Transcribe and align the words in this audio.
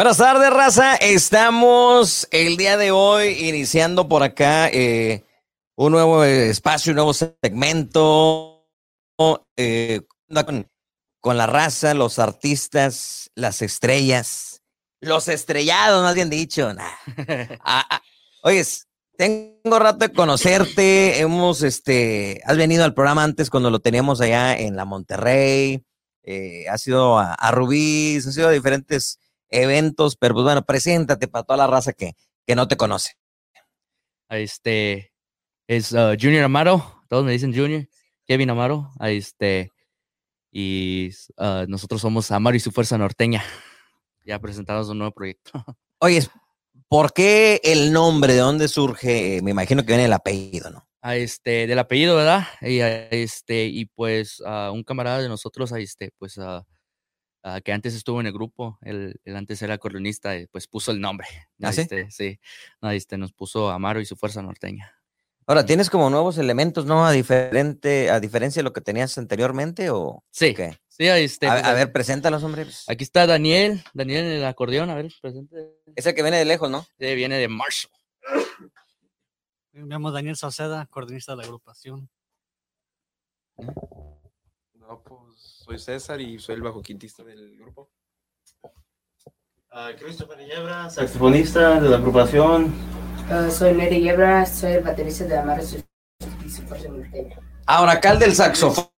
Buenas 0.00 0.16
tardes, 0.16 0.48
raza. 0.48 0.96
Estamos 0.96 2.26
el 2.30 2.56
día 2.56 2.78
de 2.78 2.90
hoy 2.90 3.32
iniciando 3.46 4.08
por 4.08 4.22
acá 4.22 4.66
eh, 4.70 5.26
un 5.76 5.92
nuevo 5.92 6.24
espacio, 6.24 6.92
un 6.92 6.96
nuevo 6.96 7.12
segmento 7.12 8.66
eh, 9.58 10.00
con, 10.46 10.66
con, 11.20 11.36
la 11.36 11.46
raza, 11.46 11.92
los 11.92 12.18
artistas, 12.18 13.30
las 13.34 13.60
estrellas, 13.60 14.62
los 15.02 15.28
estrellados, 15.28 16.02
más 16.02 16.14
bien 16.14 16.30
dicho. 16.30 16.72
Ah, 17.62 17.84
ah, 17.90 18.02
oyes, 18.42 18.88
tengo 19.18 19.78
rato 19.78 20.08
de 20.08 20.14
conocerte. 20.14 21.20
Hemos, 21.20 21.62
este, 21.62 22.40
has 22.46 22.56
venido 22.56 22.84
al 22.84 22.94
programa 22.94 23.22
antes 23.22 23.50
cuando 23.50 23.68
lo 23.68 23.80
teníamos 23.80 24.22
allá 24.22 24.56
en 24.56 24.76
la 24.76 24.86
Monterrey. 24.86 25.84
Eh, 26.22 26.64
has 26.70 26.86
ido 26.86 27.18
a, 27.18 27.34
a 27.34 27.50
Rubí, 27.50 28.16
has 28.16 28.34
ido 28.34 28.48
a 28.48 28.52
diferentes 28.52 29.19
eventos, 29.50 30.16
pero 30.16 30.34
pues 30.34 30.44
bueno, 30.44 30.62
preséntate 30.62 31.28
para 31.28 31.44
toda 31.44 31.56
la 31.58 31.66
raza 31.66 31.92
que, 31.92 32.14
que 32.46 32.54
no 32.54 32.68
te 32.68 32.76
conoce. 32.76 33.12
Este 34.28 35.12
es 35.66 35.92
uh, 35.92 36.16
Junior 36.20 36.44
Amaro, 36.44 37.04
todos 37.08 37.24
me 37.24 37.32
dicen 37.32 37.54
Junior, 37.54 37.88
Kevin 38.26 38.50
Amaro, 38.50 38.90
este, 39.00 39.72
y 40.52 41.10
uh, 41.36 41.66
nosotros 41.68 42.00
somos 42.00 42.30
Amaro 42.30 42.56
y 42.56 42.60
su 42.60 42.70
Fuerza 42.70 42.96
Norteña. 42.96 43.42
Ya 44.24 44.38
presentamos 44.38 44.88
un 44.88 44.98
nuevo 44.98 45.12
proyecto. 45.12 45.52
Oye, 45.98 46.26
¿por 46.88 47.12
qué 47.12 47.60
el 47.64 47.92
nombre? 47.92 48.34
¿De 48.34 48.40
dónde 48.40 48.68
surge? 48.68 49.40
Me 49.42 49.50
imagino 49.50 49.82
que 49.82 49.88
viene 49.88 50.04
el 50.04 50.12
apellido, 50.12 50.70
¿no? 50.70 50.86
A 51.02 51.16
este, 51.16 51.66
del 51.66 51.78
apellido, 51.78 52.16
¿verdad? 52.16 52.46
Y, 52.60 52.78
este, 52.80 53.64
y 53.64 53.86
pues 53.86 54.42
a 54.44 54.70
un 54.70 54.84
camarada 54.84 55.20
de 55.20 55.28
nosotros, 55.28 55.72
a 55.72 55.78
este, 55.78 56.12
pues 56.18 56.38
a 56.38 56.64
Ah, 57.42 57.60
que 57.62 57.72
antes 57.72 57.94
estuvo 57.94 58.20
en 58.20 58.26
el 58.26 58.32
grupo, 58.34 58.78
él, 58.82 59.18
antes 59.34 59.62
era 59.62 59.78
corronista, 59.78 60.34
pues 60.52 60.66
puso 60.66 60.92
el 60.92 61.00
nombre. 61.00 61.26
¿Ah, 61.62 61.70
este, 61.70 62.10
sí? 62.10 62.38
este, 62.82 63.16
nos 63.16 63.32
puso 63.32 63.70
Amaro 63.70 64.00
y 64.00 64.06
su 64.06 64.16
fuerza 64.16 64.42
norteña. 64.42 64.94
Ahora, 65.46 65.64
¿tienes 65.64 65.90
como 65.90 66.10
nuevos 66.10 66.38
elementos, 66.38 66.84
no? 66.84 67.04
A, 67.04 67.12
diferente, 67.12 68.10
a 68.10 68.20
diferencia 68.20 68.60
de 68.60 68.64
lo 68.64 68.72
que 68.72 68.82
tenías 68.82 69.16
anteriormente, 69.18 69.90
¿o 69.90 70.22
Sí, 70.30 70.54
qué? 70.54 70.78
sí, 70.88 71.06
este. 71.08 71.48
A, 71.48 71.54
a, 71.54 71.72
ver, 71.72 71.90
preséntalos, 71.92 72.42
hombre. 72.44 72.64
Pues. 72.64 72.88
Aquí 72.88 73.02
está 73.02 73.26
Daniel, 73.26 73.82
Daniel 73.94 74.26
en 74.26 74.32
el 74.32 74.44
acordeón, 74.44 74.90
a 74.90 74.94
ver, 74.94 75.10
presente. 75.20 75.56
Ese 75.96 76.14
que 76.14 76.22
viene 76.22 76.36
de 76.36 76.44
lejos, 76.44 76.70
¿no? 76.70 76.82
Sí, 76.98 77.14
viene 77.14 77.38
de 77.38 77.48
Marshall. 77.48 77.90
Me 79.72 79.86
llamo 79.86 80.12
Daniel 80.12 80.36
Sauceda, 80.36 80.86
coordinista 80.86 81.32
de 81.32 81.38
la 81.38 81.44
agrupación. 81.44 82.10
No, 84.90 85.00
pues 85.04 85.20
soy 85.36 85.78
César 85.78 86.20
y 86.20 86.40
soy 86.40 86.56
el 86.56 86.62
bajo 86.62 86.82
quintista 86.82 87.22
del 87.22 87.56
grupo. 87.56 87.92
Uh, 89.72 89.96
Christopher 89.96 90.44
Yebra, 90.44 90.90
saxofonista 90.90 91.80
de 91.80 91.88
la 91.88 91.98
agrupación. 91.98 92.74
Uh, 93.30 93.48
soy 93.52 93.72
Mary 93.74 94.00
Yebra, 94.00 94.44
soy 94.46 94.72
el 94.72 94.82
baterista 94.82 95.26
de 95.26 95.38
Amaro 95.38 95.62
Ahora, 97.66 97.92
acá 97.92 98.10
el 98.10 98.18
del 98.18 98.34
saxofón, 98.34 98.90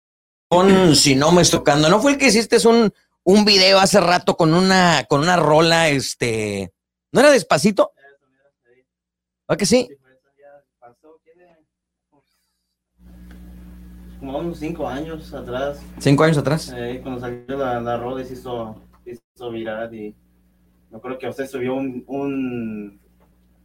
si 0.96 1.14
no 1.14 1.30
me 1.30 1.42
estoy 1.42 1.58
tocando, 1.58 1.90
¿no 1.90 2.00
fue 2.00 2.12
el 2.12 2.18
que 2.18 2.28
hiciste 2.28 2.56
un, 2.66 2.90
un 3.24 3.44
video 3.44 3.78
hace 3.78 4.00
rato 4.00 4.34
con 4.34 4.54
una, 4.54 5.04
con 5.10 5.20
una 5.20 5.36
rola, 5.36 5.90
este, 5.90 6.72
¿no 7.12 7.20
era 7.20 7.30
despacito? 7.30 7.92
¿A 9.46 9.58
que 9.58 9.66
sí? 9.66 9.90
Como 14.22 14.38
unos 14.38 14.58
cinco 14.60 14.86
años 14.86 15.34
atrás. 15.34 15.80
¿Cinco 15.98 16.22
años 16.22 16.38
atrás? 16.38 16.72
Eh, 16.76 17.00
cuando 17.02 17.20
salió 17.20 17.58
la, 17.58 17.80
la 17.80 17.96
rola 17.96 18.22
y 18.22 18.24
se 18.24 18.34
hizo, 18.34 18.76
hizo 19.04 19.50
viral 19.50 19.92
y 19.92 20.14
me 20.92 20.98
acuerdo 20.98 21.18
que 21.18 21.28
usted 21.28 21.48
subió 21.48 21.74
un, 21.74 22.04
un 22.06 23.00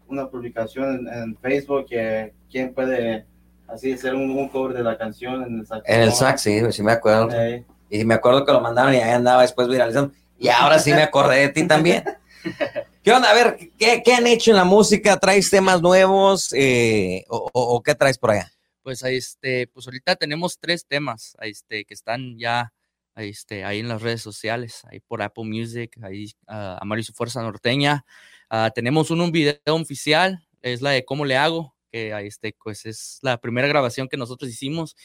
una 0.08 0.27
publicación 0.27 1.08
en, 1.08 1.38
Facebook 1.38 1.86
que 1.86 2.33
quién 2.49 2.73
puede 2.73 3.25
así 3.67 3.94
hacer 3.94 4.16
un, 4.16 4.31
un, 4.31 4.49
cover 4.49 4.75
de 4.75 4.81
la 4.81 4.97
canción 4.97 5.43
en 5.43 5.59
el 5.59 5.67
sax. 5.67 5.83
En 5.86 6.02
el 6.02 6.14
sax, 6.14 6.42
sí, 6.42 6.59
sí 6.71 6.82
me 6.82 6.93
acuerdo. 6.93 7.30
Eh. 7.33 7.64
Y 7.92 8.03
me 8.03 8.15
acuerdo 8.15 8.43
que 8.43 8.52
lo 8.52 8.59
mandaron 8.59 8.95
y 8.95 8.98
ahí 8.98 9.11
andaba 9.11 9.43
después 9.43 9.67
viralizando. 9.67 10.11
Y 10.39 10.48
ahora 10.48 10.80
sí 10.80 10.92
me 10.92 11.03
acordé 11.03 11.42
de 11.42 11.49
ti 11.49 11.67
también. 11.67 12.03
¿Qué 13.03 13.11
onda? 13.11 13.30
A 13.30 13.33
ver, 13.36 13.58
¿qué, 13.77 14.02
¿qué, 14.03 14.14
han 14.15 14.26
hecho 14.26 14.49
en 14.52 14.58
la 14.58 14.64
música? 14.64 15.17
¿Traes 15.17 15.52
temas 15.52 15.83
nuevos 15.83 16.52
eh, 16.53 17.26
o, 17.30 17.48
o, 17.53 17.76
o, 17.76 17.83
qué 17.83 17.93
traes 17.93 18.17
por 18.17 18.32
allá? 18.32 18.52
Pues 18.87 19.03
ahí 19.03 19.17
este, 19.17 19.67
pues 19.67 19.86
ahorita 19.86 20.15
tenemos 20.15 20.59
tres 20.59 20.86
temas 20.87 21.36
ahí 21.39 21.52
este, 21.52 21.83
que 21.83 21.93
están 21.93 22.39
ya 22.39 22.73
ahí, 23.15 23.31
este, 23.31 23.65
ahí 23.65 23.80
en 23.80 23.89
las 23.89 24.02
redes 24.02 24.21
sociales, 24.21 24.83
ahí 24.89 25.02
por 25.02 25.21
Apple 25.21 25.43
Music, 25.43 25.99
ahí 26.02 26.27
uh, 26.48 26.80
Amar 26.80 26.97
y 26.97 27.03
su 27.03 27.11
Fuerza 27.11 27.42
Norteña. 27.42 28.05
Uh, 28.49 28.70
tenemos 28.73 29.11
un, 29.11 29.20
un, 29.20 29.33
video 29.33 29.59
oficial, 29.65 30.47
es 30.61 30.81
la 30.81 30.92
de 30.92 31.03
cómo 31.03 31.26
le 31.26 31.36
hago, 31.36 31.76
que 31.92 32.14
ahí 32.14 32.27
este, 32.27 32.55
pues 32.64 32.86
es 32.86 33.20
la 33.23 33.42
primera 33.42 33.67
grabación 33.67 34.08
que 34.08 34.15
nosotros 34.15 34.49
hicimos. 34.49 34.95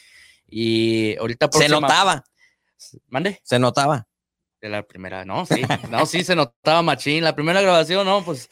Y 0.47 1.17
ahorita 1.17 1.51
Se 1.51 1.69
notaba. 1.69 2.23
¿Mande? 3.09 3.41
Se 3.43 3.59
notaba. 3.59 4.07
De 4.61 4.69
la 4.69 4.85
primera, 4.85 5.25
no, 5.25 5.45
sí, 5.45 5.61
no, 5.91 6.07
sí 6.07 6.23
se 6.23 6.37
notaba 6.37 6.83
machín. 6.83 7.25
La 7.25 7.35
primera 7.35 7.61
grabación, 7.61 8.07
no, 8.07 8.25
pues 8.25 8.49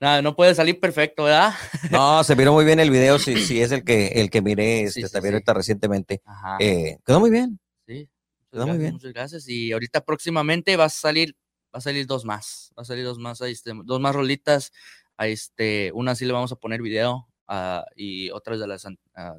no, 0.00 0.22
no 0.22 0.36
puede 0.36 0.54
salir 0.54 0.78
perfecto, 0.78 1.24
¿verdad? 1.24 1.52
No, 1.90 2.22
se 2.22 2.36
miró 2.36 2.52
muy 2.52 2.64
bien 2.64 2.78
el 2.78 2.90
video, 2.90 3.18
si, 3.18 3.36
si 3.38 3.60
es 3.60 3.72
el 3.72 3.84
que, 3.84 4.08
el 4.08 4.30
que 4.30 4.42
miré 4.42 4.82
este, 4.82 5.00
sí, 5.00 5.06
sí, 5.06 5.12
también 5.12 5.34
ahorita 5.34 5.54
recientemente. 5.54 6.22
Eh, 6.60 6.98
quedó 7.04 7.20
muy 7.20 7.30
bien. 7.30 7.58
Sí, 7.86 8.08
quedó 8.50 8.66
muy 8.66 8.78
bien. 8.78 8.92
Muchas 8.92 9.12
gracias. 9.12 9.48
Y 9.48 9.72
ahorita 9.72 10.04
próximamente 10.04 10.76
va 10.76 10.84
a 10.84 10.88
salir, 10.88 11.36
va 11.74 11.78
a 11.78 11.80
salir 11.80 12.06
dos 12.06 12.24
más, 12.24 12.72
va 12.78 12.82
a 12.82 12.84
salir 12.84 13.04
dos 13.04 13.18
más, 13.18 13.40
este, 13.40 13.72
dos 13.84 14.00
más 14.00 14.14
rolitas. 14.14 14.72
A 15.16 15.26
este, 15.26 15.90
una 15.94 16.14
sí 16.14 16.26
le 16.26 16.32
vamos 16.32 16.52
a 16.52 16.56
poner 16.56 16.80
video 16.80 17.26
uh, 17.48 17.82
y 17.96 18.30
otras 18.30 18.60
de 18.60 18.68
las, 18.68 18.84
uh, 18.84 18.90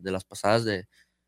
de 0.01 0.11
las 0.11 0.25
pasadas 0.25 0.65
de 0.65 0.87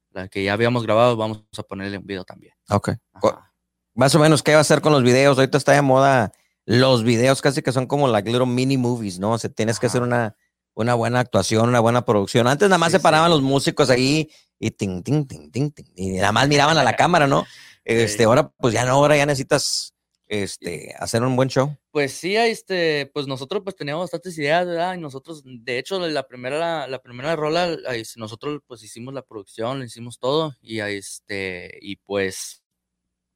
la 0.10 0.28
que 0.28 0.44
ya 0.44 0.52
habíamos 0.52 0.84
grabado, 0.84 1.16
vamos 1.16 1.46
a 1.58 1.64
ponerle 1.64 1.98
un 1.98 2.06
video 2.06 2.26
también. 2.26 2.54
Ok. 2.70 2.90
Ajá. 3.14 3.54
Más 3.94 4.14
o 4.16 4.20
menos, 4.20 4.44
¿qué 4.44 4.52
va 4.52 4.60
a 4.60 4.62
hacer 4.62 4.82
con 4.82 4.92
los 4.92 5.04
videos? 5.04 5.38
Ahorita 5.38 5.58
está 5.58 5.72
de 5.72 5.82
moda 5.82 6.34
los 6.66 7.04
videos 7.04 7.42
casi 7.42 7.62
que 7.62 7.72
son 7.72 7.88
como 7.88 8.08
like 8.08 8.30
little 8.30 8.46
mini 8.46 8.78
movies, 8.78 9.20
¿no? 9.20 9.32
O 9.32 9.38
sea, 9.38 9.50
tienes 9.50 9.80
que 9.80 9.88
hacer 9.88 10.02
una, 10.02 10.36
una 10.74 10.94
buena 10.94 11.20
actuación, 11.20 11.70
una 11.70 11.80
buena 11.80 12.06
producción. 12.06 12.48
Antes 12.48 12.70
nada 12.70 12.78
más 12.78 12.92
sí, 12.92 12.98
se 12.98 13.04
paraban 13.04 13.30
sí. 13.30 13.32
los 13.32 13.42
músicos 13.42 13.90
ahí 13.90 14.30
y 14.60 14.72
ting, 14.72 15.02
ting, 15.04 15.26
ting, 15.26 15.52
ting, 15.52 15.72
ting, 15.72 15.86
y 15.96 16.12
nada 16.12 16.32
más 16.32 16.48
miraban 16.50 16.78
a 16.78 16.84
la 16.84 16.96
cámara, 16.96 17.28
¿no? 17.28 17.46
Este, 17.84 18.20
sí. 18.20 18.24
ahora, 18.24 18.52
pues 18.58 18.74
ya 18.74 18.86
no, 18.86 18.92
ahora 18.92 19.18
ya 19.18 19.26
necesitas 19.26 19.94
este, 20.28 20.96
hacer 20.98 21.24
un 21.24 21.36
buen 21.36 21.50
show. 21.50 21.76
Pues 21.92 22.14
sí, 22.14 22.38
este, 22.38 23.12
pues 23.14 23.28
nosotros 23.28 23.64
pues 23.64 23.76
teníamos 23.76 24.04
bastantes 24.04 24.38
ideas, 24.38 24.66
¿verdad? 24.66 24.96
Y 24.96 25.00
nosotros, 25.00 25.44
de 25.44 25.78
hecho, 25.78 26.00
la 26.08 26.26
primera, 26.26 26.88
la 26.88 27.02
primera 27.02 27.36
rola, 27.36 27.76
nosotros 28.16 28.62
pues 28.66 28.82
hicimos 28.82 29.14
la 29.14 29.24
producción, 29.24 29.84
hicimos 29.84 30.20
todo, 30.20 30.56
y 30.62 30.80
este, 30.80 31.78
y 31.82 31.98
pues 31.98 32.64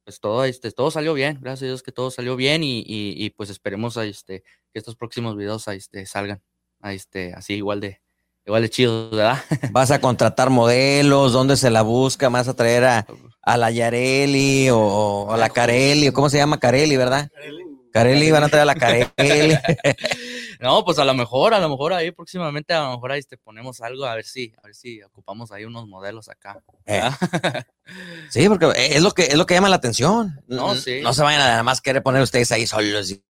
pues 0.06 0.20
todo, 0.20 0.46
este, 0.46 0.72
todo 0.72 0.92
salió 0.92 1.16
bien, 1.16 1.40
gracias 1.42 1.64
a 1.64 1.66
Dios 1.66 1.84
que 1.84 1.92
todo 1.92 2.12
salió 2.12 2.36
bien 2.36 2.64
y, 2.64 2.80
y, 2.80 3.14
y 3.18 3.32
pues 3.32 3.50
esperemos 3.50 3.98
a 3.98 4.06
este, 4.06 4.44
que 4.72 4.80
estos 4.80 4.96
próximos 4.96 5.36
videos 5.36 5.68
a 5.68 5.74
este, 5.74 6.06
salgan 6.06 6.42
a 6.80 6.94
este, 6.94 7.34
así 7.34 7.56
igual 7.56 7.80
de, 7.82 8.02
igual 8.46 8.62
de 8.62 8.70
chidos, 8.70 9.10
¿verdad? 9.10 9.44
¿Vas 9.72 9.90
a 9.90 10.00
contratar 10.00 10.52
modelos? 10.52 11.34
¿Dónde 11.34 11.58
se 11.58 11.72
la 11.72 11.82
busca? 11.82 12.30
¿Vas 12.30 12.48
a 12.48 12.54
traer 12.54 12.84
a, 12.86 13.08
a 13.42 13.58
la 13.58 13.72
Yareli 13.72 14.70
o, 14.70 14.78
o, 14.78 15.32
a 15.34 15.38
la 15.38 15.50
Carelli? 15.50 16.12
¿Cómo 16.12 16.30
se 16.30 16.38
llama 16.38 16.60
Carelli, 16.60 16.96
verdad? 16.96 17.30
Carelli. 17.34 17.75
Carelli, 17.96 18.30
van 18.30 18.44
a 18.44 18.50
traer 18.50 18.64
a 18.64 18.66
la 18.66 18.76
Carelli. 18.76 19.08
no, 20.60 20.84
pues 20.84 21.00
a 21.00 21.06
lo 21.06 21.14
mejor, 21.14 21.54
a 21.54 21.60
lo 21.60 21.70
mejor 21.70 21.94
ahí 21.94 22.12
próximamente, 22.12 22.74
a 22.74 22.84
lo 22.84 22.92
mejor 22.92 23.14
ahí 23.14 23.24
te 23.24 23.38
ponemos 23.38 23.80
algo, 23.80 24.04
a 24.04 24.16
ver 24.16 24.26
si, 24.26 24.52
a 24.62 24.66
ver 24.66 24.76
si 24.76 25.02
ocupamos 25.02 25.54
ahí 25.54 25.64
unos 25.64 25.88
modelos 25.88 26.28
acá. 26.28 26.62
Eh. 26.86 27.02
sí, 28.30 28.50
porque 28.50 28.70
es 28.76 29.02
lo 29.02 29.12
que 29.12 29.22
es 29.22 29.38
lo 29.38 29.46
que 29.46 29.54
llama 29.54 29.70
la 29.70 29.78
atención. 29.78 30.42
No, 30.46 30.76
sí. 30.76 31.00
No 31.02 31.14
se 31.14 31.24
vayan 31.24 31.40
a 31.40 31.46
nada 31.46 31.64
más 31.64 31.80
querer 31.80 32.04
poner 32.04 32.22
ustedes 32.22 32.52
ahí 32.52 32.68
solos. 32.68 33.12
Y... 33.12 33.24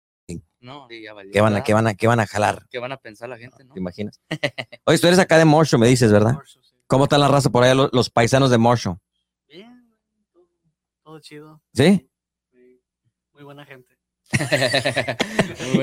No, 0.60 0.86
sí, 0.88 1.02
ya 1.02 1.12
valió, 1.12 1.30
¿Qué 1.30 1.42
van, 1.42 1.56
a, 1.56 1.62
¿qué, 1.62 1.74
van 1.74 1.86
a, 1.86 1.94
¿Qué 1.94 2.06
van 2.06 2.20
a 2.20 2.26
jalar? 2.26 2.66
¿Qué 2.70 2.78
van 2.78 2.92
a 2.92 2.96
pensar 2.96 3.28
la 3.28 3.36
gente, 3.36 3.64
no? 3.64 3.74
¿Te 3.74 3.80
imaginas? 3.80 4.18
Oye, 4.86 4.98
tú 4.98 5.06
eres 5.08 5.18
acá 5.18 5.36
de 5.36 5.44
Morsho, 5.44 5.76
me 5.76 5.88
dices, 5.88 6.10
¿verdad? 6.10 6.32
Morsho, 6.32 6.62
sí. 6.62 6.74
¿Cómo 6.86 7.04
está 7.04 7.18
la 7.18 7.28
raza 7.28 7.50
por 7.50 7.64
allá, 7.64 7.74
los, 7.74 7.90
los 7.92 8.08
paisanos 8.08 8.50
de 8.50 8.56
Morsho? 8.56 8.98
Bien, 9.46 9.94
todo, 10.32 10.46
todo 11.02 11.20
chido. 11.20 11.60
¿Sí? 11.74 12.08
¿Sí? 12.50 12.82
Muy 13.34 13.44
buena 13.44 13.66
gente. 13.66 13.93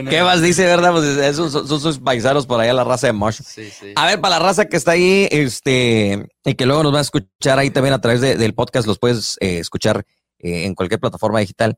¿Qué 0.10 0.22
más 0.24 0.42
dice, 0.42 0.66
verdad? 0.66 0.92
Pues 0.92 1.06
esos 1.06 1.52
son 1.52 1.80
sus 1.80 2.00
paisanos 2.00 2.46
por 2.46 2.60
allá, 2.60 2.74
la 2.74 2.84
raza 2.84 3.12
de. 3.12 3.32
Sí, 3.32 3.70
sí. 3.70 3.94
A 3.96 4.06
ver, 4.06 4.20
para 4.20 4.40
la 4.40 4.46
raza 4.46 4.66
que 4.66 4.78
está 4.78 4.92
ahí, 4.92 5.28
este, 5.32 6.28
y 6.44 6.56
que 6.56 6.66
luego 6.66 6.84
nos 6.84 6.94
va 6.94 7.00
a 7.00 7.04
escuchar 7.04 7.60
ahí 7.60 7.70
también 7.70 7.94
a 7.94 8.02
través 8.02 8.22
de, 8.22 8.36
del 8.36 8.54
podcast, 8.54 8.88
los 8.88 9.00
puedes 9.00 9.38
eh, 9.40 9.60
escuchar 9.60 10.06
eh, 10.40 10.66
en 10.66 10.76
cualquier 10.76 11.00
plataforma 11.00 11.40
digital. 11.40 11.78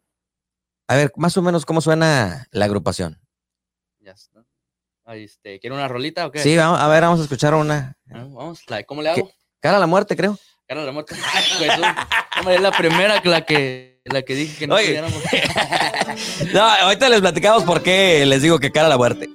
A 0.88 0.96
ver, 0.96 1.12
más 1.16 1.38
o 1.38 1.42
menos, 1.42 1.66
¿cómo 1.66 1.82
suena 1.82 2.48
la 2.52 2.66
agrupación? 2.66 3.20
Ya 4.00 4.12
está. 4.12 4.46
Ahí, 5.06 5.26
este, 5.26 5.60
¿Quiere 5.60 5.76
una 5.76 5.88
rolita 5.88 6.26
o 6.26 6.32
qué? 6.32 6.40
Sí, 6.40 6.56
vamos, 6.56 6.80
a 6.80 6.88
ver, 6.88 7.04
vamos 7.04 7.20
a 7.20 7.24
escuchar 7.24 7.54
una. 7.54 7.98
Ah, 8.10 8.26
vamos, 8.30 8.62
¿cómo 8.88 9.02
le 9.02 9.10
hago? 9.10 9.32
Cara 9.60 9.78
a 9.78 9.80
la 9.80 9.88
muerte, 9.88 10.16
creo. 10.16 10.38
Cara 10.68 10.82
a 10.82 10.86
la 10.86 10.92
muerte. 10.92 11.16
Ay, 11.34 11.44
pues, 12.44 12.56
es 12.56 12.62
la 12.62 12.72
primera 12.72 13.22
que 13.22 13.30
la 13.30 13.46
que 13.46 13.93
la 14.06 14.22
que 14.22 14.36
dije 14.36 14.58
que 14.60 14.68
no 14.68 14.76
Oye. 14.76 15.02
No, 16.54 16.62
ahorita 16.62 17.10
les 17.10 17.22
platicamos 17.22 17.64
por 17.64 17.82
qué 17.82 18.26
les 18.26 18.42
digo 18.42 18.60
que 18.60 18.72
cara 18.72 18.88
a 18.88 18.90
la 18.90 18.98
muerte. 18.98 19.30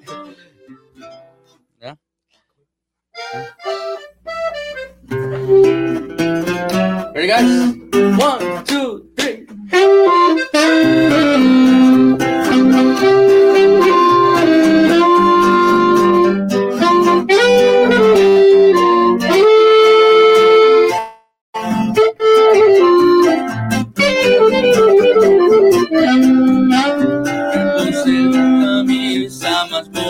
¿Ya? 1.81 1.97
Guys? 7.15 7.77
One, 8.19 8.65
two, 8.65 9.05
three. 9.17 9.47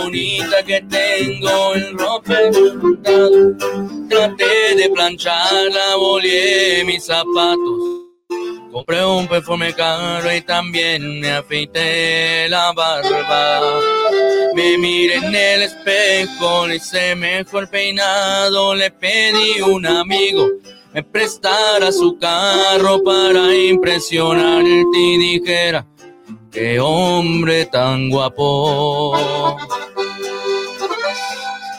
Bonita 0.09 0.63
que 0.65 0.81
tengo 0.83 1.75
en 1.75 1.99
ropa 1.99 2.35
cortado. 2.81 3.57
Traté 4.09 4.75
de 4.77 4.89
plancharla, 4.95 5.97
boleé 5.97 6.85
mis 6.85 7.05
zapatos. 7.05 7.79
Compré 8.73 9.05
un 9.05 9.27
perfume 9.27 9.75
caro 9.75 10.35
y 10.35 10.41
también 10.43 11.21
me 11.21 11.33
afeité 11.33 12.49
la 12.49 12.73
barba. 12.73 13.81
Me 14.55 14.79
miré 14.79 15.17
en 15.17 15.35
el 15.35 15.63
espejo, 15.63 16.67
le 16.67 16.77
hice 16.77 17.15
mejor 17.15 17.69
peinado, 17.69 18.75
le 18.75 18.91
pedí 18.91 19.61
un 19.61 19.87
amigo 19.87 20.49
me 20.95 21.03
prestara 21.03 21.93
su 21.93 22.19
carro 22.19 23.03
para 23.05 23.55
impresionarte 23.55 24.99
y 24.99 25.19
dijera, 25.19 25.87
qué 26.51 26.81
hombre 26.81 27.67
tan 27.67 28.11
guapo. 28.11 29.17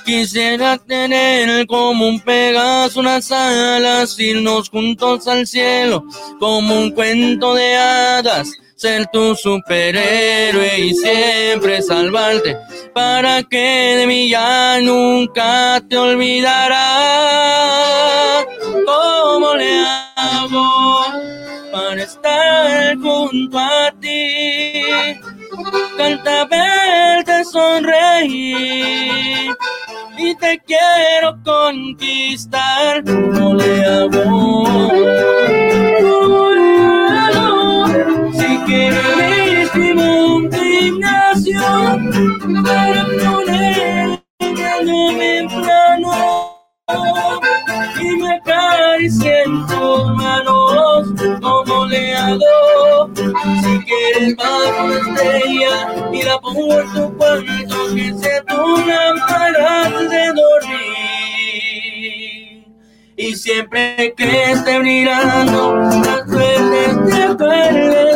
Quisiera 0.06 0.78
tener 0.80 1.68
como 1.68 2.08
un 2.08 2.20
Pegaso 2.20 3.00
unas 3.00 3.32
alas, 3.32 4.20
irnos 4.20 4.70
juntos 4.70 5.28
al 5.28 5.46
cielo, 5.46 6.04
como 6.40 6.80
un 6.80 6.92
cuento 6.92 7.54
de 7.54 7.76
hadas, 7.76 8.50
ser 8.76 9.06
tu 9.14 9.36
superhéroe 9.36 10.80
y 10.80 10.96
siempre 10.96 11.84
salvarte, 11.84 12.58
para 12.92 13.44
que 13.44 13.98
de 13.98 14.08
mí 14.08 14.30
ya 14.30 14.80
nunca 14.82 15.80
te 15.88 15.96
olvidarás. 15.96 16.80
¿Cómo 18.86 19.54
le 19.54 19.86
hago 20.16 21.02
para 21.72 22.02
estar 22.02 22.98
junto 22.98 23.60
a 23.60 23.94
ti? 24.02 24.39
Canta 25.98 26.46
verte 26.46 27.44
sonreír 27.46 28.70
y 30.18 30.36
te 30.36 30.62
quiero 30.66 31.38
conquistar. 31.44 33.04
¿Cómo 33.04 33.56
le 33.56 33.86
hago? 33.86 34.66
Si 38.34 38.58
quieres 38.66 39.76
mi 39.76 39.94
gimnasio 40.52 41.62
para 42.64 43.06
poner 43.06 43.39
Si 54.30 54.36
quieres 54.36 54.62
bajo 54.62 54.84
una 54.86 54.96
estrella 54.96 55.74
y 56.14 56.22
la 56.22 56.34
en 56.36 56.94
tu 56.94 57.18
cuarto 57.18 57.96
que 57.96 58.14
sea 58.14 58.44
tu 58.44 58.78
lámpara 58.86 59.90
de 59.90 60.28
dormir. 60.28 61.50
Y 63.18 63.36
siempre 63.36 64.14
que 64.16 64.52
esté 64.52 64.78
brillando, 64.78 65.76
las 65.76 66.28
veces 66.28 66.96
te 67.10 67.24
acuerdes 67.24 68.09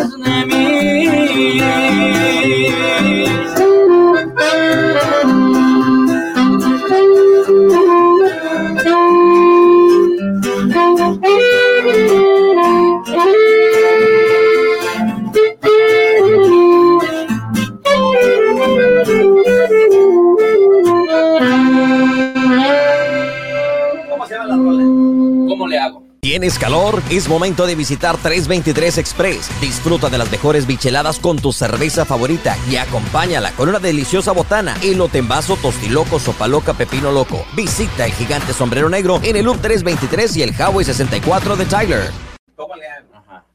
¿Tienes 26.33 26.57
calor? 26.57 26.99
Es 27.11 27.29
momento 27.29 27.67
de 27.67 27.75
visitar 27.75 28.17
323 28.17 28.97
Express. 28.97 29.61
Disfruta 29.61 30.09
de 30.09 30.17
las 30.17 30.31
mejores 30.31 30.65
bicheladas 30.65 31.19
con 31.19 31.37
tu 31.37 31.53
cerveza 31.53 32.05
favorita 32.05 32.57
y 32.67 32.77
acompáñala 32.77 33.51
con 33.51 33.69
una 33.69 33.77
deliciosa 33.77 34.31
botana, 34.31 34.75
elote 34.81 35.19
en 35.19 35.27
vaso, 35.27 35.57
tostiloco, 35.57 36.17
sopa 36.17 36.47
loca, 36.47 36.73
pepino 36.73 37.11
loco. 37.11 37.45
Visita 37.55 38.07
el 38.07 38.13
gigante 38.13 38.51
sombrero 38.51 38.89
negro 38.89 39.19
en 39.23 39.35
el 39.35 39.45
Loop 39.45 39.61
323 39.61 40.37
y 40.37 40.41
el 40.41 40.53
Highway 40.53 40.83
64 40.83 41.55
de 41.55 41.65
Tyler. 41.67 42.09
¿Cómo 42.55 42.75
le 42.77 42.87
hago? 42.87 43.13
Ajá. 43.13 43.45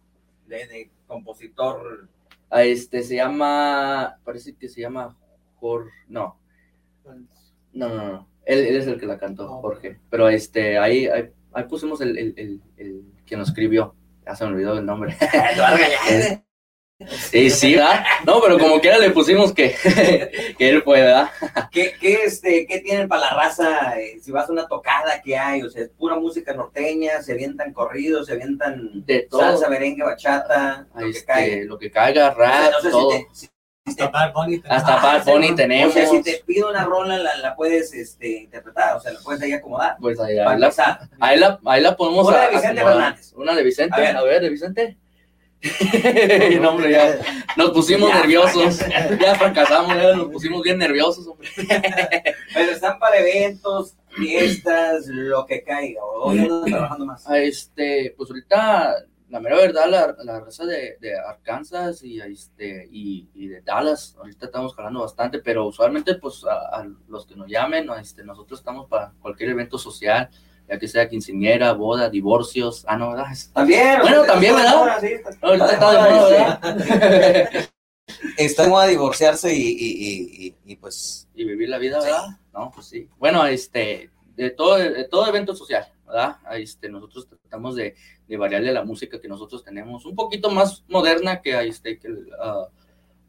De, 0.46 0.69
de 0.69 0.90
compositor. 1.08 2.06
A 2.48 2.62
este 2.62 3.02
se 3.02 3.16
llama, 3.16 4.19
parece 4.25 4.54
que 4.54 4.69
se 4.69 4.82
llama 4.82 5.16
Jorge, 5.58 5.90
no, 6.06 6.38
no, 7.04 7.88
no, 7.88 7.88
no, 7.88 8.28
él, 8.44 8.60
él 8.60 8.76
es 8.76 8.86
el 8.86 9.00
que 9.00 9.06
la 9.06 9.19
cantó, 9.19 9.48
Jorge, 9.60 9.98
pero 10.08 10.28
este, 10.28 10.78
ahí, 10.78 11.08
ahí, 11.08 11.32
ahí 11.52 11.64
pusimos 11.64 12.00
el, 12.00 12.16
el, 12.18 12.34
el, 12.36 12.60
el 12.76 13.02
que 13.26 13.36
nos 13.36 13.48
escribió, 13.48 13.94
ya 14.24 14.34
se 14.36 14.44
me 14.44 14.52
olvidó 14.52 14.78
el 14.78 14.86
nombre. 14.86 15.16
Sí, 17.30 17.48
sí, 17.50 17.76
¿verdad? 17.76 18.02
No, 18.26 18.40
pero 18.42 18.58
como 18.58 18.80
quiera 18.80 18.98
le 18.98 19.10
pusimos 19.10 19.52
que, 19.54 19.72
que 20.58 20.68
él 20.68 20.82
fue, 20.82 21.00
¿verdad? 21.00 21.30
¿Qué, 21.70 21.92
qué, 22.00 22.24
este, 22.24 22.66
¿Qué 22.66 22.80
tienen 22.80 23.06
para 23.06 23.20
la 23.26 23.30
raza? 23.34 24.00
eh, 24.00 24.18
si 24.20 24.32
vas 24.32 24.48
a 24.48 24.52
una 24.52 24.66
tocada, 24.66 25.22
¿qué 25.22 25.36
hay? 25.36 25.62
O 25.62 25.70
sea, 25.70 25.82
es 25.84 25.90
pura 25.90 26.16
música 26.16 26.52
norteña, 26.54 27.22
se 27.22 27.34
avientan 27.34 27.72
corridos, 27.72 28.26
se 28.26 28.32
avientan 28.32 29.04
De 29.06 29.20
todo. 29.30 29.42
salsa, 29.42 29.68
merengue, 29.70 30.02
bachata, 30.02 30.88
lo 30.96 31.00
que 31.04 31.10
Este, 31.10 31.24
caiga. 31.24 31.64
lo 31.66 31.78
que 31.78 31.90
caiga, 31.92 32.30
O 32.30 32.34
sea, 32.34 32.44
rap, 32.64 32.72
no 32.72 32.80
sé 32.80 32.86
si 32.86 32.90
todo. 32.90 33.08
te- 33.10 33.26
si- 33.32 33.48
Hasta 33.88 34.08
Bad 34.08 34.32
Bunny. 34.32 34.62
Hasta 34.69 34.94
Ah, 34.99 35.02
Bad 35.02 35.25
Bunny 35.25 35.49
sí, 35.49 35.55
tenemos. 35.56 35.90
O 35.90 35.99
sea, 35.99 36.06
si 36.06 36.23
te 36.23 36.43
pido 36.46 36.70
una 36.70 36.85
rola, 36.85 37.19
la, 37.19 37.37
la 37.38 37.57
puedes 37.57 37.92
este, 37.95 38.42
interpretar, 38.42 38.97
o 38.97 39.00
sea, 39.00 39.12
la 39.12 39.21
puedes 39.21 39.42
ahí 39.42 39.52
acomodar. 39.52 39.97
Pues 40.00 40.18
ahí, 40.21 40.38
ahí 40.38 40.59
la, 40.59 40.73
ahí 41.21 41.38
la, 41.38 41.61
ahí 41.64 41.83
la 41.83 41.97
ponemos 41.97 42.26
Una 42.28 42.40
de 42.42 42.49
Vicente 42.49 42.80
acomodar. 42.80 42.95
Fernández. 42.95 43.33
Una 43.35 43.54
de 43.54 43.62
Vicente, 43.64 43.95
A 43.97 44.00
ver. 44.00 44.16
a 44.16 44.23
ver, 44.23 44.40
de 44.42 44.49
Vicente. 44.50 44.97
no, 46.61 46.71
hombre, 46.71 46.92
ya 46.92 47.18
nos 47.57 47.71
pusimos 47.71 48.09
Ya, 48.11 48.21
nerviosos. 48.21 48.78
Ya 49.21 49.35
fracasamos, 49.35 49.92
ya 49.97 50.14
nos 50.14 50.28
pusimos 50.28 50.62
bien 50.62 50.78
nerviosos, 50.78 51.26
hombre. 51.26 51.49
Pero 52.54 52.73
están 52.73 52.99
para 53.00 53.18
eventos, 53.18 53.95
fiestas, 54.16 55.07
lo 55.09 55.45
que 55.47 55.62
caiga. 55.64 56.00
Hoy 56.04 56.38
andan 56.38 56.64
trabajando 56.66 57.07
más. 57.07 57.25
Este, 57.33 58.14
pues 58.16 58.30
ahorita, 58.30 58.95
la 59.30 59.40
mera 59.40 59.56
verdad, 59.56 59.88
la, 59.88 60.16
la 60.25 60.40
raza 60.40 60.64
de, 60.64 60.97
de 61.00 61.18
Arkansas 61.18 62.02
y, 62.02 62.20
este, 62.20 62.88
y, 62.90 63.28
y 63.35 63.49
de 63.49 63.61
Dallas, 63.62 64.14
ahorita 64.18 64.47
estamos 64.47 64.75
jalando 64.75 65.00
bastante, 65.00 65.38
pero 65.40 65.66
usualmente, 65.66 66.14
pues 66.14 66.44
a, 66.44 66.80
a 66.80 66.88
los 67.08 67.26
que 67.26 67.37
nos 67.37 67.47
llamen, 67.49 67.88
este, 68.00 68.25
nosotros 68.25 68.61
estamos 68.61 68.87
para 68.88 69.12
cualquier 69.20 69.50
evento 69.50 69.76
social, 69.78 70.30
ya 70.68 70.78
que 70.78 70.88
sea 70.88 71.08
quinceañera, 71.08 71.73
boda, 71.73 72.08
divorcios. 72.11 72.85
Ah, 72.88 72.97
no, 72.97 73.11
¿verdad? 73.11 73.26
También. 73.54 74.00
Bueno, 74.02 74.25
también, 74.25 74.54
¿verdad? 74.54 74.75
Ahorita 75.42 75.73
está 75.73 75.92
de. 75.92 76.30
¿verdad? 76.30 77.68
Está 78.37 78.64
en 78.64 78.70
moda 78.70 78.87
divorciarse 78.87 79.54
y, 79.54 79.61
y, 79.62 79.66
y, 79.68 80.47
y- 80.47 80.54
y, 80.73 80.76
pues 80.76 81.28
y 81.35 81.44
vivir 81.44 81.68
la 81.68 81.78
vida, 81.78 82.00
¿verdad? 82.00 82.26
No, 82.52 82.70
pues 82.75 82.87
sí. 82.87 83.08
Bueno, 83.18 83.47
este, 83.47 84.11
de 84.37 84.50
todo, 84.50 84.76
de 84.78 85.04
todo 85.04 85.26
evento 85.26 85.54
social, 85.54 85.87
¿verdad? 86.08 86.38
Este, 86.52 86.88
nosotros 86.88 87.28
tratamos 87.28 87.76
de, 87.76 87.94
de 88.26 88.36
variarle 88.36 88.72
la 88.72 88.84
música 88.84 89.20
que 89.20 89.28
nosotros 89.28 89.62
tenemos, 89.62 90.04
un 90.06 90.16
poquito 90.16 90.50
más 90.50 90.84
moderna 90.88 91.40
que, 91.40 91.58
este, 91.66 91.98
que, 91.98 92.08
ah, 92.40 92.68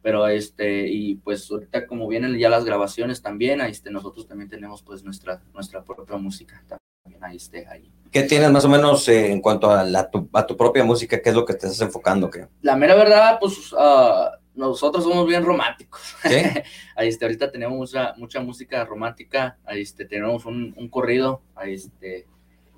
pero 0.01 0.27
este, 0.27 0.87
y 0.87 1.15
pues 1.15 1.49
ahorita 1.51 1.85
como 1.85 2.07
vienen 2.07 2.37
ya 2.37 2.49
las 2.49 2.65
grabaciones 2.65 3.21
también, 3.21 3.61
este, 3.61 3.91
nosotros 3.91 4.27
también 4.27 4.49
tenemos 4.49 4.81
pues 4.81 5.03
nuestra, 5.03 5.41
nuestra 5.53 5.83
propia 5.83 6.17
música 6.17 6.63
también, 6.67 7.23
ahí, 7.23 7.37
este, 7.37 7.67
ahí. 7.67 7.91
¿qué 8.11 8.23
tienes 8.23 8.49
más 8.49 8.65
o 8.65 8.69
menos 8.69 9.07
eh, 9.09 9.31
en 9.31 9.41
cuanto 9.41 9.69
a, 9.69 9.83
la, 9.83 10.09
tu, 10.09 10.29
a 10.33 10.45
tu 10.45 10.55
propia 10.55 10.83
música? 10.83 11.21
¿Qué 11.21 11.29
es 11.29 11.35
lo 11.35 11.45
que 11.45 11.53
te 11.53 11.67
estás 11.67 11.81
enfocando? 11.81 12.29
¿qué? 12.29 12.47
La 12.61 12.75
mera 12.75 12.95
verdad, 12.95 13.37
pues 13.39 13.73
ah, 13.77 14.31
nosotros 14.55 15.03
somos 15.03 15.27
bien 15.27 15.43
románticos. 15.43 16.15
¿Sí? 16.23 16.35
Ahí 16.95 17.09
este, 17.09 17.25
ahorita 17.25 17.51
tenemos 17.51 17.77
mucha, 17.77 18.13
mucha 18.17 18.39
música 18.41 18.83
romántica, 18.85 19.57
ahí 19.65 19.81
este, 19.81 20.05
tenemos 20.05 20.45
un, 20.45 20.73
un 20.75 20.89
corrido, 20.89 21.41
ahí 21.55 21.75
este, 21.75 22.27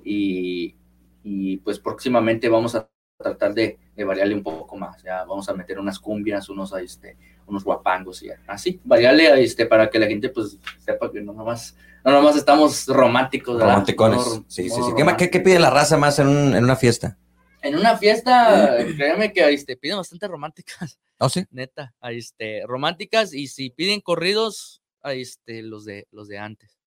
y, 0.03 0.75
y 1.23 1.57
pues 1.57 1.79
próximamente 1.79 2.49
vamos 2.49 2.75
a 2.75 2.89
tratar 3.17 3.53
de, 3.53 3.77
de 3.95 4.03
variarle 4.03 4.33
un 4.35 4.43
poco 4.43 4.75
más. 4.77 5.01
Ya 5.03 5.23
vamos 5.25 5.47
a 5.49 5.53
meter 5.53 5.77
unas 5.79 5.99
cumbias, 5.99 6.49
unos, 6.49 6.73
este, 6.73 7.17
unos 7.47 7.63
guapangos 7.63 8.23
y 8.23 8.27
ya. 8.27 8.39
así, 8.47 8.79
variarle 8.83 9.43
este, 9.43 9.65
para 9.65 9.89
que 9.89 9.99
la 9.99 10.07
gente 10.07 10.29
pues 10.29 10.57
sepa 10.79 11.11
que 11.11 11.21
no 11.21 11.33
nomás, 11.33 11.75
no 12.03 12.11
nomás 12.11 12.35
estamos 12.35 12.87
románticos. 12.87 13.55
¿verdad? 13.57 13.73
Romanticones. 13.73 14.17
Modo- 14.17 14.45
Sí, 14.47 14.69
sí, 14.69 14.81
sí. 14.81 14.91
¿Qué, 15.17 15.29
qué- 15.29 15.39
pide 15.39 15.59
la 15.59 15.69
raza 15.69 15.97
más 15.97 16.17
en, 16.19 16.27
un- 16.27 16.55
en 16.55 16.63
una 16.63 16.75
fiesta? 16.75 17.17
En 17.61 17.75
una 17.77 17.95
fiesta, 17.95 18.77
créanme 18.97 19.31
que 19.31 19.47
este, 19.53 19.77
piden 19.77 19.97
bastante 19.97 20.27
románticas, 20.27 20.99
¿Oh, 21.19 21.29
sí? 21.29 21.45
neta, 21.51 21.93
este, 22.01 22.63
románticas 22.65 23.35
y 23.35 23.45
si 23.47 23.69
piden 23.69 24.01
corridos, 24.01 24.81
ahí, 25.03 25.21
este, 25.21 25.61
los 25.61 25.85
de 25.85 26.07
los 26.09 26.27
de 26.27 26.39
antes, 26.39 26.79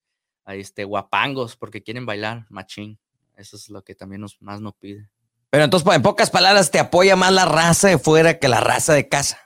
este, 0.46 0.82
guapangos 0.82 1.56
porque 1.56 1.84
quieren 1.84 2.06
bailar, 2.06 2.46
machín, 2.50 2.98
eso 3.36 3.56
es 3.56 3.68
lo 3.68 3.82
que 3.82 3.94
también 3.94 4.20
nos, 4.20 4.40
más 4.40 4.60
nos 4.60 4.74
pide. 4.74 5.08
Pero 5.50 5.64
entonces, 5.64 5.94
en 5.94 6.02
pocas 6.02 6.30
palabras, 6.30 6.70
te 6.70 6.78
apoya 6.78 7.16
más 7.16 7.32
la 7.32 7.44
raza 7.44 7.88
de 7.88 7.98
fuera 7.98 8.38
que 8.38 8.48
la 8.48 8.60
raza 8.60 8.92
de 8.92 9.08
casa. 9.08 9.40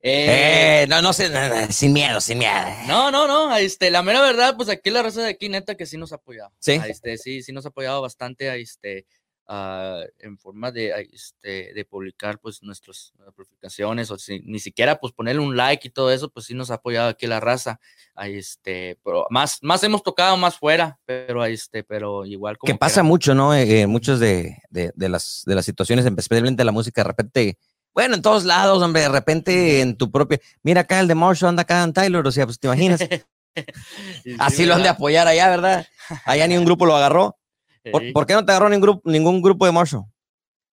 Eh, 0.00 0.82
Eh, 0.82 0.86
no, 0.88 1.02
no 1.02 1.12
sé, 1.12 1.28
no, 1.28 1.48
no, 1.48 1.72
sin 1.72 1.92
miedo, 1.92 2.20
sin 2.20 2.38
miedo. 2.38 2.52
No, 2.86 3.10
no, 3.10 3.26
no, 3.26 3.56
este, 3.56 3.90
la 3.90 4.02
mera 4.02 4.20
verdad, 4.22 4.56
pues 4.56 4.68
aquí 4.68 4.90
la 4.90 5.02
raza 5.02 5.22
de 5.22 5.30
aquí, 5.30 5.48
neta, 5.48 5.76
que 5.76 5.86
sí 5.86 5.96
nos 5.96 6.12
ha 6.12 6.16
apoyado. 6.16 6.52
Sí. 6.60 6.80
Este, 6.88 7.18
sí, 7.18 7.42
sí 7.42 7.52
nos 7.52 7.64
ha 7.64 7.68
apoyado 7.68 8.00
bastante, 8.00 8.60
este, 8.60 9.06
ah, 9.48 10.02
en 10.18 10.38
forma 10.38 10.70
de, 10.70 11.08
este, 11.12 11.72
de 11.72 11.84
publicar, 11.84 12.38
pues, 12.38 12.62
nuestras 12.62 13.12
ah, 13.20 13.30
publicaciones, 13.34 14.10
o 14.10 14.18
si, 14.18 14.40
ni 14.40 14.58
siquiera, 14.58 15.00
pues, 15.00 15.12
ponerle 15.12 15.40
un 15.42 15.56
like 15.56 15.88
y 15.88 15.90
todo 15.90 16.12
eso, 16.12 16.28
pues, 16.30 16.46
sí 16.46 16.54
nos 16.54 16.70
ha 16.70 16.74
apoyado 16.74 17.08
aquí 17.08 17.26
la 17.26 17.40
raza. 17.40 17.80
Ah, 18.14 18.28
este, 18.28 18.98
pero 19.04 19.26
más, 19.30 19.58
más 19.62 19.82
hemos 19.82 20.02
tocado 20.02 20.36
más 20.36 20.56
fuera, 20.56 20.98
pero, 21.06 21.42
ah, 21.42 21.48
este, 21.48 21.82
pero 21.82 22.24
igual 22.26 22.58
como 22.58 22.72
Que 22.72 22.78
pasa 22.78 23.02
mucho, 23.02 23.34
¿no? 23.34 23.54
Eh, 23.54 23.80
eh, 23.80 23.86
muchos 23.86 24.20
de, 24.20 24.58
de- 24.70 24.92
de 24.94 25.08
las, 25.08 25.42
de 25.46 25.54
las 25.54 25.64
situaciones, 25.64 26.04
especialmente 26.06 26.62
la 26.64 26.72
música, 26.72 27.02
de 27.02 27.08
repente, 27.08 27.58
bueno, 27.94 28.14
en 28.14 28.22
todos 28.22 28.44
lados, 28.44 28.82
hombre, 28.82 29.00
de 29.02 29.08
repente 29.08 29.80
en 29.80 29.96
tu 29.96 30.10
propia. 30.12 30.38
Mira 30.62 30.82
acá 30.82 31.00
el 31.00 31.08
de 31.08 31.14
Marshall 31.16 31.48
anda 31.48 31.62
acá 31.62 31.82
en 31.82 31.92
Tyler, 31.92 32.24
o 32.26 32.30
sea, 32.30 32.44
pues 32.46 32.58
te 32.60 32.66
imaginas. 32.68 33.00
Sí, 34.22 34.36
Así 34.38 34.66
lo 34.66 34.74
han 34.76 34.84
de 34.84 34.88
apoyar 34.88 35.26
allá, 35.26 35.48
¿verdad? 35.48 35.86
Allá 36.24 36.46
ni 36.46 36.56
un 36.56 36.64
grupo 36.64 36.86
lo 36.86 36.94
agarró. 36.94 37.36
¿Por, 37.92 38.02
Sí. 38.02 38.12
por 38.12 38.26
qué 38.26 38.34
no 38.34 38.44
te 38.44 38.52
agarró 38.52 38.68
ningún 38.68 38.82
grupo, 38.82 39.10
ningún 39.10 39.42
grupo 39.42 39.66
de 39.66 39.72
Marshall? 39.72 40.04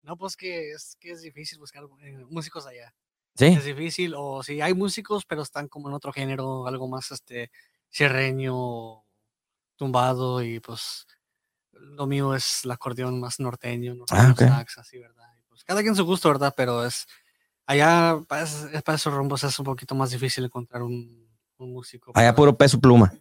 No, 0.03 0.17
pues 0.17 0.35
que 0.37 0.71
es 0.71 0.95
que 0.99 1.11
es 1.11 1.21
difícil 1.21 1.57
buscar 1.59 1.83
eh, 2.01 2.25
músicos 2.29 2.65
allá. 2.67 2.93
Sí. 3.35 3.45
Es 3.47 3.65
difícil, 3.65 4.13
o 4.15 4.43
si 4.43 4.61
hay 4.61 4.73
músicos, 4.73 5.25
pero 5.25 5.41
están 5.41 5.67
como 5.67 5.89
en 5.89 5.95
otro 5.95 6.13
género, 6.13 6.67
algo 6.67 6.87
más 6.87 7.11
este 7.11 7.51
sierreño, 7.89 9.03
tumbado, 9.75 10.41
y 10.43 10.59
pues 10.59 11.05
lo 11.73 12.05
mío 12.07 12.33
es 12.35 12.63
el 12.65 12.71
acordeón 12.71 13.19
más 13.19 13.39
norteño, 13.39 13.93
no 13.95 14.05
Ah, 14.09 14.29
ok. 14.31 14.39
sax, 14.39 14.77
así, 14.77 14.97
¿verdad? 14.99 15.27
Y, 15.37 15.43
pues, 15.49 15.63
cada 15.63 15.81
quien 15.81 15.95
su 15.95 16.05
gusto, 16.05 16.29
¿verdad? 16.29 16.53
Pero 16.55 16.85
es 16.85 17.05
allá 17.65 18.17
para, 18.27 18.43
es- 18.43 18.67
para 18.83 18.95
esos 18.95 19.13
rumbos 19.13 19.43
es 19.43 19.57
un 19.59 19.65
poquito 19.65 19.95
más 19.95 20.11
difícil 20.11 20.45
encontrar 20.45 20.83
un, 20.83 21.27
un 21.57 21.73
músico. 21.73 22.11
Allá 22.15 22.33
puro 22.33 22.55
peso 22.57 22.79
pluma. 22.79 23.13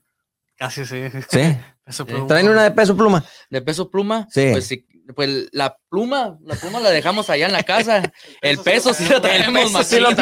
Casi 0.56 0.84
sí. 0.86 1.02
Sí. 1.30 1.40
Peso 1.84 2.06
pluma. 2.06 2.26
Traen 2.26 2.48
una 2.48 2.62
de 2.62 2.70
peso 2.70 2.96
pluma. 2.96 3.22
De 3.50 3.60
peso 3.60 3.90
pluma, 3.90 4.26
Sí. 4.30 4.48
pues 4.52 4.66
sí, 4.66 4.86
pues 5.14 5.48
la 5.52 5.76
pluma, 5.88 6.38
la 6.42 6.54
pluma 6.54 6.80
la 6.80 6.90
dejamos 6.90 7.28
allá 7.30 7.46
en 7.46 7.52
la 7.52 7.62
casa. 7.62 8.12
El 8.42 8.58
peso 8.58 8.94
sí 8.94 9.06
lo 9.08 9.20
traemos, 9.20 9.72
peso 9.72 9.82
sí 9.84 10.00
lo 10.00 10.08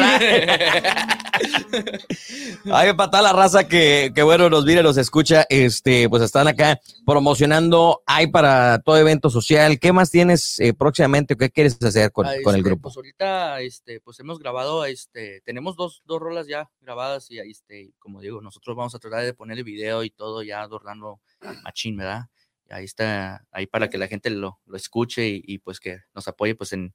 Ay, 2.71 2.93
para 2.93 3.09
toda 3.09 3.23
la 3.23 3.33
raza 3.33 3.67
que, 3.67 4.11
que 4.13 4.21
bueno, 4.23 4.49
nos 4.49 4.65
mira, 4.65 4.83
nos 4.83 4.97
escucha, 4.97 5.45
este, 5.49 6.07
pues 6.09 6.21
están 6.21 6.47
acá 6.47 6.79
promocionando, 7.05 8.03
hay 8.05 8.27
para 8.27 8.79
todo 8.79 8.97
evento 8.97 9.29
social. 9.29 9.79
¿Qué 9.79 9.93
más 9.93 10.11
tienes 10.11 10.59
eh, 10.59 10.73
próximamente? 10.73 11.35
¿Qué 11.35 11.49
quieres 11.49 11.81
hacer 11.81 12.11
con, 12.11 12.27
Ah, 12.33 12.41
con 12.43 12.53
el 12.55 12.59
este, 12.59 12.69
grupo? 12.69 12.83
Pues 12.83 12.97
ahorita, 12.97 13.61
este, 13.61 13.99
pues 14.01 14.19
hemos 14.19 14.39
grabado, 14.39 14.85
este, 14.85 15.41
tenemos 15.41 15.75
dos, 15.75 16.01
dos 16.05 16.19
rolas 16.19 16.47
ya 16.47 16.69
grabadas 16.81 17.29
y, 17.29 17.39
este, 17.39 17.93
como 17.99 18.21
digo, 18.21 18.41
nosotros 18.41 18.75
vamos 18.75 18.95
a 18.95 18.99
tratar 18.99 19.23
de 19.23 19.33
poner 19.33 19.57
el 19.57 19.63
video 19.63 20.03
y 20.03 20.09
todo 20.09 20.43
ya 20.43 20.61
adornando 20.61 21.19
machín, 21.63 21.97
¿verdad? 21.97 22.27
Ahí 22.73 22.85
está, 22.85 23.45
ahí 23.51 23.67
para 23.67 23.89
que 23.89 23.97
la 23.97 24.07
gente 24.07 24.29
lo, 24.29 24.59
lo 24.65 24.75
escuche 24.77 25.27
y, 25.27 25.43
y, 25.45 25.59
pues 25.59 25.79
que 25.79 25.99
nos 26.13 26.27
apoye 26.27 26.55
pues 26.55 26.73
en... 26.73 26.93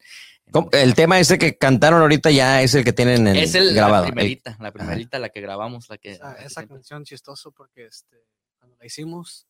El 0.72 0.94
tema 0.94 1.18
ese 1.20 1.38
que 1.38 1.56
cantaron 1.56 2.00
ahorita 2.02 2.30
ya 2.30 2.62
es 2.62 2.74
el 2.74 2.84
que 2.84 2.92
tienen 2.92 3.26
en 3.28 3.36
es 3.36 3.54
el, 3.54 3.74
grabado. 3.74 4.02
la 4.02 4.08
el- 4.08 4.14
primerita, 4.14 4.56
la 4.60 4.72
primerita, 4.72 5.18
la 5.18 5.28
que 5.28 5.40
grabamos, 5.40 5.88
la 5.88 5.98
que... 5.98 6.12
Esa, 6.12 6.24
la 6.30 6.34
que 6.36 6.40
esa 6.44 6.48
siempre- 6.60 6.76
canción 6.76 7.04
chistoso 7.04 7.52
porque 7.52 7.86
este, 7.86 8.16
cuando 8.58 8.76
la 8.78 8.86
hicimos 8.86 9.46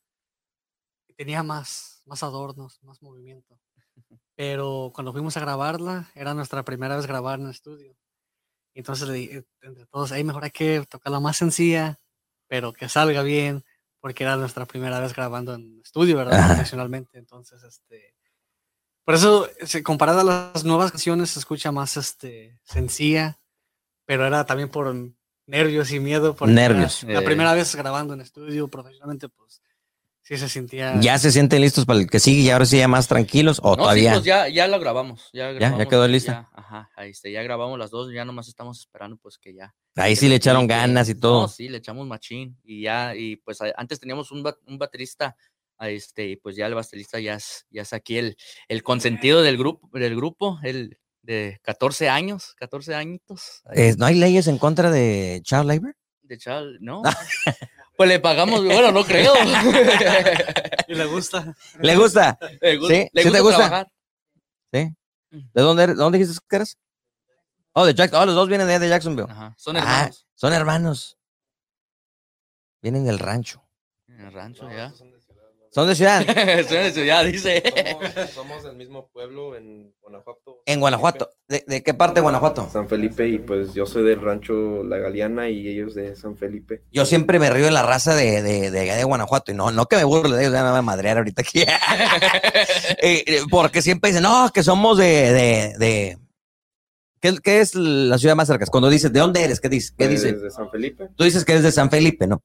tenía 1.16 1.42
más, 1.42 2.02
más 2.06 2.22
adornos, 2.22 2.78
más 2.82 3.02
movimiento. 3.02 3.58
Pero 4.36 4.92
cuando 4.94 5.12
fuimos 5.12 5.36
a 5.36 5.40
grabarla, 5.40 6.10
era 6.14 6.32
nuestra 6.34 6.64
primera 6.64 6.96
vez 6.96 7.06
grabar 7.06 7.40
en 7.40 7.46
el 7.46 7.50
estudio. 7.50 7.96
Entonces 8.74 9.08
le 9.08 9.14
dije, 9.14 9.44
entre 9.62 9.86
todos, 9.86 10.12
ahí 10.12 10.22
mejor 10.22 10.44
hay 10.44 10.52
que 10.52 10.84
tocarla 10.88 11.18
más 11.18 11.36
sencilla, 11.36 11.98
pero 12.46 12.72
que 12.72 12.88
salga 12.88 13.22
bien, 13.22 13.64
porque 14.00 14.24
era 14.24 14.36
nuestra 14.36 14.66
primera 14.66 15.00
vez 15.00 15.14
grabando 15.14 15.54
en 15.54 15.80
estudio, 15.84 16.16
¿verdad? 16.16 16.38
Ajá. 16.38 16.48
Profesionalmente. 16.54 17.18
Entonces, 17.18 17.62
este. 17.62 18.14
Por 19.04 19.14
eso, 19.14 19.48
comparada 19.84 20.20
a 20.20 20.24
las 20.52 20.64
nuevas 20.64 20.90
canciones, 20.90 21.30
se 21.30 21.38
escucha 21.38 21.72
más 21.72 21.96
este, 21.96 22.60
sencilla, 22.62 23.38
pero 24.04 24.26
era 24.26 24.44
también 24.44 24.68
por 24.68 24.94
nervios 25.46 25.90
y 25.92 25.98
miedo. 26.00 26.36
Nervios. 26.42 27.02
La 27.04 27.20
Eh. 27.20 27.22
primera 27.22 27.54
vez 27.54 27.74
grabando 27.74 28.12
en 28.14 28.20
estudio 28.20 28.68
profesionalmente, 28.68 29.28
pues 29.30 29.62
sí 30.28 30.36
se 30.36 30.48
sentía. 30.48 31.00
¿Ya 31.00 31.18
se 31.18 31.32
sienten 31.32 31.62
listos 31.62 31.86
para 31.86 32.00
el 32.00 32.10
que 32.10 32.20
sigue 32.20 32.42
y 32.42 32.50
ahora 32.50 32.66
sí 32.66 32.76
ya 32.76 32.86
más 32.86 33.08
tranquilos 33.08 33.60
o 33.62 33.70
No, 33.70 33.74
sí, 33.76 33.78
todavía? 33.80 34.12
pues 34.12 34.24
ya, 34.24 34.46
ya 34.48 34.68
lo 34.68 34.78
grabamos. 34.78 35.30
Ya, 35.32 35.46
ya 35.52 35.52
grabamos, 35.52 35.86
quedó 35.88 36.06
lista. 36.06 36.32
ya, 36.32 36.60
ajá, 36.60 36.90
ahí 36.96 37.10
este, 37.10 37.32
ya 37.32 37.42
grabamos 37.42 37.78
las 37.78 37.90
dos, 37.90 38.12
ya 38.12 38.26
nomás 38.26 38.46
estamos 38.48 38.78
esperando 38.78 39.16
pues 39.16 39.38
que 39.38 39.54
ya. 39.54 39.74
Ahí 39.96 40.12
que 40.12 40.16
sí 40.20 40.28
le 40.28 40.34
echaron 40.34 40.64
pique. 40.64 40.74
ganas 40.74 41.08
y 41.08 41.14
todo. 41.14 41.42
No, 41.42 41.48
sí, 41.48 41.70
le 41.70 41.78
echamos 41.78 42.06
machín 42.06 42.58
y 42.62 42.82
ya, 42.82 43.14
y 43.16 43.36
pues 43.36 43.58
antes 43.76 43.98
teníamos 43.98 44.30
un, 44.30 44.46
un 44.66 44.78
baterista, 44.78 45.34
a 45.78 45.88
este, 45.88 46.26
y 46.26 46.36
pues 46.36 46.56
ya 46.56 46.66
el 46.66 46.74
baterista 46.74 47.18
ya 47.20 47.34
es, 47.34 47.64
ya 47.70 47.82
es 47.82 47.92
aquí 47.94 48.18
el, 48.18 48.36
el 48.68 48.82
consentido 48.82 49.42
del 49.42 49.56
grupo, 49.56 49.88
del 49.96 50.14
grupo, 50.14 50.58
el 50.62 50.98
de 51.22 51.58
14 51.62 52.08
años, 52.10 52.54
14 52.58 52.94
añitos. 52.94 53.62
Eh, 53.74 53.94
¿No 53.96 54.04
hay 54.06 54.16
leyes 54.16 54.46
en 54.48 54.58
contra 54.58 54.90
de 54.90 55.40
child 55.42 55.64
labor? 55.66 55.96
de 56.28 56.36
chaval, 56.36 56.76
¿no? 56.80 57.02
pues 57.98 58.08
le 58.08 58.20
pagamos, 58.20 58.64
bueno, 58.64 58.92
no 58.92 59.04
creo. 59.04 59.34
Y 60.88 60.94
le 60.94 61.04
gusta. 61.04 61.54
¿Le 61.80 61.96
gusta? 61.96 62.38
le 62.62 62.78
gu- 62.78 62.88
¿Sí? 62.88 63.10
le 63.12 63.22
¿Sí 63.24 63.30
te 63.30 63.40
gusta 63.40 63.40
gusta? 63.40 63.56
trabajar. 63.56 63.92
¿Sí? 64.72 64.94
¿De 65.52 65.62
dónde, 65.62 65.82
eres? 65.82 65.96
¿De 65.96 66.02
dónde 66.02 66.18
dijiste 66.18 66.40
que 66.48 66.56
eres? 66.56 66.78
Oh, 67.72 67.84
de 67.84 67.92
Jackson. 67.94 68.22
Oh, 68.22 68.24
los 68.26 68.34
dos 68.34 68.48
vienen 68.48 68.66
de, 68.68 68.78
de 68.78 68.88
Jacksonville. 68.88 69.30
Ajá, 69.30 69.54
son 69.58 69.76
Ah, 69.76 69.80
hermanos. 69.80 70.26
son 70.34 70.52
hermanos. 70.54 71.18
Vienen 72.80 73.04
del 73.04 73.18
rancho. 73.18 73.62
En 74.06 74.20
el 74.20 74.32
rancho, 74.32 74.70
ya. 74.70 74.92
Son 75.78 75.88
de 75.88 75.94
ciudad. 75.94 76.26
Son 76.68 76.82
de 76.82 76.92
ciudad. 76.92 77.24
Dice. 77.24 77.62
Somos, 77.88 78.30
somos 78.30 78.64
del 78.64 78.76
mismo 78.76 79.08
pueblo 79.12 79.56
en 79.56 79.94
Guanajuato. 80.00 80.62
En 80.66 80.80
Guanajuato. 80.80 81.30
¿De, 81.46 81.64
de 81.66 81.82
qué 81.82 81.94
parte 81.94 82.16
de 82.16 82.22
Guanajuato? 82.22 82.68
San 82.72 82.88
Felipe 82.88 83.28
y 83.28 83.38
pues 83.38 83.74
yo 83.74 83.86
soy 83.86 84.04
del 84.04 84.20
rancho 84.20 84.82
La 84.82 84.98
Galeana 84.98 85.48
y 85.48 85.68
ellos 85.68 85.94
de 85.94 86.16
San 86.16 86.36
Felipe. 86.36 86.82
Yo 86.90 87.06
siempre 87.06 87.38
me 87.38 87.50
río 87.50 87.66
de 87.66 87.70
la 87.70 87.82
raza 87.82 88.14
de, 88.14 88.42
de, 88.42 88.70
de 88.70 89.04
Guanajuato. 89.04 89.52
Y 89.52 89.54
no, 89.54 89.70
no 89.70 89.86
que 89.86 89.96
me 89.96 90.04
burle 90.04 90.36
de 90.36 90.42
ellos, 90.42 90.52
ya 90.52 90.64
me 90.64 90.70
van 90.70 90.78
a 90.78 90.82
madrear 90.82 91.18
ahorita 91.18 91.42
aquí. 91.42 91.60
Eh, 91.60 91.66
eh, 93.02 93.42
porque 93.50 93.80
siempre 93.80 94.10
dicen, 94.10 94.24
no, 94.24 94.50
que 94.52 94.62
somos 94.62 94.98
de. 94.98 95.04
de, 95.32 95.74
de... 95.78 96.18
¿Qué, 97.20 97.36
qué 97.42 97.60
es 97.60 97.74
la 97.74 98.18
ciudad 98.18 98.36
más 98.36 98.48
cerca? 98.48 98.66
Cuando 98.66 98.90
dices, 98.90 99.12
¿de 99.12 99.20
dónde 99.20 99.42
eres? 99.42 99.60
¿Qué 99.60 99.68
dices? 99.68 99.92
¿Qué 99.92 100.06
Pues, 100.06 100.22
dice? 100.22 100.36
De 100.36 100.50
San 100.50 100.70
Felipe. 100.70 101.08
Tú 101.16 101.24
dices 101.24 101.44
que 101.44 101.52
eres 101.52 101.64
de 101.64 101.72
San 101.72 101.90
Felipe, 101.90 102.26
¿no? 102.26 102.42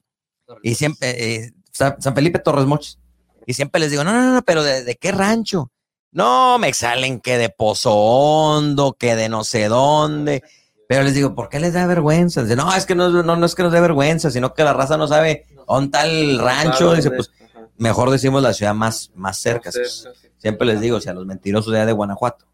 Y 0.62 0.74
siempre, 0.74 1.10
eh, 1.10 1.52
San, 1.72 2.00
San 2.00 2.14
Felipe 2.14 2.38
Torres 2.38 2.66
Mochis. 2.66 2.98
Y 3.46 3.54
siempre 3.54 3.80
les 3.80 3.90
digo, 3.90 4.04
no, 4.04 4.12
no, 4.12 4.32
no, 4.34 4.42
pero 4.42 4.62
¿de, 4.62 4.84
de 4.84 4.96
qué 4.96 5.12
rancho? 5.12 5.70
No, 6.12 6.58
me 6.58 6.72
salen 6.72 7.20
que 7.20 7.36
de 7.38 7.48
Pozo 7.48 7.92
Hondo, 7.94 8.94
que 8.98 9.16
de 9.16 9.28
no 9.28 9.42
sé 9.44 9.68
dónde. 9.68 10.42
Pero 10.88 11.02
les 11.02 11.14
digo, 11.14 11.34
¿por 11.34 11.48
qué 11.48 11.58
les 11.60 11.72
da 11.72 11.86
vergüenza? 11.86 12.42
Dice, 12.42 12.56
no, 12.56 12.74
es 12.74 12.86
que 12.86 12.94
no, 12.94 13.08
no, 13.10 13.36
no 13.36 13.46
es 13.46 13.54
que 13.54 13.62
nos 13.62 13.72
dé 13.72 13.80
vergüenza, 13.80 14.30
sino 14.30 14.54
que 14.54 14.62
la 14.64 14.72
raza 14.72 14.96
no 14.96 15.08
sabe 15.08 15.46
dónde 15.66 15.86
está 15.86 16.06
el 16.06 16.38
rancho. 16.38 16.94
Dice, 16.94 17.10
pues 17.10 17.32
mejor 17.78 18.10
decimos 18.10 18.42
la 18.42 18.52
ciudad 18.52 18.74
más, 18.74 19.10
más 19.14 19.38
cerca. 19.38 19.70
Siempre 20.38 20.66
les 20.66 20.80
digo, 20.80 20.98
o 20.98 21.00
sea, 21.00 21.14
los 21.14 21.26
mentirosos 21.26 21.72
de 21.72 21.78
allá 21.78 21.86
de 21.86 21.92
Guanajuato. 21.92 22.46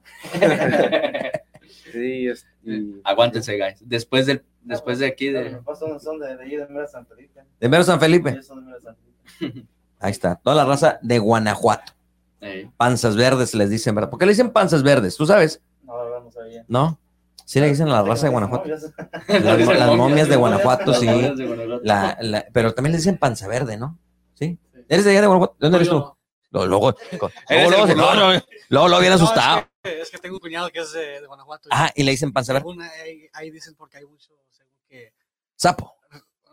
Sí, 1.93 2.29
es, 2.29 2.47
y- 2.65 3.01
Aguántense, 3.05 3.57
guys. 3.57 3.79
Después 3.81 4.27
del, 4.27 4.45
después 4.63 4.99
de 5.01 5.07
aquí 5.07 5.31
Los 5.31 5.45
de. 5.81 5.99
son, 6.01 6.19
de, 6.21 6.37
de 6.37 6.67
Mera 6.69 6.87
San 6.87 7.07
Felipe. 7.07 7.41
De 7.59 7.69
mero 7.69 7.83
San 7.85 7.99
Felipe. 7.99 8.31
Ellos 8.31 8.47
son 8.47 8.61
de 8.61 8.67
Mera 8.67 8.81
San 8.81 8.97
Felipe. 8.97 9.67
Ahí 10.01 10.11
está, 10.13 10.37
toda 10.37 10.57
la 10.57 10.65
raza 10.65 10.99
de 11.03 11.19
Guanajuato. 11.19 11.93
Eh, 12.41 12.71
Panzas 12.77 13.17
verdes 13.17 13.55
les 13.55 13.69
dicen, 13.71 13.95
¿verdad? 13.95 14.09
¿Por 14.11 14.19
qué 14.19 14.25
le 14.27 14.33
dicen 14.33 14.51
panzas 14.51 14.83
verdes? 14.83 15.15
¿Tú 15.17 15.27
sabes? 15.27 15.61
No, 15.83 15.97
la 15.99 16.05
verdad 16.05 16.21
no 16.25 16.33
sabía. 16.33 16.65
¿No? 16.69 16.99
Sí 17.45 17.61
le 17.61 17.69
dicen 17.69 17.89
a 17.89 17.93
la 17.93 18.03
raza 18.03 18.27
de 18.27 18.33
Guanajuato. 18.33 18.69
Las, 18.69 18.83
mo- 19.67 19.73
las 19.75 19.95
momias 19.97 20.29
de 20.29 20.37
Guanajuato, 20.37 20.91
las 20.93 21.01
sí. 21.01 21.07
momias 21.07 21.37
de 21.37 21.47
Guanajuato. 21.47 21.81
La, 21.85 22.17
la- 22.21 22.47
pero 22.53 22.73
también 22.73 22.93
le 22.93 22.99
dicen 22.99 23.19
panza 23.19 23.47
verde, 23.47 23.77
¿no? 23.77 23.99
¿Sí? 24.35 24.59
¿Eres 24.89 25.05
de 25.05 25.11
allá 25.11 25.21
de 25.21 25.27
Guanajuato? 25.27 25.55
¿De 25.59 25.67
dónde 25.67 25.77
eres 25.77 25.89
tú? 25.91 25.97
Luego, 26.53 26.67
luego, 26.67 26.97
luego, 27.13 27.31
luego, 27.49 27.71
luego, 27.71 27.87
burlón. 27.87 28.17
luego, 28.17 28.43
luego, 28.71 28.89
luego 28.89 29.01
bien 29.01 29.13
asustado. 29.13 29.65
Es 29.85 30.11
que 30.11 30.19
tengo 30.19 30.35
un 30.35 30.41
cuñado 30.41 30.69
que 30.71 30.81
es 30.81 30.93
de, 30.93 31.21
de 31.21 31.27
Guanajuato. 31.29 31.69
Ah, 31.71 31.91
y 31.95 32.03
le 32.03 32.11
dicen 32.11 32.33
panza 32.33 32.53
verde. 32.53 32.67
ahí, 33.05 33.29
ahí 33.35 33.51
dicen 33.53 33.75
porque 33.77 33.99
hay 33.99 34.05
mucho, 34.07 34.33
según 34.51 34.73
que 34.89 35.13
Sapo. 35.55 35.95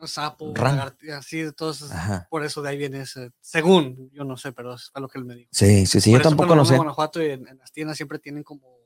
Sapo, 0.06 0.54
así, 1.18 1.40
entonces 1.40 1.92
Ajá. 1.92 2.28
por 2.30 2.44
eso 2.44 2.62
de 2.62 2.70
ahí 2.70 2.78
viene 2.78 3.02
ese, 3.02 3.32
según, 3.42 4.10
yo 4.12 4.24
no 4.24 4.38
sé, 4.38 4.52
pero 4.52 4.74
es 4.76 4.90
fue 4.92 5.02
lo 5.02 5.08
que 5.08 5.18
él 5.18 5.26
me 5.26 5.36
dijo. 5.36 5.50
Sí, 5.52 5.86
sí, 5.88 6.00
sí, 6.02 6.12
Por 6.12 6.20
yo 6.20 6.22
eso 6.22 6.30
tampoco 6.30 6.54
a 6.62 6.66
sé. 6.66 6.76
Guanajuato 6.76 7.22
y 7.24 7.32
en, 7.32 7.48
en 7.48 7.58
las 7.58 7.72
tiendas 7.72 7.98
siempre 7.98 8.20
tienen 8.20 8.44
como 8.44 8.78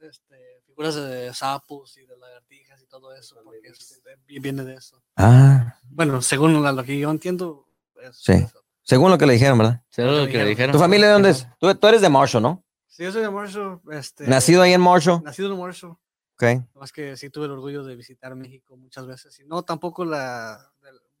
este, 0.00 0.36
figuras 0.66 0.94
de 0.94 1.32
sapos 1.34 1.96
y 1.96 2.06
de 2.06 2.16
lagartijas 2.16 2.80
y 2.82 2.86
todo 2.86 3.12
eso, 3.14 3.36
porque 3.44 3.68
es- 3.68 4.00
viene 4.26 4.64
de 4.64 4.74
eso. 4.74 5.02
Ah, 5.16 5.78
Bueno, 5.88 6.20
según 6.22 6.62
la- 6.62 6.72
lo 6.72 6.84
que 6.84 6.98
yo 6.98 7.10
entiendo, 7.10 7.66
es 8.02 8.16
Sí. 8.18 8.32
eso. 8.32 8.62
según 8.82 9.10
lo 9.10 9.18
que 9.18 9.26
le 9.26 9.32
dijeron, 9.32 9.58
¿verdad? 9.58 9.82
Seguro 9.88 10.12
Lo 10.14 10.20
lo 10.20 10.26
que 10.26 10.32
que 10.32 10.38
le 10.38 10.44
dijeron. 10.44 10.56
dijeron. 10.56 10.72
¿Tu 10.72 10.78
familia 10.78 11.06
de 11.08 11.12
dónde 11.14 11.30
es? 11.30 11.46
Tú, 11.58 11.74
tú 11.74 11.86
eres 11.88 12.00
de 12.00 12.08
Marshall, 12.08 12.42
¿no? 12.42 12.64
Sí, 12.86 13.02
yo 13.02 13.10
soy 13.12 13.22
de 13.22 13.30
Marshall. 13.30 13.80
Este, 13.90 14.26
Nacido 14.28 14.62
ahí 14.62 14.72
en 14.74 14.80
Marshall. 14.80 15.22
Nacido 15.24 15.52
en 15.52 15.58
Marshall. 15.58 15.96
Ok. 16.38 16.44
Más 16.74 16.92
que 16.92 17.16
sí 17.16 17.30
tuve 17.30 17.46
el 17.46 17.52
orgullo 17.52 17.82
de 17.82 17.96
visitar 17.96 18.34
México 18.34 18.76
muchas 18.76 19.06
veces. 19.06 19.38
Y 19.40 19.44
no 19.44 19.62
tampoco 19.62 20.04
la. 20.04 20.70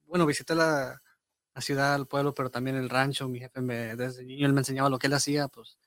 bueno, 0.04 0.26
visité 0.26 0.54
la, 0.54 1.00
la 1.54 1.60
ciudad, 1.62 1.96
el 1.96 2.06
pueblo, 2.06 2.34
pero 2.34 2.50
también 2.50 2.76
el 2.76 2.90
rancho. 2.90 3.26
Mi 3.26 3.38
jefe 3.40 3.62
me, 3.62 3.96
desde 3.96 4.24
niño 4.24 4.46
él 4.46 4.52
me 4.52 4.60
enseñaba 4.60 4.90
lo 4.90 4.98
que 4.98 5.06
él 5.06 5.14
hacía, 5.14 5.48
pues. 5.48 5.78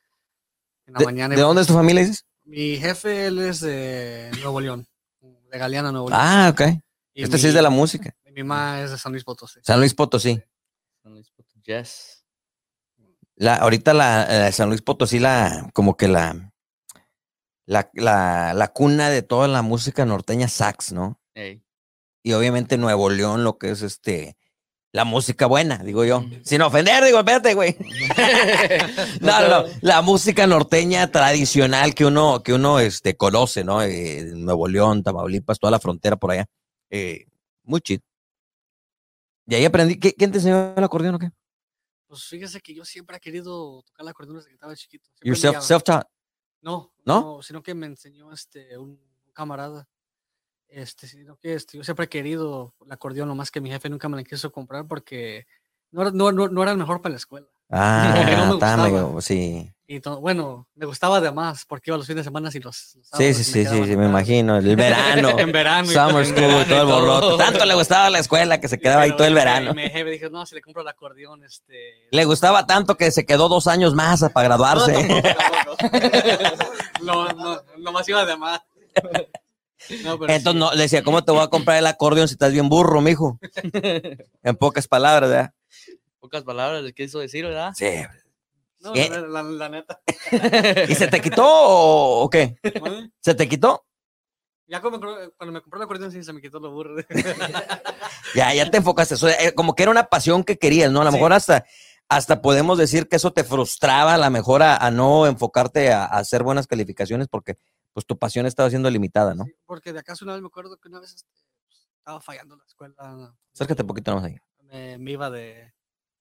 En 0.88 0.93
la 0.93 1.00
¿De, 1.00 1.05
mañana. 1.05 1.36
de 1.36 1.41
dónde 1.41 1.62
es 1.62 1.67
tu 1.67 1.74
familia, 1.75 2.01
dices? 2.01 2.25
Mi 2.43 2.77
jefe, 2.77 3.27
él 3.27 3.38
es 3.38 3.59
de 3.59 4.31
Nuevo 4.41 4.59
León, 4.59 4.88
de 5.21 5.57
Galeana, 5.59 5.91
Nuevo 5.91 6.09
León. 6.09 6.19
Ah, 6.24 6.50
ok. 6.51 6.62
Y 7.13 7.21
Este 7.21 7.38
sí 7.38 7.48
es 7.50 7.53
de 7.53 7.62
la 7.62 7.69
música. 7.69 8.15
y 8.25 8.31
Mi 8.31 8.41
mamá 8.41 8.81
es 8.81 8.89
de 8.89 8.98
San 8.98 9.12
Luis 9.12 9.24
Potosí. 9.24 9.59
San 9.62 9.79
Luis 9.79 9.93
Potosí. 9.93 10.41
San 11.03 11.13
Luis 11.13 11.29
Potosí. 11.29 11.62
Yes. 11.62 12.25
La, 13.36 13.57
ahorita 13.57 13.93
la, 13.93 14.25
la 14.25 14.51
San 14.51 14.69
Luis 14.69 14.81
Potosí, 14.81 15.19
la, 15.19 15.69
como 15.74 15.95
que 15.95 16.07
la, 16.07 16.49
la, 17.69 17.89
la, 17.93 18.53
la 18.55 18.67
cuna 18.69 19.09
de 19.09 19.21
toda 19.21 19.47
la 19.47 19.61
música 19.61 20.03
norteña 20.05 20.47
sax, 20.47 20.91
¿no? 20.91 21.19
Ey. 21.35 21.63
Y 22.23 22.33
obviamente 22.33 22.77
Nuevo 22.77 23.09
León, 23.11 23.43
lo 23.43 23.57
que 23.59 23.69
es 23.69 23.81
este, 23.83 24.35
la 24.91 25.05
música 25.05 25.45
buena, 25.45 25.77
digo 25.77 26.03
yo. 26.03 26.25
Sin 26.43 26.61
ofender, 26.63 27.03
digo, 27.03 27.19
espérate, 27.19 27.53
güey. 27.53 27.77
No, 29.21 29.39
no, 29.41 29.47
no. 29.47 29.65
La 29.81 30.01
música 30.01 30.47
norteña 30.47 31.11
tradicional 31.11 31.93
que 31.93 32.05
uno, 32.05 32.41
que 32.43 32.53
uno 32.53 32.79
este, 32.79 33.15
conoce, 33.15 33.63
¿no? 33.63 33.81
Eh, 33.83 34.23
Nuevo 34.33 34.67
León, 34.67 35.03
Tamaulipas, 35.03 35.59
toda 35.59 35.71
la 35.71 35.79
frontera 35.79 36.15
por 36.15 36.31
allá. 36.31 36.45
Eh, 36.89 37.25
muy 37.63 37.81
chido. 37.81 38.01
Y 39.47 39.55
ahí 39.55 39.65
aprendí. 39.65 39.99
¿qué- 39.99 40.13
¿Quién 40.13 40.31
te 40.31 40.38
enseñó 40.39 40.73
el 40.75 40.83
acordeón 40.83 41.15
o 41.15 41.19
qué? 41.19 41.29
Pues 42.07 42.23
fíjese 42.23 42.59
que 42.61 42.73
yo 42.73 42.83
siempre 42.83 43.17
he 43.17 43.19
querido 43.19 43.83
tocar 43.83 44.03
la 44.05 44.11
acordeón 44.11 44.38
desde 44.38 44.49
que 44.49 44.55
estaba 44.55 44.75
chiquito. 44.75 45.05
Siempre 45.05 45.27
You're 45.27 45.38
me 45.38 45.41
self, 45.41 45.53
llama- 45.53 45.65
self-taught. 45.65 46.07
No, 46.61 46.91
¿No? 47.10 47.22
no, 47.22 47.42
sino 47.42 47.63
que 47.63 47.74
me 47.74 47.88
enseñó 47.88 48.32
este 48.32 48.78
un 48.78 49.00
camarada. 49.34 49.88
Este, 50.68 51.08
sino 51.08 51.36
que 51.38 51.56
este, 51.56 51.78
yo 51.78 51.84
siempre 51.84 52.06
he 52.06 52.10
querido 52.10 52.75
el 52.86 52.92
acordeón, 52.92 53.28
lo 53.28 53.34
más 53.34 53.50
que 53.50 53.60
mi 53.60 53.72
jefe 53.72 53.89
nunca 53.89 54.08
me 54.08 54.18
la 54.18 54.24
quiso 54.24 54.51
comprar 54.51 54.88
porque 54.88 55.48
no 55.89 56.04
era, 56.04 56.12
no, 56.12 56.32
no, 56.32 56.48
no 56.48 56.62
era 56.62 56.72
el 56.72 56.78
mejor 56.78 57.01
para 57.01 57.13
la 57.13 57.18
escuela. 57.18 57.48
Ah, 57.72 58.25
no 58.36 58.46
me 58.48 58.54
gustaba. 58.54 59.22
sí. 59.22 59.72
Y 59.91 60.00
bueno, 60.22 60.67
me 60.75 60.86
gustaba 60.86 61.19
de 61.19 61.31
más 61.31 61.65
porque 61.65 61.89
iba 61.89 61.98
los 61.98 62.05
fines 62.05 62.17
de 62.24 62.24
semana 62.25 62.51
y 62.53 62.60
los, 62.60 62.96
los 62.96 63.08
Sí, 63.12 63.34
sí, 63.34 63.43
sí, 63.43 63.60
me 63.63 63.86
sí, 63.88 63.98
me 63.98 64.05
imagino. 64.05 64.58
El 64.58 64.75
verano. 64.75 65.29
En 65.39 65.51
verano. 65.51 65.89
y 65.91 65.93
Summer 65.96 66.25
todo. 66.27 66.36
school, 66.36 66.65
todo 66.69 66.81
el 66.81 66.86
borrote. 66.88 67.43
Tanto 67.43 67.65
le 67.65 67.74
gustaba 67.74 68.12
la 68.12 68.19
escuela 68.19 68.60
que 68.62 68.67
se 68.67 68.77
quedaba 68.77 69.01
ahí 69.01 69.12
todo 69.17 69.25
el 69.25 69.34
me- 69.34 69.39
verano. 69.39 69.74
Me, 69.74 69.89
jefe 69.89 70.12
dije, 70.12 70.29
no, 70.29 70.46
si 70.46 70.53
le 70.53 70.62
compro 70.62 70.84
el 70.84 70.88
acordeón, 70.89 71.43
este... 71.43 72.08
Le 72.12 72.24
gustaba 72.25 72.67
tanto 72.67 72.98
que 72.98 73.10
se 73.10 73.25
quedó 73.25 73.50
dos 73.50 73.65
años 73.65 73.96
más 73.96 74.19
para 74.31 74.48
No, 74.50 74.58
graduarse. 74.60 74.93
tampoco, 74.93 75.75
tampoco. 75.77 76.74
No, 77.01 77.27
no, 77.29 77.62
nomás 77.79 78.08
iba 78.10 78.24
de 78.25 78.38
más. 78.38 78.62
No, 80.03 80.19
pero 80.19 80.31
Entonces 80.34 80.53
sí. 80.53 80.60
no, 80.60 80.72
le 80.75 80.84
decía, 80.84 81.03
¿cómo 81.03 81.24
te 81.24 81.31
voy 81.31 81.41
a 81.41 81.48
comprar 81.48 81.77
el 81.77 81.88
acordeón 81.88 82.27
si 82.27 82.34
estás 82.34 82.51
bien 82.51 82.69
burro, 82.69 83.01
mijo? 83.01 83.39
En 84.43 84.55
pocas 84.55 84.88
palabras, 84.88 85.31
¿verdad? 85.31 85.53
Pocas 86.19 86.43
palabras 86.43 86.84
le 86.84 86.93
quiso 86.93 87.17
decir, 87.17 87.43
¿verdad? 87.45 87.71
Sí. 87.75 87.88
No, 88.82 88.94
¿Qué? 88.94 89.10
la, 89.10 89.22
la- 89.22 89.44
la 89.44 89.70
neta. 89.70 90.02
¿Y 90.88 90.96
se 90.96 91.08
te 91.08 91.22
quitó 91.22 91.44
o, 91.46 92.24
o 92.24 92.30
qué? 92.30 92.56
¿Se 93.20 93.34
te 93.36 93.48
quitó? 93.50 93.86
Ya 94.68 94.82
cuando 94.82 95.00
me, 95.00 95.06
compró- 95.08 95.34
cuando 95.36 95.54
me 95.54 95.62
compró 95.62 95.80
el 95.80 95.84
acordeón 95.84 96.12
sí 96.12 96.24
se 96.24 96.32
me 96.32 96.42
quitó 96.42 96.60
lo 96.60 96.72
burro. 96.72 96.96
Ya, 98.36 98.54
ya 98.54 98.70
te 98.70 98.78
enfocaste. 98.78 99.15
Eso, 99.15 99.28
eh, 99.28 99.54
como 99.56 99.74
que 99.74 99.84
era 99.84 99.92
una 99.92 100.06
pasión 100.08 100.44
que 100.44 100.58
querías, 100.58 100.92
¿no? 100.92 101.02
A 101.02 101.06
lo 101.06 101.10
Sí. 101.12 101.15
mejor 101.18 101.34
hasta, 101.34 101.65
hasta 102.08 102.42
podemos 102.42 102.78
decir 102.78 103.08
que 103.08 103.15
eso 103.15 103.34
te 103.34 103.44
frustraba 103.44 104.13
a 104.13 104.18
lo 104.20 104.30
mejor 104.30 104.62
a, 104.62 104.78
a 104.78 104.92
no 104.92 105.26
enfocarte 105.26 105.92
a, 105.92 106.04
a 106.06 106.20
hacer 106.20 106.44
buenas 106.44 106.68
calificaciones 106.68 107.28
porque 107.28 107.58
pues 107.92 108.06
tu 108.06 108.20
pasión 108.20 108.46
estaba 108.46 108.70
siendo 108.70 108.89
limitada, 108.92 109.34
¿no? 109.34 109.46
Sí, 109.46 109.56
porque 109.65 109.94
de 109.94 110.00
acaso 110.00 110.24
una 110.26 110.34
vez 110.34 110.42
me 110.44 110.48
acuerdo 110.48 110.78
que 110.78 110.88
una 110.89 111.00
vez 111.00 111.15
este, 111.15 111.28
pues, 111.68 111.89
estaba 111.98 112.22
fallando 112.22 112.56
la 112.56 112.63
escuela. 112.65 113.34
Acércate 113.54 113.82
un 113.82 113.88
poquito 113.88 114.13
más 114.13 114.24
ahí. 114.26 114.38
Me, 114.62 115.00
me 115.00 115.12
iba 115.12 115.32
de, 115.32 115.74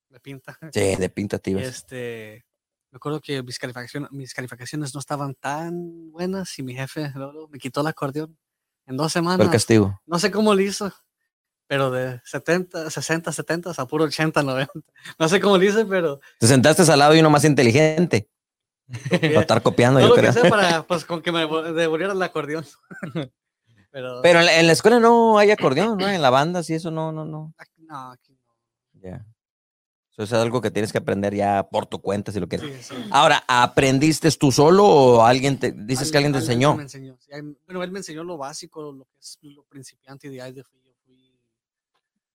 de 0.09 0.21
pinta. 0.21 0.59
Sí, 0.73 0.97
de 0.97 1.11
pintativas. 1.11 1.63
Este, 1.65 2.47
me 2.91 2.97
acuerdo 2.97 3.21
que 3.21 3.43
mis 3.43 3.59
calificaciones, 3.59 4.11
mis 4.13 4.33
calificaciones 4.35 4.95
no 4.95 5.01
estaban 5.01 5.35
tan 5.35 6.11
buenas 6.11 6.59
y 6.59 6.63
mi 6.63 6.75
jefe 6.75 7.11
luego 7.15 7.49
me 7.49 7.59
quitó 7.59 7.81
el 7.83 7.87
acordeón 7.89 8.37
en 8.87 8.97
dos 8.97 9.13
Fue 9.13 9.21
el 9.21 9.25
semanas. 9.25 9.49
castigo. 9.51 10.01
No 10.07 10.19
sé 10.19 10.31
cómo 10.31 10.55
lo 10.55 10.61
hizo, 10.63 10.91
pero 11.67 11.91
de 11.91 12.21
70, 12.25 12.89
60, 12.91 13.31
70 13.33 13.73
a 13.77 13.87
puro 13.87 14.05
80, 14.05 14.43
90. 14.43 14.73
No 15.19 15.29
sé 15.29 15.41
cómo 15.41 15.59
lo 15.59 15.65
hice, 15.65 15.85
pero 15.85 16.21
Te 16.39 16.47
sentaste 16.47 16.91
al 16.91 16.99
lado 16.99 17.13
de 17.13 17.21
uno 17.21 17.29
más 17.31 17.45
inteligente 17.45 18.31
para 19.11 19.41
estar 19.43 19.63
copiando, 19.63 20.01
todo 20.01 20.09
yo 20.09 20.17
lo 20.17 20.23
que 20.23 20.29
creo. 20.33 20.45
sé 20.45 20.49
para 20.51 20.83
pues, 20.87 21.05
con 21.05 21.21
que 21.21 21.31
me 21.31 21.41
devo- 21.45 21.73
devolviera 21.75 22.15
el 22.15 22.23
acordeón. 22.23 22.65
pero 23.91 24.21
Pero 24.23 24.41
en 24.41 24.47
la, 24.47 24.61
en 24.61 24.67
la 24.67 24.73
escuela 24.73 24.99
no 24.99 25.39
hay 25.39 25.51
acordeón, 25.51 25.99
¿no? 25.99 26.09
En 26.09 26.23
la 26.23 26.31
banda, 26.31 26.63
sí, 26.63 26.73
eso 26.75 26.91
no, 26.91 27.13
no, 27.13 27.27
no. 27.27 27.53
no, 27.87 28.11
aquí 28.13 28.33
no. 28.33 28.43
Ya. 28.95 29.27
Eso 30.19 30.37
es 30.37 30.43
algo 30.43 30.61
que 30.61 30.71
tienes 30.73 30.91
que 30.91 30.99
aprender 30.99 31.33
ya 31.35 31.63
por 31.71 31.87
tu 31.87 32.01
cuenta, 32.01 32.33
si 32.33 32.41
lo 32.41 32.49
quieres. 32.49 32.69
Sí, 32.85 32.95
sí. 32.97 33.03
Ahora, 33.11 33.45
¿aprendiste 33.47 34.29
tú 34.33 34.51
solo 34.51 34.85
o 34.85 35.23
alguien 35.25 35.59
te 35.61 35.71
dices 35.71 36.11
que 36.11 36.19
alguien 36.19 36.33
te 36.33 36.41
enseñó? 36.41 36.75
Me 36.75 36.83
enseñó. 36.83 37.17
sí, 37.21 37.33
hay- 37.33 37.43
bueno, 37.67 37.85
él 37.85 37.93
me 37.93 38.01
enseñó 38.01 38.25
lo 38.25 38.37
básico, 38.37 38.83
lo 38.93 39.05
que 39.05 39.19
es 39.21 39.39
lo 39.43 39.63
principiante 39.65 40.27
y 40.27 40.31
de 40.31 40.43
ahí 40.43 40.53
de 40.53 40.65
fui, 40.65 40.81
yo 40.83 40.93
fui 41.05 41.33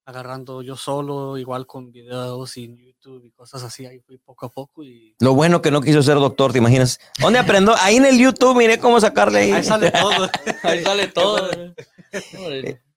agarrando 0.06 0.62
yo 0.62 0.76
solo, 0.78 1.38
igual 1.38 1.66
con 1.68 1.92
videos 1.92 2.56
y 2.58 2.68
YouTube 2.86 3.26
y 3.26 3.32
cosas 3.32 3.64
así, 3.64 3.86
ahí 3.86 4.00
fui 4.00 4.18
poco 4.18 4.46
a 4.46 4.50
poco 4.50 4.84
y 4.84 5.16
Lo 5.20 5.34
bueno 5.34 5.62
que 5.62 5.70
no 5.72 5.82
quiso 5.82 6.02
ser 6.04 6.16
doctor, 6.16 6.52
¿te 6.54 6.58
imaginas? 6.60 7.00
¿Dónde 7.20 7.40
aprendo? 7.40 7.74
Ahí 7.80 7.98
en 7.98 8.06
el 8.06 8.18
YouTube, 8.18 8.56
miré 8.58 8.80
cómo 8.80 9.00
sacarle 9.02 9.40
ahí. 9.40 9.52
ahí 9.52 9.64
sale 9.64 9.92
todo. 9.92 10.30
Ahí 10.64 10.82
sale 10.84 11.08
todo. 11.10 11.50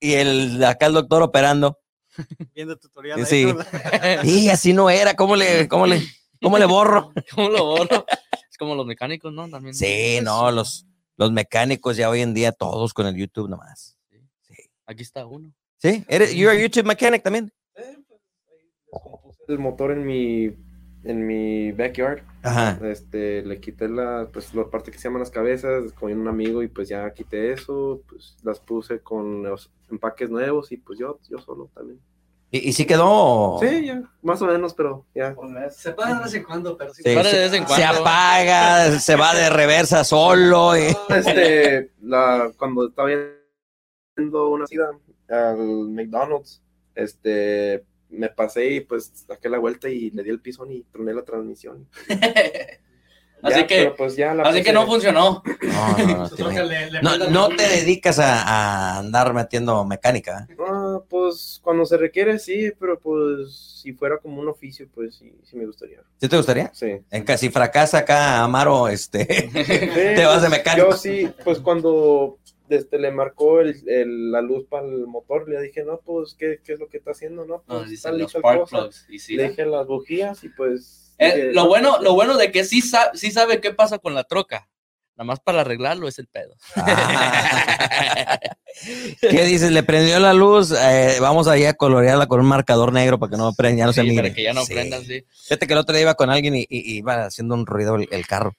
Y 0.01 0.13
el 0.15 0.63
acá 0.65 0.87
el 0.87 0.93
doctor 0.95 1.23
operando. 1.23 1.79
viendo 2.55 2.77
tutoriales. 2.77 3.29
Sí. 3.29 3.47
Y 4.25 4.49
así 4.51 4.73
no 4.73 4.91
era, 4.91 5.15
¿cómo 5.15 5.37
le, 5.37 5.69
cómo 5.69 5.87
le, 5.87 6.03
cómo 6.41 6.59
le 6.59 6.67
borro? 6.67 7.13
¿Cómo 7.35 7.49
lo 7.51 7.65
borro? 7.65 8.05
Es 8.51 8.59
como 8.59 8.75
los 8.75 8.87
mecánicos, 8.87 9.33
¿no? 9.33 9.49
También. 9.49 9.75
Sí, 9.75 10.19
no, 10.23 10.51
los, 10.51 10.87
los 11.17 11.33
mecánicos 11.33 11.97
ya 11.97 12.09
hoy 12.09 12.21
en 12.21 12.35
día 12.35 12.53
todos 12.53 12.95
con 12.95 13.07
el 13.07 13.17
YouTube 13.17 13.49
nomás. 13.49 13.97
Aquí 14.87 15.03
está 15.03 15.27
uno. 15.27 15.53
¿Sí? 15.79 16.05
¿Eres, 16.09 16.33
you're 16.33 16.57
a 16.57 16.61
YouTube 16.61 16.87
mechanic 16.87 17.23
también? 17.23 17.53
El 19.49 19.59
motor 19.59 19.93
en 19.93 20.07
mi, 20.07 20.57
en 21.07 21.27
mi 21.27 21.73
backyard. 21.73 22.21
Ajá. 22.43 22.79
Este, 22.87 23.43
le 23.43 23.61
quité 23.61 23.89
la, 23.89 24.29
pues, 24.33 24.55
la 24.55 24.65
parte 24.69 24.91
que 24.91 24.99
se 24.99 25.05
llaman 25.05 25.21
las 25.21 25.31
cabezas 25.31 25.93
con 25.93 26.13
un 26.13 26.29
amigo 26.29 26.63
y 26.63 26.69
pues 26.69 26.89
ya 26.89 27.11
quité 27.13 27.53
eso, 27.53 28.03
pues 28.09 28.37
las 28.43 28.61
puse 28.61 29.01
con 29.01 29.43
los 29.43 29.71
empaques 29.91 30.29
nuevos 30.31 30.73
y 30.73 30.77
pues 30.77 30.99
yo, 30.99 31.19
yo 31.29 31.39
solo 31.39 31.71
también. 31.75 32.01
¿Y, 32.51 32.69
y 32.69 32.73
sí 32.73 32.87
quedó? 32.87 33.59
Sí, 33.61 33.87
ya, 33.87 34.03
más 34.23 34.41
o 34.41 34.47
menos, 34.47 34.73
pero 34.75 35.05
ya. 35.15 35.35
Se 35.71 35.93
puede 35.93 36.15
de 36.15 36.21
vez 36.21 36.35
en 36.35 36.45
cuando, 36.45 36.77
pero 36.79 36.95
sí. 36.95 37.03
Sí, 37.05 37.15
Para 37.15 37.29
de 37.29 37.35
se, 37.35 37.41
vez 37.41 37.53
en 37.55 37.67
se 37.67 37.75
cuando. 37.83 38.01
apaga, 38.03 38.91
se 39.01 39.17
va 39.17 39.35
de 39.35 39.51
reversa 39.51 40.05
solo. 40.05 40.77
y- 40.77 40.95
Este, 41.09 41.91
la, 42.03 42.53
cuando 42.57 42.87
estaba 42.89 43.09
yendo 44.17 44.49
una 44.51 44.67
cita 44.69 44.91
al 45.29 45.59
McDonald's, 45.91 46.63
este, 46.95 47.85
me 48.11 48.29
pasé 48.29 48.67
y 48.71 48.81
pues 48.81 49.13
saqué 49.27 49.49
la 49.49 49.59
vuelta 49.59 49.89
y 49.89 50.11
le 50.11 50.23
di 50.23 50.31
el 50.31 50.41
pisón 50.41 50.71
y 50.73 50.83
troné 50.93 51.13
la 51.15 51.23
transmisión. 51.25 51.87
Así 53.43 53.65
que, 53.67 53.91
pues 53.97 54.17
ya 54.17 54.35
la 54.35 54.45
así 54.45 54.63
que 54.63 54.73
no 54.73 54.87
funcionó. 54.87 55.43
No, 55.63 55.99
no, 55.99 56.07
no, 56.17 56.29
te 56.31 56.37
Solo 56.37 56.49
que 56.49 56.55
imaginas. 56.57 56.69
le- 56.69 56.91
le 56.91 57.03
no, 57.03 57.11
falta- 57.11 57.31
no 57.31 57.49
te 57.51 57.63
dedicas 57.69 58.19
a, 58.19 58.43
a 58.43 58.99
andar 58.99 59.35
metiendo 59.35 59.85
mecánica. 59.85 60.47
¿eh? 60.51 60.57
Ah, 60.67 60.99
pues 61.09 61.61
cuando 61.63 61.85
se 61.85 61.99
requiere 61.99 62.39
sí, 62.39 62.73
pero 62.81 62.99
pues 62.99 63.81
si 63.83 63.93
fuera 63.93 64.19
como 64.19 64.41
un 64.41 64.49
oficio, 64.49 64.89
pues 64.93 65.17
sí, 65.17 65.37
sí 65.45 65.55
me 65.55 65.67
gustaría. 65.67 66.01
¿Sí 66.19 66.29
te 66.29 66.37
gustaría? 66.37 66.71
Sí. 66.75 66.99
En 67.11 67.25
que 67.25 67.37
si 67.37 67.51
fracasa 67.51 67.99
acá 67.99 68.43
Amaro, 68.43 68.89
este, 68.89 69.27
te 70.17 70.25
vas 70.25 70.43
de 70.43 70.49
mecánico. 70.49 70.91
Yo 70.91 70.97
sí, 70.97 71.31
pues 71.45 71.61
cuando 71.61 72.39
este, 72.71 72.99
le 72.99 73.11
marcó 73.11 73.61
el, 73.61 73.77
el- 73.89 74.31
la 74.33 74.41
luz 74.41 74.67
para 74.69 74.87
el 74.87 75.07
motor, 75.07 75.49
le 75.49 75.61
dije, 75.63 75.85
no, 75.85 76.01
pues, 76.05 76.35
¿qué, 76.39 76.61
qué 76.65 76.75
es 76.75 76.79
lo 76.81 76.89
que 76.89 76.99
está 76.99 77.13
haciendo? 77.13 77.45
No, 77.47 77.63
No, 77.67 77.79
pues, 77.79 77.91
dicen 77.91 77.95
está 77.95 78.11
los 78.13 78.21
lista 78.21 78.39
spark 78.39 78.61
cosa. 78.61 78.79
plugs. 78.79 79.07
Y 79.09 79.19
sí, 79.19 79.37
Le 79.37 79.49
dije 79.51 79.65
las 79.67 79.87
bujías 79.87 80.43
y 80.45 80.49
pues... 80.51 81.15
Eh, 81.19 81.27
dije, 81.35 81.53
lo 81.53 81.63
"No, 81.63 81.69
bueno, 81.69 81.91
pues, 81.93 82.03
lo 82.05 82.15
bueno 82.15 82.37
de 82.37 82.53
que 82.53 82.65
sí, 82.65 82.81
sa- 82.83 83.11
sí 83.15 83.31
sabe 83.31 83.61
qué 83.61 83.73
pasa 83.73 83.99
con 83.99 84.15
la 84.15 84.25
troca. 84.25 84.69
Nada 85.17 85.29
más 85.29 85.41
para 85.41 85.63
arreglarlo 85.63 86.09
es 86.09 86.19
el 86.19 86.27
pedo. 86.27 86.55
Ah. 86.77 88.39
¿Qué 89.21 89.45
dices? 89.47 89.71
¿Le 89.71 89.83
prendió 89.83 90.19
la 90.21 90.35
luz? 90.35 90.73
Eh, 90.73 91.17
vamos 91.21 91.49
ahí 91.49 91.65
a 91.65 91.73
colorearla 91.73 92.27
con 92.27 92.41
un 92.41 92.47
marcador 92.47 92.93
negro 92.93 93.19
para 93.19 93.31
que 93.31 93.37
no 93.39 93.53
prenda, 93.55 93.79
ya 93.79 93.87
no 93.87 93.93
se 93.95 94.03
mire. 94.03 94.17
para 94.23 94.35
que 94.35 94.43
ya 94.43 94.53
no 94.53 94.65
Sí. 94.67 94.75
prendan, 94.75 95.03
sí. 95.05 95.25
Fíjate 95.45 95.67
que 95.67 95.73
el 95.73 95.79
otro 95.79 95.95
día 95.95 96.03
iba 96.03 96.15
con 96.15 96.29
alguien 96.29 96.55
y, 96.55 96.61
y- 96.63 96.67
y 96.69 96.97
iba 96.99 97.25
haciendo 97.25 97.55
un 97.55 97.65
ruido 97.65 97.97
el, 97.97 98.09
el 98.11 98.27
carro. 98.27 98.53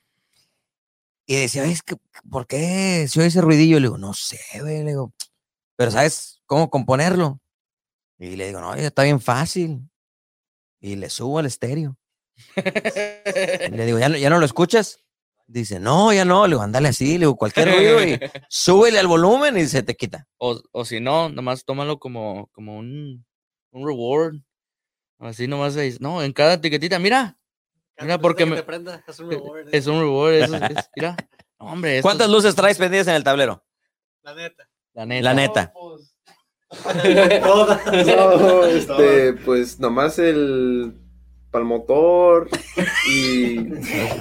Y 1.29 1.35
decía, 1.35 1.65
es 1.65 1.83
que, 1.83 1.95
¿por 2.29 2.47
qué 2.47 3.05
se 3.09 3.19
oye 3.19 3.27
ese 3.27 3.41
ruidillo? 3.41 3.79
Le 3.79 3.87
digo, 3.87 3.97
no 3.97 4.13
sé, 4.13 4.39
güey. 4.61 4.79
Le 4.83 4.91
digo, 4.91 5.13
pero 5.75 5.91
¿sabes 5.91 6.41
cómo 6.45 6.69
componerlo? 6.69 7.41
Y 8.17 8.35
le 8.37 8.47
digo, 8.47 8.61
no, 8.61 8.75
ya 8.75 8.87
está 8.87 9.03
bien 9.03 9.19
fácil. 9.19 9.81
Y 10.79 10.95
le 10.95 11.09
subo 11.09 11.39
al 11.39 11.45
estéreo. 11.45 11.97
Y 12.55 13.71
le 13.71 13.85
digo, 13.85 13.99
¿ya, 13.99 14.09
no- 14.09 14.17
¿ya 14.17 14.29
no 14.29 14.39
lo 14.39 14.45
escuchas? 14.45 15.03
Dice, 15.47 15.79
no, 15.79 16.13
ya 16.13 16.23
no. 16.25 16.45
Le 16.47 16.51
digo, 16.55 16.61
ándale 16.61 16.89
así. 16.89 17.13
Le 17.13 17.19
digo, 17.19 17.35
cualquier 17.35 17.73
ruido 17.75 18.03
y 18.05 18.19
súbele 18.49 18.99
al 18.99 19.07
volumen 19.07 19.57
y 19.57 19.65
se 19.65 19.83
te 19.83 19.95
quita. 19.95 20.27
O, 20.37 20.61
o 20.71 20.85
si 20.85 20.99
no, 20.99 21.29
nomás 21.29 21.65
tómalo 21.65 21.99
como, 21.99 22.47
como 22.53 22.77
un, 22.77 23.25
un 23.71 23.85
reward. 23.87 24.35
Así 25.19 25.47
nomás 25.47 25.75
no, 25.99 26.21
en 26.23 26.31
cada 26.31 26.53
etiquetita, 26.53 26.99
mira, 26.99 27.37
Mira, 27.99 28.17
porque 28.19 28.43
que 28.43 28.49
me- 28.51 28.63
prenda, 28.63 29.03
es 29.07 29.19
un 29.19 29.29
reward, 29.31 29.67
es 29.71 29.87
un 29.87 29.99
reward, 29.99 30.33
eso 30.33 30.55
es- 30.55 30.61
es- 30.71 30.89
mira. 30.95 31.15
No, 31.59 31.71
hombre, 31.71 32.03
¿Cuántas 32.03 32.27
es 32.27 32.33
luces 32.33 32.53
traes 32.55 32.77
pendientes 32.77 33.07
en 33.07 33.15
el 33.15 33.23
tablero? 33.23 33.63
La 34.21 34.35
neta. 34.35 34.69
La 34.93 35.05
neta. 35.07 35.23
La 35.23 35.33
neta. 35.33 35.73
Todas. 37.41 37.79
No, 38.05 38.65
este, 38.65 39.33
pues 39.43 39.79
nomás 39.79 40.19
el 40.19 40.93
para 41.49 41.61
el 41.63 41.67
motor 41.69 42.47
y 43.09 43.55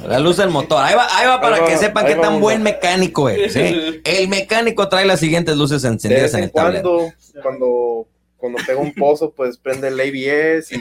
La 0.06 0.18
luz 0.18 0.36
del 0.38 0.48
motor. 0.48 0.82
Ahí 0.82 0.94
va, 0.94 1.06
ahí 1.18 1.26
va 1.26 1.40
para 1.42 1.56
Ahí 1.56 1.62
va, 1.62 1.68
que 1.68 1.76
sepan 1.76 2.06
qué 2.06 2.14
tan 2.14 2.40
buen 2.40 2.62
mecánico 2.62 3.28
es. 3.28 3.54
¿eh? 3.56 4.00
El 4.04 4.28
mecánico 4.28 4.88
trae 4.88 5.04
las 5.04 5.20
siguientes 5.20 5.56
luces 5.58 5.84
encendidas 5.84 6.32
en 6.34 6.44
el 6.44 6.52
tablero. 6.52 7.12
cuando, 7.42 7.42
cuando, 7.42 8.08
cuando 8.36 8.58
pega 8.66 8.78
un 8.80 8.94
pozo, 8.94 9.30
pues 9.34 9.58
prende 9.58 9.88
el 9.88 10.00
ABS 10.00 10.72
y 10.72 10.78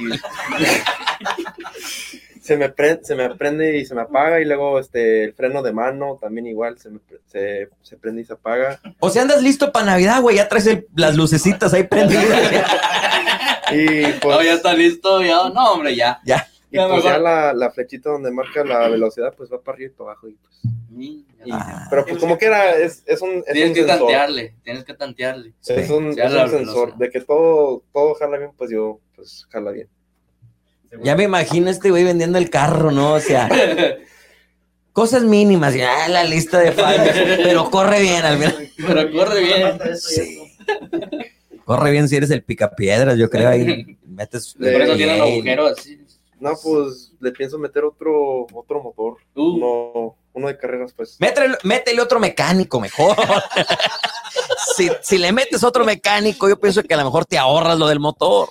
se 2.46 2.58
me 2.58 2.70
prende, 2.70 3.04
se 3.04 3.16
me 3.16 3.34
prende 3.36 3.78
y 3.78 3.86
se 3.86 3.96
me 3.96 4.02
apaga 4.02 4.40
y 4.40 4.46
luego 4.46 4.78
este 4.80 5.24
el 5.24 5.34
freno 5.34 5.64
de 5.64 5.74
mano 5.74 6.20
también 6.22 6.46
igual 6.46 6.78
se, 6.78 6.92
me 6.92 7.00
se, 7.26 7.70
se 7.82 7.98
prende 7.98 8.22
y 8.22 8.26
se 8.26 8.34
apaga 8.34 8.80
O 9.00 9.10
sea, 9.10 9.24
andas 9.24 9.42
listo 9.42 9.72
para 9.72 9.88
Navidad, 9.88 10.22
güey. 10.22 10.36
Ya 10.38 10.48
traes 10.48 10.68
el- 10.68 10.88
las 10.96 11.16
lucecitas 11.16 11.74
ahí 11.74 11.84
prendidas. 11.84 12.24
y 13.72 14.06
pues 14.22 14.36
No, 14.38 14.44
ya 14.44 14.54
está 14.54 14.74
listo, 14.74 15.22
ya. 15.24 15.50
No, 15.50 15.72
hombre, 15.74 15.96
ya. 15.96 16.20
ya. 16.24 16.48
y 16.70 16.76
ya 16.78 16.88
pues 16.88 17.04
ya 17.04 17.18
la, 17.18 17.54
la 17.54 17.72
flechita 17.72 18.10
donde 18.12 18.30
marca 18.32 18.64
la 18.64 18.90
velocidad 18.90 19.34
pues 19.36 19.52
va 19.52 19.60
para 19.62 19.76
arriba 19.76 19.92
y 19.94 19.98
para 19.98 20.12
abajo 20.12 20.28
y 20.30 20.34
pues 20.36 20.62
y- 20.98 21.26
Ah. 21.52 21.86
pero 21.90 22.06
pues 22.06 22.18
como 22.20 22.38
que 22.38 22.46
era 22.48 22.72
es, 22.78 23.04
es 23.06 23.22
un 23.22 23.44
es 23.46 23.54
Tienes 23.54 23.70
un 23.70 23.74
que 23.76 23.82
sensor 23.82 23.98
tantearle, 24.00 24.56
tienes 24.64 24.84
que 24.84 24.94
tantearle. 24.96 25.54
es 25.68 25.90
un, 25.92 26.08
es 26.10 26.16
sensor 26.16 26.52
velocidad. 26.52 26.96
de 26.96 27.10
que 27.12 27.22
todo 27.22 27.84
todo 27.94 28.16
jala 28.16 28.38
bien 28.38 28.52
pues 28.58 28.72
yo 28.72 29.00
pues 29.16 29.46
jala 29.52 29.72
bien 29.72 29.88
Ya 31.04 31.16
me 31.16 31.24
imagino 31.24 31.70
este 31.70 31.90
güey 31.92 32.04
vendiendo 32.04 32.38
el 32.38 32.50
carro, 32.50 32.92
¿no? 32.92 33.14
O 33.14 33.20
sea, 33.20 33.50
cosas 34.94 35.24
mínimas. 35.24 35.74
Ya 35.76 36.08
la 36.08 36.24
lista 36.24 36.60
de 36.60 36.72
fallos. 36.72 37.16
Pero 37.44 37.70
corre 37.70 38.02
bien 38.02 38.24
al 38.26 38.38
final. 38.38 38.70
Pero 38.78 39.12
corre 39.12 39.42
bien. 39.42 39.80
Sí. 40.00 40.42
Corre 41.66 41.92
bien 41.92 42.08
si 42.08 42.16
eres 42.16 42.30
el 42.32 42.44
picapiedras, 42.44 43.18
yo 43.18 43.30
creo. 43.30 43.50
Ahí 43.50 43.98
metes. 44.06 44.54
Por 44.58 44.72
Por 44.72 44.82
eso 44.82 44.94
Eh, 44.94 44.98
tiene 44.98 45.14
un 45.14 45.20
bien. 45.20 45.34
agujero 45.34 45.68
así. 45.68 46.00
no 46.40 46.52
pues 46.62 47.12
le 47.20 47.32
pienso 47.32 47.58
meter 47.58 47.84
otro 47.84 48.46
otro 48.54 48.84
motor 48.84 49.18
Uh, 49.36 49.42
uno, 49.56 50.16
uno 50.36 50.48
de 50.48 50.58
carreras, 50.58 50.94
pues. 50.96 51.18
Métele, 51.20 51.58
métele 51.64 52.02
otro 52.02 52.20
mecánico 52.20 52.80
mejor. 52.80 53.16
si, 54.76 54.90
si 55.02 55.18
le 55.18 55.32
metes 55.32 55.64
otro 55.64 55.86
mecánico, 55.86 56.48
yo 56.50 56.60
pienso 56.60 56.84
que 56.84 56.94
a 56.94 56.98
lo 56.98 57.06
mejor 57.06 57.26
te 57.26 57.38
ahorras 57.38 57.78
lo 57.80 57.88
del 57.88 58.00
motor. 58.00 58.50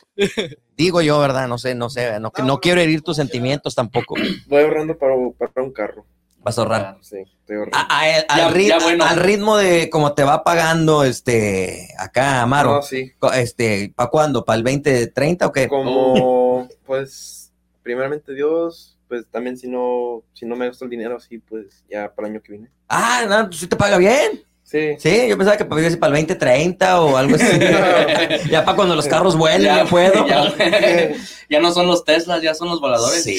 Digo 0.77 1.01
yo, 1.03 1.19
¿verdad? 1.21 1.47
No 1.49 1.59
sé, 1.59 1.75
no 1.75 1.91
sé. 1.91 2.19
No, 2.21 2.33
no 2.43 2.59
quiero 2.61 2.81
herir 2.81 3.03
tus 3.03 3.17
sentimientos 3.17 3.75
tampoco. 3.75 4.15
Voy 4.47 4.63
ahorrando 4.63 4.97
para, 4.99 5.15
para 5.39 5.63
un 5.63 5.73
carro. 5.73 6.05
Vas 6.39 6.59
a 6.59 6.63
ahorrar. 6.63 6.99
Sí, 7.01 7.17
estoy 7.41 7.57
ahorrando. 7.57 7.79
A- 7.79 7.87
a- 7.89 8.05
al, 8.29 8.39
Ya- 8.39 8.51
rit- 8.51 8.69
ya 8.69 8.79
bueno. 8.81 9.05
al 9.05 9.17
ritmo 9.21 9.57
de 9.57 9.89
como 9.89 10.13
te 10.15 10.25
va 10.25 10.45
pagando 10.45 11.05
este 11.05 11.89
acá 11.99 12.43
Amaro. 12.43 12.77
No, 12.77 12.83
sí. 12.83 13.13
Co- 13.19 13.33
Este, 13.33 13.93
¿para 13.95 14.11
cuándo? 14.11 14.45
¿Para 14.45 14.59
el 14.59 14.65
2030 14.65 15.47
o 15.47 15.53
qué? 15.53 15.69
Como, 15.69 16.69
pues, 16.85 17.53
primeramente 17.83 18.35
Dios, 18.35 18.94
pues 19.09 19.27
también 19.31 19.57
si 19.57 19.69
no, 19.69 20.23
si 20.33 20.47
no 20.47 20.57
me 20.57 20.67
gasto 20.67 20.85
el 20.85 20.91
dinero 20.91 21.17
así, 21.17 21.39
pues 21.39 21.85
ya 21.89 22.13
para 22.15 22.29
el 22.29 22.35
año 22.35 22.43
que 22.43 22.53
viene. 22.53 22.71
Ah, 22.89 23.25
no, 23.29 23.53
sí 23.53 23.67
te 23.67 23.77
paga 23.77 23.99
bien. 23.99 24.43
Sí. 24.63 24.97
Sí, 24.99 25.29
yo 25.29 25.37
pensaba 25.37 25.59
que 25.59 25.67
para 25.67 25.87
el 25.87 26.01
2030 26.01 27.01
o 27.01 27.17
algo 27.17 27.37
así. 27.37 27.59
ya 28.51 28.65
para 28.65 28.77
cuando 28.77 28.97
los 28.97 29.07
carros 29.07 29.37
vuelen, 29.37 29.77
ya, 29.77 29.85
puedo. 29.85 30.27
Ya, 30.27 30.55
ya 31.51 31.61
no 31.61 31.71
son 31.73 31.87
los 31.87 32.05
Teslas, 32.05 32.43
ya 32.43 32.55
son 32.55 32.69
los 32.69 32.81
voladores. 32.81 33.23
Sí. 33.23 33.37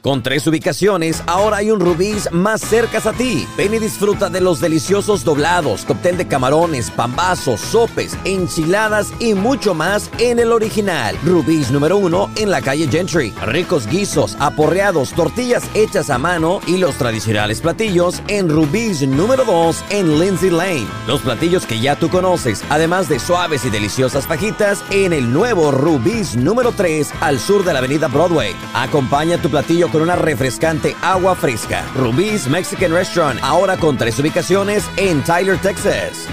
Con 0.00 0.22
tres 0.22 0.46
ubicaciones, 0.46 1.22
ahora 1.26 1.58
hay 1.58 1.70
un 1.70 1.80
Rubí's 1.80 2.30
más 2.30 2.60
cerca 2.60 2.98
a 3.04 3.12
ti. 3.12 3.46
Ven 3.56 3.74
y 3.74 3.78
disfruta 3.78 4.30
de 4.30 4.40
los 4.40 4.60
deliciosos 4.60 5.24
doblados, 5.24 5.84
cóctel 5.84 6.16
de 6.16 6.28
camarones, 6.28 6.90
pambazos, 6.90 7.60
sopes, 7.60 8.16
enchiladas 8.24 9.12
y 9.18 9.34
mucho 9.34 9.74
más 9.74 10.10
en 10.18 10.38
el 10.38 10.52
original. 10.52 11.16
Rubí's 11.24 11.70
número 11.70 11.96
uno 11.96 12.30
en 12.36 12.50
la 12.50 12.62
calle 12.62 12.88
Gentry. 12.88 13.32
Ricos 13.44 13.86
guisos, 13.86 14.36
aporreados, 14.38 15.12
tortillas 15.12 15.64
hechas 15.74 16.10
a 16.10 16.18
mano 16.18 16.60
y 16.66 16.76
los 16.76 16.94
tradicionales 16.94 17.60
platillos 17.60 18.22
en 18.28 18.48
Rubí's 18.48 19.02
número 19.06 19.44
dos 19.44 19.84
en 19.90 20.20
Lindsay 20.20 20.50
Lane. 20.50 20.86
Los 21.06 21.22
platillos 21.22 21.66
que 21.66 21.80
ya 21.80 21.96
tú 21.96 22.08
conoces, 22.08 22.62
además 22.70 23.08
de 23.08 23.18
suaves 23.18 23.64
y 23.64 23.70
deliciosas 23.70 24.26
fajitas 24.26 24.84
en 24.90 25.12
el 25.12 25.32
nuevo 25.32 25.72
Rubí's 25.72 26.36
número 26.36 26.72
3 26.72 27.12
al 27.20 27.40
sur 27.40 27.64
de 27.64 27.72
la 27.72 27.80
avenida 27.80 28.08
Broadway. 28.08 28.54
Acompaña 28.74 29.38
tu 29.38 29.50
platillo 29.56 29.88
con 29.90 30.02
una 30.02 30.16
refrescante 30.16 30.94
agua 31.00 31.34
fresca. 31.34 31.82
Rubí's 31.94 32.46
Mexican 32.46 32.92
Restaurant, 32.92 33.40
ahora 33.42 33.78
con 33.78 33.96
tres 33.96 34.18
ubicaciones 34.18 34.84
en 34.98 35.24
Tyler, 35.24 35.56
Texas. 35.58 36.28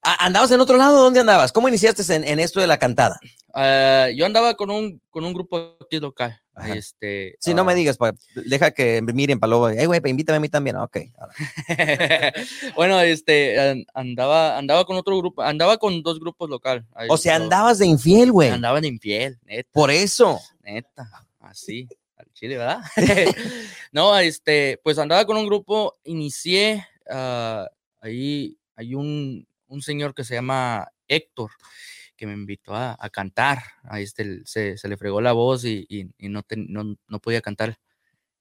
¿Andabas 0.00 0.50
en 0.52 0.60
otro 0.62 0.78
lado? 0.78 1.02
¿Dónde 1.02 1.20
andabas? 1.20 1.52
¿Cómo 1.52 1.68
iniciaste 1.68 2.14
en, 2.14 2.24
en 2.24 2.40
esto 2.40 2.58
de 2.58 2.66
la 2.66 2.78
cantada? 2.78 3.20
Ah, 3.52 4.06
yo 4.16 4.24
andaba 4.24 4.54
con 4.54 4.70
un, 4.70 5.02
con 5.10 5.26
un 5.26 5.34
grupo 5.34 5.76
aquí 5.84 6.00
local. 6.00 6.40
Ajá. 6.54 6.74
Este, 6.74 7.36
Si 7.40 7.52
no 7.52 7.62
me 7.62 7.72
ah, 7.72 7.74
digas, 7.74 7.98
pa- 7.98 8.14
deja 8.34 8.70
que 8.70 9.02
me 9.02 9.12
miren 9.12 9.38
para 9.38 9.50
luego. 9.50 9.68
Hey, 9.68 9.84
güey, 9.84 10.00
pa, 10.00 10.08
invítame 10.08 10.38
a 10.38 10.40
mí 10.40 10.48
también. 10.48 10.76
Ok. 10.76 10.96
bueno, 12.74 12.98
este, 13.02 13.60
an- 13.60 13.84
andaba, 13.92 14.56
andaba 14.56 14.86
con 14.86 14.96
otro 14.96 15.18
grupo, 15.18 15.42
andaba 15.42 15.76
con 15.76 16.02
dos 16.02 16.18
grupos 16.18 16.48
local. 16.48 16.86
ahí, 16.94 17.08
O 17.10 17.18
sea, 17.18 17.34
pero 17.34 17.44
andabas 17.44 17.78
de 17.80 17.86
infiel, 17.86 18.32
güey. 18.32 18.48
Andaba 18.48 18.80
de 18.80 18.88
infiel, 18.88 19.38
neta. 19.44 19.68
Por 19.74 19.90
eso. 19.90 20.40
Neta, 20.62 21.10
así, 21.40 21.86
chile, 22.36 22.58
¿verdad? 22.58 22.80
no, 23.92 24.16
este, 24.18 24.78
pues 24.84 24.98
andaba 24.98 25.24
con 25.24 25.36
un 25.36 25.46
grupo, 25.46 25.94
inicié, 26.04 26.86
ah, 27.10 27.66
ahí 28.00 28.58
hay 28.76 28.94
un, 28.94 29.46
un 29.66 29.82
señor 29.82 30.14
que 30.14 30.22
se 30.24 30.34
llama 30.34 30.86
Héctor, 31.08 31.50
que 32.16 32.26
me 32.26 32.34
invitó 32.34 32.74
a, 32.74 32.96
a 32.98 33.10
cantar, 33.10 33.62
ahí 33.84 34.02
este, 34.04 34.42
se, 34.44 34.76
se 34.76 34.88
le 34.88 34.96
fregó 34.96 35.20
la 35.20 35.32
voz 35.32 35.64
y, 35.64 35.86
y- 35.88 36.06
y 36.18 36.28
no, 36.28 36.42
ten- 36.42 36.66
no, 36.68 36.94
no 37.08 37.18
podía 37.20 37.40
cantar. 37.40 37.78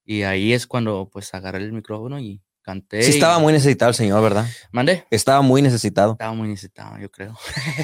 Y 0.04 0.22
ahí 0.24 0.54
es 0.54 0.68
cuando 0.68 1.10
pues 1.12 1.34
agarré 1.34 1.60
el 1.60 1.74
micrófono 1.74 2.20
y 2.20 2.42
canté. 2.62 3.02
Sí, 3.02 3.12
estaba 3.14 3.40
muy 3.40 3.54
necesitado 3.54 3.90
el 3.90 3.96
señor, 3.96 4.22
¿verdad? 4.22 4.46
¿Mandé? 4.72 5.06
Estaba 5.10 5.42
muy 5.42 5.62
necesitado. 5.62 6.12
Estaba 6.14 6.34
muy 6.34 6.48
necesitado, 6.48 6.98
yo 7.00 7.10
creo. 7.10 7.36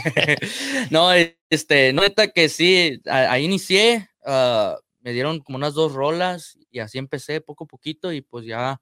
no, 0.92 1.12
este, 1.50 1.94
no, 1.94 2.02
neta 2.02 2.28
que 2.30 2.50
sí, 2.50 3.02
ahí 3.06 3.46
inicié, 3.46 4.10
ah, 4.26 4.78
me 5.02 5.12
dieron 5.12 5.40
como 5.40 5.58
unas 5.58 5.74
dos 5.74 5.94
rolas 5.94 6.58
y 6.70 6.80
así 6.80 6.98
empecé 6.98 7.42
poco 7.42 7.66
a 7.66 7.68
poquito 7.68 8.12
y 8.14 8.22
pues 8.22 8.46
ya 8.46 8.80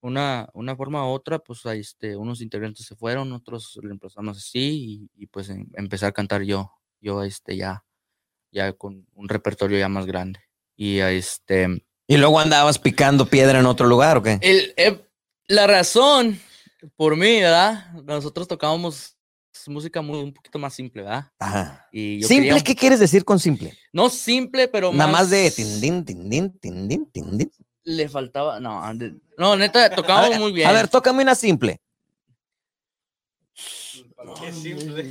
una, 0.00 0.48
una 0.54 0.76
forma 0.76 1.06
u 1.06 1.12
otra, 1.12 1.38
pues 1.38 1.66
ahí, 1.66 1.80
este, 1.80 2.16
unos 2.16 2.40
integrantes 2.40 2.86
se 2.86 2.96
fueron, 2.96 3.32
otros 3.32 3.78
lo 3.82 3.90
empezamos 3.90 4.38
así 4.38 5.08
y, 5.14 5.22
y, 5.22 5.26
pues 5.26 5.50
em- 5.50 5.68
empecé 5.74 6.06
a 6.06 6.12
cantar 6.12 6.42
yo, 6.42 6.72
yo 7.00 7.22
este 7.22 7.56
ya, 7.56 7.84
ya 8.50 8.72
con 8.72 9.06
un 9.14 9.28
repertorio 9.28 9.78
ya 9.78 9.88
más 9.88 10.06
grande. 10.06 10.40
Y 10.76 10.98
este. 10.98 11.84
¿Y 12.06 12.16
luego 12.16 12.40
andabas 12.40 12.78
picando 12.78 13.26
piedra 13.26 13.60
en 13.60 13.66
otro 13.66 13.86
lugar 13.86 14.16
o 14.16 14.22
qué? 14.22 14.38
El, 14.40 14.72
eh, 14.76 15.06
la 15.46 15.66
razón 15.66 16.40
por 16.96 17.16
mí, 17.16 17.40
¿verdad? 17.40 17.92
Nosotros 18.04 18.48
tocábamos 18.48 19.16
música 19.68 20.00
muy, 20.02 20.18
un 20.20 20.32
poquito 20.32 20.58
más 20.58 20.74
simple, 20.74 21.02
¿verdad? 21.02 21.30
Ajá. 21.38 21.86
Y 21.92 22.20
yo 22.20 22.28
¿Simple? 22.28 22.48
quería- 22.48 22.64
¿Qué 22.64 22.74
quieres 22.76 23.00
decir 23.00 23.24
con 23.24 23.38
simple? 23.38 23.76
No 23.92 24.08
simple, 24.08 24.68
pero 24.68 24.92
Nada 24.92 25.10
más 25.10 25.30
de 25.30 25.44
más 25.44 25.54
tindín, 25.54 26.04
tindín, 26.04 26.58
tindín, 26.58 27.10
tindín. 27.10 27.50
Le 27.84 28.08
faltaba. 28.08 28.60
No, 28.60 28.80
no 29.38 29.56
neta, 29.56 29.88
ver, 30.30 30.38
muy 30.38 30.52
bien. 30.52 30.68
A 30.68 30.72
ver, 30.72 30.88
tócame 30.88 31.22
una 31.22 31.34
simple. 31.34 31.80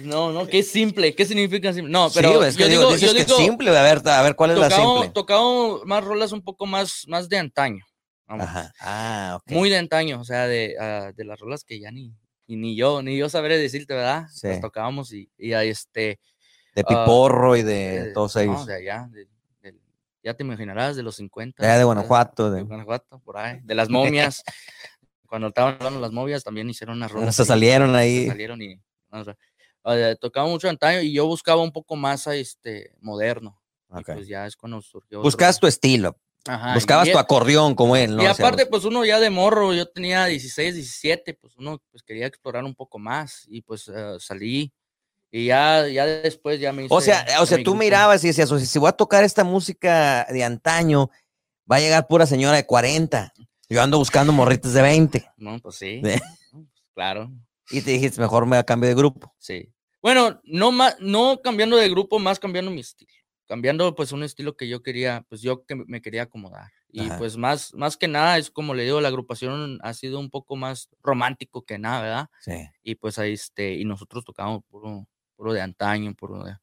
No, 0.04 0.32
no, 0.32 0.48
qué 0.48 0.64
simple. 0.64 1.16
¿Qué 1.16 1.26
significa 1.26 1.74
simple? 1.74 1.92
No, 1.92 2.10
Sí, 2.10 2.16
pero 2.16 2.38
güey, 2.38 2.50
es 2.50 2.56
que 2.56 2.64
yo 2.64 2.70
digo, 2.70 2.82
digo, 2.82 2.94
dices 2.94 3.10
yo 3.10 3.16
que 3.18 3.26
digo, 3.26 3.38
simple. 3.38 3.78
A 3.78 3.82
ver, 3.82 4.08
a 4.08 4.22
ver, 4.22 4.36
¿cuál 4.36 4.52
es 4.52 4.58
la 4.60 4.70
simple? 4.70 5.10
tocábamos 5.14 5.86
más 5.86 6.04
rolas 6.04 6.32
un 6.32 6.42
poco 6.42 6.66
más, 6.66 7.06
más 7.08 7.28
de 7.28 7.38
antaño. 7.38 7.86
vamos. 8.28 8.46
Ajá. 8.48 8.72
Ah, 8.80 9.38
ok. 9.42 9.52
Muy 9.52 9.70
de 9.70 9.78
antaño, 9.78 10.20
o 10.20 10.24
sea, 10.24 10.48
de, 10.48 10.76
ah, 10.80 11.12
de 11.16 11.26
las 11.26 11.40
rolas 11.40 11.64
que 11.64 11.80
ya 11.80 11.92
ni, 11.92 12.14
y 12.50 12.56
ni 12.56 12.76
yo, 12.76 13.04
ni 13.04 13.16
yo 13.16 13.30
sabré 13.30 13.60
decirte, 13.60 13.94
¿verdad? 13.94 14.26
Sí. 14.32 14.48
Las 14.48 14.60
tocábamos 14.60 15.14
y, 15.14 15.30
y 15.38 15.54
ahí 15.54 15.70
este. 15.70 16.20
De 16.74 16.82
ah, 16.82 16.86
Piporro 16.88 17.56
y 17.56 17.62
de 17.62 17.98
eh, 18.10 18.12
todos 18.14 18.36
no, 18.36 18.42
ellos. 18.42 18.66
de 18.66 18.76
allá, 18.76 19.08
de- 19.12 19.28
del- 19.62 19.80
ya 20.24 20.34
te 20.34 20.44
imaginarás, 20.44 20.96
de 20.96 21.04
los 21.04 21.16
50. 21.18 21.64
De 21.66 21.78
de. 21.78 21.84
Guanajuato, 21.84 22.50
De 22.50 22.58
de- 22.58 22.64
Guanajuato, 22.64 23.20
por 23.20 23.38
ahí. 23.38 23.60
De 23.64 23.76
las 23.76 23.90
momias. 23.90 24.44
Cuando 25.28 25.50
estaban 25.50 25.76
hablando 25.76 26.00
las 26.00 26.12
momias, 26.12 26.44
también 26.44 26.68
hicieron 26.70 26.98
unas 26.98 27.12
rolas. 27.12 27.36
Se 27.36 27.44
ahí, 27.44 27.48
salieron 27.48 27.92
se 27.92 27.98
ahí. 27.98 28.28
salieron 28.28 28.60
y 28.64 28.82
o 29.12 29.24
sea, 29.24 29.38
eh, 29.86 30.16
tocaba 30.20 30.48
mucho 30.48 30.68
antaño 30.70 31.02
y 31.02 31.14
yo 31.14 31.28
buscaba 31.28 31.62
un 31.62 31.72
poco 31.72 31.96
más 31.96 32.26
este 32.28 32.92
moderno. 33.00 33.62
y 33.92 34.00
Ok. 34.00 34.06
pues 34.14 34.28
ya 34.28 34.48
es 34.48 34.56
cuando 34.56 34.82
surgió. 34.82 35.20
otro- 35.20 35.28
Buscabas 35.28 35.60
tu 35.60 35.68
estilo. 35.68 36.18
Ajá, 36.48 36.74
Buscabas 36.74 37.12
tu 37.12 37.18
acordeón 37.18 37.76
como 37.76 37.96
él, 37.96 38.16
¿no? 38.16 38.24
y 38.24 38.28
O 38.28 38.34
sea, 38.34 38.46
aparte, 38.48 38.66
pues 38.66 38.86
uno 38.86 39.06
ya 39.06 39.20
de 39.20 39.30
morro, 39.30 39.74
yo 39.74 39.88
tenía 39.88 40.26
16, 40.26 40.76
17, 40.76 41.34
pues 41.36 41.56
uno 41.58 41.82
pues 41.92 42.02
quería 42.04 42.26
explorar 42.26 42.64
un 42.64 42.76
poco 42.76 42.98
más 42.98 43.46
y 43.48 43.62
pues 43.62 43.90
eh, 43.94 44.16
salí 44.20 44.72
y 45.32 45.46
ya, 45.46 45.88
ya 45.88 46.06
después 46.06 46.60
ya 46.60 46.72
me 46.74 46.86
hice. 46.86 46.94
O 46.94 47.02
sea, 47.02 47.26
o 47.40 47.46
sea, 47.46 47.64
tú 47.64 47.76
mirabas 47.76 48.24
y 48.24 48.28
decías, 48.28 48.52
o 48.52 48.58
sea, 48.58 48.66
si 48.66 48.80
voy 48.80 48.90
a 48.90 48.94
tocar 48.94 49.24
esta 49.24 49.44
música 49.44 50.26
de 50.30 50.44
antaño, 50.44 51.10
va 51.72 51.76
a 51.76 51.80
llegar 51.82 52.08
pura 52.08 52.26
señora 52.26 52.56
de 52.56 52.66
40. 52.66 53.34
Yo 53.70 53.82
ando 53.82 54.00
buscando 54.00 54.34
morritas 54.34 54.74
de 54.74 54.82
20. 54.82 55.32
No, 55.38 55.60
pues 55.60 55.76
sí. 55.76 56.02
Pues, 56.52 56.66
claro, 56.94 57.32
Y 57.70 57.82
te 57.82 57.92
dijiste, 57.92 58.20
mejor 58.20 58.46
me 58.46 58.64
cambio 58.66 58.90
de 58.90 58.96
grupo. 58.96 59.34
sí. 59.38 59.70
Bueno, 60.02 60.40
no 60.46 60.72
más, 60.72 60.96
no 61.02 61.42
cambiando 61.42 61.76
de 61.76 61.90
grupo, 61.90 62.20
más 62.20 62.40
cambiando 62.40 62.72
mi 62.72 62.80
estilo. 62.80 63.12
Cambiando 63.50 63.96
pues 63.96 64.12
un 64.12 64.22
estilo 64.22 64.56
que 64.56 64.68
yo 64.68 64.84
quería, 64.84 65.26
pues 65.28 65.42
yo 65.42 65.66
que 65.66 65.74
me 65.74 66.04
quería 66.04 66.22
acomodar. 66.22 66.72
Y 66.92 67.08
Ajá. 67.08 67.18
pues 67.18 67.36
más, 67.36 67.74
más 67.74 67.98
que 67.98 68.08
nada 68.08 68.38
es 68.38 68.52
como 68.52 68.76
le 68.76 68.84
digo, 68.84 69.02
la 69.02 69.08
agrupación 69.08 69.80
ha 69.82 69.96
sido 69.96 70.20
un 70.20 70.30
poco 70.30 70.56
más 70.56 70.88
romántico 71.02 71.64
que 71.64 71.80
nada, 71.80 72.02
¿verdad? 72.04 72.30
Sí. 72.42 72.70
y 72.84 72.94
pues 72.94 73.18
ahí 73.18 73.34
este, 73.34 73.74
y 73.74 73.86
nosotros 73.86 74.24
tocábamos 74.24 74.64
puro, 74.70 75.08
puro 75.36 75.52
de 75.52 75.62
antaño, 75.62 76.14
puro 76.14 76.44
de, 76.44 76.58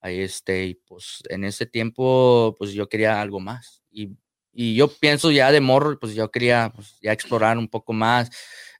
ahí 0.00 0.20
este, 0.20 0.66
y 0.66 0.74
pues 0.76 1.24
en 1.28 1.42
ese 1.42 1.66
tiempo, 1.66 2.54
pues 2.56 2.72
yo 2.72 2.88
quería 2.88 3.20
algo 3.20 3.40
más, 3.40 3.82
y, 3.90 4.16
y 4.52 4.76
yo 4.76 4.86
pienso 4.86 5.32
ya 5.32 5.50
de 5.50 5.60
morro, 5.60 5.98
pues 5.98 6.14
yo 6.14 6.30
quería 6.30 6.72
pues, 6.72 7.00
ya 7.00 7.10
explorar 7.10 7.58
un 7.58 7.66
poco 7.66 7.92
más, 7.92 8.30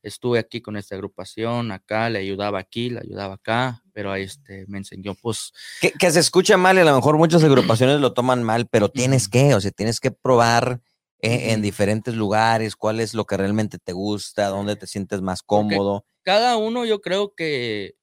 estuve 0.02 0.38
aquí 0.38 0.61
con 0.61 0.76
esta 0.76 0.94
agrupación, 0.94 1.72
acá, 1.72 2.08
le 2.11 2.18
ayudaba 2.20 2.58
aquí, 2.58 2.90
le 2.90 3.00
ayudaba 3.00 3.34
acá, 3.34 3.82
pero 3.92 4.12
ahí 4.12 4.22
este, 4.22 4.64
me 4.68 4.78
enseñó 4.78 5.14
pues, 5.14 5.52
Que, 5.80 5.92
que 5.92 6.11
se 6.11 6.20
escucha 6.20 6.56
mal 6.56 6.76
y 6.76 6.80
a 6.80 6.84
lo 6.84 6.94
mejor 6.94 7.16
muchas 7.18 7.42
agrupaciones 7.44 8.00
lo 8.00 8.12
toman 8.12 8.42
mal, 8.42 8.66
pero 8.68 8.88
tienes 8.88 9.28
que, 9.28 9.54
o 9.54 9.61
sea, 9.61 9.70
tienes 9.70 10.00
que 10.00 10.11
probar 10.11 10.80
eh, 11.20 11.52
en 11.52 11.62
diferentes 11.62 12.14
lugares 12.14 12.76
cuál 12.76 13.00
es 13.00 13.12
lo 13.14 13.24
que 13.24 13.37
realmente 13.37 13.78
te 13.78 13.92
gusta, 13.92 14.46
dónde 14.48 14.76
te 14.76 14.87
sientes 14.87 15.20
más 15.20 15.42
Porque- 15.42 15.74
cómodo. 15.76 16.04
cada 16.22 16.56
uno 16.56 16.84
yo 16.84 17.00
creo 17.00 17.34
que, 17.34 17.96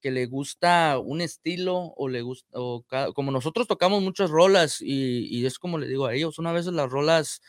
que 0.00 0.10
le 0.12 0.26
gusta 0.26 0.98
un 0.98 1.20
estilo 1.20 1.92
o 1.96 2.08
le 2.08 2.22
gusta, 2.22 2.48
o 2.52 2.84
como 3.14 3.30
nosotros 3.32 3.66
tocamos 3.66 4.02
muchas 4.02 4.30
rolas 4.30 4.80
y, 4.80 5.26
y 5.26 5.44
es 5.46 5.58
como 5.58 5.78
le 5.78 5.88
digo 5.88 6.06
a 6.06 6.14
ellos, 6.14 6.38
una 6.38 6.52
vez 6.52 6.66
las 6.66 6.90
rolas 6.90 7.40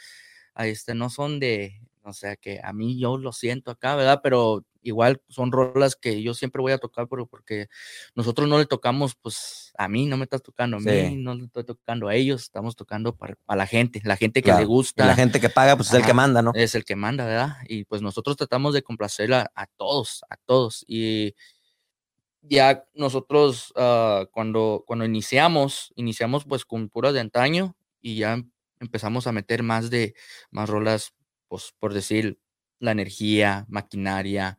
este, 0.56 0.94
no 0.96 1.10
son 1.10 1.40
de, 1.40 1.80
o 2.04 2.14
sea, 2.14 2.36
que 2.36 2.60
a 2.64 2.74
mí 2.74 3.00
yo 3.00 3.18
lo 3.18 3.32
siento 3.32 3.72
acá, 3.72 3.96
¿verdad? 3.96 4.20
Pero 4.24 4.66
igual 4.82 5.22
son 5.30 5.52
rolas 5.54 5.96
que 5.96 6.22
yo 6.22 6.34
siempre 6.34 6.62
voy 6.62 6.74
a 6.74 6.78
tocar, 6.78 7.08
pero 7.08 7.26
porque 7.26 7.68
nosotros 8.16 8.50
no 8.50 8.58
le 8.58 8.66
tocamos, 8.66 9.16
pues 9.16 9.72
a 9.78 9.88
mí, 9.88 10.06
no 10.08 10.18
me 10.18 10.26
estás 10.26 10.44
tocando 10.44 10.78
a 10.78 10.80
mí, 10.82 10.86
Sí. 10.92 11.16
no 11.16 11.34
le 11.36 11.46
estoy 11.46 11.64
tocando 11.64 12.10
a 12.10 12.16
ellos, 12.16 12.42
estamos 12.44 12.76
tocando 12.76 13.16
para, 13.16 13.36
para 13.46 13.58
la 13.60 13.68
gente, 13.68 14.02
la 14.04 14.18
gente 14.18 14.42
que 14.42 14.48
le 14.50 14.54
Claro, 14.56 14.64
y 14.64 14.66
gusta 14.66 15.06
la 15.08 15.16
gente 15.16 15.40
que 15.40 15.50
paga, 15.50 15.76
pues 15.78 15.88
es 15.90 15.94
el 15.96 16.06
que 16.06 16.14
manda, 16.14 16.42
¿no? 16.42 16.52
es 16.54 16.76
el 16.76 16.84
que 16.84 16.96
manda, 16.98 17.26
¿verdad? 17.26 17.56
Y 17.68 17.86
pues 17.86 18.02
nosotros 18.02 18.36
tratamos 18.36 18.74
de 18.74 18.84
complacer 18.84 19.34
a, 19.34 19.52
a 19.56 19.68
todos, 19.68 20.24
a 20.30 20.36
todos. 20.36 20.84
Y 20.88 21.34
ya 22.42 22.86
nosotros 22.94 23.72
ah, 23.76 24.26
cuando, 24.32 24.84
cuando 24.86 25.06
iniciamos, 25.06 25.94
iniciamos 25.96 26.46
pues 26.46 26.66
con 26.66 26.90
puras 26.90 27.14
de 27.14 27.22
antaño 27.22 27.76
y 28.02 28.18
ya 28.18 28.34
em- 28.34 28.52
empezamos 28.80 29.28
a 29.28 29.32
meter 29.32 29.64
más 29.64 29.90
de, 29.90 30.14
más 30.52 30.70
rolas, 30.70 31.14
pues 31.54 31.72
por 31.78 31.94
decir, 31.94 32.40
la 32.80 32.94
energía, 32.94 33.68
maquinaria, 33.70 34.58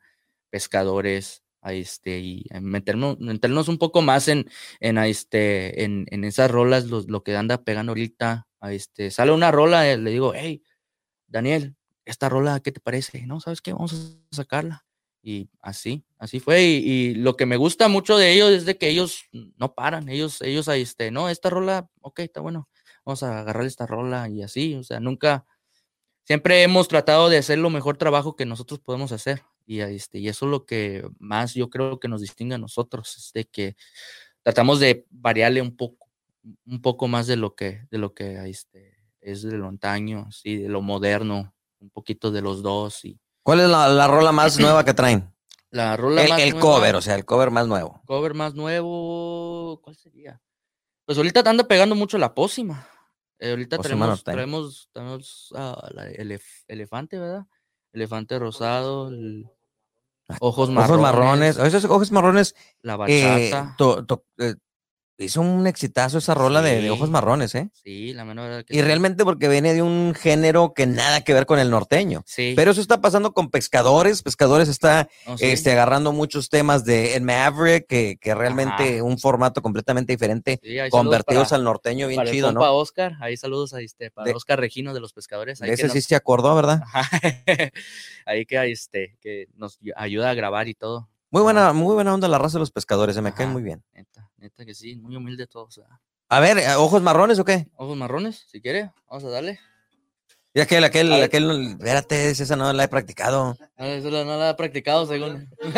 pescadores, 0.49 1.43
este, 1.65 2.21
y 2.21 2.45
meternos, 2.61 3.19
meternos 3.19 3.67
un 3.67 3.79
poco 3.79 4.01
más 4.01 4.29
en, 4.29 4.49
en, 4.79 4.99
este, 4.99 5.83
en, 5.83 6.07
en 6.13 6.23
esas 6.23 6.49
rolas, 6.49 6.85
lo, 6.85 7.01
lo 7.01 7.25
que 7.25 7.35
anda 7.37 7.65
pegando 7.65 7.91
ahorita, 7.91 8.47
este, 8.71 9.11
sale 9.11 9.33
una 9.33 9.51
rola, 9.51 9.91
eh, 9.91 9.99
le 9.99 10.13
digo, 10.13 10.35
hey, 10.37 10.63
Daniel, 11.27 11.75
esta 12.05 12.29
rola, 12.29 12.61
¿qué 12.61 12.71
te 12.71 12.79
parece? 12.79 13.27
No, 13.27 13.41
¿sabes 13.41 13.61
qué? 13.61 13.73
Vamos 13.73 13.93
a 14.31 14.37
sacarla. 14.37 14.87
Y 15.21 15.51
así, 15.61 16.05
así 16.19 16.39
fue. 16.39 16.63
Y, 16.63 16.77
y 16.77 17.15
lo 17.17 17.35
que 17.35 17.45
me 17.45 17.57
gusta 17.57 17.89
mucho 17.89 18.17
de 18.17 18.35
ellos 18.35 18.51
es 18.51 18.67
de 18.67 18.79
que 18.79 18.89
ellos 18.89 19.25
no 19.33 19.75
paran. 19.75 20.09
Ellos, 20.09 20.41
ellos, 20.43 20.69
este, 20.69 21.11
no, 21.11 21.29
esta 21.29 21.51
rola, 21.51 21.91
ok, 22.03 22.21
está 22.21 22.41
bueno. 22.41 22.69
Vamos 23.05 23.25
a 23.25 23.41
agarrar 23.41 23.65
esta 23.65 23.85
rola 23.85 24.29
y 24.29 24.43
así. 24.45 24.77
O 24.77 24.85
sea, 24.85 25.01
nunca, 25.01 25.45
siempre 26.25 26.63
hemos 26.63 26.89
tratado 26.89 27.29
de 27.29 27.39
hacer 27.39 27.59
lo 27.59 27.71
mejor 27.71 27.97
trabajo 27.97 28.37
que 28.37 28.47
nosotros 28.47 28.81
podemos 28.81 29.13
hacer. 29.13 29.43
Y, 29.67 29.81
este, 29.81 30.19
y 30.19 30.29
eso 30.29 30.45
es 30.47 30.51
lo 30.51 30.67
que 30.67 31.09
más 31.19 31.55
yo 31.55 31.71
creo 31.71 31.99
que 31.99 32.09
nos 32.09 32.21
distingue 32.21 32.55
a 32.57 32.59
nosotros, 32.59 33.17
es 33.17 33.33
de 33.33 33.45
que 33.47 33.77
tratamos 34.43 34.79
de 34.79 35.07
variarle 35.11 35.63
un 35.63 35.75
poco, 35.75 36.07
un 36.67 36.83
poco 36.83 37.09
más 37.09 37.27
de 37.27 37.37
lo 37.37 37.55
que, 37.55 37.87
de 37.91 37.97
lo 37.99 38.13
que 38.13 38.39
ahí, 38.39 38.51
este, 38.51 38.95
es 39.23 39.43
de 39.43 39.57
lo 39.57 39.69
antaño, 39.69 40.31
sí, 40.31 40.57
de 40.59 40.69
lo 40.69 40.83
moderno, 40.83 41.55
un 41.81 41.89
poquito 41.89 42.31
de 42.31 42.43
los 42.43 42.63
dos. 42.63 43.07
Y 43.07 43.19
¿Cuál 43.43 43.61
es 43.61 43.69
la, 43.71 43.89
la 43.89 44.07
rola 44.07 44.33
más 44.33 44.59
nueva 44.61 44.85
que 44.85 44.93
traen? 44.93 45.33
la 45.71 45.97
rola 45.97 46.23
El, 46.23 46.29
más 46.29 46.41
el 46.43 46.51
nueva- 46.51 46.61
cover, 46.61 46.97
o 46.97 47.01
sea, 47.01 47.15
el 47.15 47.25
cover 47.25 47.51
más 47.51 47.67
nuevo. 47.67 48.03
cover 48.05 48.35
más 48.35 48.55
nuevo, 48.55 49.81
¿cuál 49.83 49.97
sería? 49.97 50.43
Pues 51.07 51.17
ahorita 51.17 51.41
anda 51.49 51.65
pegando 51.67 51.95
mucho 51.95 52.19
la 52.19 52.35
pócima. 52.35 52.87
Eh, 53.39 53.51
ahorita 53.51 53.77
traemos, 54.25 54.91
ah, 55.55 55.89
la 55.93 56.09
elef- 56.11 56.65
elefante, 56.69 57.19
¿verdad? 57.19 57.47
Elefante 57.93 58.39
rosado, 58.39 59.09
el- 59.09 59.49
ojos 60.41 60.71
marrones, 60.71 60.91
Ojos 60.91 61.03
marrones. 61.03 61.59
Esos 61.59 61.85
ojos 61.85 62.11
marrones. 62.13 62.55
la 62.83 62.95
eh, 63.09 63.51
bachata. 63.51 63.75
to- 63.77 64.05
to- 64.07 64.25
eh, 64.39 64.55
hizo 65.19 65.41
un 65.41 65.67
exitazo 65.67 66.19
esa 66.19 66.35
rola 66.35 66.61
de, 66.61 66.81
de 66.81 66.91
ojos 66.91 67.09
marrones, 67.11 67.55
¿eh? 67.55 67.71
sí, 67.73 68.13
la 68.13 68.25
menor 68.25 68.49
verdad 68.49 68.65
que 68.65 68.75
Y 68.75 68.79
sí. 68.79 68.83
realmente 68.83 69.25
porque 69.25 69.49
viene 69.49 69.73
de 69.73 69.81
un 69.83 70.15
género 70.15 70.73
que 70.75 70.87
nada 70.87 71.21
que 71.21 71.33
ver 71.35 71.47
con 71.47 71.59
el 71.59 71.71
norteño. 71.71 72.23
Sí, 72.27 72.55
Pero 72.57 72.73
eso 72.73 72.81
está 72.81 73.01
pasando 73.01 73.33
con 73.33 73.51
pescadores. 73.51 74.23
Pescadores 74.23 74.69
está 74.69 75.09
sí. 75.37 75.47
este, 75.47 75.73
agarrando 75.73 76.13
muchos 76.13 76.49
temas 76.49 76.85
de 76.85 77.15
el 77.15 77.23
Maverick, 77.23 77.87
que, 77.87 78.17
que 78.21 78.35
realmente 78.35 79.03
un 79.03 79.19
formato 79.19 79.63
completamente 79.63 80.13
diferente, 80.13 80.61
convertidos 80.91 81.49
para- 81.51 81.57
al 81.59 81.65
norteño 81.65 82.09
bien 82.09 82.19
para 82.19 82.29
el 82.31 82.35
chido, 82.35 82.49
compa 82.49 82.67
¿no? 82.67 82.75
Oscar, 82.75 83.13
ahí 83.21 83.37
saludos 83.37 83.73
a 83.75 83.81
este, 83.81 84.11
para 84.11 84.27
De- 84.31 84.35
Oscar 84.35 84.59
Regino 84.59 84.95
de 84.95 85.01
los 85.01 85.13
pescadores. 85.13 85.63
Ahí 85.63 85.71
De 85.71 85.77
que 85.77 85.83
ese 85.83 85.93
sí 85.93 85.99
nos- 85.99 86.05
se 86.07 86.17
acordó, 86.17 86.55
¿verdad? 86.55 86.83
Ahí 88.27 88.47
que, 88.47 88.71
este, 88.71 89.17
que 89.21 89.49
nos 89.55 89.79
ayuda 89.97 90.31
a 90.31 90.35
grabar 90.35 90.69
y 90.69 90.75
todo. 90.75 91.09
Muy 91.31 91.43
buena, 91.43 91.73
muy 91.73 91.95
buena 91.95 92.15
onda 92.15 92.29
la 92.29 92.39
raza 92.39 92.59
de 92.59 92.61
los 92.61 92.71
pescadores, 92.71 93.17
se 93.17 93.23
me 93.23 93.33
caen 93.33 93.49
Ajá. 93.49 93.53
muy 93.55 93.63
bien. 93.63 93.83
Neta, 93.93 94.31
neta 94.45 94.65
que 94.65 94.75
sí, 94.75 94.97
muy 94.97 95.17
humilde. 95.17 95.49
¿verdad? 95.53 95.99
A 96.29 96.41
ver, 96.41 96.59
eh, 96.59 96.75
ojos 96.77 97.03
marrones 97.03 97.39
o 97.39 97.45
qué? 97.45 97.67
Ojos 97.77 97.97
marrones, 97.97 98.45
si 98.51 98.61
quiere, 98.61 98.91
vamos 99.09 99.25
a 99.25 99.31
darle. 99.31 99.59
Y 100.53 100.61
aquel, 100.61 100.85
aquel, 100.85 101.13
A 101.13 101.17
ver. 101.17 101.25
aquel, 101.25 101.71
espérate, 101.73 102.31
esa 102.31 102.57
no 102.57 102.73
la 102.73 102.85
he 102.85 102.89
practicado. 102.89 103.57
No, 103.77 103.85
eso 103.87 104.11
no 104.11 104.25
la 104.37 104.51
ha 104.51 104.57
practicado, 104.57 105.07
según. 105.07 105.49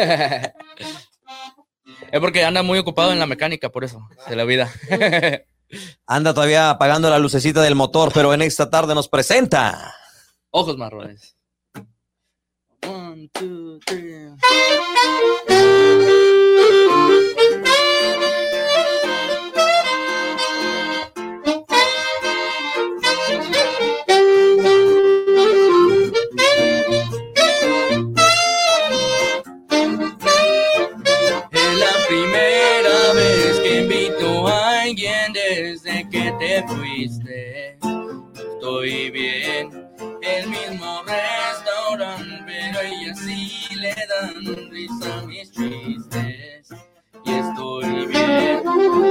es 2.12 2.20
porque 2.20 2.44
anda 2.44 2.62
muy 2.62 2.78
ocupado 2.78 3.12
en 3.12 3.18
la 3.18 3.26
mecánica, 3.26 3.70
por 3.70 3.84
eso, 3.84 4.06
de 4.28 4.36
la 4.36 4.44
vida. 4.44 4.70
Anda 6.06 6.32
todavía 6.32 6.70
apagando 6.70 7.10
la 7.10 7.18
lucecita 7.18 7.60
del 7.60 7.74
motor, 7.74 8.12
pero 8.14 8.32
en 8.32 8.40
esta 8.40 8.70
tarde 8.70 8.94
nos 8.94 9.08
presenta. 9.08 9.92
Ojos 10.50 10.78
marrones. 10.78 11.36
One, 12.86 13.28
two, 13.32 13.80
three. 13.84 14.36
Estoy 37.06 39.10
bien, 39.12 39.70
el 40.22 40.48
mismo 40.48 41.04
restaurante, 41.04 42.42
pero 42.44 42.80
ella 42.80 43.14
sí 43.14 43.76
le 43.76 43.94
dan 43.94 44.70
risa 44.72 45.18
a 45.18 45.22
mis 45.22 45.52
chistes. 45.52 46.68
Y 47.24 47.30
estoy 47.30 48.06
bien, 48.08 48.60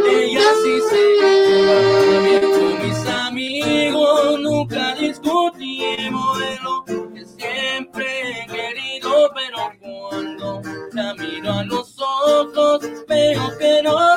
ella 0.10 0.42
sí 0.62 0.82
se 0.90 1.04
va 1.22 2.20
bien 2.20 2.52
con 2.52 2.74
mis 2.86 3.00
amigos, 3.08 4.40
nunca 4.42 4.94
discutimos 4.96 6.40
de 6.40 6.60
lo 6.64 6.84
que 7.14 7.26
siempre 7.26 8.42
he 8.42 8.46
querido, 8.48 9.32
pero 9.34 9.72
cuando 9.80 10.62
la 10.92 11.14
miro 11.14 11.50
a 11.50 11.64
los 11.64 11.98
ojos, 11.98 12.82
veo 13.08 13.58
que 13.58 13.82
no 13.84 14.15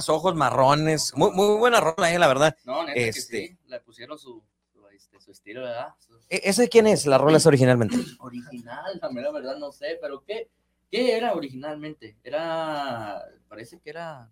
más, 0.00 0.08
ojos 0.08 0.34
marrones. 0.34 1.12
Muy, 1.16 1.30
muy 1.32 1.58
buena 1.58 1.80
rola, 1.80 2.12
¿eh? 2.12 2.18
La 2.18 2.28
verdad. 2.28 2.56
No, 2.64 2.84
neta 2.84 2.98
Este- 2.98 3.12
que 3.42 3.48
sí. 3.48 3.58
Le 3.66 3.80
pusieron 3.80 4.18
su, 4.18 4.42
su, 4.72 4.86
este, 4.88 5.20
su 5.20 5.30
estilo, 5.32 5.62
¿verdad? 5.62 5.88
Su 5.98 6.14
¿E- 6.28 6.40
¿Ese 6.44 6.62
de 6.62 6.68
quién 6.68 6.86
es? 6.86 7.06
La 7.06 7.18
rola 7.18 7.36
es 7.36 7.46
originalmente. 7.46 7.96
original, 8.20 8.98
la 9.00 9.10
mera 9.10 9.30
verdad 9.30 9.56
no 9.58 9.70
sé, 9.72 9.98
pero 10.00 10.22
¿qué, 10.24 10.48
qué 10.90 11.16
era 11.16 11.34
originalmente? 11.34 12.16
Era, 12.24 13.22
parece 13.48 13.78
que 13.80 13.90
era, 13.90 14.30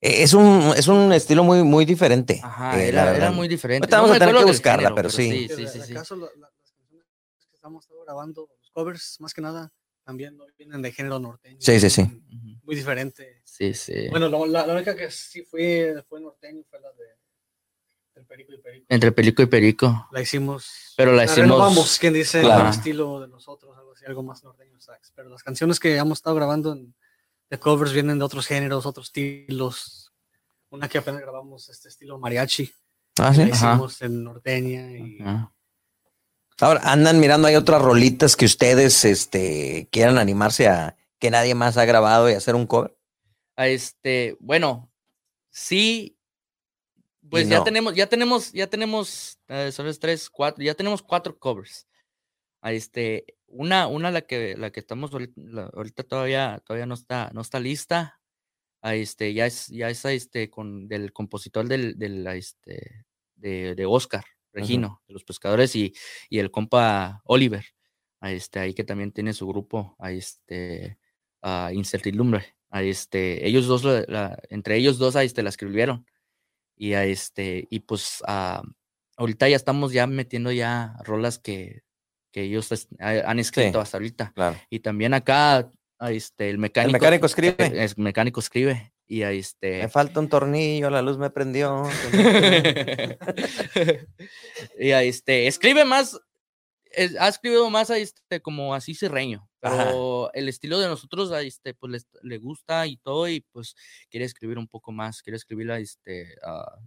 Eh, 0.00 0.22
Es 0.22 0.32
un, 0.32 0.72
es 0.76 0.86
un 0.88 1.12
estilo 1.12 1.42
muy, 1.44 1.62
muy 1.64 1.84
diferente. 1.84 2.40
ajá, 2.42 2.74
eh, 2.74 2.76
la 2.78 2.84
era, 3.02 3.04
verdad. 3.04 3.16
era 3.16 3.30
muy 3.32 3.48
diferente. 3.48 3.84
Ahorita 3.84 4.00
vamos 4.00 4.16
a 4.16 4.18
tener 4.18 4.36
que 4.36 4.44
buscarla, 4.44 4.94
pero 4.94 5.10
sí. 5.10 5.48
sí, 5.48 5.48
sí, 5.54 5.66
sí, 5.66 5.80
sí. 5.82 5.92
¿Acaso 5.92 6.14
la- 6.16 6.26
la- 6.36 6.50
las 6.56 6.72
canciones 6.72 7.06
que 7.50 7.54
estamos 7.56 7.88
grabando, 8.06 8.48
los 8.60 8.70
covers, 8.70 9.16
más 9.20 9.34
que 9.34 9.40
nada, 9.40 9.72
también 10.04 10.36
no 10.36 10.44
vienen 10.56 10.80
de 10.82 10.92
género 10.92 11.18
norteño? 11.18 11.58
Sí, 11.60 11.80
sí, 11.80 11.90
sí. 11.90 12.02
Muy 12.62 12.76
diferente. 12.76 13.37
Sí, 13.58 13.74
sí. 13.74 14.08
Bueno, 14.10 14.28
lo- 14.28 14.46
la, 14.46 14.64
la 14.66 14.74
única 14.74 14.94
que 14.94 15.10
sí 15.10 15.42
fue, 15.42 16.00
fue 16.08 16.20
norteño 16.20 16.62
fue 16.70 16.80
la 16.80 16.92
de 16.92 17.04
del 18.14 18.24
Perico 18.26 18.52
y 18.52 18.58
Perico. 18.58 18.86
Entre 18.88 19.12
Perico 19.12 19.42
y 19.42 19.46
Perico. 19.46 20.08
La 20.12 20.20
hicimos. 20.20 20.92
Pero 20.96 21.12
la 21.12 21.24
hicimos- 21.24 21.98
quien 21.98 22.12
dice, 22.12 22.40
Claro. 22.40 22.64
al 22.64 22.70
estilo 22.70 23.20
de 23.20 23.28
nosotros, 23.28 23.76
algo 23.76 23.92
así, 23.92 24.04
algo 24.06 24.22
más 24.22 24.42
norteño 24.44 24.80
sax. 24.80 25.12
Pero 25.14 25.28
las 25.28 25.42
canciones 25.42 25.78
que 25.80 25.96
hemos 25.96 26.18
estado 26.18 26.34
grabando 26.36 26.72
en, 26.72 26.94
de 27.50 27.58
covers 27.58 27.92
vienen 27.92 28.18
de 28.18 28.24
otros 28.24 28.46
géneros, 28.46 28.86
otros 28.86 29.06
estilos. 29.06 30.12
Una 30.70 30.88
que 30.88 30.98
apenas 30.98 31.20
grabamos, 31.20 31.68
este 31.68 31.88
estilo 31.88 32.18
mariachi. 32.18 32.72
Ah, 33.18 33.32
La 33.32 33.34
sí. 33.34 33.42
Ajá. 33.42 33.72
hicimos 33.72 34.02
en 34.02 34.24
norteña 34.24 34.90
y 34.98 35.18
Ajá. 35.20 35.52
Ahora, 36.60 36.80
andan 36.84 37.20
mirando, 37.20 37.46
hay 37.46 37.54
otras 37.54 37.80
rolitas 37.80 38.34
que 38.36 38.44
ustedes 38.46 39.04
este, 39.04 39.88
quieran 39.92 40.18
animarse 40.18 40.66
a 40.66 40.96
que 41.20 41.30
nadie 41.30 41.54
más 41.54 41.76
ha 41.76 41.84
grabado 41.84 42.28
y 42.28 42.34
hacer 42.34 42.56
un 42.56 42.66
cover. 42.66 42.96
Este, 43.58 44.36
bueno, 44.40 44.90
sí, 45.50 46.16
pues 47.28 47.48
ya 47.48 47.64
tenemos, 47.64 47.94
ya 47.94 48.06
tenemos, 48.08 48.52
ya 48.52 48.66
tenemos, 48.68 49.38
eh, 49.48 49.70
son 49.72 49.86
tres, 49.98 50.30
cuatro, 50.30 50.64
ya 50.64 50.74
tenemos 50.74 51.02
cuatro 51.02 51.38
covers. 51.38 51.86
Este, 52.62 53.36
una, 53.46 53.86
una 53.86 54.10
la 54.10 54.22
que, 54.22 54.56
la 54.56 54.70
que 54.70 54.80
estamos 54.80 55.12
ahorita, 55.12 55.32
la- 55.36 55.70
ahorita 55.74 56.04
todavía, 56.04 56.62
todavía 56.64 56.86
no 56.86 56.94
está, 56.94 57.30
no 57.34 57.40
está 57.40 57.60
lista. 57.60 58.20
Este, 58.82 59.34
ya 59.34 59.46
es, 59.46 59.66
ya 59.66 59.90
es 59.90 60.04
este, 60.04 60.48
con, 60.50 60.86
del 60.86 61.12
compositor 61.12 61.66
del, 61.66 61.98
del, 61.98 62.24
este, 62.28 63.04
de, 63.34 63.74
de 63.74 63.86
Oscar 63.86 64.24
Regino, 64.52 65.02
de 65.08 65.14
los 65.14 65.24
pescadores, 65.24 65.74
y, 65.74 65.92
y 66.30 66.38
el 66.38 66.50
compa 66.52 67.20
Oliver, 67.24 67.64
este, 68.22 68.60
ahí 68.60 68.72
que 68.74 68.84
también 68.84 69.10
tiene 69.12 69.32
su 69.32 69.46
grupo, 69.48 69.96
este, 70.08 70.98
a 71.42 71.70
Incertidumbre. 71.72 72.54
A 72.70 72.82
este, 72.82 73.46
ellos 73.46 73.66
dos, 73.66 73.84
la- 73.84 74.04
la- 74.08 74.38
entre 74.50 74.76
ellos 74.76 74.98
dos, 74.98 75.16
a 75.16 75.22
este, 75.22 75.42
la 75.42 75.48
escribieron. 75.50 76.06
Y 76.76 76.92
a 76.94 77.04
este, 77.04 77.66
y 77.70 77.80
pues 77.80 78.22
ah, 78.26 78.62
ahorita 79.16 79.48
ya 79.48 79.56
estamos 79.56 79.92
ya 79.92 80.06
metiendo 80.06 80.52
ya 80.52 80.94
rolas 81.04 81.38
que, 81.38 81.82
que 82.32 82.42
ellos 82.42 82.70
es- 82.72 82.88
ha- 83.00 83.30
han 83.30 83.38
escrito 83.38 83.78
Sí. 83.78 83.82
hasta 83.82 83.96
ahorita. 83.96 84.32
Claro. 84.34 84.56
Y 84.70 84.80
también 84.80 85.14
acá, 85.14 85.70
a 85.98 86.12
este, 86.12 86.50
el 86.50 86.58
mecánico. 86.58 86.88
El 86.96 87.00
mecánico 87.00 87.26
escribe. 87.26 87.56
eh, 87.58 87.84
El 87.84 88.02
mecánico 88.02 88.40
escribe. 88.40 88.92
Y 89.10 89.22
a 89.22 89.32
este. 89.32 89.78
Me 89.82 89.88
falta 89.88 90.20
un 90.20 90.28
tornillo, 90.28 90.90
la 90.90 91.00
luz 91.00 91.16
me 91.18 91.30
prendió. 91.30 91.84
y 94.78 94.90
a 94.92 95.02
este, 95.02 95.46
escribe 95.46 95.84
más, 95.84 96.20
es- 96.92 97.16
ha 97.18 97.28
escrito 97.28 97.68
más 97.70 97.90
a 97.90 97.98
este, 97.98 98.40
como 98.40 98.74
así 98.74 98.94
serreño, 98.94 99.48
Ajá. 99.62 99.84
pero 99.86 100.30
el 100.34 100.48
estilo 100.48 100.78
de 100.78 100.88
nosotros 100.88 101.30
a 101.32 101.42
este, 101.42 101.74
pues 101.74 101.92
les- 101.92 102.08
le, 102.22 102.38
gusta 102.38 102.86
y 102.86 102.96
todo, 102.98 103.28
y 103.28 103.40
pues 103.52 103.74
quiere 104.10 104.26
escribir 104.26 104.58
un 104.58 104.68
poco 104.68 104.92
más, 104.92 105.22
quiere 105.22 105.36
escribir 105.36 105.70
a 105.70 105.78
este, 105.78 106.34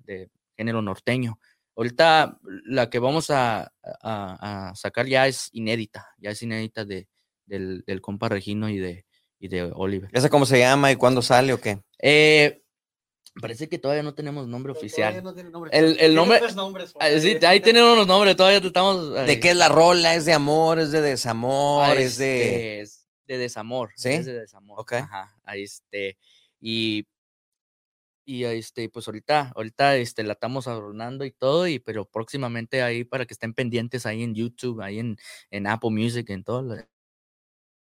de 0.03 0.29
género 0.57 0.81
norteño. 0.81 1.39
Ahorita 1.75 2.37
la 2.65 2.89
que 2.89 2.99
vamos 2.99 3.29
a, 3.29 3.71
a- 3.83 4.69
a 4.69 4.75
sacar 4.75 5.07
ya 5.07 5.27
es 5.27 5.49
inédita, 5.53 6.07
ya 6.17 6.31
es 6.31 6.41
inédita 6.41 6.83
de, 6.85 7.07
del, 7.45 7.83
del 7.87 8.01
compa 8.01 8.27
Regino 8.29 8.69
y 8.69 8.77
de, 8.77 9.05
y 9.39 9.47
de 9.47 9.63
Oliver. 9.73 10.09
¿Ya 10.13 10.21
sé 10.21 10.29
cómo 10.29 10.45
se 10.45 10.59
llama 10.59 10.91
y 10.91 10.97
cuándo 10.97 11.21
sale 11.21 11.53
o 11.53 11.61
qué? 11.61 11.79
Eh, 11.99 12.61
parece 13.39 13.69
que 13.69 13.77
todavía 13.77 14.03
no 14.03 14.13
tenemos 14.13 14.47
nombre 14.47 14.71
oficial. 14.71 15.23
no 15.23 15.33
tiene 15.33 15.49
nombre. 15.49 15.71
El- 15.73 15.97
el 15.99 16.15
nombre- 16.15 16.41
nombres, 16.53 16.93
Ah, 16.99 17.07
sí, 17.19 17.29
ahí. 17.29 17.39
ahí 17.45 17.59
tenemos 17.61 17.97
los 17.97 18.07
nombres, 18.07 18.35
todavía 18.35 18.59
estamos. 18.59 19.13
¿De 19.13 19.19
ahí. 19.21 19.39
qué 19.39 19.51
es 19.51 19.55
la 19.57 19.69
rola? 19.69 20.15
¿Es 20.15 20.25
de 20.25 20.33
amor? 20.33 20.79
¿Es 20.79 20.91
de 20.91 20.97
Ah, 20.99 21.01
desamor? 21.01 21.97
¿Es 21.97 22.17
de...? 22.17 22.81
este, 22.81 22.81
es 22.81 23.07
de 23.27 23.37
desamor. 23.37 23.91
¿Sí? 23.95 24.09
Es 24.09 24.25
de 24.25 24.33
desamor. 24.41 24.79
Ok. 24.79 24.93
Ajá. 24.93 25.37
Ahí 25.43 25.63
este. 25.63 26.17
Y. 26.59 27.05
Y 28.23 28.43
este, 28.43 28.87
pues 28.87 29.07
ahorita, 29.07 29.51
ahorita 29.55 29.97
este, 29.97 30.23
la 30.23 30.33
estamos 30.33 30.67
adornando 30.67 31.25
y 31.25 31.31
todo, 31.31 31.67
y 31.67 31.79
pero 31.79 32.05
próximamente 32.05 32.83
ahí 32.83 33.03
para 33.03 33.25
que 33.25 33.33
estén 33.33 33.53
pendientes 33.55 34.05
ahí 34.05 34.21
en 34.21 34.35
YouTube, 34.35 34.79
ahí 34.81 34.99
en, 34.99 35.17
en 35.49 35.65
Apple 35.67 35.89
Music, 35.89 36.29
en 36.29 36.43
todas 36.43 36.63
las, 36.63 36.87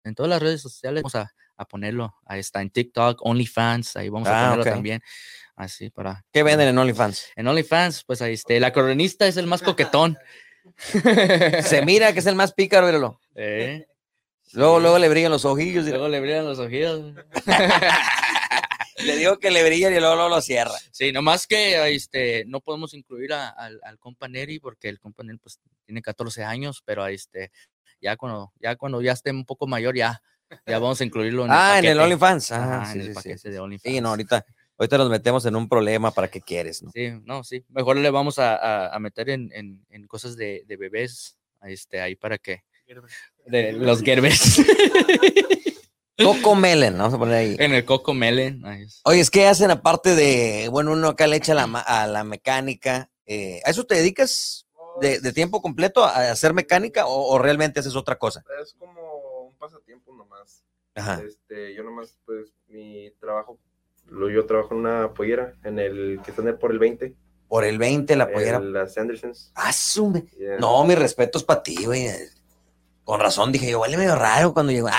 en 0.05 0.15
todas 0.15 0.31
las 0.31 0.41
redes 0.41 0.63
sociales, 0.63 1.03
vamos 1.03 1.17
a, 1.17 1.35
a 1.59 1.65
ponerlo. 1.67 2.15
Ahí 2.25 2.41
está 2.41 2.63
en 2.63 2.71
TikTok, 2.71 3.21
OnlyFans, 3.23 3.97
ahí 3.97 4.09
vamos 4.09 4.29
a 4.29 4.39
Ah, 4.41 4.51
ponerlo 4.53 4.65
también. 4.73 5.03
Así 5.57 5.91
para. 5.91 6.25
¿Qué 6.33 6.43
venden 6.43 6.69
en 6.69 6.79
OnlyFans? 6.79 7.27
En 7.37 7.47
OnlyFans, 7.49 8.05
pues 8.05 8.23
ahí 8.23 8.33
este, 8.35 8.59
la 8.61 8.73
coronista 8.73 9.27
es 9.27 9.37
el 9.37 9.47
más 9.47 9.61
coquetón. 9.61 10.17
Se 11.63 11.83
mira 11.85 12.13
que 12.13 12.21
es 12.21 12.27
el 12.27 12.35
más 12.37 12.53
pícaro, 12.55 12.87
míralo. 12.87 13.21
Eh, 13.35 13.87
Luego, 14.53 14.81
luego 14.81 14.99
le 14.99 15.11
brillan 15.11 15.31
los 15.31 15.45
ojillos. 15.45 15.87
y 15.87 15.91
Luego 15.91 16.09
le 16.09 16.21
brillan 16.21 16.47
los 16.47 16.59
ojillos. 16.59 17.13
Le 19.05 19.17
digo 19.17 19.39
que 19.39 19.51
le 19.51 19.63
brillan 19.65 19.93
y 19.95 20.01
luego, 20.01 20.15
luego 20.17 20.31
lo 20.31 20.41
cierra. 20.41 20.73
Sí, 20.91 21.13
nomás 21.13 21.47
que 21.47 21.95
este, 21.95 22.45
no 22.47 22.61
podemos 22.61 22.95
incluir 22.95 23.33
a- 23.33 23.51
al 23.51 23.99
compa 23.99 24.27
Neri 24.27 24.59
porque 24.59 24.89
el 24.89 24.99
compa 24.99 25.23
Neri 25.23 25.39
pues, 25.39 25.61
tiene 25.85 26.03
14 26.03 26.43
años, 26.45 26.83
pero 26.85 27.07
este, 27.07 27.53
ya 28.01 28.17
cuando, 28.17 28.53
ya 28.61 28.75
cuando 28.77 29.01
ya 29.03 29.13
esté 29.13 29.31
un 29.31 29.45
poco 29.45 29.67
mayor, 29.69 29.95
ya, 29.97 30.21
ya 30.67 30.79
vamos 30.79 31.01
a 31.01 31.05
incluirlo 31.05 31.45
en 31.45 31.51
Ah, 31.53 31.79
el 31.79 31.85
en 31.87 31.93
el. 31.93 32.01
OnlyFans. 32.01 32.53
Ah, 32.53 32.83
en 32.87 32.93
sí, 32.93 32.99
el 32.99 33.03
sí, 33.05 33.09
sí. 33.09 33.15
paquete 33.15 33.51
de 33.51 33.61
OnlyFans. 33.61 33.95
Sí, 33.95 34.01
no, 34.01 34.09
ahorita, 34.11 34.45
ahorita 34.79 34.99
nos 34.99 35.11
metemos 35.11 35.45
en 35.47 35.57
un 35.57 35.69
problema 35.69 36.11
para 36.11 36.29
qué 36.29 36.41
quieres, 36.41 36.83
¿no? 36.83 36.91
Sí, 36.93 37.11
no, 37.25 37.45
sí. 37.45 37.65
Mejor 37.69 37.97
le 37.97 38.11
vamos 38.11 38.39
a, 38.39 38.57
a- 38.57 38.95
a 38.95 38.99
meter 38.99 39.31
en, 39.31 39.51
en- 39.53 39.85
en 39.91 40.07
cosas 40.07 40.37
de, 40.37 40.65
de 40.67 40.77
bebés, 40.77 41.37
este, 41.63 42.01
ahí 42.01 42.15
para 42.17 42.39
que, 42.39 42.63
de 43.47 43.73
los 43.73 44.03
Gerbers. 44.03 44.61
Coco 46.21 46.57
Melon, 46.57 46.99
vamos 46.99 47.15
a 47.15 47.19
poner 47.19 47.35
ahí. 47.37 47.57
en 47.61 47.73
el 47.75 47.85
Coco 47.85 48.13
es. 48.13 49.01
Oye, 49.05 49.21
es 49.21 49.31
que 49.31 49.47
hacen 49.47 49.71
aparte 49.71 50.17
de, 50.17 50.69
bueno, 50.69 50.93
uno 50.93 51.09
acá 51.09 51.29
le 51.29 51.37
echa 51.37 51.55
la 51.55 51.67
ma- 51.69 51.81
a 51.81 52.09
la 52.09 52.25
mecánica. 52.25 53.09
eh, 53.25 53.61
¿A 53.65 53.71
eso 53.71 53.85
te 53.85 53.95
dedicas 53.95 54.67
de, 55.01 55.21
de 55.21 55.33
tiempo 55.33 55.63
completo 55.63 56.05
a 56.05 56.33
hacer 56.33 56.55
mecánica 56.55 57.07
o, 57.07 57.35
o 57.35 57.39
realmente 57.39 57.79
haces 57.79 57.95
otra 57.95 58.17
cosa? 58.19 58.43
Es 58.61 58.75
como 58.77 58.98
un 59.69 59.73
pasatiempo 59.75 60.15
nomás. 60.15 60.65
Ajá. 60.95 61.23
Este, 61.27 61.75
yo 61.75 61.83
nomás, 61.85 62.19
pues, 62.25 62.53
mi 62.69 63.11
trabajo, 63.21 63.59
lo, 64.07 64.29
yo 64.31 64.47
trabajo 64.47 64.75
en 64.75 64.81
una 64.81 65.13
pollera, 65.15 65.53
en 65.65 65.79
el 65.79 66.21
que 66.25 66.31
está 66.31 66.59
por 66.59 66.73
el 66.73 66.79
20. 66.79 67.15
Por 67.49 67.65
el 67.65 67.79
20 67.79 68.17
la 68.17 68.31
pollera. 68.31 68.59
El- 68.59 68.73
Las 68.73 68.97
Andersons. 68.99 69.53
Ah, 69.55 69.73
su 69.73 70.09
me- 70.11 70.25
Yeah. 70.39 70.59
No, 70.59 70.85
mis 70.85 70.99
respetos 70.99 71.45
para 71.45 71.63
ti, 71.63 71.85
güey. 71.85 72.09
Con 73.05 73.21
razón 73.21 73.53
dije 73.53 73.71
yo, 73.71 73.81
huele 73.81 73.97
medio 73.97 74.17
raro 74.17 74.53
cuando 74.53 74.73
llegó. 74.73 74.89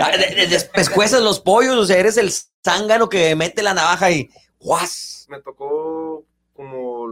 Ah, 0.00 0.12
Despescuezas 0.16 1.22
los 1.22 1.40
pollos, 1.40 1.74
o 1.76 1.84
sea, 1.84 1.96
eres 1.98 2.16
el 2.18 2.30
zángano 2.64 3.08
que 3.08 3.34
mete 3.34 3.62
la 3.62 3.74
navaja 3.74 4.10
y 4.10 4.28
¡guas! 4.60 5.26
Me 5.28 5.40
tocó 5.40 6.24
como 6.54 7.06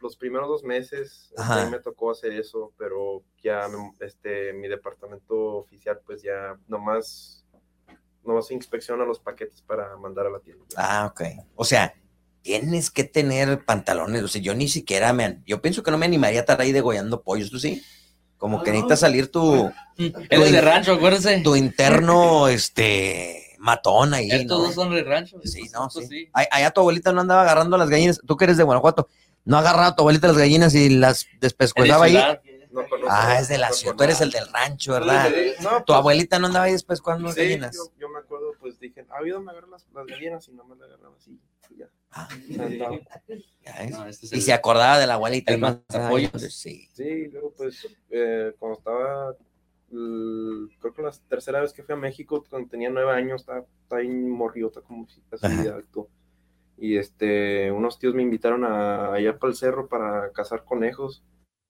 los 0.00 0.16
primeros 0.16 0.48
dos 0.48 0.62
meses, 0.62 1.32
Ajá. 1.36 1.68
me 1.70 1.78
tocó 1.80 2.10
hacer 2.10 2.32
eso, 2.32 2.72
pero 2.78 3.22
ya 3.42 3.66
me- 3.68 3.92
este, 4.06 4.52
mi 4.52 4.68
departamento 4.68 5.34
oficial 5.56 6.00
pues 6.04 6.22
ya 6.22 6.56
nomás, 6.68 7.44
nomás 8.24 8.50
inspecciona 8.50 9.04
los 9.04 9.20
paquetes 9.20 9.62
para 9.62 9.96
mandar 9.96 10.26
a 10.26 10.30
la 10.30 10.40
tienda. 10.40 10.64
Ah, 10.76 11.06
ok. 11.10 11.22
O 11.54 11.64
sea, 11.64 11.94
tienes 12.42 12.90
que 12.90 13.04
tener 13.04 13.64
pantalones. 13.64 14.22
O 14.22 14.28
sea, 14.28 14.40
yo 14.40 14.54
ni 14.54 14.68
siquiera 14.68 15.12
me. 15.12 15.42
Yo 15.46 15.60
pienso 15.62 15.82
que 15.82 15.90
no 15.90 15.98
me 15.98 16.06
animaría 16.06 16.40
a 16.40 16.42
estar 16.42 16.60
ahí 16.60 16.72
degollando 16.72 17.22
pollos, 17.22 17.50
¿tú 17.50 17.58
sí? 17.58 17.82
Como 18.36 18.62
que 18.62 18.70
No. 18.70 18.74
necesitas 18.74 19.00
salir 19.00 19.30
tu, 19.30 19.72
Él 19.96 20.12
es 20.28 20.52
de 20.52 20.60
rancho, 20.60 20.92
acuérdense. 20.92 21.40
tu 21.40 21.56
interno, 21.56 22.48
este, 22.48 23.45
matón 23.66 24.14
ahí, 24.14 24.30
Estos 24.30 24.58
¿no? 24.58 24.64
dos 24.66 24.74
son 24.74 24.94
de 24.94 25.02
rancho. 25.02 25.38
Sí, 25.44 25.62
estos- 25.64 25.72
no, 25.80 25.88
estos 25.88 26.06
sí. 26.06 26.28
Ay- 26.32 26.46
Allá 26.50 26.70
tu 26.70 26.80
abuelita 26.80 27.12
no 27.12 27.20
andaba 27.20 27.42
agarrando 27.42 27.76
las 27.76 27.90
gallinas. 27.90 28.20
Tú 28.26 28.36
que 28.36 28.44
eres 28.44 28.56
de 28.56 28.62
Guanajuato, 28.64 29.08
no 29.44 29.58
agarraba 29.58 29.88
a 29.88 29.94
tu 29.96 30.02
abuelita 30.02 30.28
las 30.28 30.38
gallinas 30.38 30.74
y 30.74 30.88
las 30.90 31.22
Es 31.22 31.28
de 31.32 31.38
despescuezaba 31.40 32.04
ahí. 32.06 32.14
No 32.70 32.86
conozco- 32.88 33.08
Ah, 33.10 33.38
es 33.40 33.48
de 33.48 33.56
la 33.58 33.68
no 33.68 33.74
ciudad. 33.74 33.94
Tú 33.96 34.04
eres 34.04 34.20
el 34.20 34.30
del 34.30 34.46
rancho, 34.52 34.92
¿verdad? 34.92 35.30
No, 35.62 35.78
Tu 35.78 35.84
pues, 35.86 35.96
abuelita 35.98 36.38
no 36.38 36.46
andaba 36.48 36.66
ahí 36.66 36.72
despescuando 36.72 37.30
sí, 37.32 37.40
gallinas. 37.40 37.74
yo, 37.74 37.90
yo 37.98 38.08
me 38.10 38.18
acuerdo, 38.18 38.52
pues 38.60 38.78
dije, 38.78 39.06
ha 39.08 39.16
habido 39.18 39.40
me 39.40 39.50
agarrar 39.50 39.70
las, 39.70 39.86
las 39.94 40.04
gallinas 40.06 40.46
y 40.48 40.52
no 40.52 40.64
me 40.64 40.76
las 40.76 40.88
agarraba 40.88 41.16
así. 41.16 41.40
y 41.70 41.78
ya. 41.78 41.86
Ah, 42.12 42.28
ya. 43.64 43.86
No, 43.90 44.06
este 44.06 44.26
es 44.26 44.32
Y 44.32 44.36
el- 44.36 44.42
se 44.42 44.52
acordaba 44.52 44.98
de 44.98 45.06
la 45.06 45.14
abuelita. 45.14 45.52
el 45.52 45.58
matapollos. 45.60 46.30
Ay, 46.34 46.50
Sí. 46.50 46.88
Sí, 46.92 47.28
luego 47.32 47.52
pues 47.56 47.86
eh, 48.10 48.52
cuando 48.58 48.78
estaba, 48.78 49.34
creo 49.88 50.92
que 50.94 51.02
la 51.02 51.12
tercera 51.28 51.60
vez 51.60 51.72
que 51.72 51.82
fui 51.82 51.94
a 51.94 51.98
México, 51.98 52.44
cuando 52.48 52.68
tenía 52.68 52.90
nueve 52.90 53.12
años, 53.12 53.42
estaba, 53.42 53.64
estaba 53.82 54.02
morriota, 54.04 54.80
como 54.80 55.06
si 55.08 55.20
Ajá. 55.42 55.62
de 55.62 55.70
alto. 55.70 56.08
Y 56.78 56.96
este, 56.96 57.70
unos 57.72 57.98
tíos 57.98 58.14
me 58.14 58.22
invitaron 58.22 58.64
a, 58.64 59.12
allá 59.14 59.38
para 59.38 59.50
el 59.50 59.56
cerro 59.56 59.88
para 59.88 60.30
cazar 60.32 60.64
conejos. 60.64 61.22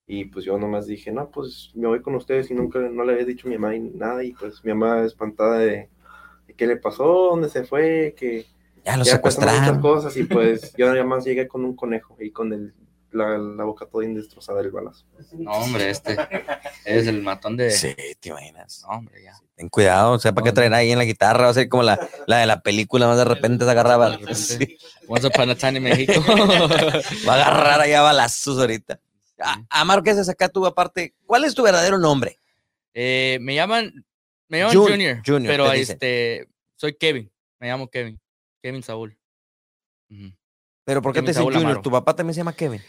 Y 0.08 0.26
pues 0.26 0.44
yo 0.44 0.56
nomás 0.58 0.86
dije, 0.86 1.10
no, 1.12 1.30
pues 1.30 1.72
me 1.74 1.88
voy 1.88 2.00
con 2.00 2.14
ustedes 2.14 2.50
y 2.50 2.54
nunca, 2.54 2.78
no 2.78 3.04
le 3.04 3.12
había 3.12 3.24
dicho 3.24 3.48
a 3.48 3.50
mi 3.50 3.58
mamá 3.58 3.74
ni 3.74 3.90
nada. 3.90 4.22
Y 4.24 4.32
pues 4.32 4.64
mi 4.64 4.72
mamá 4.72 5.04
espantada 5.04 5.58
de, 5.58 5.88
de 6.46 6.54
qué 6.54 6.66
le 6.66 6.76
pasó, 6.76 7.04
dónde 7.30 7.48
se 7.48 7.64
fue, 7.64 8.14
que 8.16 8.46
Ya 8.84 8.96
lo 8.96 9.04
ya 9.04 9.20
pasaron 9.20 9.54
muchas 9.54 9.76
secuestraron. 9.76 9.80
cosas. 9.80 10.16
Y 10.16 10.24
pues 10.24 10.74
yo 10.76 10.86
nada 10.86 11.04
más 11.04 11.24
llegué 11.24 11.46
con 11.48 11.64
un 11.64 11.74
conejo 11.76 12.16
y 12.20 12.30
con 12.30 12.52
el, 12.52 12.72
la, 13.16 13.38
la 13.38 13.64
boca 13.64 13.86
toda 13.86 14.06
destrozada 14.06 14.62
del 14.62 14.70
balazo. 14.70 15.04
No, 15.32 15.50
hombre, 15.52 15.90
este 15.90 16.16
es 16.84 17.06
el 17.06 17.22
matón 17.22 17.56
de. 17.56 17.70
Sí, 17.70 17.94
te 18.20 18.28
imaginas. 18.28 18.82
No, 18.82 18.96
hombre, 18.98 19.22
ya. 19.22 19.34
Ten 19.56 19.68
cuidado, 19.68 20.12
o 20.12 20.18
sea, 20.18 20.32
¿para 20.32 20.44
qué 20.44 20.52
traer 20.52 20.72
ahí 20.74 20.92
en 20.92 20.98
la 20.98 21.04
guitarra? 21.04 21.44
Va 21.44 21.50
a 21.50 21.54
ser 21.54 21.68
como 21.68 21.82
la, 21.82 21.98
la 22.26 22.38
de 22.38 22.46
la 22.46 22.60
película, 22.60 23.06
más 23.06 23.16
de 23.16 23.24
repente 23.24 23.64
se 23.64 23.70
agarraba. 23.70 24.18
Sí, 24.34 24.76
Once 25.08 25.26
Upon 25.26 25.50
a 25.50 25.54
Time 25.56 25.78
en 25.78 25.82
México. 25.84 26.12
va 27.26 27.32
a 27.32 27.36
agarrar 27.36 27.80
allá 27.80 28.02
balazos 28.02 28.58
ahorita. 28.58 29.00
Ah, 29.40 29.62
Amar, 29.70 30.02
¿qué 30.02 30.10
haces 30.10 30.28
acá 30.28 30.48
tú 30.48 30.64
aparte? 30.66 31.14
¿Cuál 31.26 31.44
es 31.44 31.54
tu 31.54 31.62
verdadero 31.62 31.98
nombre? 31.98 32.38
Eh, 32.94 33.38
me 33.40 33.54
llaman, 33.54 34.04
me 34.48 34.58
llaman 34.58 34.74
Jun- 34.76 34.90
Junior, 34.90 35.22
Junior, 35.26 35.52
pero 35.52 35.72
este, 35.72 36.48
soy 36.76 36.94
Kevin, 36.96 37.30
me 37.58 37.68
llamo 37.68 37.88
Kevin, 37.88 38.18
Kevin 38.62 38.82
Saúl. 38.82 39.18
Pero 40.84 41.02
¿por 41.02 41.12
qué 41.12 41.16
Kevin 41.18 41.26
te 41.26 41.30
dicen 41.32 41.44
Junior? 41.44 41.62
Amaro. 41.64 41.82
Tu 41.82 41.90
papá 41.90 42.14
también 42.14 42.34
se 42.34 42.38
llama 42.40 42.52
Kevin. 42.54 42.82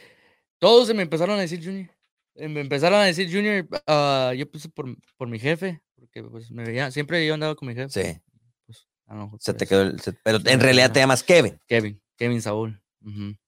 Todos 0.59 0.87
se 0.87 0.93
me 0.93 1.03
empezaron 1.03 1.37
a 1.37 1.41
decir 1.41 1.63
Junior. 1.63 1.89
Eh, 2.35 2.47
Me 2.47 2.61
empezaron 2.61 2.99
a 2.99 3.03
decir 3.05 3.31
Junior, 3.31 3.67
ah, 3.87 4.33
yo 4.37 4.49
puse 4.49 4.69
por, 4.69 4.85
por 5.17 5.27
mi 5.27 5.39
jefe, 5.39 5.81
porque 5.95 6.23
pues 6.23 6.51
me 6.51 6.63
veía, 6.63 6.91
siempre 6.91 7.25
yo 7.25 7.33
andaba 7.33 7.55
con 7.55 7.67
mi 7.67 7.73
jefe. 7.75 7.89
Sí, 7.89 8.21
pues, 8.65 8.87
a 9.07 9.15
lo 9.15 9.23
mejor 9.25 9.39
se 9.41 9.53
te 9.53 9.65
quedó. 9.65 9.81
el- 9.83 9.99
se- 9.99 10.13
pero 10.13 10.37
en 10.45 10.59
realidad 10.59 10.91
te 10.91 10.99
llamas 10.99 11.23
Kevin. 11.23 11.59
Kevin, 11.67 12.01
Kevin 12.15 12.41
Saúl. 12.41 12.81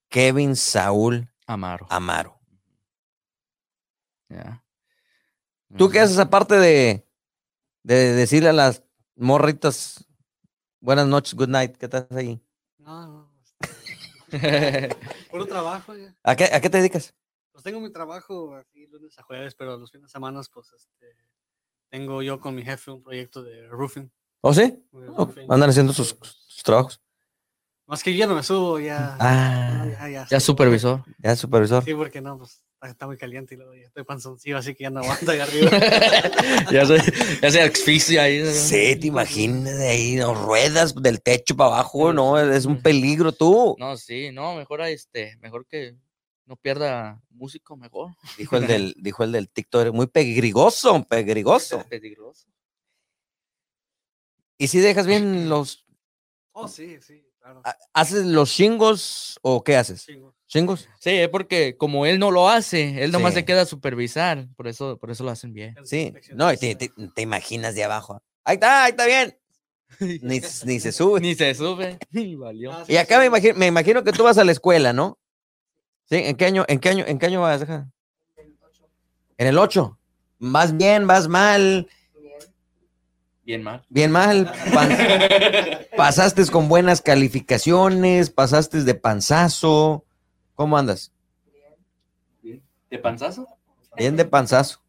Kevin 0.10 0.56
Saúl 0.56 1.30
Amaro. 1.46 1.86
Amaro. 1.90 2.40
ya. 4.30 4.64
¿Tú 5.78 5.90
qué 5.90 6.00
haces 6.00 6.18
aparte 6.18 6.56
de, 6.56 7.08
de 7.84 7.96
decirle 8.14 8.50
a 8.50 8.54
las 8.54 8.84
morritas 9.16 10.04
buenas 10.80 11.06
noches, 11.08 11.36
good 11.36 11.48
night? 11.50 11.76
¿Qué 11.78 11.86
estás 11.86 12.08
ahí? 12.12 12.42
No, 12.80 13.06
no. 13.08 13.29
Puro 15.30 15.46
trabajo 15.48 15.96
ya. 15.96 16.16
¿A 16.24 16.36
qué, 16.36 16.46
a 16.46 16.62
qué 16.62 16.70
te 16.70 16.78
dedicas? 16.78 17.14
Pues 17.52 17.64
tengo 17.64 17.80
mi 17.80 17.92
trabajo 17.92 18.56
así 18.56 18.88
lunes 18.88 19.18
a 19.20 19.24
jueves, 19.24 19.56
pero 19.56 19.78
los 19.78 19.92
fines 19.92 20.08
de 20.08 20.12
semana, 20.12 20.42
pues 20.54 20.72
este, 20.74 21.16
tengo 21.90 22.22
yo 22.22 22.40
con 22.40 22.56
mi 22.56 22.64
jefe 22.64 22.92
un 22.92 23.04
proyecto 23.04 23.44
de 23.44 23.68
roofing. 23.68 24.12
¿Oh, 24.42 24.54
sí? 24.54 24.82
Oh, 24.94 25.30
andan 25.50 25.70
haciendo 25.70 25.92
sus, 25.92 26.16
sus 26.22 26.64
trabajos. 26.64 27.02
Más 27.88 28.04
que 28.04 28.14
yo 28.14 28.20
ya 28.20 28.28
no 28.28 28.36
me 28.36 28.44
subo, 28.44 28.80
ya. 28.80 29.18
Ah, 29.20 29.86
ya, 29.90 30.10
ya, 30.10 30.28
Ya 30.30 30.40
sí, 30.40 30.46
supervisor. 30.46 31.04
ya, 31.18 31.36
supervisor. 31.36 31.84
Sí, 31.84 31.94
porque 31.94 32.22
no, 32.22 32.38
pues 32.38 32.64
está, 32.80 32.90
está 32.90 33.08
muy 33.08 33.18
caliente 33.18 33.56
y 33.56 33.58
luego 33.58 33.76
ya 33.76 33.88
estoy 33.88 34.04
panzoncillo, 34.04 34.58
así 34.58 34.74
que 34.74 34.84
ya 34.84 34.90
no 34.90 35.02
aguanto 35.02 35.32
ahí 35.32 35.40
arriba. 35.40 35.72
ya 36.72 36.86
se, 36.86 36.98
ya 37.42 37.52
se 37.52 37.62
asfixia 37.62 38.24
ahí. 38.24 38.46
Sí, 38.46 38.96
te 38.96 39.08
imaginas 39.08 39.80
ahí, 39.80 40.16
no, 40.16 40.34
ruedas 40.34 40.96
del 40.96 41.22
techo 41.22 41.56
para 41.56 41.76
abajo, 41.76 42.14
no, 42.14 42.40
es 42.40 42.66
un 42.66 42.82
peligro 42.82 43.32
tú. 43.32 43.76
No, 43.78 43.98
sí, 43.98 44.32
no, 44.32 44.56
mejor 44.56 44.82
a 44.82 44.90
este, 44.90 45.38
mejor 45.38 45.66
que 45.68 45.96
no 46.46 46.56
pierda 46.56 47.22
músico, 47.30 47.76
mejor. 47.76 48.16
Dijo 48.38 48.58
el 48.58 48.68
del, 48.68 48.96
dijo 48.98 49.24
el 49.24 49.32
del 49.32 49.50
TikTok, 49.50 49.82
eres 49.82 49.94
muy 49.94 50.08
pegrigoso, 50.08 51.04
pegrigoso. 51.04 51.86
Peligroso. 51.90 52.48
¿Y 54.58 54.68
si 54.68 54.80
dejas 54.80 55.08
bien 55.08 55.48
los, 55.48 55.86
Oh, 56.52 56.68
sí, 56.68 57.00
sí, 57.00 57.26
claro. 57.40 57.62
haces 57.94 58.26
los 58.26 58.52
chingos 58.52 59.40
o 59.42 59.64
qué 59.64 59.78
haces? 59.78 60.06
Chingo. 60.06 60.36
¿Chingos? 60.50 60.90
Sí, 61.00 61.12
es 61.12 61.30
porque 61.30 61.78
como 61.78 62.08
él 62.08 62.18
no 62.18 62.32
lo 62.32 62.50
hace, 62.50 63.04
él 63.04 63.12
nomás 63.12 63.34
Sí. 63.34 63.40
se 63.42 63.46
queda 63.46 63.62
a 63.62 63.66
supervisar, 63.66 64.48
por 64.58 64.68
eso, 64.68 64.98
por 64.98 65.12
eso 65.12 65.24
lo 65.24 65.30
hacen 65.30 65.54
bien. 65.54 65.76
Sí, 65.84 66.12
no, 66.34 66.52
y 66.52 66.58
te, 66.58 66.74
te- 66.76 66.92
te 67.16 67.22
imaginas 67.22 67.76
de 67.76 67.84
abajo. 67.84 68.22
Ahí 68.44 68.56
está, 68.56 68.86
ahí 68.86 68.90
está 68.90 69.06
bien. 69.06 69.38
Ni, 70.24 70.42
ni 70.66 70.80
se 70.80 70.92
sube. 70.92 71.20
Ni 71.22 71.36
se 71.36 71.54
sube, 71.54 72.00
ni 72.12 72.36
valió. 72.36 72.72
Y 72.88 72.98
acá 72.98 73.20
me 73.20 73.28
imagino, 73.28 73.54
me 73.56 73.68
imagino 73.68 74.04
que 74.04 74.12
tú 74.12 74.24
vas 74.24 74.40
a 74.40 74.44
la 74.44 74.52
escuela, 74.52 74.92
¿no? 74.92 75.20
Sí, 76.10 76.16
¿en 76.18 76.36
qué 76.36 76.46
año, 76.46 76.66
en 76.68 76.80
qué 76.80 76.90
año, 76.90 77.06
en 77.08 77.20
qué 77.20 77.28
año 77.28 77.42
vas? 77.42 77.60
Deja? 77.60 77.88
En 79.38 79.48
el 79.48 79.58
8. 79.60 79.98
Vas 80.40 80.76
bien, 80.76 81.06
vas 81.06 81.28
mal, 81.28 81.88
Bien 83.44 83.62
mal. 83.64 83.84
bien 83.90 84.12
mal. 84.12 84.52
pasaste 85.96 86.46
con 86.48 86.70
buenas 86.70 87.02
calificaciones, 87.02 88.30
pasaste 88.32 88.84
de 88.84 88.96
panzazo. 88.96 90.06
¿Cómo 90.60 90.78
andas? 90.78 91.14
¿De 92.44 93.00
panzazo? 93.00 93.48
Bien 93.96 94.18
de 94.18 94.26
panzazo. 94.26 94.82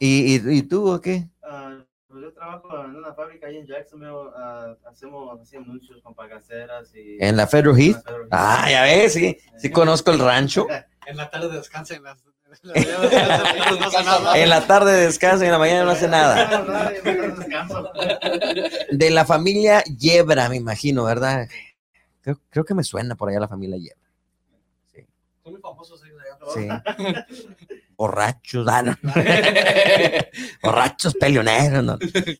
¿Y, 0.00 0.34
y, 0.34 0.56
y 0.58 0.62
tú 0.64 0.90
o 0.92 1.00
qué? 1.00 1.28
Ah, 1.40 1.84
pues 2.08 2.20
yo 2.20 2.32
trabajo 2.32 2.84
en 2.84 2.96
una 2.96 3.14
fábrica 3.14 3.46
ahí 3.46 3.58
en 3.58 3.66
Jacksonville. 3.68 4.10
ah, 4.36 4.74
hacemos 4.90 5.40
así 5.40 5.54
anuncios 5.56 6.02
con 6.02 6.16
pagaceras 6.16 6.92
y. 6.96 7.16
En 7.20 7.36
la 7.36 7.46
Federal 7.46 7.78
Heath. 7.78 7.98
Ah, 8.32 8.66
ya 8.68 8.82
ves, 8.82 9.12
sí. 9.12 9.38
Sí 9.56 9.70
conozco 9.70 10.10
el 10.10 10.18
rancho. 10.18 10.66
En 11.06 11.16
la 11.16 11.30
tarde 11.30 11.48
descansa 11.48 11.94
en 11.96 12.02
las. 12.04 12.18
en 12.62 12.68
las- 12.72 12.74
no 13.80 13.86
hace 13.86 14.02
nada. 14.04 14.38
En 14.38 14.48
la 14.50 14.66
tarde 14.66 14.92
descansa 15.00 15.44
y 15.44 15.46
en 15.46 15.52
la 15.52 15.58
mañana 15.60 15.84
no 15.84 15.90
hace 15.92 16.08
nada. 16.08 16.64
De 18.90 19.10
la 19.10 19.24
familia 19.24 19.82
Yebra, 19.84 20.48
me 20.48 20.56
imagino, 20.56 21.04
¿verdad? 21.04 21.48
Creo, 22.22 22.40
creo 22.50 22.64
que 22.64 22.74
me 22.74 22.82
suena 22.84 23.14
por 23.16 23.28
allá 23.28 23.38
la 23.40 23.48
familia 23.48 23.78
Yebra. 23.78 24.00
Son 25.42 25.52
muy 25.54 25.60
famosos 25.60 26.00
ellos 26.04 26.20
allá. 26.24 26.31
Sí. 26.54 26.68
Borrachos, 27.96 28.66
ah, 28.68 28.82
no. 28.82 28.96
Borrachos, 30.62 31.14
peleoneros. 31.14 31.84
No. 31.84 31.98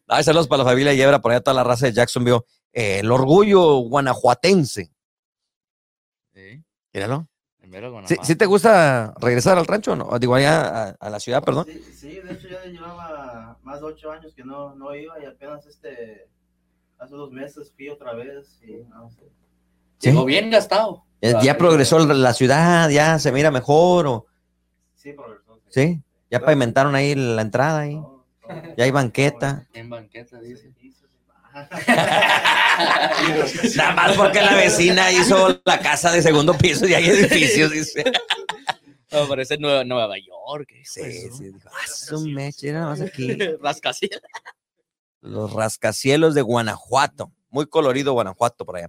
Ay, 0.08 0.24
saludos 0.24 0.48
para 0.48 0.64
la 0.64 0.70
familia 0.70 0.94
Yebra, 0.94 1.20
por 1.20 1.30
allá 1.30 1.40
toda 1.40 1.54
la 1.54 1.64
raza 1.64 1.86
de 1.86 1.92
Jacksonville. 1.92 2.40
Eh, 2.72 3.00
el 3.00 3.10
orgullo 3.10 3.76
guanajuatense. 3.78 4.90
Sí, 6.34 6.64
Míralo. 6.92 7.28
¿Sí, 8.22 8.36
te 8.36 8.44
gusta 8.44 9.14
regresar 9.18 9.56
al 9.56 9.66
rancho 9.66 9.92
o 9.92 9.96
no? 9.96 10.18
Digo, 10.18 10.34
allá 10.34 10.60
a, 10.60 10.88
a 10.90 11.10
la 11.10 11.18
ciudad, 11.20 11.42
perdón. 11.42 11.64
Sí, 11.66 11.82
sí, 11.94 12.20
de 12.20 12.32
hecho 12.34 12.48
ya 12.48 12.64
llevaba 12.64 13.58
más 13.62 13.80
de 13.80 13.86
ocho 13.86 14.10
años 14.10 14.34
que 14.34 14.44
no, 14.44 14.74
no 14.74 14.94
iba 14.94 15.18
y 15.22 15.24
apenas 15.24 15.64
este. 15.66 16.28
Hace 16.98 17.14
dos 17.14 17.30
meses 17.32 17.72
fui 17.74 17.88
otra 17.88 18.12
vez 18.14 18.60
y 18.62 18.84
no 18.88 19.10
sé. 19.10 19.22
Sí. 20.02 20.10
Llegó 20.10 20.24
bien 20.24 20.50
gastado. 20.50 21.04
Ya, 21.20 21.40
ya 21.40 21.56
progresó 21.56 22.00
la 22.00 22.32
ciudad, 22.34 22.88
ya 22.90 23.18
se 23.20 23.30
mira 23.30 23.52
mejor, 23.52 24.06
o 24.08 24.26
Sí, 24.96 25.12
progresó. 25.12 25.60
sí, 25.68 26.02
ya 26.30 26.40
pavimentaron 26.40 26.94
ahí 26.96 27.14
la 27.14 27.42
entrada 27.42 27.80
ahí. 27.80 28.00
Ya 28.76 28.84
hay 28.84 28.90
banqueta. 28.90 29.66
En 29.72 29.88
banqueta, 29.88 30.40
dice. 30.40 30.72
Sí, 30.80 30.92
sí, 30.92 31.06
sí. 33.68 33.76
Nada 33.78 33.94
más 33.94 34.16
porque 34.16 34.40
la 34.42 34.54
vecina 34.56 35.12
hizo 35.12 35.60
la 35.64 35.78
casa 35.80 36.10
de 36.10 36.22
segundo 36.22 36.54
piso 36.54 36.86
y 36.86 36.94
hay 36.94 37.06
edificios, 37.08 37.70
dice. 37.70 38.02
No, 39.12 39.28
parece 39.28 39.58
Nueva, 39.58 39.84
Nueva 39.84 40.14
York. 40.18 40.68
Sí, 40.84 41.02
de 41.02 41.30
su- 41.30 41.36
sí. 41.36 41.52
Ah, 42.74 42.86
más 42.88 43.00
aquí. 43.00 43.36
Rascacielos. 43.62 44.20
Los 45.20 45.52
rascacielos 45.52 46.34
de 46.34 46.42
Guanajuato. 46.42 47.30
Muy 47.50 47.66
colorido 47.66 48.12
Guanajuato 48.14 48.64
por 48.64 48.76
allá. 48.78 48.88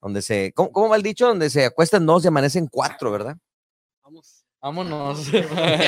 Donde 0.00 0.22
se, 0.22 0.52
¿cómo, 0.54 0.72
cómo 0.72 0.88
va 0.88 0.96
el 0.96 1.02
dicho? 1.02 1.26
Donde 1.26 1.50
se 1.50 1.64
acuestan 1.66 2.06
dos 2.06 2.24
y 2.24 2.28
amanecen 2.28 2.66
cuatro, 2.68 3.10
¿verdad? 3.10 3.36
Vamos. 4.02 4.44
Vámonos. 4.62 5.26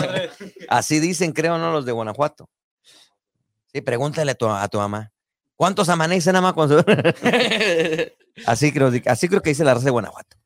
Así 0.68 0.98
dicen, 1.00 1.32
creo, 1.32 1.58
¿no? 1.58 1.72
Los 1.72 1.84
de 1.84 1.92
Guanajuato. 1.92 2.48
Sí, 3.72 3.80
pregúntale 3.80 4.32
a 4.32 4.34
tu, 4.34 4.48
a 4.48 4.68
tu 4.68 4.78
mamá. 4.78 5.10
¿Cuántos 5.56 5.88
amanecen, 5.88 6.34
mamá? 6.34 6.54
su-?" 6.68 6.84
así, 8.46 8.72
creo, 8.72 8.90
así 9.06 9.28
creo 9.28 9.42
que 9.42 9.50
dice 9.50 9.64
la 9.64 9.74
raza 9.74 9.84
de 9.86 9.90
Guanajuato. 9.90 10.36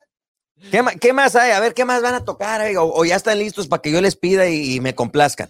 ¿Qué, 0.71 0.83
qué 0.99 1.13
más 1.13 1.35
hay? 1.35 1.51
A 1.51 1.59
ver, 1.59 1.73
¿qué 1.73 1.85
más 1.85 2.01
van 2.01 2.15
a 2.15 2.25
tocar? 2.25 2.61
O, 2.77 2.93
o 2.93 3.05
ya 3.05 3.15
están 3.15 3.37
listos 3.39 3.67
para 3.67 3.81
que 3.81 3.91
yo 3.91 4.01
les 4.01 4.15
pida 4.15 4.47
y, 4.47 4.75
y 4.75 4.79
me 4.81 4.95
complazcan. 4.95 5.49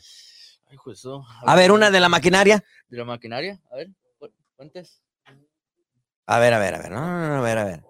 Ay, 0.67 0.77
de 0.85 0.95
su- 0.95 1.23
A 1.45 1.55
ver, 1.55 1.71
una 1.71 1.89
de 1.91 1.99
la 1.99 2.09
maquinaria. 2.09 2.63
De 2.89 2.97
la 2.97 3.05
maquinaria. 3.05 3.59
A 3.71 3.75
ver, 3.77 3.89
cu- 4.19 4.29
cuentes. 4.55 5.01
A 6.25 6.39
ver, 6.39 6.53
a 6.53 6.59
ver, 6.59 6.75
a 6.75 6.79
ver. 6.79 6.91
No, 6.91 6.99
no, 7.01 7.27
no, 7.29 7.35
a 7.37 7.41
ver, 7.41 7.57
a 7.57 7.63
ver. 7.63 7.83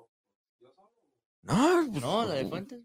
No, 1.47 1.85
pues, 1.91 2.01
No, 2.01 2.25
la 2.25 2.33
de 2.35 2.47
Fuentes. 2.47 2.79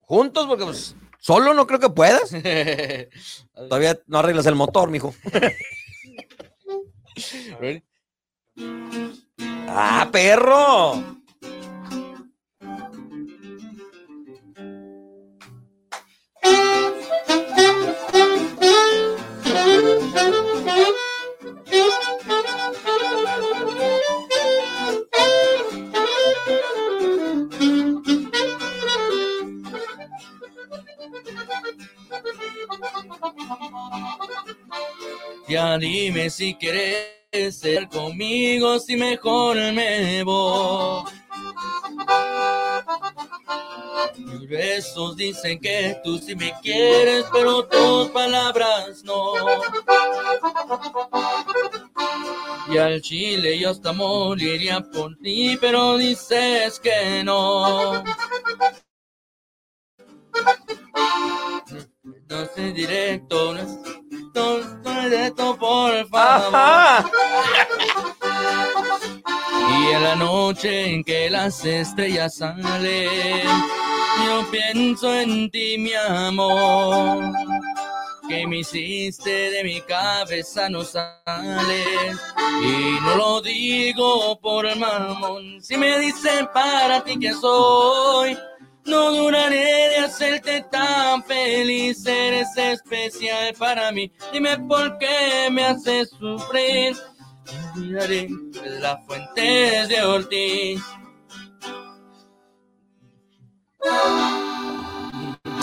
juntos, 0.00 0.46
porque 0.46 0.64
pues, 0.64 0.96
solo 1.18 1.52
no 1.54 1.66
creo 1.66 1.80
que 1.80 1.90
puedas. 1.90 2.30
Todavía 3.54 3.98
no 4.06 4.18
arreglas 4.18 4.46
el 4.46 4.54
motor, 4.54 4.90
mijo. 4.90 5.14
¡Ah, 9.68 10.08
perro! 10.10 11.18
Dime 36.18 36.30
si 36.30 36.54
quieres 36.54 37.56
ser 37.56 37.88
conmigo, 37.88 38.78
si 38.80 38.96
mejor 38.96 39.56
me 39.72 40.22
voy. 40.24 41.04
Mis 44.16 44.48
besos 44.48 45.16
dicen 45.16 45.60
que 45.60 46.00
tú 46.02 46.18
sí 46.18 46.34
me 46.34 46.52
quieres, 46.60 47.24
pero 47.32 47.64
tus 47.66 48.08
palabras 48.08 49.04
no. 49.04 49.32
Y 52.68 52.78
al 52.78 53.00
chile 53.00 53.58
yo 53.58 53.70
hasta 53.70 53.92
moriría 53.92 54.80
por 54.80 55.16
ti, 55.18 55.56
pero 55.60 55.96
dices 55.96 56.80
que 56.80 57.22
no. 57.24 58.02
No 62.28 62.46
sé 62.54 62.72
directo, 62.72 63.54
no 63.54 63.60
es 63.60 64.07
no, 64.34 64.58
no 64.58 65.00
es 65.00 65.10
directo, 65.10 65.56
por 65.56 66.08
favor. 66.08 66.54
¡Ajá! 66.54 67.10
Y 69.70 69.86
en 69.92 70.02
la 70.02 70.16
noche 70.16 70.94
en 70.94 71.04
que 71.04 71.30
las 71.30 71.64
estrellas 71.64 72.36
salen, 72.36 73.46
yo 74.24 74.50
pienso 74.50 75.14
en 75.14 75.50
ti, 75.50 75.76
mi 75.78 75.92
amor. 75.94 77.32
Que 78.28 78.46
me 78.46 78.58
hiciste 78.58 79.50
de 79.50 79.64
mi 79.64 79.80
cabeza 79.82 80.68
no 80.68 80.84
sale. 80.84 81.84
Y 82.62 83.00
no 83.00 83.16
lo 83.16 83.40
digo 83.40 84.38
por 84.40 84.76
mamón. 84.76 85.62
Si 85.62 85.76
me 85.76 85.98
dicen 85.98 86.46
para 86.52 87.02
ti 87.04 87.18
que 87.18 87.32
soy, 87.32 88.36
no 88.88 89.12
duraré 89.12 89.90
de 89.90 89.96
hacerte 89.98 90.62
tan 90.70 91.22
feliz. 91.24 92.04
Eres 92.06 92.56
especial 92.56 93.54
para 93.54 93.92
mí. 93.92 94.10
Dime 94.32 94.58
por 94.60 94.98
qué 94.98 95.48
me 95.50 95.64
haces 95.64 96.10
sufrir. 96.10 96.96
Olvidaré 97.76 98.28
de 98.62 98.80
las 98.80 99.04
fuentes 99.06 99.88
de 99.88 100.02
Ortiz. 100.02 100.82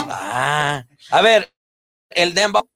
Ah, 0.10 0.84
a 1.12 1.22
ver, 1.22 1.52
el 2.10 2.34
dembow. 2.34 2.68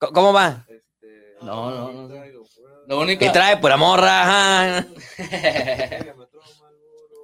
¿c- 0.00 0.08
¿cómo 0.12 0.32
va? 0.32 0.64
Este, 0.68 1.36
No, 1.42 1.70
no, 1.70 1.92
no. 1.92 2.08
traigo 2.08 2.44
pura- 2.54 2.74
Lo 2.86 3.00
único. 3.00 3.20
¿Qué 3.20 3.30
trae 3.30 3.56
pura 3.58 3.76
morra? 3.76 4.22
ajá. 4.78 4.86
me 5.18 5.28
traigo 5.28 6.16
Marlboro. 6.60 7.22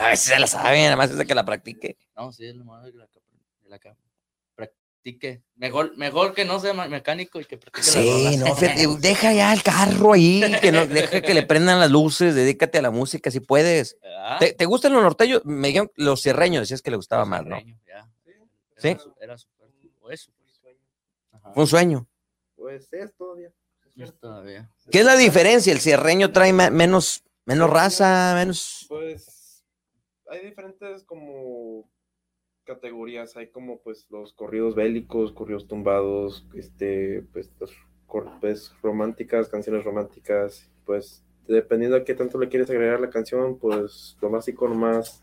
A 0.00 0.16
si 0.16 0.28
se 0.30 0.38
la 0.38 0.46
sabe, 0.46 0.82
nada 0.82 0.96
más 0.96 1.10
es 1.10 1.18
de 1.18 1.26
que 1.26 1.34
la 1.34 1.44
practique. 1.44 1.96
no, 2.16 2.32
sí, 2.32 2.46
es 2.46 2.54
lo 2.56 2.64
malo 2.64 2.86
de 2.86 2.92
la 2.98 3.06
que, 3.06 3.20
de 3.62 3.68
la 3.68 3.78
que 3.78 3.94
practique. 4.54 5.42
Mejor, 5.56 5.96
mejor 5.96 6.34
que 6.34 6.44
no 6.44 6.60
sea 6.60 6.72
mecánico 6.74 7.40
y 7.40 7.44
que 7.44 7.56
practique 7.58 7.82
Sí, 7.86 8.36
no, 8.38 8.54
fíjate, 8.54 8.86
deja 9.00 9.32
ya 9.32 9.52
el 9.52 9.62
carro 9.62 10.12
ahí, 10.12 10.42
que 10.60 10.72
no, 10.72 10.86
deja 10.86 11.20
que 11.20 11.34
le 11.34 11.42
prendan 11.42 11.80
las 11.80 11.90
luces, 11.90 12.34
dedícate 12.34 12.78
a 12.78 12.82
la 12.82 12.90
música 12.90 13.30
si 13.30 13.40
puedes. 13.40 13.96
¿Verdad? 14.02 14.38
¿Te, 14.38 14.52
te 14.54 14.64
gustan 14.66 14.92
los 14.92 15.02
norteños? 15.02 15.42
Me 15.44 15.68
dijeron 15.68 15.90
los 15.96 16.22
cierreños, 16.22 16.62
decías 16.62 16.82
que 16.82 16.90
le 16.90 16.96
gustaba 16.96 17.22
Los 17.22 17.28
más, 17.28 17.44
¿no? 17.46 17.58
ya. 17.86 18.08
Sí. 18.78 18.88
Era 18.88 18.98
su- 18.98 19.14
Era 19.20 19.38
su 19.38 19.46
o 20.00 20.10
es 20.10 20.20
su 20.22 20.32
fuerte. 20.62 20.80
Ajá. 21.32 21.52
Fue 21.52 21.62
un 21.62 21.68
sueño. 21.68 22.06
Pues 22.56 22.92
es 22.92 23.14
todavía. 23.14 23.50
Es 23.96 24.18
todavía. 24.18 24.70
¿Qué 24.90 25.00
es 25.00 25.04
la 25.04 25.16
diferencia? 25.16 25.72
¿El 25.72 25.80
cierreño 25.80 26.32
trae 26.32 26.52
menos, 26.52 27.22
menos 27.44 27.68
raza, 27.68 28.32
menos...? 28.34 28.86
Pues 28.88 29.26
hay 30.30 30.46
diferentes 30.46 31.04
como 31.04 31.88
categorías. 32.64 33.36
Hay 33.36 33.48
como 33.48 33.80
pues 33.80 34.06
los 34.10 34.32
corridos 34.32 34.74
bélicos, 34.74 35.32
corridos 35.32 35.66
tumbados, 35.66 36.46
este, 36.54 37.22
pues, 37.32 37.50
los 37.58 37.72
cor- 38.06 38.30
pues, 38.40 38.72
románticas, 38.82 39.48
canciones 39.48 39.84
románticas. 39.84 40.70
Pues 40.86 41.24
dependiendo 41.46 41.96
a 41.96 42.04
qué 42.04 42.14
tanto 42.14 42.38
le 42.38 42.48
quieres 42.48 42.70
agregar 42.70 42.96
a 42.96 43.00
la 43.00 43.10
canción, 43.10 43.58
pues 43.58 44.16
lo 44.20 44.30
básico 44.30 44.68
nomás, 44.68 45.22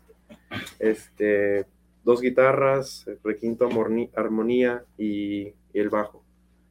este, 0.78 1.66
dos 2.04 2.20
guitarras, 2.20 3.06
el 3.06 3.18
requinto, 3.22 3.68
armonía 4.14 4.84
y, 4.96 5.48
y 5.48 5.54
el 5.74 5.88
bajo 5.88 6.22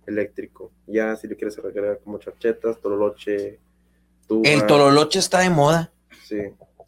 eléctrico. 0.05 0.71
Ya 0.85 1.15
si 1.15 1.27
le 1.27 1.35
quieres 1.35 1.57
agregar 1.59 1.99
como 2.03 2.17
charchetas, 2.19 2.79
tololoche, 2.79 3.59
tuba, 4.27 4.47
El 4.49 4.65
tololoche 4.65 5.19
está 5.19 5.39
de 5.39 5.49
moda. 5.49 5.91
Sí. 6.23 6.37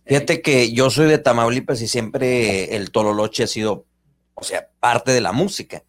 Fíjate 0.10 0.42
que 0.42 0.74
yo 0.74 0.90
soy 0.90 1.08
de 1.08 1.20
Tamaulipas 1.20 1.82
y 1.82 1.88
siempre 1.88 2.76
el 2.76 2.92
tololoche 2.92 3.44
ha 3.44 3.48
sido, 3.48 3.86
o 4.34 4.44
sea, 4.44 4.70
parte 4.80 5.12
de 5.12 5.22
la 5.22 5.32
música. 5.32 5.84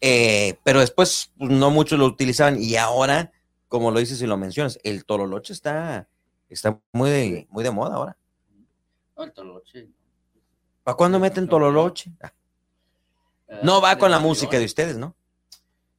Eh, 0.00 0.58
pero 0.64 0.80
después 0.80 1.30
pues, 1.36 1.50
no 1.50 1.70
muchos 1.70 1.98
lo 1.98 2.06
utilizaban 2.06 2.60
y 2.60 2.76
ahora, 2.76 3.32
como 3.68 3.90
lo 3.90 3.98
dices 4.00 4.20
y 4.22 4.26
lo 4.26 4.36
mencionas, 4.36 4.78
el 4.82 5.04
tololoche 5.04 5.52
está, 5.52 6.08
está 6.48 6.80
muy, 6.92 7.10
de, 7.10 7.46
muy 7.50 7.62
de 7.64 7.70
moda 7.70 7.96
ahora. 7.96 8.16
No, 9.16 9.24
el 9.24 9.32
tololoche. 9.32 9.88
¿Para 10.82 10.96
cuándo 10.96 11.18
meten 11.18 11.48
tololoche? 11.48 12.10
Ah, 12.20 12.32
Eh, 13.48 13.60
No 13.62 13.80
va 13.80 13.96
con 13.98 14.10
la 14.10 14.18
música 14.18 14.58
de 14.58 14.64
ustedes, 14.64 14.96
¿no? 14.96 15.14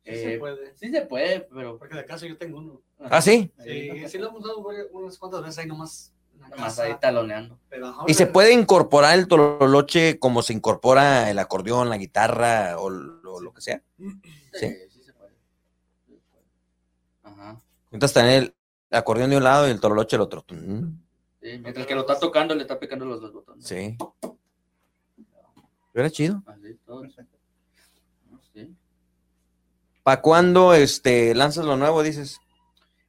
Sí 0.03 0.11
se 0.13 0.34
Eh, 0.34 0.38
puede. 0.39 0.73
Sí 0.78 0.89
se 0.89 1.01
puede, 1.01 1.41
pero. 1.41 1.78
Porque 1.78 1.95
de 1.95 2.01
acaso 2.01 2.25
yo 2.25 2.38
tengo 2.38 2.57
uno. 2.59 2.82
¿Ah, 2.99 3.21
sí? 3.21 3.51
Sí, 3.63 4.07
sí 4.07 4.17
lo 4.17 4.30
hemos 4.30 4.43
dado 4.43 4.65
unas 4.91 5.17
cuantas 5.17 5.41
veces 5.41 5.57
ahí 5.59 5.65
nomás. 5.67 6.13
Casa, 6.55 6.83
ahí 6.83 6.95
taloneando. 6.99 7.59
¿Y 8.07 8.13
se 8.13 8.27
puede 8.27 8.53
incorporar 8.53 9.17
el 9.17 9.27
tololoche 9.27 10.19
como 10.19 10.41
se 10.41 10.53
incorpora 10.53 11.29
el 11.29 11.39
acordeón, 11.39 11.89
la 11.89 11.97
guitarra 11.97 12.77
o 12.77 12.89
lo, 12.89 13.39
lo 13.39 13.53
que 13.53 13.61
sea? 13.61 13.81
Sí. 13.97 14.73
sí 14.89 15.03
se 15.03 15.13
puede. 15.13 15.33
Sí 16.05 16.13
se 16.13 16.21
puede. 16.31 16.45
Ajá. 17.23 17.61
Entonces 17.91 18.13
tener 18.13 18.43
el 18.89 18.97
acordeón 18.97 19.29
de 19.29 19.38
un 19.38 19.43
lado 19.43 19.67
y 19.67 19.71
el 19.71 19.79
tololoche 19.79 20.15
del 20.15 20.21
otro. 20.21 20.43
Mm, 20.49 21.07
Sí, 21.41 21.59
mientras 21.59 21.85
que 21.85 21.95
lo 21.95 22.01
está 22.01 22.19
tocando, 22.19 22.55
le 22.55 22.63
está 22.63 22.79
picando 22.79 23.05
los 23.05 23.21
dos 23.21 23.31
botones. 23.31 23.65
Sí. 23.65 23.95
Era 25.93 26.09
chido. 26.09 26.43
Así, 26.45 26.73
todo. 26.85 27.03
No, 27.03 28.39
sí. 28.53 28.75
¿Para 30.03 30.21
cuándo 30.21 30.73
este, 30.73 31.33
lanzas 31.35 31.65
lo 31.65 31.77
nuevo, 31.77 32.03
dices? 32.03 32.39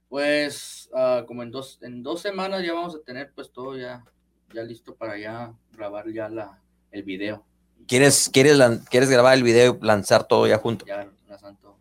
Pues 0.09 0.78
ah, 0.95 1.25
como 1.27 1.43
en 1.43 1.51
dos, 1.51 1.79
en 1.83 2.03
dos 2.03 2.21
semanas 2.21 2.65
ya 2.65 2.73
vamos 2.73 2.95
a 2.95 3.01
tener 3.01 3.33
pues 3.35 3.51
todo 3.53 3.77
ya, 3.77 4.05
ya 4.53 4.63
listo 4.63 4.95
para 4.95 5.19
ya 5.19 5.53
grabar 5.73 6.11
ya 6.13 6.29
la, 6.29 6.61
el 6.91 7.03
video. 7.03 7.45
¿Quieres, 7.87 8.29
quieres, 8.33 8.59
¿Quieres 8.91 9.09
grabar 9.09 9.35
el 9.35 9.43
video 9.43 9.79
y 9.81 9.87
lanzar 9.87 10.27
todo 10.27 10.47
ya 10.47 10.59
junto? 10.59 10.85
Ya 10.85 11.09
la 11.29 11.39
santo. 11.39 11.79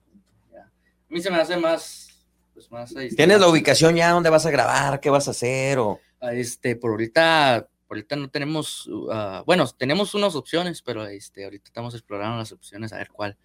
Ya. 0.51 0.61
A 0.61 0.69
mí 1.09 1.21
se 1.21 1.29
me 1.29 1.37
hace 1.37 1.57
más, 1.57 2.25
pues 2.53 2.71
más 2.71 2.95
ahí 2.95 3.09
¿Tienes 3.09 3.39
la 3.39 3.47
ubicación 3.47 3.95
ya? 3.95 4.11
¿Dónde 4.11 4.29
vas 4.29 4.45
a 4.45 4.51
grabar? 4.51 4.99
¿Qué 4.99 5.09
vas 5.09 5.27
a 5.27 5.31
hacer? 5.31 5.79
O... 5.79 5.99
Ah, 6.21 6.33
Este, 6.33 6.75
por 6.75 6.91
ahorita, 6.91 7.67
por 7.87 7.97
ahorita 7.97 8.15
no 8.15 8.29
tenemos, 8.29 8.89
ah, 9.11 9.43
bueno, 9.45 9.67
tenemos 9.67 10.13
unas 10.15 10.35
opciones, 10.35 10.81
pero 10.81 11.05
este, 11.07 11.43
ahorita 11.43 11.65
estamos 11.67 11.93
explorando 11.93 12.37
las 12.37 12.51
opciones 12.51 12.93
a 12.93 12.97
ver 12.97 13.09
cuál, 13.11 13.37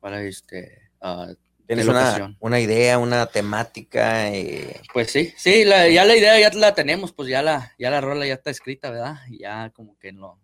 cuál 0.00 0.14
este, 0.14 0.90
ah, 1.00 1.28
¿Tienes 1.66 1.84
¿Qué 1.86 1.90
una, 1.90 2.36
una 2.40 2.60
idea, 2.60 2.98
una 2.98 3.26
temática? 3.26 4.32
eh, 4.34 4.80
Pues 4.92 5.10
sí, 5.10 5.32
sí, 5.36 5.64
la- 5.64 5.88
ya 5.88 6.04
la 6.04 6.16
idea 6.16 6.38
ya 6.38 6.50
la 6.58 6.74
tenemos, 6.74 7.12
pues 7.12 7.28
ya 7.28 7.40
la, 7.42 7.72
ya 7.78 7.90
la 7.90 8.00
rola 8.00 8.26
ya 8.26 8.34
está 8.34 8.50
escrita, 8.50 8.90
¿verdad? 8.90 9.16
Ya 9.30 9.70
como 9.70 9.96
que 9.98 10.12
no, 10.12 10.38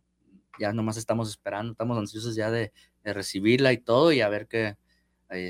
ya 0.58 0.72
nomás 0.72 0.96
estamos 0.96 1.28
esperando, 1.28 1.72
estamos 1.72 1.98
ansiosos 1.98 2.34
ya 2.36 2.50
de, 2.50 2.72
de 3.04 3.12
recibirla 3.12 3.72
y 3.72 3.78
todo 3.78 4.12
y 4.12 4.20
a 4.20 4.28
ver 4.28 4.46
qué. 4.46 4.76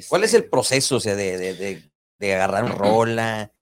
¿Cuál 0.08 0.24
es 0.24 0.34
este, 0.34 0.38
el 0.38 0.50
proceso 0.50 0.96
o 0.96 1.00
sea, 1.00 1.14
de, 1.14 1.38
de, 1.38 1.54
de, 1.54 1.82
de 2.18 2.34
agarrar 2.34 2.64
un 2.64 2.72
rola? 2.72 3.52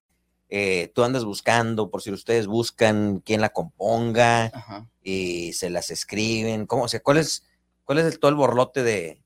Eh, 0.48 0.92
tú 0.94 1.02
andas 1.02 1.24
buscando, 1.24 1.90
por 1.90 2.02
si 2.02 2.12
ustedes 2.12 2.46
buscan 2.46 3.20
quién 3.24 3.40
la 3.40 3.48
componga 3.50 4.44
Ajá. 4.54 4.88
y 5.02 5.52
se 5.54 5.68
las 5.70 5.90
escriben. 5.90 6.66
¿Cómo? 6.66 6.84
O 6.84 6.88
sea, 6.88 7.00
¿cuál 7.00 7.18
es, 7.18 7.44
cuál 7.84 7.98
es 7.98 8.06
el, 8.06 8.18
todo 8.20 8.30
el 8.30 8.36
borlote 8.36 8.82
de, 8.84 9.20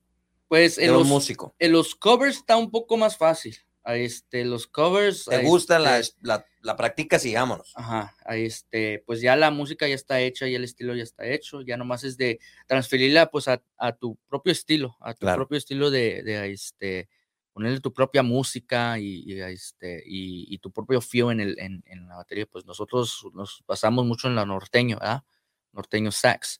Pues 0.51 0.77
en 0.77 0.91
los, 0.91 1.07
músico? 1.07 1.55
en 1.59 1.71
los 1.71 1.95
covers 1.95 2.35
está 2.35 2.57
un 2.57 2.69
poco 2.69 2.97
más 2.97 3.15
fácil. 3.17 3.55
a 3.85 3.95
Este, 3.95 4.43
los 4.43 4.67
covers. 4.67 5.23
¿Te 5.23 5.35
a 5.37 5.41
gusta? 5.43 5.79
La, 5.79 5.99
este, 5.99 6.17
la, 6.23 6.45
la 6.61 6.75
practicas 6.75 7.23
y 7.25 7.33
vámonos. 7.33 7.71
Ajá, 7.73 8.13
este, 8.31 9.01
pues 9.05 9.21
ya 9.21 9.37
la 9.37 9.49
música 9.49 9.87
ya 9.87 9.95
está 9.95 10.19
hecha 10.19 10.49
y 10.49 10.55
el 10.55 10.65
estilo 10.65 10.93
ya 10.93 11.03
está 11.03 11.25
hecho, 11.25 11.61
ya 11.61 11.77
nomás 11.77 12.03
es 12.03 12.17
de 12.17 12.41
transferirla 12.67 13.31
pues 13.31 13.47
a, 13.47 13.63
a 13.77 13.93
tu 13.93 14.17
propio 14.27 14.51
estilo, 14.51 14.97
a 14.99 15.13
tu 15.13 15.21
Claro. 15.21 15.37
propio 15.37 15.57
estilo 15.57 15.89
de, 15.89 16.21
de 16.21 16.51
este, 16.51 17.07
ponerle 17.53 17.79
tu 17.79 17.93
propia 17.93 18.21
música 18.21 18.99
y, 18.99 19.23
y, 19.25 19.39
este, 19.39 20.03
y, 20.05 20.53
y 20.53 20.57
tu 20.57 20.69
propio 20.73 20.99
feel 20.99 21.31
en, 21.31 21.39
el, 21.39 21.57
en, 21.59 21.81
en 21.85 22.09
la 22.09 22.17
batería, 22.17 22.45
pues 22.45 22.65
nosotros 22.65 23.23
nos 23.33 23.63
basamos 23.65 24.05
mucho 24.05 24.27
en 24.27 24.35
la 24.35 24.45
norteño, 24.45 24.97
¿verdad? 24.99 25.23
Norteño 25.71 26.11
sax, 26.11 26.59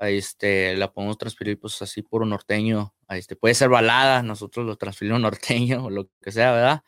este, 0.00 0.76
la 0.76 0.92
podemos 0.92 1.18
transferir 1.18 1.58
pues 1.58 1.80
así 1.82 2.02
puro 2.02 2.24
norteño, 2.24 2.94
a 3.08 3.16
este, 3.16 3.36
puede 3.36 3.54
ser 3.54 3.68
balada, 3.68 4.22
nosotros 4.22 4.64
lo 4.66 4.76
transferimos 4.76 5.20
norteño 5.20 5.86
o 5.86 5.90
lo 5.90 6.08
que 6.22 6.32
sea, 6.32 6.52
¿verdad? 6.52 6.82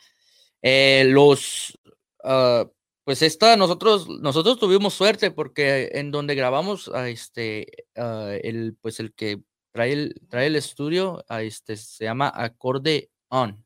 Eh, 0.63 1.05
los, 1.09 1.79
ah, 2.25 2.67
pues 3.05 3.23
esta, 3.23 3.57
nosotros, 3.57 4.09
nosotros 4.09 4.59
tuvimos 4.59 4.95
suerte 4.95 5.31
porque 5.31 5.91
en 5.95 6.11
donde 6.11 6.35
grabamos 6.35 6.91
este, 7.07 7.67
ah, 7.97 8.33
el, 8.43 8.77
pues 8.81 9.01
el 9.01 9.13
que 9.15 9.43
trae 9.73 9.93
el, 9.93 10.15
trae 10.29 10.47
el 10.47 10.57
estudio, 10.57 11.25
este, 11.29 11.77
se 11.77 12.05
llama 12.05 12.33
Acorde 12.35 13.11
On. 13.29 13.65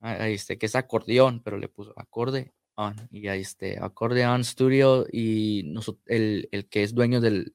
este, 0.00 0.58
que 0.58 0.66
es 0.66 0.74
acordeón, 0.74 1.42
pero 1.42 1.58
le 1.58 1.68
puso 1.68 1.92
acorde 1.96 2.52
on. 2.76 2.96
Y 3.10 3.28
a 3.28 3.36
este, 3.36 3.78
Acorde 3.78 4.26
On 4.26 4.44
Studio 4.44 5.06
y 5.12 5.74
el, 6.06 6.48
el 6.50 6.68
que 6.68 6.82
es 6.82 6.94
dueño 6.94 7.20
del 7.20 7.52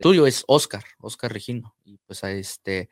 estudio 0.00 0.26
es 0.26 0.44
Oscar, 0.46 0.82
Oscar 0.98 1.30
Regino. 1.30 1.76
Y 1.84 1.98
pues 1.98 2.24
a 2.24 2.32
este, 2.32 2.88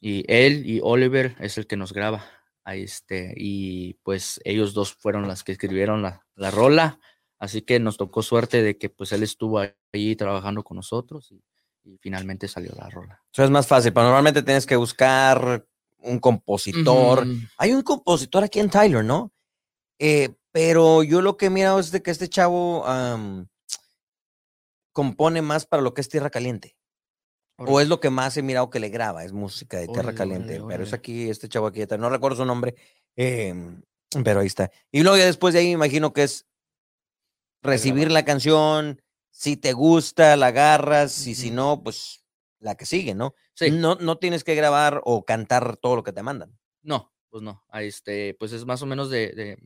y 0.00 0.24
él 0.26 0.64
y 0.64 0.80
Oliver 0.82 1.36
es 1.38 1.58
el 1.58 1.66
que 1.66 1.76
nos 1.76 1.92
graba. 1.92 2.24
A 2.64 2.76
este, 2.76 3.34
y 3.36 3.94
pues 4.02 4.40
ellos 4.42 4.72
dos 4.72 4.94
fueron 4.94 5.28
las 5.28 5.44
que 5.44 5.52
escribieron 5.52 6.00
la, 6.00 6.24
la 6.34 6.50
rola. 6.50 6.98
Así 7.38 7.60
que 7.60 7.78
nos 7.78 7.98
tocó 7.98 8.22
suerte 8.22 8.62
de 8.62 8.78
que 8.78 8.88
pues 8.88 9.12
él 9.12 9.22
estuvo 9.22 9.60
ahí 9.92 10.16
trabajando 10.16 10.64
con 10.64 10.78
nosotros 10.78 11.30
y, 11.30 11.44
y 11.82 11.98
finalmente 11.98 12.48
salió 12.48 12.72
la 12.74 12.88
rola. 12.88 13.22
Eso 13.30 13.44
es 13.44 13.50
más 13.50 13.66
fácil, 13.66 13.92
pero 13.92 14.06
normalmente 14.06 14.42
tienes 14.42 14.64
que 14.64 14.76
buscar 14.76 15.66
un 15.98 16.18
compositor. 16.20 17.26
Hay 17.58 17.72
un 17.72 17.82
compositor 17.82 18.44
aquí 18.44 18.60
en 18.60 18.70
Tyler, 18.70 19.04
¿no? 19.04 19.30
Eh, 19.98 20.30
pero 20.52 21.02
yo 21.02 21.20
lo 21.20 21.36
que 21.36 21.46
he 21.46 21.50
mirado 21.50 21.80
es 21.80 21.90
de 21.90 22.02
que 22.02 22.10
este 22.10 22.28
chavo 22.28 22.82
compone 24.94 25.42
más 25.42 25.66
para 25.66 25.82
lo 25.82 25.92
que 25.92 26.00
es 26.00 26.08
Tierra 26.08 26.30
Caliente. 26.30 26.78
O 27.58 27.80
es 27.80 27.88
lo 27.88 28.00
que 28.00 28.10
más 28.10 28.36
he 28.36 28.42
mirado 28.42 28.70
que 28.70 28.80
le 28.80 28.88
graba, 28.88 29.24
es 29.24 29.32
música 29.32 29.78
de 29.78 29.88
Tierra 29.88 30.14
Caliente. 30.14 30.60
Pero 30.66 30.82
es 30.82 30.92
aquí, 30.92 31.28
este 31.28 31.48
chavo 31.48 31.66
aquí, 31.66 31.84
no 31.98 32.08
recuerdo 32.08 32.38
su 32.38 32.44
nombre, 32.44 32.74
em, 33.14 33.82
pero 34.24 34.40
ahí 34.40 34.46
está. 34.46 34.70
Y 34.90 35.02
luego 35.02 35.18
ya 35.18 35.26
después 35.26 35.52
de 35.52 35.60
ahí 35.60 35.66
me 35.66 35.72
imagino 35.72 36.12
que 36.12 36.24
es 36.24 36.46
recibir 37.62 38.10
la 38.10 38.24
canción, 38.24 39.02
si 39.30 39.56
te 39.56 39.72
gusta, 39.72 40.36
la 40.36 40.48
agarras, 40.48 41.26
y 41.26 41.34
si 41.34 41.50
no, 41.50 41.82
pues 41.82 42.24
la 42.58 42.76
que 42.76 42.86
sigue, 42.86 43.14
¿no? 43.14 43.34
Sí. 43.54 43.70
No, 43.70 43.96
no 43.96 44.18
tienes 44.18 44.42
que 44.42 44.54
grabar 44.54 45.00
o 45.04 45.24
cantar 45.24 45.76
todo 45.76 45.96
lo 45.96 46.02
que 46.02 46.12
te 46.12 46.22
mandan. 46.22 46.58
No, 46.82 47.12
pues 47.30 47.42
no. 47.42 47.64
este, 47.74 48.34
pues 48.34 48.52
es 48.52 48.64
más 48.64 48.82
o 48.82 48.86
menos 48.86 49.10
de, 49.10 49.32
de, 49.32 49.58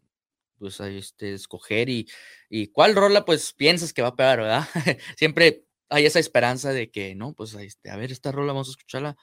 pues 0.58 0.80
a 0.80 0.88
este, 0.88 1.34
escoger 1.34 1.88
y, 1.88 2.08
y 2.48 2.68
cuál 2.68 2.94
rola 2.94 3.24
pues 3.24 3.52
piensas 3.52 3.92
que 3.92 4.02
va 4.02 4.08
a 4.08 4.16
pegar, 4.16 4.40
¿verdad? 4.40 4.64
Siempre 5.16 5.64
hay 5.88 6.06
esa 6.06 6.18
esperanza 6.18 6.72
de 6.72 6.90
que, 6.90 7.14
no, 7.14 7.34
pues 7.34 7.54
a 7.54 7.62
este, 7.62 7.90
a 7.90 7.96
ver, 7.96 8.12
esta 8.12 8.32
rola 8.32 8.52
vamos 8.52 8.68
a 8.68 8.72
escucharla, 8.72 9.16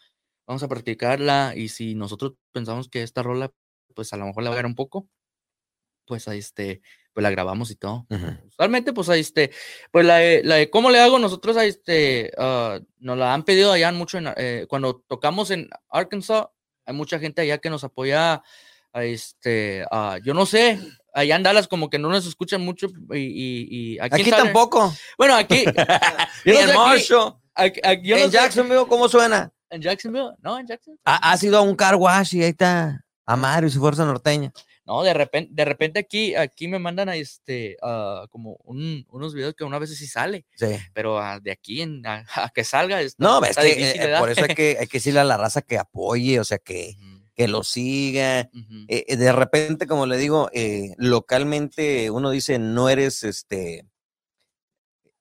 vamos 0.47 0.63
a 0.63 0.67
practicarla 0.67 1.53
y 1.55 1.69
si 1.69 1.95
nosotros 1.95 2.33
pensamos 2.51 2.89
que 2.89 3.03
esta 3.03 3.23
rola 3.23 3.51
pues 3.95 4.13
a 4.13 4.17
lo 4.17 4.25
mejor 4.25 4.43
la 4.43 4.49
va 4.49 4.55
a 4.55 4.57
pegar 4.57 4.65
un 4.67 4.75
poco, 4.75 5.07
pues 6.05 6.27
a 6.27 6.35
este, 6.35 6.81
pues 7.13 7.23
la 7.23 7.31
grabamos 7.31 7.71
y 7.71 7.75
todo. 7.75 8.05
Usualmente, 8.47 8.93
pues 8.93 9.09
ahí 9.09 9.21
este, 9.21 9.51
pues 9.91 10.05
la 10.05 10.17
de, 10.17 10.43
la 10.43 10.55
de 10.55 10.69
cómo 10.69 10.91
le 10.91 10.99
hago, 10.99 11.17
nosotros 11.17 11.57
ahí 11.57 11.69
este, 11.69 12.31
ah, 12.37 12.79
nos 12.97 13.17
la 13.17 13.33
han 13.33 13.43
pedido 13.43 13.71
allá 13.71 13.91
mucho 13.91 14.17
en, 14.17 14.27
eh, 14.37 14.65
cuando 14.67 15.03
tocamos 15.07 15.49
en 15.49 15.69
Arkansas, 15.89 16.47
hay 16.85 16.93
mucha 16.93 17.17
gente 17.17 17.41
allá 17.41 17.57
que 17.57 17.69
nos 17.69 17.83
apoya, 17.83 18.33
a 18.33 18.43
este, 19.03 19.85
ah, 19.91 20.17
yo 20.23 20.33
no 20.33 20.45
sé, 20.45 20.79
allá 21.13 21.35
en 21.35 21.43
Dallas 21.43 21.67
como 21.67 21.89
que 21.89 21.99
no 21.99 22.09
nos 22.09 22.25
escuchan 22.25 22.61
mucho 22.61 22.87
y, 23.11 23.17
y, 23.17 23.67
y 23.95 23.99
aquí, 23.99 24.15
en 24.15 24.21
Aquí 24.21 24.31
tampoco. 24.31 24.93
Bueno, 25.17 25.35
aquí, 25.35 25.63
yo 26.45 26.53
no 26.53 26.59
en 26.59 26.65
sé 26.65 26.71
aquí- 26.71 26.73
Marshall, 26.77 27.33
aquí- 27.53 27.81
aquí- 27.83 28.07
yo 28.07 28.15
no 28.17 28.23
en 28.25 28.31
sé- 28.31 28.37
Jacksonville, 28.37 28.85
¿cómo 28.87 29.09
suena? 29.09 29.51
en 29.71 29.81
Jacksonville, 29.81 30.31
no, 30.41 30.57
en 30.57 30.67
Jacksonville. 30.67 31.01
Ha, 31.05 31.31
has 31.31 31.43
ido 31.43 31.57
a 31.57 31.61
un 31.61 31.75
car 31.75 31.95
wash 31.95 32.35
y 32.35 32.43
ahí 32.43 32.49
está 32.51 33.03
Amario 33.25 33.67
y 33.67 33.71
su 33.71 33.79
fuerza 33.79 34.05
norteña. 34.05 34.53
No, 34.85 35.01
de 35.01 35.15
repente, 35.15 35.49
de 35.51 35.65
repente 35.65 35.99
aquí, 35.99 36.35
aquí 36.35 36.67
me 36.67 36.77
mandan 36.77 37.09
a 37.09 37.15
este, 37.15 37.75
ah, 37.81 38.25
como 38.29 38.57
un- 38.63 39.03
unos 39.09 39.33
videos 39.33 39.55
que 39.55 39.63
una 39.63 39.79
vez 39.79 39.97
sí 39.97 40.05
sale. 40.05 40.45
Sí. 40.55 40.67
pero 40.93 41.17
ah, 41.19 41.39
de 41.41 41.51
aquí 41.51 41.81
en, 41.81 42.05
a, 42.05 42.23
a 42.35 42.49
que 42.51 42.63
salga 42.63 43.01
está, 43.01 43.21
No, 43.23 43.43
es 43.43 43.49
está 43.49 43.63
que 43.63 43.69
difícil, 43.69 44.01
eh, 44.01 44.13
eh, 44.13 44.19
por 44.19 44.29
eso 44.29 44.45
hay 44.47 44.53
que, 44.55 44.77
hay 44.79 44.87
que 44.87 44.97
decirle 44.99 45.19
a 45.21 45.23
la 45.23 45.37
raza 45.37 45.63
que 45.63 45.79
apoye, 45.79 46.39
o 46.39 46.43
sea, 46.43 46.59
que, 46.59 46.93
Ujú, 46.99 47.14
que 47.35 47.47
lo 47.47 47.63
siga. 47.63 48.39
Eh, 48.87 49.05
eh, 49.07 49.17
de 49.17 49.31
repente, 49.33 49.87
como 49.87 50.05
le 50.05 50.17
digo, 50.17 50.49
eh, 50.53 50.93
localmente 50.97 52.09
uno 52.09 52.29
dice, 52.31 52.57
no 52.59 52.87
eres, 52.89 53.23
este, 53.23 53.85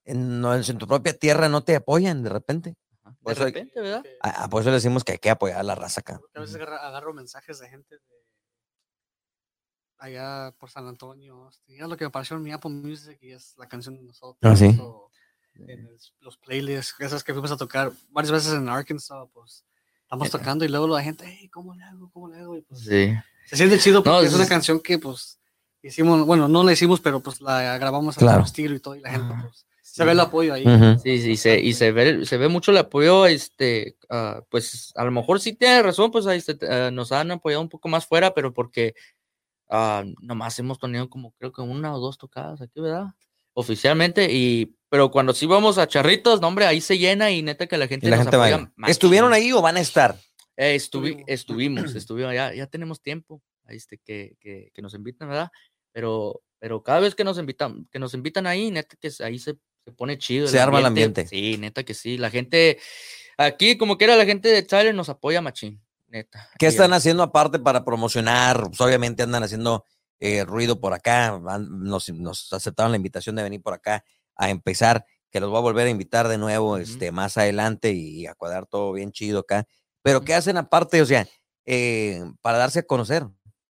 en, 0.04 0.40
no, 0.40 0.54
en 0.54 0.78
tu 0.78 0.86
propia 0.86 1.16
tierra 1.18 1.48
no 1.48 1.64
te 1.64 1.74
apoyan 1.76 2.22
de 2.22 2.30
repente. 2.30 2.76
Ajá, 3.02 3.16
por 3.20 3.26
de 3.28 3.32
eso 3.32 3.44
hay- 3.44 3.52
repente, 3.52 3.80
¿verdad? 3.80 4.04
Ah, 4.22 4.34
ah, 4.44 4.48
por 4.48 4.60
eso 4.62 4.70
le 4.70 4.76
decimos 4.76 5.02
que 5.04 5.12
hay 5.12 5.18
que 5.18 5.30
apoyar 5.30 5.58
a 5.58 5.62
la 5.64 5.74
raza 5.74 6.00
acá. 6.00 6.18
porque 6.18 6.38
a 6.38 6.42
veces 6.42 6.56
agarro 6.60 7.12
mensajes 7.12 7.58
de 7.58 7.68
gente 7.68 7.96
de 7.96 8.00
allá 9.98 10.54
por 10.58 10.70
San 10.70 10.86
Antonio. 10.86 11.48
este, 11.48 11.76
Ya 11.76 11.86
lo 11.86 11.96
que 11.96 12.04
me 12.04 12.08
apareció 12.08 12.36
en 12.36 12.42
mi 12.42 12.52
Apple 12.52 12.70
Music 12.70 13.18
y 13.22 13.32
es 13.32 13.54
la 13.58 13.66
canción 13.68 13.96
de 13.96 14.02
nosotros. 14.02 14.38
Ah, 14.42 14.56
sí. 14.56 14.76
o 14.80 15.10
en 15.56 15.70
el- 15.70 15.98
los 16.20 16.36
playlists, 16.38 16.94
esas 16.98 17.22
que 17.22 17.32
fuimos 17.32 17.52
a 17.52 17.56
tocar 17.56 17.92
varias 18.10 18.32
veces 18.32 18.54
en 18.54 18.68
Arkansas, 18.68 19.28
pues 19.32 19.64
estamos 20.04 20.30
tocando 20.30 20.64
y 20.64 20.68
luego 20.68 20.86
la 20.88 21.02
gente, 21.02 21.24
hey, 21.26 21.48
¿cómo 21.48 21.74
le 21.74 21.82
hago? 21.82 22.10
¿Cómo 22.12 22.28
le 22.28 22.38
hago? 22.38 22.56
Y 22.56 22.62
pues 22.62 22.80
Sí. 22.80 23.12
se 23.46 23.56
siente 23.56 23.78
chido 23.78 24.02
porque 24.02 24.10
No, 24.22 24.22
es 24.22 24.34
una 24.34 24.46
canción 24.46 24.80
que 24.80 24.98
pues 24.98 25.38
hicimos, 25.82 26.24
bueno, 26.26 26.48
no 26.48 26.62
la 26.62 26.72
hicimos, 26.72 27.00
pero 27.00 27.20
pues 27.20 27.40
la 27.40 27.76
grabamos 27.78 28.16
a 28.16 28.20
Claro. 28.20 28.38
nuestro 28.38 28.62
estilo 28.62 28.76
y 28.76 28.80
todo 28.80 28.96
y 28.96 29.00
la 29.00 29.10
gente 29.10 29.34
pues 29.40 29.66
se 29.82 30.04
ve 30.04 30.12
el 30.12 30.20
apoyo 30.20 30.54
ahí. 30.54 30.66
Ujú. 30.66 30.98
Sí, 31.00 31.20
sí, 31.20 31.36
se, 31.36 31.60
y 31.60 31.72
se 31.74 31.92
ve, 31.92 32.24
se 32.26 32.36
ve 32.36 32.48
mucho 32.48 32.70
el 32.70 32.78
apoyo, 32.78 33.26
este, 33.26 33.96
ah, 34.10 34.42
pues 34.50 34.92
a 34.96 35.04
lo 35.04 35.10
mejor 35.10 35.40
sí 35.40 35.54
tiene 35.54 35.82
razón, 35.82 36.10
pues 36.10 36.26
ahí 36.26 36.42
ah, 36.68 36.90
nos 36.92 37.12
han 37.12 37.30
apoyado 37.30 37.62
un 37.62 37.68
poco 37.68 37.88
más 37.88 38.06
fuera, 38.06 38.32
pero 38.34 38.52
porque 38.52 38.94
ah, 39.70 40.04
nomás 40.20 40.58
hemos 40.58 40.78
tenido 40.78 41.08
como 41.08 41.32
creo 41.32 41.52
que 41.52 41.62
una 41.62 41.94
o 41.94 42.00
dos 42.00 42.18
tocadas 42.18 42.60
aquí, 42.60 42.80
¿verdad? 42.80 43.06
Oficialmente, 43.54 44.32
y 44.32 44.74
pero 44.94 45.10
cuando 45.10 45.32
sí 45.34 45.44
vamos 45.46 45.76
a 45.78 45.88
charritos, 45.88 46.40
no 46.40 46.46
hombre, 46.46 46.66
ahí 46.66 46.80
se 46.80 46.96
llena 46.98 47.28
y 47.32 47.42
neta 47.42 47.66
que 47.66 47.76
la 47.76 47.88
gente 47.88 48.06
Y 48.06 48.10
la 48.10 48.16
nos 48.18 48.26
gente 48.26 48.36
apoya. 48.36 48.70
¿Estuvieron 48.86 49.32
ahí 49.32 49.50
o 49.50 49.60
van 49.60 49.76
a 49.76 49.80
estar? 49.80 50.14
Eh, 50.56 50.76
estuvi- 50.76 51.24
Estuvimos. 51.26 51.96
estuvimos, 51.96 52.32
ya, 52.34 52.54
ya 52.54 52.68
tenemos 52.68 53.02
tiempo 53.02 53.42
ahí 53.64 53.76
este, 53.76 53.98
que, 53.98 54.36
que, 54.38 54.70
que 54.72 54.82
nos 54.82 54.94
invitan, 54.94 55.28
¿verdad? 55.28 55.50
Pero, 55.90 56.42
pero 56.60 56.80
cada 56.84 57.00
vez 57.00 57.16
que 57.16 57.24
nos 57.24 57.38
invitan, 57.40 57.88
que 57.90 57.98
nos 57.98 58.14
invitan 58.14 58.46
ahí, 58.46 58.70
neta 58.70 58.94
que 59.00 59.10
se- 59.10 59.24
ahí 59.24 59.40
se, 59.40 59.56
se 59.84 59.90
pone 59.90 60.16
chido. 60.16 60.46
Se 60.46 60.60
arma 60.60 60.78
el 60.78 60.86
ambiente. 60.86 61.26
Sí, 61.26 61.56
neta 61.58 61.82
que 61.82 61.94
sí. 61.94 62.16
La 62.16 62.30
gente, 62.30 62.78
aquí 63.36 63.76
como 63.76 63.98
quiera, 63.98 64.14
la 64.14 64.24
gente 64.26 64.48
de 64.48 64.62
Tyler 64.62 64.94
nos 64.94 65.08
apoya 65.08 65.40
machín, 65.40 65.82
neta. 66.06 66.48
¿Qué 66.56 66.68
están 66.68 66.92
haciendo 66.92 67.24
aparte 67.24 67.58
para 67.58 67.84
promocionar? 67.84 68.62
Pues, 68.68 68.80
obviamente 68.80 69.24
andan 69.24 69.42
haciendo 69.42 69.84
eh, 70.20 70.44
ruido 70.44 70.78
por 70.80 70.92
acá. 70.94 71.36
nos 71.68 72.52
aceptaron 72.52 72.92
la 72.92 72.96
invitación 72.96 73.34
de 73.34 73.42
venir 73.42 73.60
por 73.60 73.74
acá 73.74 74.04
a 74.36 74.50
empezar, 74.50 75.04
que 75.30 75.40
los 75.40 75.50
voy 75.50 75.58
a 75.58 75.62
volver 75.62 75.86
a 75.86 75.90
invitar 75.90 76.28
de 76.28 76.38
nuevo 76.38 76.76
este, 76.78 77.10
más 77.12 77.36
adelante 77.38 77.92
y, 77.92 78.26
a 78.26 78.34
cuadrar 78.34 78.66
todo 78.66 78.92
bien 78.92 79.12
chido 79.12 79.40
acá. 79.40 79.66
Pero. 80.02 80.22
¿qué 80.22 80.34
hacen 80.34 80.56
aparte? 80.56 81.00
O 81.02 81.06
sea, 81.06 81.26
eh, 81.66 82.22
para 82.42 82.58
darse 82.58 82.80
a 82.80 82.82
conocer. 82.82 83.24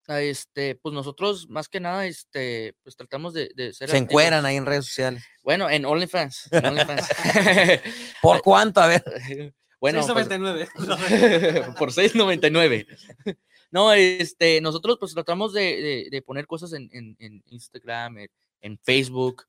ah, 0.08 0.22
este, 0.22 0.76
pues 0.76 0.94
nosotros 0.94 1.48
más 1.50 1.68
que 1.70 1.80
nada, 1.80 2.06
este, 2.06 2.74
pues 2.84 2.96
tratamos 2.96 3.34
de, 3.34 3.52
de 3.56 3.74
ser 3.74 3.90
Se 3.90 3.98
activos. 3.98 4.12
encueran 4.12 4.46
ahí 4.46 4.56
en 4.58 4.66
redes 4.66 4.86
sociales. 4.86 5.24
Bueno, 5.44 5.70
en 5.70 5.86
OnlyFans. 5.86 6.50
en 6.52 6.66
OnlyFans. 6.66 7.08
¿Por 8.22 8.42
cuánto? 8.44 8.82
A 8.82 8.88
ver. 8.88 9.04
bueno, 9.80 10.06
pues, 10.08 10.28
6.99. 10.30 11.76
por 11.78 11.92
6.99. 11.92 12.88
No, 13.72 13.94
este, 13.94 14.60
nosotros 14.62 14.98
pues 15.00 15.14
tratamos 15.14 15.54
de, 15.54 15.62
de- 15.82 16.08
de 16.12 16.22
poner 16.22 16.46
cosas 16.48 16.74
en, 16.74 16.90
en- 16.92 17.16
en 17.20 17.42
Instagram, 17.48 18.18
en, 18.20 18.30
en 18.62 18.78
Facebook. 18.80 19.44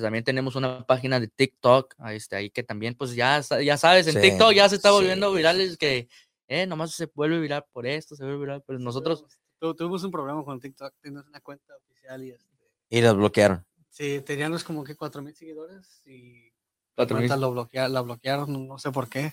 También 0.00 0.24
tenemos 0.24 0.54
una 0.56 0.84
página 0.86 1.18
de 1.20 1.28
TikTok, 1.28 1.94
ahí, 1.98 2.16
este, 2.16 2.36
ahí 2.36 2.50
que 2.50 2.62
también, 2.62 2.94
pues 2.94 3.14
ya, 3.14 3.40
ya 3.62 3.76
sabes, 3.76 4.06
en 4.06 4.14
Sí, 4.14 4.20
TikTok 4.20 4.52
ya 4.52 4.68
se 4.68 4.76
está 4.76 4.88
sí. 4.90 4.94
volviendo 4.94 5.32
virales 5.32 5.76
que, 5.76 6.08
eh, 6.48 6.66
nomás 6.66 6.92
se 6.92 7.06
vuelve 7.14 7.40
viral 7.40 7.64
por 7.72 7.86
esto, 7.86 8.14
se 8.16 8.24
vuelve 8.24 8.38
viral, 8.40 8.62
pero 8.66 8.78
nosotros, 8.78 9.24
Tu- 9.58 9.74
Tuvimos 9.74 10.02
un 10.02 10.10
problema 10.10 10.44
con 10.44 10.58
TikTok, 10.60 10.92
teníamos 11.00 11.28
una 11.28 11.40
cuenta 11.40 11.72
oficial 11.76 12.24
y 12.24 12.30
este, 12.30 12.46
Y 12.90 13.00
los 13.00 13.16
bloquearon. 13.16 13.64
sí, 13.90 14.20
teníamos 14.26 14.64
como 14.64 14.82
que 14.82 14.96
4.000 14.96 15.34
seguidores 15.36 16.02
y 16.04 16.46
la 16.46 16.52
Cuatro 16.96 17.16
mil. 17.16 17.28
cuenta 17.28 17.36
lo 17.36 17.52
bloquea- 17.52 17.88
la 17.88 18.00
bloquearon, 18.00 18.52
no, 18.52 18.58
no 18.58 18.78
sé 18.78 18.90
por 18.90 19.08
qué. 19.08 19.32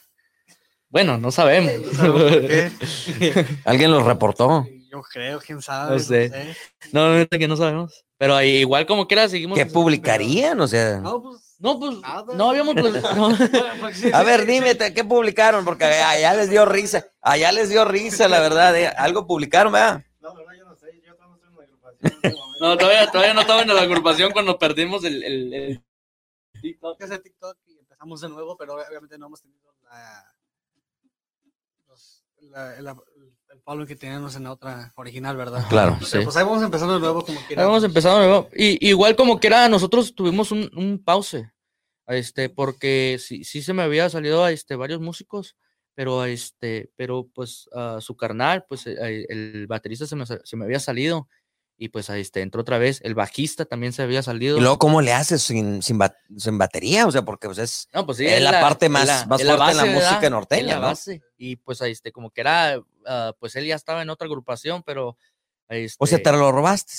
bueno, 0.90 1.18
no 1.18 1.32
sabemos. 1.32 1.72
No 1.84 1.92
sabemos 1.94 2.22
por 2.24 2.42
qué. 2.48 2.72
Alguien 3.66 3.92
los 3.92 4.06
reportó. 4.06 4.66
Yo 4.92 5.02
creo, 5.02 5.40
quién 5.40 5.62
sabe. 5.62 5.94
No 5.94 6.00
sé. 6.00 6.56
No, 6.92 7.14
neta 7.16 7.38
que 7.38 7.48
no 7.48 7.56
sabemos. 7.56 8.06
Pero 8.20 8.36
ahí, 8.36 8.58
igual 8.58 8.86
como 8.86 9.08
quiera 9.08 9.28
seguimos. 9.28 9.58
¿Qué 9.58 9.66
publicarían? 9.66 10.60
O 10.62 10.68
sea. 10.68 10.98
No, 11.00 11.24
pues. 11.24 11.56
No, 11.58 11.78
pues, 11.80 11.98
Nada. 12.00 12.36
no 12.36 12.50
habíamos... 12.52 12.76
pues, 12.76 12.94
no. 13.16 13.30
pues, 13.82 14.14
A 14.14 14.24
ver, 14.24 14.42
sí, 14.42 14.46
dime, 14.46 14.76
¿te- 14.76 14.94
¿qué 14.94 15.04
publicaron? 15.04 15.66
Porque 15.66 15.86
allá 15.86 16.34
les 16.36 16.50
dio 16.50 16.66
risa. 16.66 17.08
Allá 17.22 17.52
les 17.52 17.70
dio 17.70 17.84
risa, 17.86 18.28
la 18.28 18.40
verdad. 18.40 18.78
eh. 18.78 18.88
Algo 18.88 19.26
publicaron, 19.26 19.74
¿verdad? 19.74 20.06
No, 20.22 20.36
verdad, 20.36 20.54
yo 20.58 20.66
no 20.66 20.76
sé, 20.76 21.02
yo 21.04 21.16
todavía 21.16 21.28
no 21.28 21.36
estoy 21.36 21.50
en 21.50 21.56
la 21.58 21.64
agrupación. 21.64 22.36
No, 22.62 22.78
todavía, 22.78 23.12
todavía 23.12 23.34
no 23.34 23.42
estaba 23.42 23.62
en 23.64 23.68
la 23.74 23.82
agrupación 23.82 24.32
cuando 24.32 24.60
perdimos 24.60 25.04
el, 25.06 25.24
el, 25.24 25.54
el 25.54 25.84
TikTok. 26.62 26.98
que 26.98 27.04
hacer 27.06 27.20
TikTok 27.22 27.58
y 27.68 27.78
empezamos 27.80 28.20
de 28.22 28.30
nuevo, 28.30 28.56
pero 28.58 28.76
obviamente 28.76 29.18
no 29.18 29.28
hemos 29.28 29.42
tenido 29.42 29.74
la, 29.84 30.26
los- 31.88 32.24
la- 32.42 32.76
el, 32.78 32.86
el 33.52 33.62
following 33.62 33.88
que 33.88 33.96
teníamos 33.96 34.36
en 34.36 34.44
la 34.44 34.52
otra 34.52 34.94
original, 34.96 35.36
¿verdad? 35.36 35.66
Claro, 35.70 35.98
sí. 36.02 36.08
Pero 36.12 36.24
pues 36.26 36.38
ahí 36.38 36.44
vamos 36.44 36.64
empezando 36.64 36.94
de 36.96 37.00
nuevo 37.00 37.26
como 37.26 37.40
quieras. 37.48 37.64
Habíamos 37.66 37.84
empezado 37.84 38.20
de 38.20 38.28
nuevo. 38.28 38.50
Y, 38.56 38.88
igual 38.88 39.16
como 39.16 39.40
que 39.40 39.48
era, 39.48 39.68
nosotros 39.70 40.14
tuvimos 40.16 40.52
un, 40.52 40.70
un 40.76 41.02
pause. 41.04 41.46
Este, 42.08 42.50
porque 42.50 43.18
sí, 43.20 43.44
sí 43.44 43.62
se 43.62 43.74
me 43.74 43.84
había 43.84 44.10
salido 44.10 44.48
este, 44.48 44.76
varios 44.76 45.00
músicos, 45.00 45.56
pero 45.94 46.26
este, 46.26 46.90
pero 46.96 47.28
pues 47.34 47.70
a 47.74 48.02
su 48.02 48.16
carnal, 48.16 48.66
pues 48.68 48.88
eh, 48.88 49.26
el 49.30 49.68
baterista 49.68 50.08
se 50.08 50.16
me, 50.16 50.26
se 50.26 50.58
me 50.58 50.66
había 50.66 50.80
salido. 50.80 51.28
Y 51.82 51.88
pues 51.90 52.10
ahí 52.10 52.20
este, 52.20 52.42
entró 52.42 52.60
otra 52.62 52.78
vez. 52.78 53.00
El 53.06 53.16
bajista 53.16 53.64
también 53.64 53.94
se 53.94 54.02
había 54.02 54.22
salido. 54.22 54.58
Y 54.58 54.60
luego, 54.60 54.78
¿cómo 54.80 55.02
le 55.02 55.14
haces 55.14 55.42
sin, 55.42 55.82
sin, 55.82 55.98
ba- 55.98 56.14
sin 56.36 56.58
batería? 56.58 57.08
O 57.08 57.12
sea, 57.12 57.22
porque 57.24 57.48
pues, 57.48 57.58
es. 57.58 57.88
No, 57.94 58.06
pues 58.06 58.18
sí, 58.18 58.26
es 58.26 58.42
la 58.42 58.60
parte 58.60 58.88
es 58.88 58.92
más- 58.92 59.26
más 59.28 59.40
es 59.40 59.48
fuerte 59.48 59.72
en 59.72 59.78
la 59.78 59.86
música 59.86 60.16
¿verdad? 60.16 60.30
Norteña, 60.30 60.68
la 60.76 60.76
¿no? 60.76 60.88
base. 60.88 61.22
Y 61.38 61.56
pues 61.56 61.82
ahí 61.82 61.94
este, 61.94 62.12
como 62.12 62.32
que 62.32 62.42
era, 62.42 62.84
ah, 63.10 63.34
pues 63.40 63.58
él 63.58 63.66
ya 63.66 63.76
estaba 63.76 64.02
en 64.02 64.10
otra 64.10 64.26
agrupación, 64.28 64.84
pero. 64.84 65.10
O 65.10 66.08
sea, 66.08 66.18
este, 66.18 66.20
te 66.20 66.32
lo 66.32 66.52
robaste. 66.52 66.94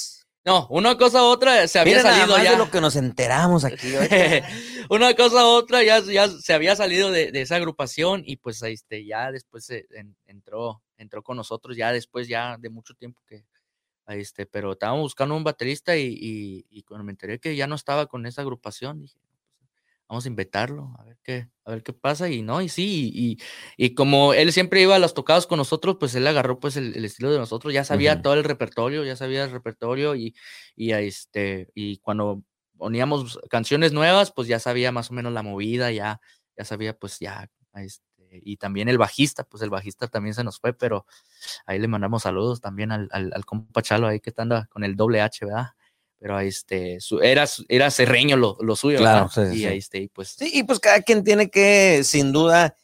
No, 0.45 0.67
una 0.71 0.97
cosa 0.97 1.23
u 1.23 1.27
otra 1.27 1.67
se 1.69 1.79
había 1.79 1.99
Mira 1.99 2.03
nada 2.05 2.17
salido 2.19 2.37
más 2.37 2.45
ya. 2.45 2.51
de 2.53 2.57
lo 2.59 2.71
que 2.71 2.81
nos 2.81 2.97
enteramos 2.97 3.65
aquí. 3.65 3.93
una 4.91 5.15
cosa 5.15 5.45
u 5.45 5.49
otra 5.49 5.83
ya, 5.83 6.01
ya 6.01 6.29
se 6.29 6.53
había 6.55 6.75
salido 6.77 7.11
de, 7.11 7.31
de 7.31 7.43
esa 7.43 7.57
agrupación 7.57 8.23
y 8.25 8.37
pues 8.37 8.63
ahí 8.63 8.73
este, 8.75 9.05
ya 9.05 9.31
después 9.33 9.65
se 9.67 9.87
en- 9.91 10.17
entró, 10.27 10.83
entró 10.97 11.23
con 11.23 11.37
nosotros, 11.37 11.77
ya 11.77 11.93
después 11.93 12.27
ya 12.29 12.57
de 12.59 12.71
mucho 12.71 12.95
tiempo 12.95 13.21
que 13.27 13.45
ahí 14.07 14.21
este, 14.21 14.47
pero 14.47 14.73
estábamos 14.73 15.03
buscando 15.03 15.37
un 15.37 15.45
baterista 15.45 15.97
y, 15.97 16.07
y, 16.19 16.67
y 16.71 16.83
cuando 16.85 17.05
me 17.05 17.13
enteré 17.13 17.39
que 17.39 17.55
ya 17.55 17.67
no 17.67 17.75
estaba 17.75 18.07
con 18.07 18.25
esa 18.27 18.41
agrupación, 18.41 18.99
dije, 19.01 19.19
"Pues, 19.21 19.30
vamos 20.11 20.27
a 20.27 20.29
invitarlo, 20.29 20.93
a 20.99 21.05
ver 21.05 21.19
qué, 21.23 21.49
a 21.65 21.71
ver 21.71 21.83
qué 21.85 21.93
pasa, 21.95 22.29
y 22.29 22.43
no, 22.43 22.61
y 22.63 22.69
sí, 22.69 23.11
y, 23.15 23.39
y 23.79 23.95
como 23.95 24.35
él 24.35 24.53
siempre 24.53 24.83
iba 24.83 24.97
a 24.97 24.99
los 24.99 25.15
tocados 25.15 25.47
con 25.47 25.59
nosotros, 25.59 25.97
pues 26.01 26.15
él 26.17 26.27
agarró 26.27 26.61
pues 26.61 26.77
el, 26.77 26.97
el 26.97 27.05
estilo 27.07 27.31
de 27.33 27.39
nosotros, 27.39 27.73
ya 27.73 27.85
sabía 27.85 28.21
todo 28.23 28.35
el 28.35 28.45
repertorio, 28.45 29.05
ya 29.05 29.17
sabía 29.17 29.45
el 29.45 29.53
repertorio, 29.53 30.17
y, 30.17 30.35
y 30.77 30.93
este, 30.93 31.71
y 31.75 31.99
cuando 31.99 32.43
poníamos 32.77 33.39
canciones 33.51 33.93
nuevas, 33.93 34.33
pues 34.33 34.49
ya 34.49 34.59
sabía 34.59 34.93
más 34.93 35.11
o 35.11 35.15
menos 35.15 35.33
la 35.33 35.43
movida, 35.45 35.93
ya, 35.93 36.21
ya 36.59 36.65
sabía 36.65 36.99
pues 36.99 37.19
ya, 37.21 37.49
este, 37.75 38.05
y 38.43 38.57
también 38.57 38.89
el 38.89 38.99
bajista, 38.99 39.45
pues 39.45 39.63
el 39.63 39.71
bajista 39.71 40.09
también 40.09 40.35
se 40.35 40.45
nos 40.45 40.59
fue, 40.61 40.73
pero 40.73 41.07
ahí 41.67 41.79
le 41.79 41.89
mandamos 41.89 42.23
saludos 42.25 42.61
también 42.61 42.93
al, 42.93 43.09
al, 43.13 43.33
al 43.35 43.45
compa 43.45 43.83
Chalo 43.83 44.09
ahí 44.09 44.21
que 44.21 44.33
anda 44.37 44.67
con 44.71 44.85
el 44.85 44.97
doble 44.97 45.21
H, 45.21 45.45
¿verdad? 45.47 45.69
Pero 46.21 46.37
ahí 46.37 46.49
este, 46.49 47.01
su, 47.01 47.19
era, 47.21 47.47
su- 47.47 47.65
era 47.69 47.91
serreño 47.91 48.37
lo, 48.37 48.57
lo 48.61 48.77
suyo, 48.77 48.99
Claro, 48.99 49.31
¿verdad? 49.35 49.51
sí, 49.51 49.55
sí, 49.55 49.59
y 49.59 49.63
sí. 49.63 49.67
ahí 49.69 49.79
este, 49.79 49.99
y 50.03 50.09
pues 50.09 50.29
Sí, 50.39 50.51
y 50.55 50.63
pues 50.65 50.79
cada 50.79 51.01
quien 51.01 51.25
tiene 51.25 51.51
que, 51.51 52.05
sin 52.05 52.31
duda, 52.31 52.77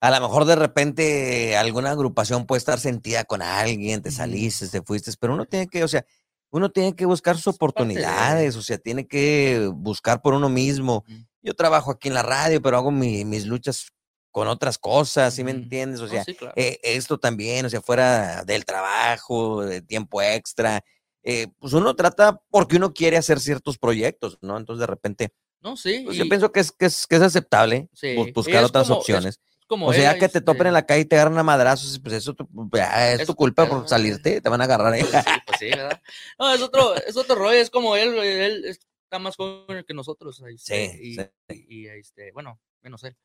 a 0.00 0.10
lo 0.10 0.20
mejor 0.20 0.44
de 0.44 0.54
repente 0.56 1.56
alguna 1.56 1.90
agrupación 1.90 2.46
puede 2.46 2.58
estar 2.58 2.78
sentida 2.78 3.24
con 3.24 3.42
alguien, 3.42 4.02
te 4.02 4.10
saliste, 4.12 4.68
te 4.68 4.82
fuiste, 4.82 5.10
pero 5.18 5.34
uno 5.34 5.46
tiene 5.46 5.66
que, 5.66 5.82
o 5.82 5.88
sea, 5.88 6.06
uno 6.50 6.70
tiene 6.70 6.94
que 6.94 7.06
buscar 7.06 7.36
sus 7.36 7.48
oportunidades, 7.48 8.54
o 8.56 8.62
sea, 8.62 8.78
tiene 8.78 9.06
que 9.08 9.68
buscar 9.74 10.22
por 10.22 10.34
uno 10.34 10.48
mismo. 10.48 11.04
Yo 11.42 11.54
trabajo 11.54 11.90
aquí 11.90 12.08
en 12.08 12.14
la 12.14 12.22
radio, 12.22 12.62
pero 12.62 12.76
hago 12.76 12.90
mi- 12.92 13.24
mis 13.24 13.46
luchas 13.46 13.88
con 14.30 14.46
otras 14.48 14.78
cosas, 14.78 15.34
¿sí 15.34 15.42
me 15.42 15.50
entiendes? 15.50 16.00
O 16.00 16.08
sea, 16.08 16.22
sí, 16.24 16.34
claro. 16.34 16.52
eh, 16.56 16.78
esto 16.82 17.18
también, 17.18 17.66
o 17.66 17.70
sea, 17.70 17.80
fuera 17.80 18.44
del 18.44 18.64
trabajo, 18.64 19.62
de 19.64 19.80
tiempo 19.82 20.22
extra, 20.22 20.84
eh, 21.26 21.48
pues 21.58 21.72
uno 21.72 21.94
trata 21.96 22.40
porque 22.50 22.76
uno 22.76 22.94
quiere 22.94 23.16
hacer 23.16 23.40
ciertos 23.40 23.76
proyectos, 23.78 24.38
¿no? 24.42 24.56
Entonces 24.56 24.80
de 24.80 24.86
repente, 24.86 25.32
no, 25.60 25.76
sí. 25.76 26.02
pues 26.04 26.16
y 26.16 26.20
yo 26.20 26.28
pienso 26.28 26.52
que 26.52 26.60
es, 26.60 26.70
que 26.72 26.86
es, 26.86 27.06
que 27.06 27.16
es 27.16 27.22
aceptable 27.22 27.88
Sí, 27.92 28.14
buscar 28.34 28.62
es 28.62 28.68
otras 28.70 28.86
como- 28.86 29.00
opciones. 29.00 29.40
como 29.66 29.88
O 29.88 29.92
sea, 29.92 30.16
que 30.18 30.28
te 30.28 30.40
topen 30.40 30.68
en 30.68 30.72
la 30.74 30.86
calle 30.86 31.00
y 31.00 31.04
te 31.06 31.16
agarran 31.16 31.36
a 31.38 31.42
madrazos, 31.42 31.98
pues 31.98 32.14
eso 32.14 32.36
es 32.38 33.20
Es 33.20 33.26
tu 33.26 33.34
culpa 33.34 33.68
por 33.68 33.88
salirte, 33.88 34.40
te 34.40 34.48
van 34.48 34.60
a 34.60 34.64
agarrar 34.64 34.92
ahí. 34.92 35.02
Pues 35.02 35.24
sí, 35.24 35.30
pues 35.46 35.58
sí, 35.58 35.66
¿verdad? 35.70 36.00
No, 36.38 36.54
es 36.54 36.62
otro, 36.62 36.94
es 36.94 37.16
otro 37.16 37.34
rollo, 37.34 37.58
es 37.58 37.70
como 37.70 37.96
él, 37.96 38.14
él 38.18 38.64
está 38.66 39.18
más 39.18 39.34
joven 39.34 39.84
que 39.86 39.94
nosotros. 39.94 40.40
ahí 40.42 40.56
Sí, 40.58 40.74
y, 41.02 41.14
sí. 41.16 41.22
y, 41.48 41.80
y, 41.80 41.86
este, 41.88 42.30
bueno, 42.32 42.60
menos 42.82 43.02
él. 43.02 43.16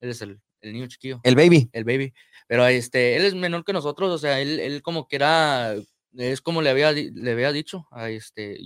Él 0.00 0.08
es 0.08 0.22
el, 0.22 0.40
el 0.62 0.72
niño 0.72 0.86
chiquillo, 0.86 1.20
El 1.22 1.34
baby. 1.36 1.68
el 1.74 1.84
baby. 1.84 2.14
Pero 2.48 2.66
este, 2.66 3.16
él 3.16 3.24
es 3.26 3.34
menor 3.34 3.64
que 3.66 3.74
nosotros, 3.74 4.10
o 4.10 4.16
sea, 4.18 4.40
él, 4.40 4.58
él 4.58 4.80
como 4.80 5.06
que 5.06 5.16
era, 5.16 5.74
es 6.16 6.40
como 6.40 6.62
le 6.62 6.70
había, 6.70 6.92
le 6.92 7.32
había 7.32 7.52
dicho, 7.52 7.86
a 7.90 8.10
este, 8.10 8.58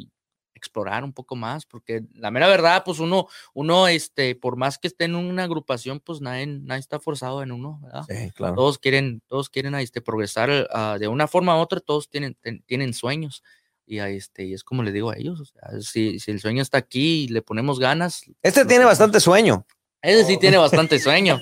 explorar 0.55 1.05
un 1.05 1.13
poco 1.13 1.37
más, 1.37 1.67
porque 1.67 2.03
la 2.15 2.31
mera 2.31 2.49
verdad, 2.49 2.83
pues 2.85 2.99
uno, 3.01 3.27
uno, 3.53 3.87
este, 3.89 4.35
por 4.35 4.57
más 4.57 4.79
que 4.79 4.89
esté 4.89 5.05
en 5.05 5.15
una 5.15 5.45
agrupación, 5.45 6.01
pues 6.01 6.21
nadie, 6.21 6.47
nadie 6.47 6.81
está 6.81 6.99
forzado 7.01 7.43
en 7.43 7.53
uno, 7.53 7.81
¿verdad? 7.83 8.03
Sí, 8.09 8.31
claro. 8.33 8.55
todos 8.55 8.79
quieren, 8.79 9.21
todos 9.27 9.51
quieren 9.51 9.75
este, 9.75 10.01
progresar 10.01 10.69
ah, 10.73 10.97
de 10.99 11.09
una 11.09 11.27
forma 11.29 11.57
u 11.57 11.61
otra, 11.61 11.81
todos 11.81 12.09
tienen, 12.09 12.35
ten- 12.41 12.63
tienen 12.67 12.95
sueños. 12.95 13.43
Y, 13.87 13.99
ahí, 13.99 14.17
este, 14.17 14.47
y 14.47 14.55
es 14.55 14.65
como 14.65 14.83
le 14.83 14.93
digo 14.93 15.11
a 15.11 15.17
ellos, 15.19 15.41
o 15.41 15.45
sea, 15.45 15.61
si, 15.83 16.19
si 16.19 16.31
el 16.31 16.41
sueño 16.41 16.63
está 16.63 16.79
aquí 16.79 17.25
y 17.25 17.29
le 17.29 17.43
ponemos 17.43 17.79
ganas, 17.79 18.23
Este 18.41 18.65
tiene 18.65 18.87
bastante 18.87 19.21
sueño. 19.21 19.67
ese 20.01 20.25
sí 20.25 20.39
tiene 20.39 20.57
bastante 20.67 20.99
sueño. 20.99 21.39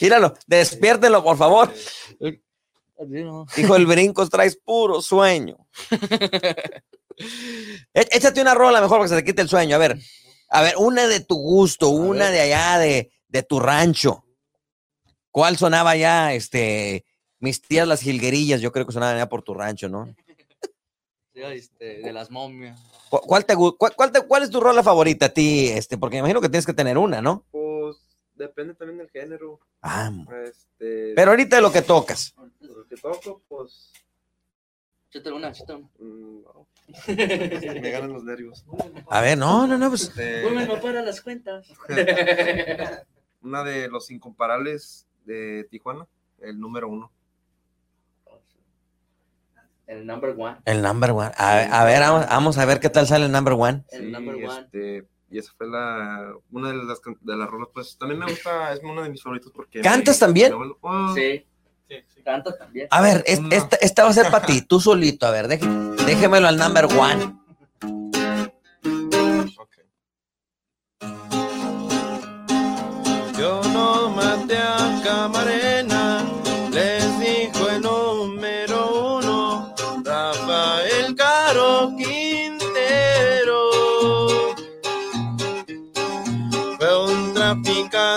Míralo, 0.00 0.32
despiértelo, 0.46 1.22
por 1.22 1.36
favor. 1.36 1.70
Dijo 3.56 3.76
el 3.76 3.86
brincos, 3.86 4.30
traes 4.30 4.56
puro 4.56 5.02
sueño. 5.02 5.56
Échate 7.94 8.40
una 8.40 8.54
rola 8.54 8.80
mejor 8.80 8.98
para 8.98 9.04
que 9.04 9.08
se 9.10 9.16
te 9.16 9.24
quite 9.24 9.42
el 9.42 9.48
sueño. 9.48 9.76
A 9.76 9.78
ver, 9.78 9.98
a 10.48 10.62
ver, 10.62 10.74
una 10.78 11.06
de 11.06 11.20
tu 11.20 11.36
gusto, 11.36 11.88
una 11.90 12.30
de 12.30 12.40
allá 12.40 12.78
de, 12.78 13.12
de 13.28 13.42
tu 13.42 13.60
rancho. 13.60 14.24
¿Cuál 15.30 15.56
sonaba 15.56 15.90
allá? 15.90 16.34
Este, 16.34 17.04
mis 17.38 17.62
tías 17.62 17.86
las 17.88 18.00
jilguerillas, 18.00 18.60
yo 18.60 18.72
creo 18.72 18.86
que 18.86 18.92
sonaban 18.92 19.16
allá 19.16 19.28
por 19.28 19.42
tu 19.42 19.54
rancho, 19.54 19.88
¿no? 19.88 20.14
Este, 21.34 22.02
de 22.02 22.12
las 22.12 22.30
momias. 22.30 22.78
¿Cu- 23.08 23.20
¿Cuál, 23.20 23.46
te, 23.46 23.54
cuál 23.56 24.12
te- 24.12 24.20
cuál 24.22 24.42
es 24.42 24.50
tu 24.50 24.60
rola 24.60 24.82
favorita 24.82 25.26
a 25.26 25.28
ti? 25.30 25.68
Este, 25.68 25.96
porque 25.96 26.16
me 26.16 26.20
imagino 26.20 26.40
que 26.42 26.48
tienes 26.50 26.66
que 26.66 26.74
tener 26.74 26.98
una, 26.98 27.22
¿no? 27.22 27.46
Depende 28.34 28.74
también 28.74 28.98
del 28.98 29.10
género. 29.10 29.60
Ah, 29.82 30.10
Este, 30.44 31.12
pero 31.14 31.30
ahorita 31.32 31.56
de 31.56 31.62
lo 31.62 31.70
que 31.72 31.82
tocas. 31.82 32.34
lo 32.60 32.86
que 32.86 32.96
toco, 32.96 33.42
pues. 33.48 33.92
Échate 35.10 35.30
una, 35.30 35.48
échate 35.50 35.74
una. 35.74 35.88
mm, 35.98 36.42
no. 36.42 36.66
Me 37.08 37.90
ganan 37.90 38.12
los 38.12 38.24
nervios. 38.24 38.64
A 39.08 39.20
ver, 39.20 39.36
no, 39.36 39.66
no, 39.66 39.76
no, 39.76 39.88
pues. 39.90 40.04
Este, 40.04 40.42
para 40.80 41.02
las 41.02 41.20
cuentas. 41.20 41.68
una 43.42 43.62
de 43.64 43.88
los 43.88 44.10
incomparables 44.10 45.06
de 45.24 45.66
Tijuana, 45.70 46.06
el 46.40 46.58
número 46.58 46.88
uno. 46.88 47.12
El 49.86 50.06
number 50.06 50.34
one. 50.38 50.56
El 50.64 50.80
number 50.80 51.10
one. 51.10 51.32
A, 51.36 51.80
a 51.82 51.84
ver, 51.84 52.00
vamos, 52.00 52.26
vamos 52.26 52.58
a 52.58 52.64
ver 52.64 52.80
qué 52.80 52.88
tal 52.88 53.06
sale 53.06 53.26
el 53.26 53.32
number 53.32 53.52
one. 53.54 53.84
El 53.90 54.06
Sí, 54.06 54.10
number 54.10 54.36
one. 54.36 54.60
este, 54.60 55.06
y 55.32 55.38
esa 55.38 55.52
fue 55.56 55.66
la, 55.68 56.32
una 56.50 56.68
de 56.68 56.84
las, 56.84 57.00
de 57.20 57.36
las 57.36 57.48
rolas, 57.48 57.68
pues 57.72 57.96
también 57.98 58.20
me 58.20 58.26
gusta, 58.26 58.72
es 58.72 58.80
una 58.84 59.02
de 59.02 59.10
mis 59.10 59.22
favoritos 59.22 59.50
porque... 59.54 59.80
¿Cantas 59.80 60.16
me- 60.16 60.26
también? 60.26 60.58
me 60.58 60.74
oh, 60.80 61.14
Sí. 61.14 61.46
Canta 62.24 62.56
también. 62.56 62.86
A 62.90 63.00
ver, 63.02 63.22
es- 63.26 63.40
esta, 63.50 63.76
esta 63.76 64.04
va 64.04 64.10
a 64.10 64.12
ser 64.14 64.30
para 64.30 64.46
ti, 64.46 64.62
tú 64.62 64.80
solito. 64.80 65.26
A 65.26 65.30
ver, 65.30 65.46
deje- 65.48 65.66
déjemelo 66.06 66.46
al 66.48 66.56
number 66.56 66.86
one. 66.86 67.34
Yo 73.38 73.60
no 73.72 74.10
maté 74.10 74.56
a 74.56 75.00
Camarena, 75.04 75.81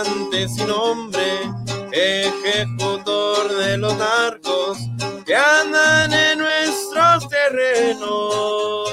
traficante 0.04 0.48
sin 0.50 0.68
nombre, 0.68 1.52
ejecutor 1.92 3.56
de 3.56 3.78
los 3.78 3.96
narcos 3.98 4.78
que 5.26 5.36
andan 5.36 6.12
en 6.14 6.40
nuestros 6.40 7.30
terrenos. 7.30 8.90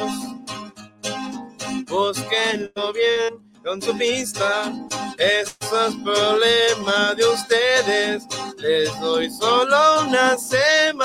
Búsquenlo 1.86 2.92
bien 2.92 3.34
con 3.64 3.82
su 3.82 3.96
pista. 3.96 4.72
Eso 5.18 5.86
es 5.86 5.94
problema 6.05 7.14
de 7.16 7.24
ustedes. 7.26 8.24
Les 8.59 9.00
doy 9.00 9.30
solo 9.30 10.03
una 10.07 10.36
semana 10.38 11.05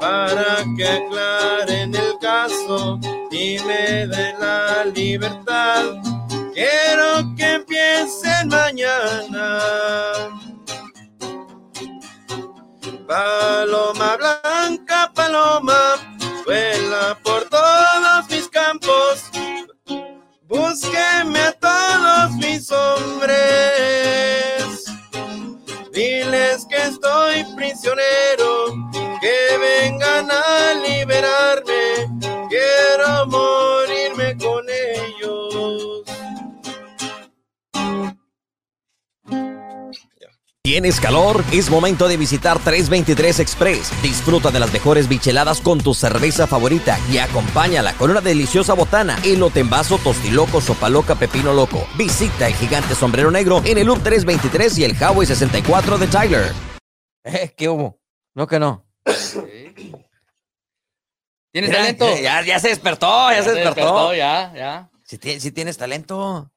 para 0.00 0.64
que 0.76 0.86
aclaren 0.86 1.94
el 1.94 2.18
caso 2.20 2.98
y 3.30 3.58
me 3.60 4.06
den 4.06 4.40
la 4.40 4.84
libertad. 4.86 6.13
Quiero 6.54 7.34
que 7.36 7.54
empiecen 7.54 8.46
mañana. 8.48 9.58
Paloma 13.08 14.16
blanca, 14.16 15.10
paloma, 15.12 15.96
vuela 16.46 17.18
por 17.24 17.48
todos 17.48 18.30
mis 18.30 18.48
campos. 18.48 19.30
Búsqueme 20.42 21.40
a 21.40 21.52
todos 21.52 22.30
mis 22.36 22.70
hombres. 22.70 23.34
Diles 25.92 26.66
que 26.68 26.76
estoy 26.76 27.44
prisionero, 27.56 28.66
que 29.20 29.58
vengan 29.58 30.30
a 30.30 30.74
liberarme. 30.86 32.08
Quiero 32.48 33.26
morirme 33.26 33.63
¿Tienes 40.66 40.98
calor? 40.98 41.44
Es 41.52 41.68
momento 41.68 42.08
de 42.08 42.16
visitar 42.16 42.58
323 42.58 43.38
Express. 43.38 44.02
Disfruta 44.02 44.50
de 44.50 44.58
las 44.58 44.72
mejores 44.72 45.08
bicheladas 45.08 45.60
con 45.60 45.78
tu 45.78 45.92
cerveza 45.92 46.46
favorita 46.46 46.98
y 47.12 47.18
acompáñala 47.18 47.92
con 47.92 48.10
una 48.10 48.22
deliciosa 48.22 48.72
botana, 48.72 49.18
elote 49.24 49.60
en 49.60 49.68
vaso, 49.68 49.98
tostiloco, 49.98 50.62
sopa 50.62 50.88
loca, 50.88 51.16
pepino 51.16 51.52
loco. 51.52 51.86
Visita 51.98 52.46
el 52.46 52.54
gigante 52.54 52.94
sombrero 52.94 53.30
negro 53.30 53.60
en 53.66 53.76
el 53.76 53.86
Loop 53.86 54.02
323 54.02 54.78
y 54.78 54.84
el 54.84 54.92
Highway 54.92 55.26
64 55.26 55.98
de 55.98 56.06
Tyler. 56.06 56.52
Eh, 57.24 57.52
¿qué 57.54 57.68
hubo? 57.68 58.00
No 58.34 58.46
que 58.46 58.58
no. 58.58 58.86
¿Tienes 61.52 61.68
Mira, 61.68 61.80
talento? 61.80 62.06
Ya, 62.22 62.42
ya 62.42 62.58
se 62.58 62.68
despertó, 62.68 63.30
ya, 63.30 63.42
se 63.42 63.52
despertó. 63.52 64.14
Ya, 64.14 64.50
ya. 64.56 64.90
Si, 65.02 65.18
si 65.40 65.52
tienes 65.52 65.76
talento. 65.76 66.53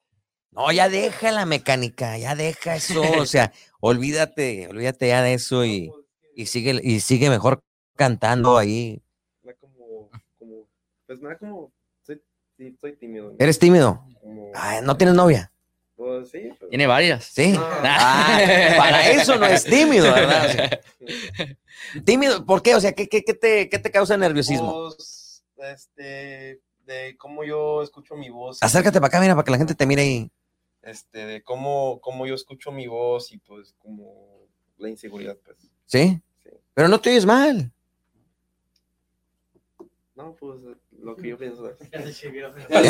No, 0.57 0.71
ya 0.71 0.89
deja 0.89 1.31
la 1.31 1.45
mecánica, 1.45 2.17
ya 2.17 2.33
deja 2.35 2.75
eso. 2.75 3.01
O 3.19 3.25
sea, 3.27 3.53
olvídate, 3.79 4.67
olvídate 4.67 5.07
ya 5.09 5.21
de 5.21 5.33
eso 5.35 5.63
y, 5.63 5.91
y 6.35 6.47
sigue, 6.47 6.81
y 6.83 6.99
sigue 6.99 7.29
mejor 7.29 7.61
cantando 7.95 8.57
ahí. 8.57 8.99
Me 9.43 9.51
da 9.53 9.57
como, 9.59 10.09
como, 10.39 10.67
pues 11.05 11.21
me 11.21 11.29
da 11.29 11.37
como, 11.37 11.71
soy, 12.03 12.19
sí, 12.57 12.75
soy 12.81 12.95
tímido. 12.95 13.29
¿no? 13.29 13.35
¿Eres 13.37 13.59
tímido? 13.59 14.03
Como, 14.19 14.51
Ay, 14.55 14.79
¿No 14.83 14.97
tienes 14.97 15.15
novia? 15.15 15.51
pues 15.95 16.29
sí, 16.31 16.49
pero- 16.57 16.69
Tiene 16.69 16.87
varias. 16.87 17.23
Sí. 17.25 17.53
Ah, 17.59 18.39
para 18.77 19.09
eso 19.11 19.35
no 19.37 19.45
es 19.45 19.63
tímido, 19.63 20.11
¿verdad? 20.11 20.45
O 20.45 20.51
sea, 20.51 20.79
tímido, 22.03 22.45
¿por 22.45 22.61
qué? 22.63 22.73
O 22.75 22.81
sea, 22.81 22.93
¿qué, 22.93 23.07
qué, 23.07 23.23
qué 23.23 23.33
te, 23.35 23.69
qué 23.69 23.77
te 23.79 23.91
causa 23.91 24.17
nerviosismo? 24.17 24.91
Pues, 24.95 25.43
este, 25.71 26.61
de 26.85 27.15
cómo 27.17 27.43
yo 27.43 27.81
escucho 27.83 28.15
mi 28.15 28.29
voz. 28.29 28.61
Acércate 28.61 28.99
para 28.99 29.07
acá, 29.07 29.19
mira, 29.21 29.35
para 29.35 29.43
que 29.45 29.51
la 29.51 29.57
gente 29.57 29.75
te 29.75 29.85
mire 29.85 30.01
ahí. 30.01 30.31
Este, 30.87 31.25
de 31.25 31.43
cómo, 31.43 31.99
cómo 32.01 32.25
yo 32.25 32.33
escucho 32.33 32.71
mi 32.71 32.87
voz 32.87 33.31
y 33.33 33.37
pues 33.39 33.75
como 33.77 34.47
la 34.77 34.87
inseguridad, 34.89 35.35
pues. 35.43 35.57
¿Sí? 35.85 36.21
Sí. 36.41 36.49
Pero 36.73 36.87
no 36.87 36.99
te 37.01 37.09
oyes 37.09 37.25
mal. 37.25 37.71
No, 40.15 40.33
pues 40.33 40.61
lo 40.99 41.15
que 41.15 41.27
yo 41.27 41.37
pienso. 41.37 41.69
Mira, 42.31 42.53
ya, 42.69 42.81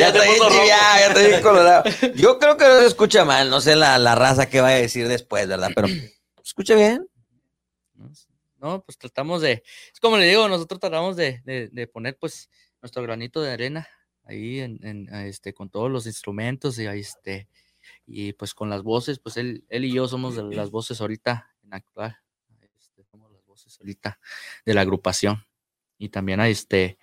ya 0.00 0.12
te 0.12 0.18
ya, 0.18 0.66
ya 0.98 1.06
estoy 1.08 1.26
bien 1.26 1.42
colorado. 1.42 1.84
Yo 2.14 2.38
creo 2.38 2.56
que 2.56 2.64
no 2.64 2.80
se 2.80 2.86
escucha 2.86 3.24
mal, 3.24 3.50
no 3.50 3.60
sé 3.60 3.76
la, 3.76 3.98
la 3.98 4.14
raza 4.14 4.48
que 4.48 4.60
va 4.60 4.68
a 4.68 4.72
decir 4.72 5.06
después, 5.08 5.46
¿verdad? 5.46 5.70
Pero 5.74 5.88
escucha 6.42 6.74
bien. 6.74 7.06
No, 8.58 8.82
pues 8.82 8.98
tratamos 8.98 9.42
de, 9.42 9.62
es 9.92 10.00
como 10.00 10.16
le 10.16 10.24
digo, 10.26 10.48
nosotros 10.48 10.80
tratamos 10.80 11.16
de, 11.16 11.40
de- 11.44 11.68
de 11.68 11.86
poner 11.86 12.16
pues 12.18 12.50
nuestro 12.82 13.02
granito 13.02 13.40
de 13.42 13.52
arena 13.52 13.86
ahí 14.26 14.60
en, 14.60 15.08
este, 15.12 15.54
con 15.54 15.70
todos 15.70 15.90
los 15.90 16.06
instrumentos 16.06 16.78
y 16.78 16.86
ahí, 16.86 17.00
este, 17.00 17.48
y 18.06 18.32
pues 18.32 18.54
con 18.54 18.68
las 18.68 18.82
voces, 18.82 19.18
pues 19.18 19.36
él, 19.36 19.64
él 19.68 19.84
y 19.84 19.92
yo 19.92 20.08
somos 20.08 20.36
de 20.36 20.42
las 20.54 20.70
voces 20.70 21.00
ahorita 21.00 21.54
en 21.62 21.74
actual, 21.74 22.18
este, 22.78 23.04
somos 23.04 23.32
las 23.32 23.44
voces 23.44 23.78
ahorita 23.80 24.18
de 24.64 24.74
la 24.74 24.82
agrupación 24.82 25.46
y 25.98 26.08
también 26.08 26.40
a 26.40 26.48
este, 26.48 26.98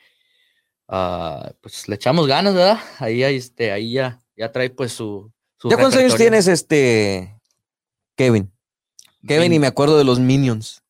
ah, 0.88 1.54
pues 1.62 1.88
le 1.88 1.96
echamos 1.96 2.28
ganas, 2.28 2.54
¿verdad? 2.54 2.80
Ahí, 3.00 3.24
ahí, 3.24 3.38
este, 3.38 3.72
ahí 3.72 3.94
ya, 3.94 4.22
ya 4.36 4.52
trae 4.52 4.70
pues 4.70 4.92
su, 4.92 5.32
su 5.58 5.70
¿Ya 5.70 5.78
cuántos 5.78 6.00
años 6.00 6.16
tienes, 6.16 6.48
este, 6.48 7.40
Kevin? 8.16 8.52
Kevin, 9.26 9.54
y 9.54 9.60
me 9.60 9.68
acuerdo 9.68 9.98
de 9.98 10.04
los 10.04 10.20
Minions. 10.20 10.84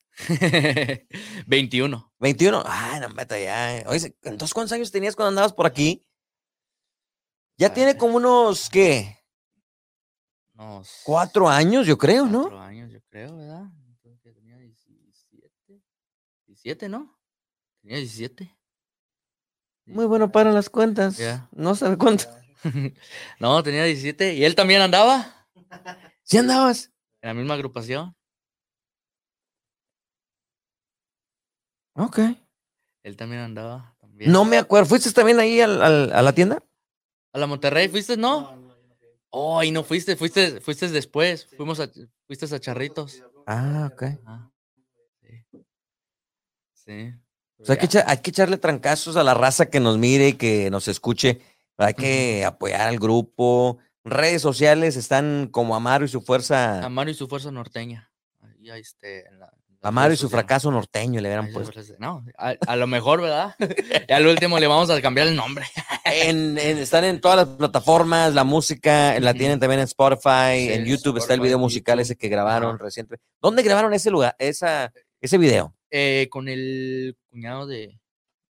21. 1.46 2.12
21. 2.18 2.64
Ay, 2.66 3.00
no, 3.00 3.08
meta 3.10 3.38
ya. 3.38 3.84
Oye, 3.86 4.14
entonces, 4.22 4.52
¿cuántos 4.52 4.72
años 4.72 4.90
tenías 4.90 5.14
cuando 5.14 5.28
andabas 5.28 5.52
por 5.52 5.66
aquí? 5.66 6.04
Ya 7.56 7.72
tiene 7.72 7.96
como 7.96 8.16
unos, 8.16 8.68
¿qué? 8.68 9.18
Unos 10.54 11.00
Cuatro 11.04 11.48
años, 11.48 11.86
yo 11.86 11.96
creo, 11.98 12.26
¿no? 12.26 12.42
Cuatro 12.42 12.60
años, 12.60 12.90
yo 12.92 13.00
creo, 13.08 13.36
¿verdad? 13.36 13.64
Entonces 13.88 14.34
tenía 14.34 14.58
17. 14.58 15.82
17, 16.46 16.88
¿no? 16.88 17.16
Tenía 17.82 17.98
17. 17.98 18.56
Muy 19.86 20.06
bueno 20.06 20.32
para 20.32 20.50
las 20.52 20.70
cuentas. 20.70 21.18
Ya. 21.18 21.48
No 21.52 21.74
sabe 21.74 21.98
cuánto. 21.98 22.24
no, 23.40 23.62
tenía 23.62 23.84
17. 23.84 24.34
¿Y 24.34 24.44
él 24.44 24.54
también 24.54 24.80
andaba? 24.80 25.46
¿Sí 26.22 26.38
andabas? 26.38 26.90
En 27.20 27.28
la 27.28 27.34
misma 27.34 27.54
agrupación. 27.54 28.16
Ok. 31.94 32.18
Él 33.02 33.16
también 33.16 33.42
andaba. 33.42 33.96
También. 34.00 34.32
No 34.32 34.44
me 34.44 34.56
acuerdo. 34.58 34.86
¿Fuiste 34.88 35.12
también 35.12 35.38
ahí 35.38 35.60
al- 35.60 35.82
al- 35.82 36.12
a 36.12 36.22
la 36.22 36.32
tienda? 36.32 36.62
¿A 37.34 37.38
la 37.38 37.46
Monterrey 37.46 37.88
fuiste, 37.88 38.16
no? 38.16 38.56
Oh, 39.30 39.62
y 39.62 39.70
no 39.72 39.82
fuiste, 39.82 40.14
fuiste, 40.16 40.60
fuiste 40.60 40.88
después. 40.88 41.46
Fuimos 41.56 41.80
a, 41.80 41.90
fuiste 42.26 42.46
a 42.54 42.60
Charritos. 42.60 43.22
Ah, 43.46 43.90
ok. 43.92 44.02
Ah, 44.24 44.50
sí. 45.20 45.44
Sí. 46.72 47.14
O 47.58 47.64
sea, 47.64 47.74
hay 47.74 47.78
que, 47.80 47.86
Ya. 47.88 48.00
echa- 48.00 48.04
hay 48.10 48.18
que 48.18 48.30
echarle 48.30 48.56
trancazos 48.58 49.16
a 49.16 49.24
la 49.24 49.34
raza 49.34 49.66
que 49.66 49.80
nos 49.80 49.98
mire 49.98 50.28
y 50.28 50.32
que 50.34 50.70
nos 50.70 50.86
escuche. 50.88 51.40
Hay 51.76 51.94
que 51.94 52.44
apoyar 52.44 52.82
al 52.82 52.98
grupo. 52.98 53.78
Redes 54.04 54.42
sociales 54.42 54.96
están 54.96 55.48
como 55.50 55.74
Amaro 55.74 56.04
y 56.04 56.08
su 56.08 56.20
fuerza. 56.20 56.84
Amaro 56.84 57.10
y 57.10 57.14
su 57.14 57.26
fuerza 57.26 57.50
norteña. 57.50 58.12
Ahí, 58.42 58.70
ahí, 58.70 58.80
este, 58.80 59.26
en 59.26 59.40
la- 59.40 59.52
las 59.84 59.88
Amaro 59.88 60.12
y 60.14 60.16
su 60.16 60.28
fracaso 60.30 60.70
norteño 60.70 61.20
le 61.20 61.28
hubieran 61.28 61.46
Ahí 61.46 61.52
puesto. 61.52 61.80
No, 61.98 62.24
a, 62.38 62.54
a 62.66 62.76
lo 62.76 62.86
mejor, 62.86 63.20
¿verdad? 63.20 63.54
y 64.08 64.12
al 64.12 64.26
último 64.26 64.58
le 64.58 64.66
vamos 64.66 64.90
a 64.90 65.00
cambiar 65.02 65.26
el 65.28 65.36
nombre. 65.36 65.66
En- 66.06 66.58
en- 66.58 66.78
están 66.78 67.02
en 67.04 67.20
todas 67.20 67.36
las 67.36 67.56
plataformas, 67.56 68.34
la 68.34 68.44
música, 68.44 69.18
la 69.20 69.32
tienen 69.34 69.58
también 69.58 69.80
en 69.80 69.84
Spotify, 69.84 70.58
Sí, 70.68 70.72
en 70.72 70.84
YouTube 70.84 71.16
está 71.18 71.34
el 71.34 71.40
video 71.40 71.58
musical 71.58 71.98
ese 71.98 72.14
que 72.16 72.28
grabaron 72.28 72.74
Ajá. 72.76 72.84
reciente. 72.84 73.16
¿Dónde 73.40 73.62
grabaron 73.62 73.92
ese 73.94 74.10
lugar, 74.10 74.36
esa, 74.38 74.92
ese 75.20 75.38
video? 75.38 75.74
Eh, 75.90 76.28
con 76.30 76.48
el 76.48 77.16
cuñado 77.30 77.66
de, 77.66 77.98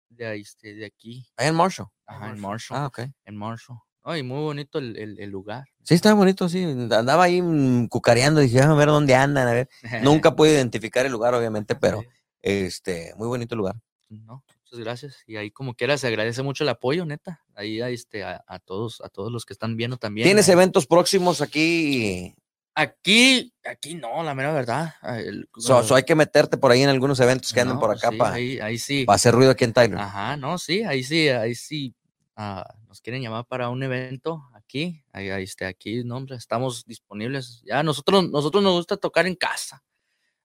de, 0.10 0.28
ahí, 0.28 0.42
este, 0.42 0.74
de 0.76 0.86
aquí. 0.86 1.28
Allá 1.38 1.50
en 1.50 1.56
Marshall. 1.56 1.88
Ajá, 2.06 2.30
en 2.30 2.40
Marshall. 2.40 2.78
Ah, 2.80 2.86
ok. 2.88 3.00
En 3.26 3.36
Marshall. 3.36 3.80
Ay, 4.04 4.24
muy 4.24 4.40
bonito 4.42 4.80
el, 4.80 4.96
el- 4.98 5.20
el 5.20 5.30
lugar. 5.30 5.66
Sí, 5.84 5.94
estaba 5.96 6.16
bonito, 6.16 6.48
sí. 6.50 6.64
Andaba 6.64 7.24
ahí 7.24 7.42
mm, 7.42 7.88
cucareando, 7.88 8.42
dije, 8.42 8.62
a 8.62 8.74
ver 8.74 8.88
dónde 8.88 9.16
andan, 9.16 9.48
a 9.48 9.54
ver. 9.54 9.70
Nunca 10.02 10.36
pude 10.36 10.52
identificar 10.54 11.06
el 11.06 11.12
lugar, 11.12 11.34
obviamente, 11.34 11.76
pero 11.76 12.04
este, 12.42 13.14
muy 13.18 13.28
bonito 13.28 13.56
lugar. 13.56 13.76
No, 14.10 14.44
muchas 14.64 14.80
gracias. 14.80 15.18
Y 15.28 15.36
ahí 15.36 15.52
como 15.52 15.74
quiera 15.76 15.98
se 15.98 16.08
agradece 16.08 16.42
mucho 16.44 16.64
el 16.64 16.70
apoyo, 16.70 17.06
neta. 17.06 17.42
Ahí 17.56 17.82
a, 17.82 17.90
este, 17.90 18.24
a, 18.24 18.44
a 18.48 18.60
todos, 18.60 19.02
a 19.02 19.10
todos 19.10 19.32
los 19.32 19.46
que 19.46 19.54
están 19.54 19.76
viendo 19.78 19.98
también. 19.98 20.26
¿Tienes 20.26 20.48
eventos 20.50 20.88
próximos 20.88 21.42
aquí? 21.42 22.34
Aquí, 22.76 23.54
aquí 23.66 23.96
no, 23.96 24.24
la 24.24 24.34
mera 24.34 24.54
verdad. 24.54 24.94
El- 25.18 25.50
So, 25.58 25.84
so 25.84 25.96
hay 25.96 26.04
que 26.04 26.16
meterte 26.16 26.58
por 26.58 26.72
ahí 26.72 26.82
en 26.82 26.90
algunos 26.90 27.20
eventos 27.20 27.52
que 27.52 27.60
anden 27.60 27.76
no, 27.76 27.82
por 27.82 27.92
acá 27.92 28.10
sí, 28.10 28.18
para 28.18 28.36
ahí, 28.36 28.60
ahí 28.60 28.78
sí. 28.78 29.06
hacer 29.08 29.34
ruido 29.34 29.52
aquí 29.52 29.66
en 29.66 29.74
Tyler. 29.74 30.00
Ajá, 30.00 30.38
no, 30.38 30.58
sí, 30.58 30.84
ahí 30.84 31.04
sí, 31.04 31.28
ahí 31.28 31.56
sí. 31.56 31.94
Ah, 32.42 32.74
nos 32.88 33.02
quieren 33.02 33.22
llamar 33.22 33.46
para 33.46 33.68
un 33.70 33.84
evento 33.84 34.42
aquí, 34.54 35.04
ahí, 35.12 35.30
ahí, 35.30 35.44
este, 35.44 35.66
aquí, 35.66 36.04
no, 36.06 36.16
hombre, 36.16 36.38
estamos 36.38 36.86
disponibles. 36.86 37.62
Ya 37.66 37.84
nosotros, 37.84 38.30
nosotros 38.30 38.64
nos 38.64 38.74
gusta 38.74 38.96
tocar 38.96 39.28
en 39.28 39.36
casa. 39.36 39.84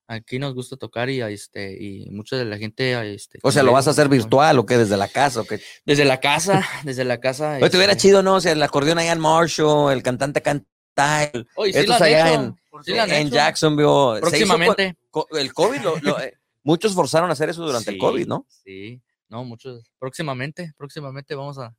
Aquí 0.07 0.37
nos 0.37 0.53
gusta 0.53 0.75
tocar 0.75 1.09
y, 1.09 1.21
ahí, 1.21 1.33
este, 1.33 1.81
y 1.81 2.09
mucha 2.11 2.35
de 2.35 2.43
la 2.45 2.57
gente, 2.57 2.95
ahí, 2.95 3.15
este. 3.15 3.39
O 3.41 3.51
sea, 3.51 3.63
¿lo 3.63 3.71
vas 3.71 3.87
a 3.87 3.91
hacer 3.91 4.09
virtual 4.09 4.59
o 4.59 4.65
qué? 4.65 4.77
¿Desde 4.77 4.97
la 4.97 5.07
casa 5.07 5.41
o 5.41 5.45
qué? 5.45 5.61
Desde 5.85 6.03
la 6.05 6.19
casa, 6.19 6.63
desde 6.83 7.05
la 7.05 7.19
casa. 7.19 7.57
Oye, 7.57 7.69
te 7.69 7.77
hubiera 7.77 7.93
este, 7.93 8.01
chido, 8.09 8.21
¿no? 8.21 8.35
O 8.35 8.41
sea, 8.41 8.51
el 8.51 8.61
acordeón 8.61 8.99
allá 8.99 9.13
en 9.13 9.19
Marshall, 9.19 9.93
el 9.93 10.03
cantante 10.03 10.41
canta 10.41 11.31
oye, 11.55 11.73
sí 11.73 11.79
estos 11.79 11.87
lo 11.87 11.95
han 11.95 12.03
allá 12.03 12.31
hecho, 12.33 12.41
en- 12.41 12.55
sí 12.83 12.91
en. 12.93 13.29
Jacksonville. 13.31 14.19
Próximamente. 14.21 14.95
co- 15.09 15.27
el 15.31 15.53
COVID, 15.53 15.81
lo- 15.81 15.97
lo, 16.01 16.19
eh, 16.19 16.37
muchos 16.61 16.93
forzaron 16.93 17.29
a 17.29 17.33
hacer 17.33 17.49
eso 17.49 17.65
durante 17.65 17.89
el 17.91 17.97
COVID, 17.97 18.27
¿no? 18.27 18.45
Sí, 18.49 19.01
no, 19.27 19.43
muchos. 19.43 19.91
Próximamente, 19.97 20.73
próximamente 20.77 21.33
vamos 21.33 21.57
a. 21.57 21.75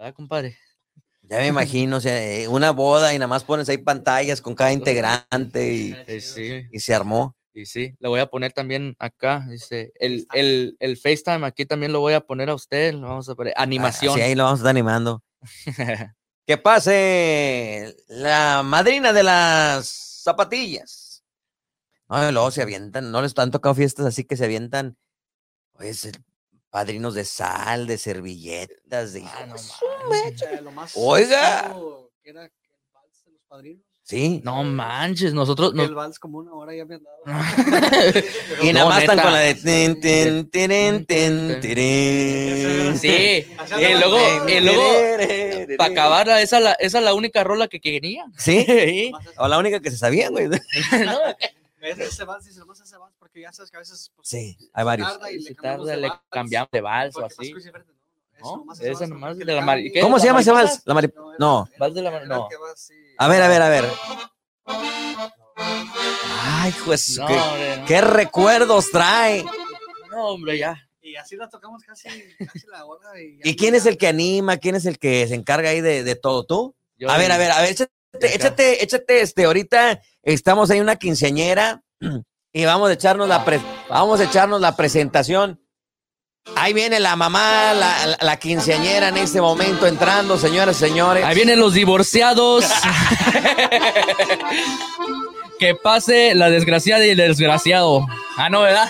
¿Verdad, 0.00 0.14
compadre? 0.14 0.56
Ya 1.20 1.40
me 1.40 1.48
imagino, 1.48 1.98
o 1.98 2.00
sea, 2.00 2.24
eh, 2.24 2.48
una 2.48 2.70
boda 2.70 3.12
y 3.12 3.18
nada 3.18 3.28
más 3.28 3.44
pones 3.44 3.68
ahí 3.68 3.76
pantallas 3.76 4.40
con 4.40 4.54
cada 4.54 4.72
integrante 4.72 5.74
y, 5.74 5.94
Sí, 6.06 6.20
sí. 6.22 6.62
y 6.72 6.80
se 6.80 6.94
armó. 6.94 7.36
Y 7.52 7.66
sí, 7.66 7.94
le 7.98 8.08
voy 8.08 8.20
a 8.20 8.24
poner 8.30 8.54
también 8.54 8.96
acá, 8.98 9.44
dice, 9.50 9.92
el, 9.96 10.26
el, 10.32 10.74
el 10.80 10.96
FaceTime 10.96 11.46
aquí 11.46 11.66
también 11.66 11.92
lo 11.92 12.00
voy 12.00 12.14
a 12.14 12.22
poner 12.22 12.48
a 12.48 12.54
usted, 12.54 12.94
lo 12.94 13.08
vamos 13.08 13.28
a 13.28 13.34
poner, 13.34 13.52
animación. 13.58 14.14
Así 14.14 14.22
ahí 14.22 14.34
lo 14.34 14.44
vamos 14.44 14.60
a 14.60 14.62
estar 14.62 14.70
animando. 14.70 15.22
Que 16.46 16.56
pase 16.56 17.94
la 18.08 18.62
madrina 18.64 19.12
de 19.12 19.22
las 19.22 19.86
zapatillas. 20.24 21.22
No, 22.08 22.32
luego 22.32 22.50
se 22.50 22.62
avientan, 22.62 23.12
no 23.12 23.20
les 23.20 23.38
han 23.38 23.50
tocado 23.50 23.74
fiestas 23.74 24.06
así 24.06 24.24
que 24.24 24.38
se 24.38 24.46
avientan, 24.46 24.96
pues, 25.74 26.06
eh, 26.06 26.12
padrinos 26.70 27.14
de 27.14 27.24
sal, 27.24 27.86
de 27.86 27.98
servilletas, 27.98 29.12
de... 29.12 29.22
Ah, 29.24 29.46
no 29.46 29.54
manches. 29.54 29.74
mecha. 30.08 30.52
Eh, 30.52 30.62
lo 30.62 30.70
más 30.70 30.92
Oiga. 30.94 31.74
era 32.22 32.44
el 32.44 32.50
vals 32.92 33.24
de 33.24 33.32
los 33.32 33.42
padrinos. 33.48 33.84
Sí. 34.02 34.40
No 34.44 34.64
manches, 34.64 35.34
nosotros, 35.34 35.72
El 35.76 35.94
vals 35.94 36.18
como 36.18 36.38
una 36.38 36.52
hora 36.52 36.74
ya 36.74 36.84
me 36.84 36.96
han 36.96 37.02
dado. 37.02 37.18
Y 38.62 38.72
nada 38.72 38.88
más 38.88 39.02
están 39.02 39.20
con 39.20 39.32
la 39.32 39.38
de... 39.38 39.54
sí, 42.98 43.46
y 43.78 43.94
luego, 43.98 44.18
y 44.48 44.60
luego, 44.60 45.76
para 45.78 45.92
acabar, 45.92 46.28
esa 46.40 46.58
la, 46.60 46.72
esa 46.72 46.98
es 46.98 47.04
la 47.04 47.14
única 47.14 47.44
rola 47.44 47.68
que 47.68 47.80
quería. 47.80 48.24
¿Sí? 48.36 49.12
O 49.36 49.46
la 49.48 49.58
única 49.58 49.80
que 49.80 49.90
se 49.90 49.96
sabía, 49.96 50.28
güey. 50.28 50.48
No, 50.48 50.58
ese- 51.80 52.04
Ese 52.04 52.24
vals, 52.24 52.44
dice, 52.44 52.60
nomás 52.60 52.80
ese 52.80 52.96
vals, 52.96 53.14
porque 53.18 53.40
ya 53.40 53.52
sabes 53.52 53.70
que 53.70 53.76
a 53.76 53.80
veces. 53.80 54.10
pues, 54.14 54.28
Sí, 54.28 54.56
hay 54.72 54.84
varios. 54.84 55.08
tarda 55.08 55.30
y 55.30 55.36
le 55.38 55.42
si 55.42 55.54
cambiamos 55.54 55.86
tarda, 55.86 55.92
de 55.96 56.00
le 56.02 56.08
vals, 56.08 56.20
cambiamos 56.30 56.70
de 56.70 56.80
vals 56.80 57.16
o 57.16 57.24
así. 57.24 57.54
¿Cómo 58.40 58.74
se 58.74 58.84
¿La 60.26 60.30
llama 60.30 60.40
ese 60.40 60.50
vals? 60.52 60.82
La 60.86 60.94
mari- 60.94 61.12
No, 61.38 61.68
Vals 61.78 61.94
de 61.94 62.02
la. 62.02 62.48
A 63.18 63.28
ver, 63.28 63.42
a 63.42 63.48
ver, 63.48 63.62
a 63.62 63.68
ver. 63.68 63.84
Ay, 66.42 66.74
pues, 66.84 67.18
No, 67.18 67.26
qué, 67.26 67.34
hombre, 67.34 67.76
no. 67.78 67.84
qué 67.86 68.00
recuerdos 68.00 68.90
trae. 68.90 69.44
No, 70.10 70.26
hombre, 70.28 70.58
ya. 70.58 70.88
Y 71.02 71.16
así 71.16 71.36
la 71.36 71.48
tocamos 71.48 71.82
casi, 71.82 72.08
casi 72.38 72.66
la 72.68 72.84
hora. 72.84 73.20
¿Y, 73.20 73.40
¿Y 73.42 73.56
quién 73.56 73.74
es 73.74 73.86
el 73.86 73.96
que 73.98 74.06
anima? 74.08 74.56
¿Quién 74.58 74.74
es 74.76 74.86
el 74.86 74.98
que 74.98 75.26
se 75.26 75.34
encarga 75.34 75.70
ahí 75.70 75.80
de, 75.80 76.04
de 76.04 76.14
todo? 76.14 76.44
¿Tú? 76.44 76.74
Yo 76.98 77.10
A 77.10 77.16
ver, 77.18 77.32
a 77.32 77.38
ver, 77.38 77.50
a 77.50 77.60
ver, 77.62 77.70
échate, 77.72 77.92
échate, 78.20 78.82
échate, 78.82 79.20
este, 79.22 79.44
ahorita 79.44 80.00
estamos 80.22 80.70
ahí 80.70 80.80
una 80.80 80.96
quinceañera 80.96 81.82
y 82.52 82.64
vamos 82.64 82.90
a 82.90 82.94
echarnos 82.94 83.28
la, 83.28 83.44
pre- 83.44 83.60
vamos 83.88 84.20
a 84.20 84.24
echarnos 84.24 84.60
la 84.60 84.76
presentación. 84.76 85.60
Ahí 86.56 86.72
viene 86.72 86.98
la 87.00 87.16
mamá, 87.16 87.74
la, 87.74 88.06
la- 88.06 88.18
la 88.20 88.36
quinceañera 88.38 89.08
en 89.08 89.18
este 89.18 89.40
momento 89.40 89.86
entrando, 89.86 90.38
señoras 90.38 90.76
y 90.76 90.80
señores. 90.86 91.24
Ahí 91.24 91.34
vienen 91.34 91.58
los 91.60 91.74
divorciados. 91.74 92.64
que 95.58 95.74
pase 95.74 96.34
la 96.34 96.48
desgraciada 96.48 97.04
y 97.06 97.10
el 97.10 97.18
desgraciado. 97.18 98.06
Ah, 98.38 98.48
no, 98.48 98.62
¿verdad? 98.62 98.88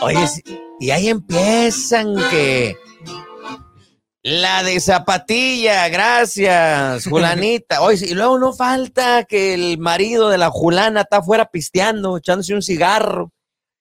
Oye, 0.00 0.18
y 0.80 0.90
ahí 0.90 1.08
empiezan 1.08 2.16
que 2.30 2.76
la 4.22 4.62
de 4.62 4.80
zapatilla, 4.80 5.88
gracias, 5.88 7.04
Julanita. 7.08 7.82
Oye, 7.82 8.06
y 8.06 8.14
luego 8.14 8.38
no 8.38 8.52
falta 8.52 9.24
que 9.24 9.54
el 9.54 9.78
marido 9.78 10.28
de 10.28 10.38
la 10.38 10.50
Julana 10.50 11.02
está 11.02 11.18
afuera 11.18 11.50
pisteando, 11.50 12.16
echándose 12.16 12.54
un 12.54 12.62
cigarro. 12.62 13.32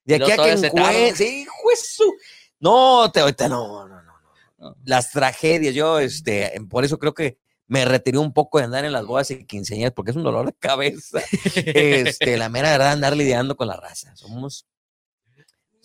De 0.06 0.16
aquí 0.16 0.32
a 0.32 0.38
que 0.38 0.52
encuentre. 0.52 1.16
Sí, 1.16 1.46
su- 1.84 2.14
No, 2.60 3.12
te, 3.12 3.20
ahorita 3.20 3.50
no, 3.50 3.88
no, 3.88 4.02
no, 4.02 4.14
no. 4.58 4.76
Las 4.86 5.12
tragedias, 5.12 5.76
yo, 5.76 6.00
este, 6.00 6.54
por 6.70 6.86
eso 6.86 6.98
creo 6.98 7.14
que 7.14 7.38
me 7.68 7.84
retiré 7.84 8.18
un 8.18 8.32
poco 8.32 8.60
de 8.60 8.64
andar 8.64 8.86
en 8.86 8.94
las 8.94 9.06
bodas 9.06 9.30
y 9.32 9.44
quinceañeras 9.46 9.92
porque 9.94 10.12
es 10.12 10.18
un 10.18 10.24
dolor 10.24 10.46
de 10.46 10.54
cabeza. 10.54 11.20
Este, 11.56 12.38
la 12.38 12.48
mera 12.48 12.72
verdad, 12.72 12.92
andar 12.92 13.18
lidiando 13.18 13.58
con 13.58 13.68
la 13.68 13.76
raza. 13.76 14.16
Somos, 14.16 14.66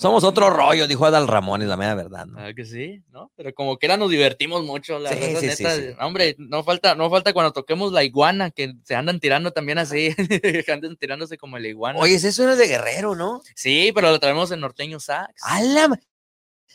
somos 0.03 0.24
otro 0.24 0.50
rollo, 0.50 0.86
dijo 0.86 1.07
Adal 1.07 1.26
Ramones, 1.28 1.68
la 1.68 1.76
mera 1.76 1.94
verdad. 1.94 2.26
¿no? 2.26 2.38
Ah, 2.38 2.53
que 2.55 2.64
sí, 2.66 3.03
¿no? 3.11 3.30
Pero 3.36 3.55
como 3.55 3.78
que 3.78 3.86
era 3.86 3.96
nos 3.96 4.11
divertimos 4.11 4.62
mucho, 4.64 4.98
la 4.98 5.11
Sí, 5.11 5.16
sí, 5.38 5.46
neta, 5.46 5.76
sí. 5.76 5.82
Hombre, 6.00 6.34
no 6.38 6.62
falta, 6.64 6.94
no 6.94 7.09
falta 7.09 7.32
cuando 7.32 7.53
toquemos 7.53 7.92
la 7.92 8.05
iguana, 8.05 8.50
que 8.50 8.74
se 8.84 8.94
andan 8.94 9.20
tirando 9.20 9.53
también 9.53 9.78
así, 9.78 10.14
andan 10.72 10.96
tirándose 10.96 11.38
como 11.38 11.59
la 11.59 11.68
iguana. 11.68 11.98
Oye, 11.98 12.16
eso 12.16 12.44
no 12.44 12.53
es 12.53 12.59
de 12.59 12.66
guerrero, 12.68 13.14
¿no? 13.14 13.40
Sí, 13.55 13.92
pero 13.94 14.11
lo 14.11 14.18
traemos 14.20 14.50
en 14.50 14.61
norteño 14.61 15.00
sax. 15.00 15.32
A 15.42 15.62
la 15.62 15.88
ma- 15.88 16.00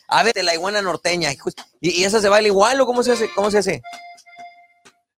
A 0.08 0.22
ver, 0.22 0.32
de 0.32 0.42
la 0.42 0.54
iguana 0.54 0.80
norteña. 0.82 1.32
hijo- 1.32 1.50
¿Y, 1.80 2.00
y 2.00 2.04
esa 2.04 2.20
se 2.20 2.28
baila 2.28 2.48
igual 2.48 2.80
o 2.80 2.86
cómo 2.86 3.02
se 3.02 3.12
hace? 3.12 3.28
¿Cómo 3.34 3.50
se 3.50 3.58
hace? 3.58 3.82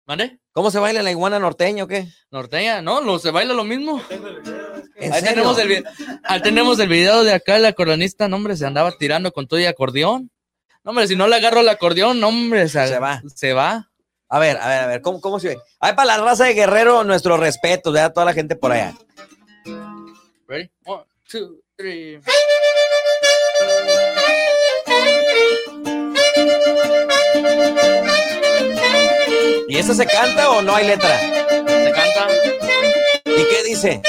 ¿Mande? 0.10 0.40
¿Cómo 0.54 0.72
se 0.72 0.80
baila 0.80 1.04
la 1.04 1.12
iguana 1.12 1.38
norteña 1.38 1.84
o 1.84 1.88
qué? 1.88 2.08
Norteña, 2.32 2.82
no, 2.82 3.00
lo, 3.00 3.20
se 3.20 3.30
baila 3.30 3.54
lo 3.54 3.64
mismo. 3.64 4.02
¿En 4.96 5.14
Ahí 5.14 5.22
tenemos, 5.22 5.60
el, 5.60 5.86
ahí 6.24 6.42
tenemos 6.42 6.80
el 6.80 6.90
video 6.90 7.24
de 7.24 7.32
acá, 7.32 7.58
el 7.58 7.66
acordeonista, 7.66 8.28
no, 8.28 8.38
hombre, 8.38 8.58
se 8.58 8.66
andaba 8.66 8.92
tirando 8.98 9.32
con 9.32 9.48
todo 9.48 9.60
y 9.60 9.66
acordeón. 9.68 10.32
No, 10.84 10.90
hombre, 10.90 11.08
si 11.08 11.16
no 11.16 11.28
le 11.28 11.36
agarro 11.36 11.60
el 11.60 11.70
acordeón, 11.70 12.20
no, 12.20 12.30
hombre, 12.30 12.68
se, 12.70 12.88
Se 12.88 12.98
va. 12.98 13.22
Se 13.36 13.54
va. 13.54 13.92
A 14.30 14.40
ver, 14.40 14.58
a 14.58 14.68
ver, 14.68 14.80
a 14.80 14.88
ver, 14.88 15.02
¿cómo, 15.04 15.22
cómo 15.22 15.40
se 15.40 15.50
ve? 15.50 15.60
Ay, 15.80 15.94
para 15.94 16.18
la 16.18 16.18
raza 16.18 16.46
de 16.46 16.56
guerrero, 16.56 17.04
nuestro 17.04 17.38
respeto, 17.38 17.92
¿verdad? 17.92 18.12
Toda 18.12 18.26
la 18.26 18.34
gente 18.34 18.56
por 18.56 18.72
allá. 18.72 18.96
Ready? 20.48 20.72
One, 20.86 21.04
two, 21.30 21.62
three. 21.78 22.20
¿Y 29.70 29.78
esa 29.78 29.94
se 29.94 30.08
canta 30.08 30.50
o 30.50 30.64
no 30.64 30.76
hay 30.76 30.88
letra? 30.88 31.20
Se 31.20 31.92
canta. 31.92 32.28
¿Y 33.24 33.44
qué 33.44 33.64
dice? 33.64 34.02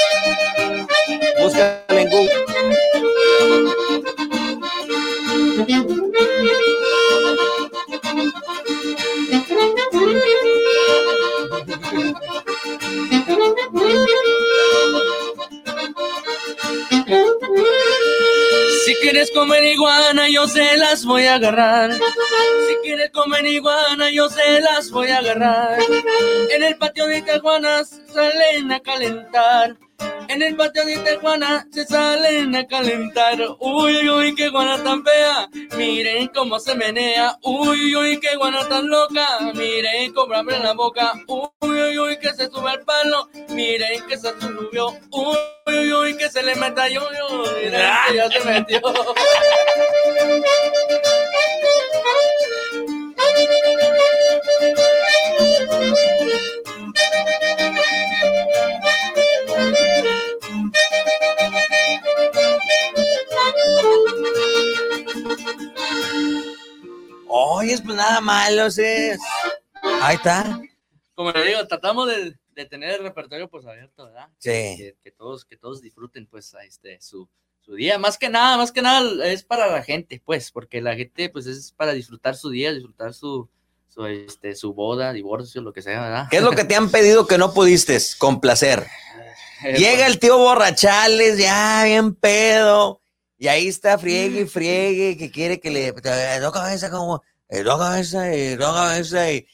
Búscala 1.39 1.83
en 1.89 2.09
Google. 2.09 2.51
Si 18.85 18.95
quieres 18.95 19.31
comer 19.31 19.63
iguana, 19.63 20.27
yo 20.29 20.47
se 20.47 20.75
las 20.77 21.05
voy 21.05 21.25
a 21.25 21.35
agarrar. 21.35 21.93
Si 21.93 22.75
quieres 22.81 23.11
comer 23.11 23.45
iguana, 23.45 24.09
yo 24.09 24.29
se 24.29 24.59
las 24.61 24.89
voy 24.89 25.09
a 25.09 25.19
agarrar. 25.19 25.79
En 26.49 26.63
el 26.63 26.75
patio 26.77 27.05
de 27.05 27.21
Tijuana 27.21 27.83
se 27.83 28.07
salen 28.07 28.71
a 28.71 28.79
calentar. 28.79 29.77
En 30.27 30.41
el 30.41 30.55
patio 30.55 30.85
de 30.85 30.97
Tijuana 30.97 31.67
se 31.71 31.85
salen 31.85 32.55
a 32.55 32.65
calentar. 32.65 33.37
Uy, 33.59 34.09
uy, 34.09 34.33
qué 34.33 34.49
guana 34.49 34.81
tan 34.81 35.03
fea. 35.03 35.49
Miren 35.77 36.29
cómo 36.29 36.57
se 36.59 36.73
menea. 36.73 37.37
Uy, 37.43 37.95
uy, 37.95 38.19
qué 38.19 38.35
guana 38.37 38.67
tan 38.67 38.87
loca. 38.87 39.39
Miren 39.53 40.13
cómo 40.13 40.33
abre 40.33 40.57
la 40.59 40.73
boca. 40.73 41.13
Uy, 41.27 41.49
uy, 41.61 41.99
uy, 41.99 42.17
que 42.17 42.33
se 42.33 42.49
sube 42.49 42.69
al 42.69 42.81
palo. 42.81 43.29
Miren 43.49 44.07
que 44.07 44.17
se 44.17 44.31
subió. 44.39 44.89
Uy, 45.11 45.37
uy, 45.67 45.93
uy, 45.93 46.17
que 46.17 46.29
se 46.29 46.41
le 46.41 46.55
meta 46.55 46.87
yo. 46.87 47.01
Miren 47.61 47.81
ya 48.15 48.29
se 48.29 48.39
metió. 48.45 48.81
nada 68.11 68.21
malo, 68.21 68.67
es. 68.67 69.19
Ahí 70.01 70.15
está. 70.15 70.59
como 71.15 71.31
le 71.31 71.45
digo, 71.45 71.65
tratamos 71.67 72.09
de, 72.09 72.35
de 72.53 72.65
tener 72.65 72.91
el 72.91 73.03
repertorio 73.03 73.49
pues 73.49 73.65
abierto, 73.65 74.05
¿verdad? 74.05 74.27
Sí. 74.37 74.49
Que, 74.49 74.95
que 75.01 75.11
todos, 75.11 75.45
que 75.45 75.57
todos 75.57 75.81
disfruten 75.81 76.27
pues 76.27 76.53
este, 76.65 76.99
su, 77.01 77.29
su 77.61 77.75
día. 77.75 77.97
Más 77.97 78.17
que 78.17 78.29
nada, 78.29 78.57
más 78.57 78.71
que 78.71 78.81
nada 78.81 79.25
es 79.27 79.43
para 79.43 79.71
la 79.71 79.81
gente, 79.81 80.21
pues, 80.23 80.51
porque 80.51 80.81
la 80.81 80.95
gente 80.95 81.29
pues 81.29 81.45
es 81.47 81.71
para 81.71 81.93
disfrutar 81.93 82.35
su 82.35 82.49
día, 82.49 82.73
disfrutar 82.73 83.13
su, 83.13 83.49
su, 83.87 84.05
este, 84.05 84.55
su 84.55 84.73
boda, 84.73 85.13
divorcio, 85.13 85.61
lo 85.61 85.71
que 85.71 85.81
sea, 85.81 86.01
¿verdad? 86.01 86.27
¿Qué 86.29 86.37
es 86.37 86.43
lo 86.43 86.51
que 86.51 86.65
te 86.65 86.75
han 86.75 86.91
pedido 86.91 87.27
que 87.27 87.37
no 87.37 87.53
pudiste 87.53 87.97
complacer? 88.17 88.85
Eh, 89.63 89.77
Llega 89.77 90.07
el 90.07 90.17
tío 90.17 90.39
borrachales, 90.39 91.37
ya 91.37 91.83
bien 91.83 92.15
pedo, 92.15 92.99
y 93.37 93.47
ahí 93.47 93.67
está 93.67 93.97
friegue 93.99 94.41
y 94.41 94.47
friegue, 94.47 95.17
que 95.17 95.29
quiere 95.29 95.59
que 95.59 95.69
le 95.69 95.93
no 96.41 96.51
cabeza 96.51 96.89
como, 96.89 97.21
eh, 97.51 97.63
no 97.63 97.77
cabeza, 97.77 98.35
y 98.35 98.55
no 98.57 98.73
cabeza, 98.73 99.31
y 99.31 99.45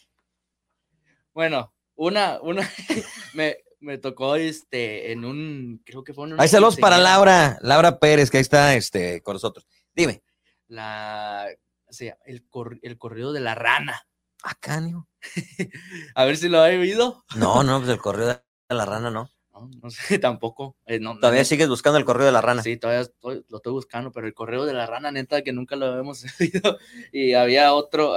Bueno, 1.34 1.74
una, 1.95 2.39
una, 2.41 2.62
me, 3.34 3.58
me 3.80 3.98
tocó 3.98 4.36
este, 4.36 5.12
en 5.12 5.26
un, 5.26 5.82
creo 5.86 6.04
que 6.04 6.14
fue 6.14 6.26
en 6.28 6.34
una 6.34 6.43
Hay 6.43 6.50
saludos 6.50 6.78
para. 6.78 6.98
Laura, 6.98 7.58
Laura 7.62 8.00
Pérez, 8.00 8.30
que 8.32 8.38
ahí 8.38 8.41
está 8.41 8.76
este, 8.76 9.22
con 9.22 9.34
nosotros. 9.34 9.68
Dime. 9.93 10.24
La, 10.68 11.48
o 11.88 11.93
sea, 11.93 12.18
el, 12.26 12.48
cor- 12.50 12.80
el 12.82 12.98
corrido 12.98 13.34
de 13.34 13.39
la 13.41 13.56
rana. 13.56 14.02
Acá, 14.43 14.80
Nio. 14.80 15.08
A 16.16 16.26
ver 16.26 16.38
si 16.38 16.48
lo 16.50 16.60
ha 16.60 16.66
oído. 16.66 17.24
No, 17.36 17.64
no, 17.64 17.80
pues 17.80 17.89
el 17.91 18.00
correo 18.00 18.28
de 18.28 18.41
la 18.70 18.86
rana, 18.86 19.10
no. 19.12 19.30
No, 19.60 19.70
no 19.82 19.89
sé, 19.89 20.20
tampoco. 20.20 20.76
Eh, 20.86 20.99
no, 20.99 21.16
Todavía 21.20 21.41
no- 21.41 21.45
sigues 21.45 21.70
buscando 21.70 21.97
el 21.97 22.05
correo 22.05 22.26
de 22.26 22.32
la 22.32 22.41
rana. 22.41 22.62
Sí, 22.64 22.78
todavía 22.78 23.01
estoy- 23.01 23.45
lo 23.49 23.58
estoy 23.58 23.74
buscando, 23.74 24.12
pero 24.12 24.28
el 24.28 24.34
correo 24.34 24.66
de 24.66 24.74
la 24.74 24.86
rana, 24.86 25.12
neta, 25.12 25.41
que 25.41 25.53
nunca 25.53 25.76
lo 25.76 25.88
habíamos 25.88 26.24
oído. 26.39 26.78
Y 27.12 27.34
había 27.34 27.74
otro, 27.74 28.14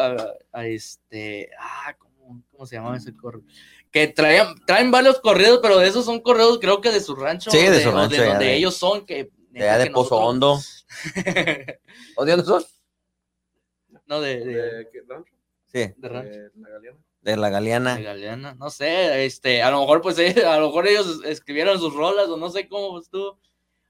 este, 0.54 1.50
ah, 1.58 1.94
¿cómo, 1.98 2.42
cómo 2.50 2.66
se 2.66 2.76
llamaba 2.76 2.96
ese 2.96 3.14
correo? 3.16 3.42
Que 3.90 4.06
traían, 4.06 4.54
traen 4.66 4.90
varios 4.90 5.20
correos, 5.20 5.58
pero 5.60 5.78
de 5.78 5.88
esos 5.88 6.04
son 6.04 6.20
correos, 6.20 6.58
creo 6.60 6.80
que 6.80 6.92
de 6.92 7.00
su 7.00 7.16
rancho. 7.16 7.50
Sí, 7.50 7.58
o 7.66 7.70
de 7.70 7.82
su 7.82 7.90
rancho, 7.90 8.20
de 8.20 8.28
donde 8.28 8.44
de- 8.44 8.56
ellos 8.56 8.76
son, 8.76 9.04
que. 9.04 9.30
De 9.50 9.62
allá 9.68 9.78
de 9.78 9.84
que 9.86 9.90
Pozo 9.90 10.14
nosotros- 10.20 10.28
Hondo. 10.28 10.60
¿O 12.16 12.24
de 12.24 12.30
dónde 12.32 12.46
son? 12.46 12.62
no, 14.06 14.20
de, 14.20 14.38
de, 14.44 14.54
¿De 14.54 14.88
qué 14.92 15.00
rancho? 15.08 15.34
Sí, 15.66 15.92
de 15.96 16.08
rancho. 16.08 16.30
De 16.38 16.50
la 16.56 16.68
Galeana. 16.68 16.98
De 17.22 17.36
la 17.36 17.50
Galeana. 17.50 17.96
de 17.96 18.02
Galeana, 18.02 18.54
no 18.54 18.70
sé, 18.70 19.24
este, 19.26 19.62
a 19.62 19.70
lo 19.70 19.80
mejor 19.80 20.00
pues 20.02 20.18
eh, 20.18 20.44
a 20.46 20.58
lo 20.58 20.68
mejor 20.68 20.86
ellos 20.88 21.20
escribieron 21.24 21.78
sus 21.78 21.94
rolas 21.94 22.28
o 22.28 22.36
no 22.36 22.50
sé 22.50 22.68
cómo 22.68 22.98
estuvo. 22.98 23.38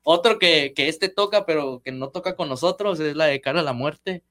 Otro 0.02 0.38
que, 0.38 0.72
que 0.74 0.88
este 0.88 1.08
toca, 1.10 1.44
pero 1.44 1.82
que 1.84 1.92
no 1.92 2.08
toca 2.08 2.34
con 2.34 2.48
nosotros, 2.48 2.98
es 3.00 3.14
la 3.14 3.26
de 3.26 3.40
Cara 3.40 3.60
a 3.60 3.62
la 3.62 3.74
Muerte. 3.74 4.22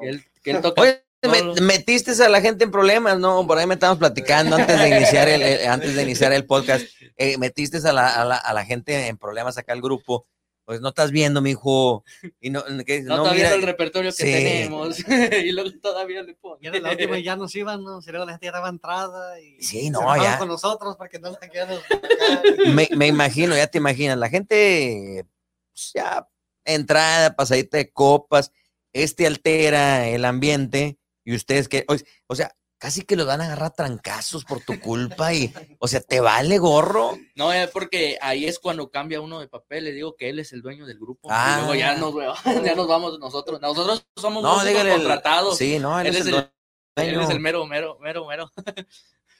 Que 0.00 0.08
él, 0.08 0.24
que 0.42 0.50
él 0.52 0.60
toca. 0.62 0.80
Oye, 0.80 1.04
me- 1.22 1.60
metiste 1.60 2.12
a 2.24 2.28
la 2.30 2.40
gente 2.40 2.64
en 2.64 2.70
problemas, 2.70 3.18
¿no? 3.18 3.46
Por 3.46 3.58
ahí 3.58 3.66
me 3.66 3.74
estábamos 3.74 3.98
platicando 3.98 4.56
antes 4.56 4.80
de 4.80 4.88
iniciar 4.88 5.28
el, 5.28 5.42
el- 5.42 5.68
antes 5.68 5.94
de 5.94 6.02
iniciar 6.02 6.32
el 6.32 6.46
podcast. 6.46 6.86
Eh, 7.18 7.36
metiste 7.36 7.76
a 7.86 7.92
la, 7.92 8.08
a, 8.22 8.24
la, 8.24 8.36
a 8.36 8.54
la 8.54 8.64
gente 8.64 9.08
en 9.08 9.18
problemas 9.18 9.58
acá 9.58 9.74
al 9.74 9.82
grupo. 9.82 10.26
Pues 10.70 10.80
no 10.80 10.90
estás 10.90 11.10
viendo, 11.10 11.40
mijo. 11.42 12.04
Y 12.40 12.48
no, 12.50 12.62
¿qué? 12.86 13.02
no, 13.02 13.16
no, 13.16 13.22
está 13.24 13.34
mira, 13.34 13.48
viendo 13.48 13.56
el 13.56 13.62
repertorio 13.62 14.12
que 14.12 14.16
sí. 14.18 14.22
tenemos. 14.22 15.00
y 15.44 15.50
luego 15.50 15.68
todavía 15.82 16.22
le 16.22 16.34
pone. 16.34 16.58
Y 16.62 16.68
era 16.68 16.78
la 16.78 16.92
última 16.92 17.18
y 17.18 17.24
ya 17.24 17.34
nos 17.34 17.52
iban, 17.56 17.82
¿no? 17.82 18.00
Si 18.00 18.12
luego 18.12 18.24
la 18.24 18.34
gente 18.34 18.46
ya 18.46 18.52
daba 18.52 18.68
entrada 18.68 19.40
y 19.40 19.60
Sí, 19.60 19.80
se 19.86 19.90
no, 19.90 19.98
enojaban 20.02 20.22
ya. 20.22 20.38
con 20.38 20.46
nosotros 20.46 20.94
para 20.96 21.10
que 21.10 21.18
no 21.18 21.32
la 21.32 21.38
quedáramos 21.40 21.82
me, 22.72 22.88
me 22.96 23.08
imagino, 23.08 23.56
ya 23.56 23.66
te 23.66 23.78
imaginas, 23.78 24.16
la 24.16 24.28
gente 24.28 25.26
pues, 25.72 25.90
ya 25.92 26.28
entrada, 26.64 27.34
pasadita 27.34 27.76
de 27.76 27.90
copas, 27.90 28.52
este 28.92 29.26
altera 29.26 30.06
el 30.06 30.24
ambiente 30.24 31.00
y 31.24 31.34
ustedes 31.34 31.68
que, 31.68 31.84
o 32.28 32.34
sea, 32.36 32.54
casi 32.80 33.02
que 33.02 33.14
los 33.14 33.26
van 33.26 33.42
a 33.42 33.44
agarrar 33.44 33.72
trancazos 33.74 34.44
por 34.44 34.60
tu 34.64 34.80
culpa 34.80 35.32
y, 35.34 35.52
o 35.78 35.86
sea, 35.86 36.00
¿te 36.00 36.18
vale 36.20 36.56
gorro? 36.58 37.16
No, 37.36 37.52
es 37.52 37.68
porque 37.70 38.18
ahí 38.22 38.46
es 38.46 38.58
cuando 38.58 38.90
cambia 38.90 39.20
uno 39.20 39.38
de 39.38 39.48
papel. 39.48 39.84
Le 39.84 39.92
digo 39.92 40.16
que 40.16 40.30
él 40.30 40.38
es 40.38 40.52
el 40.54 40.62
dueño 40.62 40.86
del 40.86 40.98
grupo. 40.98 41.28
Ah. 41.30 41.52
Y 41.52 41.60
luego 41.60 41.74
ya 41.76 41.94
nos, 41.96 42.14
ya 42.64 42.74
nos 42.74 42.88
vamos 42.88 43.18
nosotros. 43.18 43.60
Nosotros 43.60 44.04
somos 44.16 44.42
No, 44.42 44.64
dígale. 44.64 44.92
contratados. 44.94 45.58
Sí, 45.58 45.78
no, 45.78 46.00
él, 46.00 46.06
Él 46.08 46.16
es 46.16 46.26
el 46.26 46.34
el- 46.34 46.50
Él 46.96 47.12
dueño. 47.14 47.20
es 47.22 47.30
el 47.30 47.40
mero, 47.40 47.66
mero, 47.66 47.98
mero, 48.00 48.26
mero. 48.26 48.50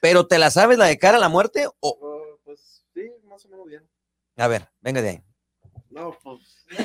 Pero 0.00 0.26
¿te 0.26 0.38
la 0.38 0.50
sabes 0.50 0.78
la 0.78 0.86
de 0.86 0.98
cara 0.98 1.16
a 1.16 1.20
la 1.20 1.28
muerte? 1.28 1.66
O, 1.66 1.72
Oh, 1.80 2.38
pues 2.44 2.84
sí, 2.94 3.10
más 3.24 3.44
o 3.46 3.48
menos 3.48 3.66
bien. 3.66 3.88
a 4.36 4.46
ver, 4.48 4.68
venga 4.80 5.02
de 5.02 5.08
ahí. 5.10 5.22
No, 5.90 6.16
pues. 6.22 6.64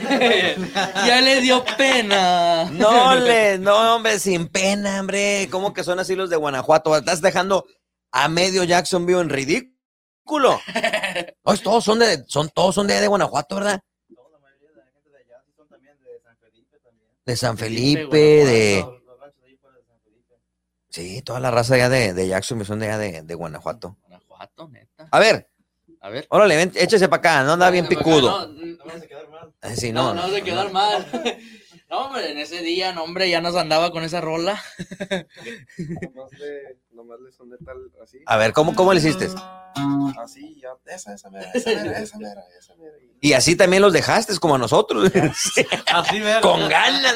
ya 1.05 1.21
le 1.21 1.39
dio 1.41 1.63
pena. 1.77 2.65
No, 2.71 3.13
le, 3.15 3.59
no, 3.59 3.95
hombre, 3.95 4.19
sin 4.19 4.47
pena, 4.47 4.99
hombre. 4.99 5.47
¿Cómo 5.51 5.73
que 5.73 5.83
son 5.83 5.99
así 5.99 6.15
los 6.15 6.31
de 6.31 6.37
Guanajuato? 6.37 6.95
Estás 6.97 7.21
dejando 7.21 7.67
a 8.11 8.27
medio 8.27 8.63
Jacksonville 8.63 9.21
en 9.21 9.29
ridículo. 9.29 10.59
Oye, 11.43 11.61
todos 11.63 11.83
son 11.83 11.99
de, 11.99 12.23
son, 12.27 12.49
todos 12.49 12.73
son 12.73 12.87
de, 12.87 12.99
de 12.99 13.07
Guanajuato, 13.07 13.55
¿verdad? 13.55 13.79
No, 14.09 14.27
la 14.31 14.39
mayoría 14.39 14.69
de 14.69 14.75
la 14.75 14.85
gente 14.85 15.09
de 15.11 15.17
allá 15.17 15.43
son 15.55 15.67
también 15.67 15.97
de 16.01 16.19
San 16.23 16.37
Felipe 16.39 16.79
también. 16.79 17.09
De 17.25 17.35
San 17.35 17.57
Felipe, 17.59 18.17
de. 18.17 18.81
Guanajuato. 18.81 19.05
Los, 19.05 19.05
los 19.05 19.19
ranchos 19.19 19.43
ahí 19.45 19.57
fuera 19.57 19.77
de 19.77 19.83
San 19.85 19.99
Felipe. 20.01 20.35
Sí, 20.89 21.21
toda 21.21 21.39
la 21.39 21.51
raza 21.51 21.77
ya 21.77 21.89
de, 21.89 22.13
de 22.15 22.27
Jacksonville 22.27 22.67
son 22.67 22.79
de 22.79 22.87
allá 22.87 22.97
de, 22.97 23.21
de 23.21 23.35
Guanajuato. 23.35 23.97
Guanajuato, 24.01 24.67
neta. 24.69 25.07
A 25.11 25.19
ver, 25.19 25.47
A 26.05 26.09
ver. 26.09 26.27
órale, 26.29 26.55
ven, 26.55 26.71
échese 26.75 27.09
para 27.09 27.19
acá, 27.19 27.43
no 27.43 27.53
anda 27.53 27.71
bien 27.71 27.87
picudo. 27.87 28.47
No, 28.47 28.47
No 28.47 28.77
vamos 28.85 29.01
a 29.01 29.07
quedar 29.07 29.27
mal. 29.27 29.53
Eh, 29.63 29.75
Sí, 29.75 29.91
no, 29.91 30.13
no, 30.13 30.27
no, 30.27 30.33
se 30.33 30.43
quedar 30.43 30.71
mal. 30.71 31.05
No, 31.89 32.05
hombre, 32.05 32.31
en 32.31 32.39
ese 32.39 32.61
día, 32.63 32.93
no, 32.93 33.03
hombre, 33.03 33.29
ya 33.29 33.41
nos 33.41 33.55
andaba 33.55 33.91
con 33.91 34.03
esa 34.03 34.19
rola. 34.19 34.59
Nomás 35.77 36.31
le, 36.39 36.77
nomás 36.91 37.19
le 37.21 37.31
soné 37.31 37.57
tal 37.63 37.77
así. 38.03 38.19
A 38.25 38.37
ver, 38.37 38.53
¿cómo, 38.53 38.73
cómo 38.75 38.91
le 38.91 38.99
hiciste? 38.99 39.29
Así, 40.19 40.59
ya. 40.59 40.69
Esa, 40.85 41.13
esa 41.13 41.29
mera, 41.29 41.51
esa 41.53 41.69
mera, 41.69 41.99
esa 41.99 42.17
mera, 42.17 42.43
esa 42.59 42.75
mera. 42.75 42.91
Y 43.21 43.33
así 43.33 43.55
también 43.55 43.83
los 43.83 43.93
dejaste, 43.93 44.35
como 44.39 44.55
a 44.55 44.57
nosotros. 44.57 45.11
Sí, 45.35 45.65
Así, 45.87 46.19
¿verdad? 46.19 46.41
Con 46.41 46.67
ganas. 46.67 47.15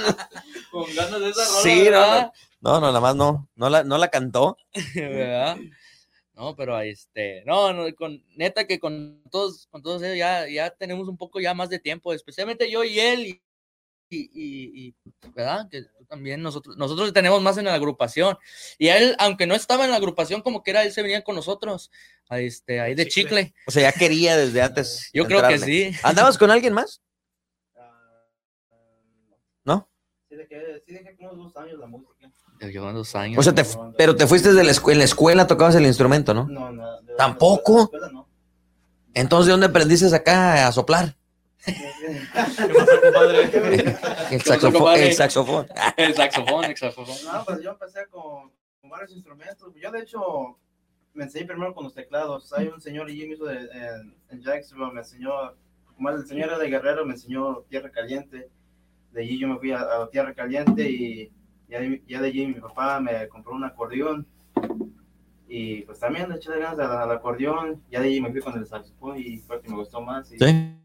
Con 0.72 0.96
ganas 0.96 1.20
de 1.20 1.30
esa 1.30 1.46
rola. 1.46 1.62
Sí, 1.64 1.76
no, 1.86 1.92
¿verdad? 1.92 2.32
No, 2.62 2.74
no, 2.80 2.88
nada 2.88 3.00
más 3.00 3.16
no, 3.16 3.50
no 3.56 3.70
la, 3.70 3.84
no 3.84 3.98
la 3.98 4.10
cantó. 4.10 4.58
¿verdad? 4.96 5.58
No, 6.40 6.56
pero 6.56 6.80
este, 6.80 7.44
no, 7.46 7.74
no, 7.74 7.94
con 7.96 8.24
neta 8.38 8.66
que 8.66 8.80
con 8.80 9.22
todos, 9.30 9.68
con 9.68 9.84
todos 9.84 10.02
ellos 10.04 10.18
ya, 10.18 10.48
ya 10.48 10.70
tenemos 10.70 11.10
un 11.10 11.18
poco 11.18 11.42
ya 11.42 11.54
más 11.54 11.68
de 11.70 11.80
tiempo, 11.80 12.14
especialmente 12.14 12.72
yo 12.72 12.82
y 12.86 12.98
él, 12.98 13.26
y, 13.26 13.42
y, 14.10 14.30
y- 14.34 14.88
y, 14.88 14.96
¿verdad? 15.36 15.68
Que 15.70 15.82
tú 15.82 16.06
también 16.06 16.42
nosotros, 16.42 16.78
nosotros 16.78 17.12
tenemos 17.12 17.42
más 17.42 17.58
en 17.58 17.66
la 17.66 17.74
agrupación. 17.74 18.38
Y 18.78 18.88
él, 18.88 19.18
aunque 19.20 19.48
no 19.48 19.54
estaba 19.54 19.84
en 19.84 19.92
la 19.92 19.98
agrupación 19.98 20.42
como 20.42 20.64
que 20.64 20.72
era, 20.72 20.84
él 20.84 20.94
se 20.94 21.02
venía 21.02 21.26
con 21.26 21.36
nosotros, 21.36 21.92
a 22.30 22.40
este, 22.40 22.80
ahí 22.80 22.96
de 22.96 23.06
Chicle. 23.10 23.44
chicle. 23.44 23.56
O 23.68 23.72
sea, 23.72 23.92
ya 23.92 23.92
quería 23.92 24.38
desde 24.38 24.62
antes. 24.62 25.10
Yo 25.14 25.26
creo 25.26 25.46
que 25.46 25.60
sí. 25.60 25.92
¿Andabas 26.04 26.38
con 26.38 26.52
alguien 26.52 26.72
más? 26.74 27.02
Ah, 27.76 28.24
¿No? 29.66 29.90
Sí, 30.30 30.38
sí 30.86 30.94
dejé 30.94 31.18
como 31.18 31.32
unos 31.34 31.54
dos 31.54 31.64
años 31.64 31.78
la 31.80 31.86
música. 31.88 32.19
Llevan 32.60 32.94
dos 32.94 33.16
años. 33.16 33.40
O 33.40 33.44
sea, 33.44 33.56
te, 33.56 33.64
pero 33.98 34.16
te 34.16 34.28
fuiste 34.28 34.54
de 34.54 34.64
la 34.64 34.72
escuela, 34.72 34.96
en 34.96 35.00
la 35.00 35.06
escuela 35.06 35.48
tocabas 35.48 35.76
el 35.76 35.86
instrumento, 35.86 36.34
¿no? 36.34 36.46
No, 36.46 36.72
no. 36.72 36.86
¿Tampoco? 37.18 37.72
de 37.72 37.78
la 37.78 37.84
escuela 37.84 38.10
no. 38.12 38.28
Entonces, 39.14 39.48
¿de 39.48 39.52
dónde 39.52 39.68
aprendiste 39.68 40.14
acá 40.16 40.68
a 40.68 40.72
soplar? 40.72 41.16
¿Qué 41.66 41.76
pasó, 42.76 43.02
compadre? 43.02 43.38
El 44.30 44.44
saxofón. 44.44 44.74
compadre? 44.74 45.08
El 45.08 45.16
saxofón. 45.16 45.68
el 45.98 46.16
saxofón, 46.16 46.66
el 46.66 46.78
saxofón. 46.78 47.16
No, 47.26 47.46
pues 47.46 47.62
yo 47.62 47.72
empecé 47.72 48.08
con, 48.10 48.52
con 48.82 48.90
varios 48.90 49.12
instrumentos. 49.12 49.74
Yo, 49.76 49.92
de 49.92 50.00
hecho, 50.00 50.58
me 51.14 51.26
enseñé 51.26 51.46
primero 51.46 51.74
con 51.74 51.86
los 51.86 51.94
teclados. 51.94 52.52
Hay 52.54 52.68
un 52.68 52.82
señor 52.82 53.08
allí 53.08 53.28
mismo 53.28 53.46
de, 53.46 53.58
en, 53.58 54.16
en 54.30 54.42
Jacksonville, 54.42 54.94
me 54.94 55.02
enseñó, 55.02 55.32
como 55.96 56.10
el 56.10 56.26
señor 56.28 56.50
era 56.50 56.58
de 56.58 56.70
Guerrero, 56.70 57.06
me 57.06 57.14
enseñó 57.14 57.64
Tierra 57.70 57.90
Caliente. 57.90 58.50
De 59.12 59.22
allí 59.22 59.40
yo 59.40 59.48
me 59.48 59.58
fui 59.58 59.72
a, 59.72 59.82
a 59.82 60.10
Tierra 60.10 60.34
Caliente 60.34 60.90
y 60.90 61.32
ya, 61.70 61.80
de- 61.80 62.02
ya 62.08 62.22
de 62.22 62.28
allí 62.28 62.48
mi 62.48 62.56
papá 62.56 63.00
me 63.00 63.28
compró 63.28 63.54
un 63.54 63.64
acordeón. 63.64 64.26
Y 65.48 65.82
pues 65.82 66.00
también 66.00 66.30
le 66.30 66.36
eché 66.36 66.52
de 66.52 66.60
ganas 66.60 66.80
al, 66.80 67.12
acordeón. 67.12 67.82
Ya 67.90 68.00
de 68.02 68.08
allí 68.08 68.22
me 68.22 68.32
fui 68.32 68.42
con 68.42 68.58
el 68.58 68.66
saxofón 68.68 69.18
y 69.18 69.38
fue 69.40 69.62
que 69.62 69.70
me 69.70 69.76
gustó 69.78 70.00
más. 70.02 70.32
Y 70.32 70.38
Sí. 70.38 70.76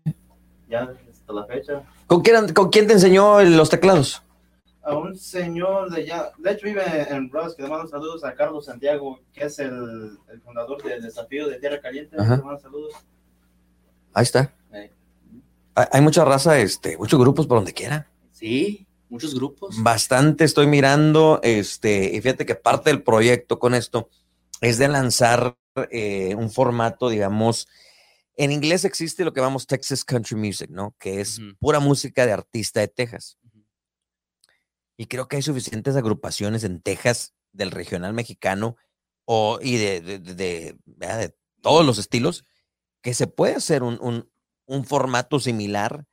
ya 0.69 0.89
hasta 1.11 1.33
la 1.33 1.45
fecha. 1.47 1.83
¿Con 2.07 2.23
quién, 2.23 2.53
¿Con 2.55 2.71
quién 2.71 2.87
te 2.87 2.95
enseñó 2.95 3.43
los 3.43 3.69
teclados? 3.71 4.23
a 4.87 4.95
un 4.99 5.17
señor 5.17 5.89
de 5.91 6.03
allá, 6.03 6.31
de 6.37 6.51
hecho 6.53 6.67
vive 6.67 6.83
en 7.11 7.31
Ross, 7.31 7.55
que 7.55 7.63
le 7.63 7.71
mando 7.71 7.89
saludos 7.89 8.23
a 8.23 8.35
Carlos 8.35 8.67
Santiago, 8.67 9.19
que 9.33 9.45
es 9.47 9.59
el, 9.59 10.19
el 10.31 10.41
fundador 10.43 10.83
del 10.83 11.01
desafío 11.01 11.49
de 11.49 11.59
Tierra 11.59 11.81
Caliente. 11.81 12.15
Ajá. 12.19 12.37
Le 12.37 12.43
mando 12.43 12.61
saludos. 12.61 12.93
Ahí 14.13 14.25
está. 14.25 14.53
Hay, 15.75 15.87
hay 15.91 16.01
mucha 16.03 16.23
raza, 16.27 16.59
este, 16.59 16.99
muchos 16.99 17.19
grupos 17.19 17.47
por 17.47 17.57
donde 17.57 17.73
quiera. 17.73 18.07
Sí, 18.33 18.87
muchos 19.09 19.35
grupos. 19.35 19.83
Bastante 19.83 20.45
estoy 20.45 20.67
mirando, 20.67 21.41
este, 21.43 22.15
y 22.15 22.21
fíjate 22.21 22.47
que 22.47 22.55
parte 22.55 22.91
del 22.91 23.03
proyecto 23.03 23.59
con 23.59 23.75
esto 23.75 24.09
es 24.61 24.79
de 24.79 24.89
lanzar 24.89 25.57
eh, 25.91 26.35
un 26.37 26.51
formato, 26.51 27.09
digamos, 27.09 27.69
en 28.37 28.51
inglés 28.51 28.85
existe 28.85 29.25
lo 29.25 29.33
que 29.33 29.41
llamamos 29.41 29.67
Texas 29.67 30.05
Country 30.05 30.37
Music, 30.37 30.71
¿no? 30.71 30.95
Que 30.99 31.21
es 31.21 31.41
pura 31.61 31.79
música 31.81 32.27
de 32.27 32.33
artista 32.33 32.81
de 32.81 32.89
Texas. 32.89 33.39
Y 34.97 35.07
creo 35.07 35.29
que 35.29 35.37
hay 35.37 35.43
suficientes 35.43 35.97
agrupaciones 35.97 36.65
en 36.65 36.81
Texas 36.81 37.35
del 37.53 37.71
regional 37.71 38.13
mexicano 38.15 38.77
o, 39.25 39.59
y 39.63 39.77
de, 39.77 40.01
de, 40.01 40.19
de- 40.19 40.77
de 40.85 41.35
todos 41.61 41.85
los 41.87 41.99
estilos, 41.99 42.45
que 43.03 43.15
se 43.15 43.27
puede 43.27 43.55
hacer 43.55 43.83
un, 43.83 43.99
un- 44.01 44.31
un 44.67 44.85
formato 44.85 45.41
similar, 45.41 46.05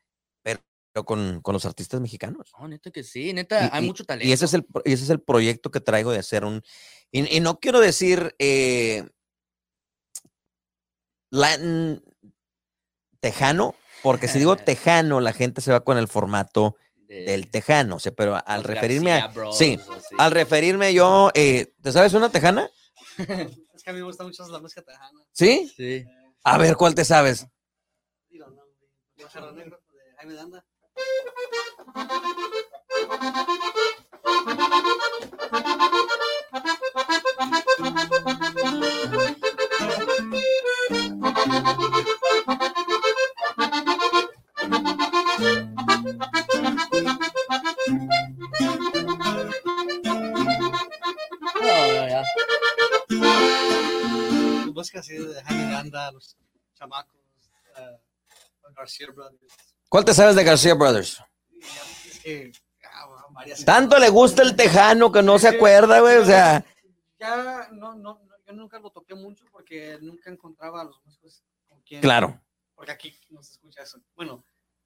pero 0.94 1.06
con, 1.06 1.42
con 1.42 1.54
los 1.54 1.66
artistas 1.66 2.02
mexicanos. 2.02 2.52
No, 2.60 2.68
neta 2.68 2.92
que 2.92 3.04
sí, 3.04 3.34
neta, 3.34 3.66
Y- 3.66 3.70
hay 3.72 3.84
y- 3.84 3.88
mucho 3.88 4.04
talento. 4.06 4.28
Y 4.28 4.32
ese 4.34 4.46
es 4.46 4.54
el, 4.54 4.66
y 4.86 4.94
ese 4.94 5.04
es 5.06 5.10
el 5.10 5.22
proyecto 5.22 5.72
que 5.72 5.80
traigo 5.80 6.12
de 6.12 6.20
hacer 6.20 6.44
un. 6.46 6.62
Y, 7.12 7.38
y 7.38 7.40
no 7.40 7.60
quiero 7.60 7.80
decir 7.80 8.36
eh, 8.40 9.08
Latin 11.30 12.04
tejano, 13.20 13.76
porque 14.04 14.28
si 14.28 14.40
digo 14.40 14.56
tejano, 14.58 15.22
la 15.22 15.34
gente 15.34 15.62
se 15.62 15.72
va 15.72 15.82
con 15.84 15.98
el 15.98 16.08
formato 16.08 16.76
De- 16.96 17.24
del 17.24 17.50
tejano. 17.50 17.96
O 17.98 18.00
sea, 18.00 18.12
pero 18.12 18.38
al 18.46 18.64
referirme 18.64 19.14
a. 19.14 19.28
Bros, 19.28 19.58
sí, 19.58 19.80
al 20.18 20.32
referirme 20.32 20.94
yo, 20.94 21.30
eh, 21.34 21.74
¿te 21.82 21.92
sabes 21.92 22.14
una 22.14 22.30
tejana? 22.30 22.70
Es 23.74 23.84
que 23.86 23.90
a 23.90 23.94
mí 23.94 24.00
me 24.00 24.06
gusta 24.06 24.24
mucho 24.24 24.48
la 24.48 24.60
música 24.60 24.84
tejana. 24.84 25.20
¿Sí? 25.32 25.72
Sí. 25.76 26.06
A 26.44 26.60
ver, 26.60 26.76
¿cuál 26.76 26.94
te 26.94 27.04
sabes? 27.04 27.48
Digo, 28.30 28.46
no, 28.48 28.62
de 29.16 29.28
Jaime 30.18 30.34
Danda. 30.36 30.64
Ya. 51.62 52.24
Música 54.74 55.00
así 55.00 55.14
de 55.16 55.44
Jaime 55.44 55.72
Danda, 55.72 56.12
los 56.12 56.36
chamacos, 56.74 57.16
los 58.64 58.74
García 58.74 59.08
Brothers. 59.12 59.71
¿Cuál 59.92 60.06
te 60.06 60.14
sabes 60.14 60.38
de 60.38 60.46
García 60.46 60.74
Brothers? 60.74 61.22
Tanto 63.66 64.00
le 64.00 64.08
gusta 64.08 64.42
el 64.42 64.56
tejano 64.56 65.12
que 65.12 65.22
no 65.22 65.38
se 65.38 65.50
acuerda, 65.50 66.00
güey. 66.00 66.16
O 66.16 66.26
sea, 66.26 66.64
Ya, 67.20 67.68
no, 67.74 67.94
no, 67.96 67.96
no, 67.96 68.22
yo 68.48 68.54
nunca 68.54 68.80
lo 68.80 68.90
toqué 68.92 69.16
mucho 69.16 69.44
porque 69.52 69.98
nunca 70.02 70.30
encontraba 70.30 70.80
a 70.80 70.84
los 70.86 71.04
músicos 71.04 71.44
con 71.68 71.82
quien. 71.82 72.00
claro. 72.00 72.40
Porque 72.74 72.94
aquí 72.94 73.14
no 73.32 73.44
se 73.44 73.52
escucha 73.52 73.84
eso. 73.84 74.00
Bueno, 74.16 74.42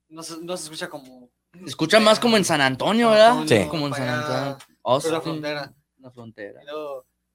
no 0.09 0.23
se, 0.23 0.41
no 0.41 0.57
se 0.57 0.63
escucha 0.63 0.89
como. 0.89 1.29
Se 1.53 1.65
escucha 1.65 1.99
más 1.99 2.19
como 2.19 2.35
en 2.35 2.43
San 2.43 2.59
Antonio, 2.61 3.11
¿verdad? 3.11 3.43
Sí. 3.47 3.67
Como 3.69 3.85
en 3.85 3.93
San 3.93 4.09
Antonio. 4.09 4.57
por 4.57 5.03
la 5.05 5.17
Austin, 5.17 5.21
frontera. 5.21 5.73
La 5.99 6.09
frontera. 6.09 6.61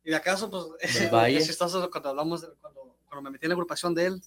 Y, 0.03 0.11
de 0.11 0.17
acaso, 0.17 0.51
pues, 0.51 0.65
es 0.81 1.47
chistoso 1.47 1.89
cuando 1.89 2.09
hablamos, 2.11 2.41
de- 2.41 2.49
cuando, 2.61 2.97
cuando 3.07 3.23
me 3.23 3.31
metí 3.31 3.47
en 3.47 3.51
la 3.51 3.55
agrupación 3.55 3.95
de 3.95 4.07
él, 4.07 4.23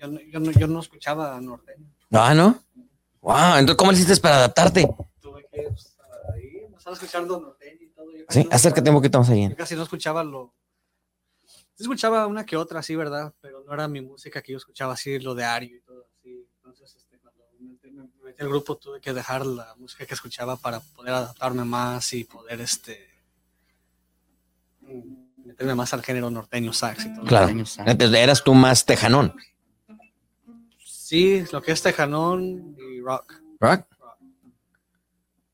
yo, 0.00 0.08
no- 0.08 0.20
yo, 0.20 0.40
no, 0.40 0.50
yo 0.50 0.66
no 0.66 0.80
escuchaba 0.80 1.40
norteño. 1.40 1.86
Ah, 2.12 2.34
¿no? 2.34 2.62
Wow, 3.20 3.56
entonces, 3.58 3.76
¿cómo 3.76 3.92
le 3.92 3.98
hiciste 3.98 4.20
para 4.20 4.36
adaptarte? 4.36 4.86
Tuve 5.20 5.46
que, 5.50 5.62
pues, 5.62 5.96
ahí, 6.34 6.64
empezar 6.66 6.92
a 6.92 6.94
escuchar 6.94 7.22
y 7.22 7.26
todo. 7.26 7.56
Yo 8.18 8.24
Sí, 8.28 8.44
no 8.44 8.50
acércate 8.50 8.90
un 8.90 8.96
poquito 8.96 9.18
más 9.18 9.30
allí. 9.30 9.48
Yo 9.48 9.56
casi 9.56 9.76
no 9.76 9.82
escuchaba 9.82 10.22
lo. 10.24 10.54
escuchaba 11.78 12.26
una 12.26 12.44
que 12.44 12.56
otra, 12.56 12.82
sí, 12.82 12.96
¿verdad? 12.96 13.32
Pero 13.40 13.62
no 13.64 13.72
era 13.72 13.88
mi 13.88 14.00
música 14.00 14.42
que 14.42 14.52
yo 14.52 14.58
escuchaba 14.58 14.94
así, 14.94 15.18
lo 15.18 15.34
de 15.34 15.44
Ario 15.44 15.76
y 15.78 15.80
todo 15.82 16.04
así. 16.18 16.46
Entonces, 16.56 16.94
este, 16.96 17.18
cuando 17.18 17.44
me 17.58 17.68
metí, 17.70 17.90
me 17.90 18.08
metí 18.24 18.42
al 18.42 18.48
grupo, 18.48 18.76
tuve 18.76 19.00
que 19.00 19.12
dejar 19.12 19.46
la 19.46 19.74
música 19.76 20.04
que 20.06 20.14
escuchaba 20.14 20.56
para 20.56 20.80
poder 20.80 21.14
adaptarme 21.14 21.64
más 21.64 22.12
y 22.12 22.24
poder, 22.24 22.60
este. 22.60 23.08
meterme 25.44 25.74
más 25.74 25.92
al 25.94 26.02
género 26.02 26.30
norteño, 26.30 26.72
sax 26.72 27.06
y 27.06 27.14
todo. 27.14 27.24
Claro. 27.26 27.46
Norteño 27.46 27.66
sax. 27.66 27.90
Entonces, 27.90 28.18
eras 28.18 28.42
tú 28.44 28.54
más 28.54 28.84
tejanón. 28.84 29.34
Sí, 31.12 31.44
lo 31.52 31.60
que 31.60 31.72
es 31.72 31.82
tejanón 31.82 32.74
y 32.78 33.02
rock. 33.02 33.34
¿Rock? 33.60 33.84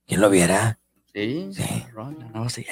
¿Quién 0.07 0.21
lo 0.21 0.31
viera? 0.31 0.79
Sí, 1.13 1.51
Sí. 1.53 1.85
rock, 1.93 2.13
no, 2.33 2.49
sí. 2.49 2.65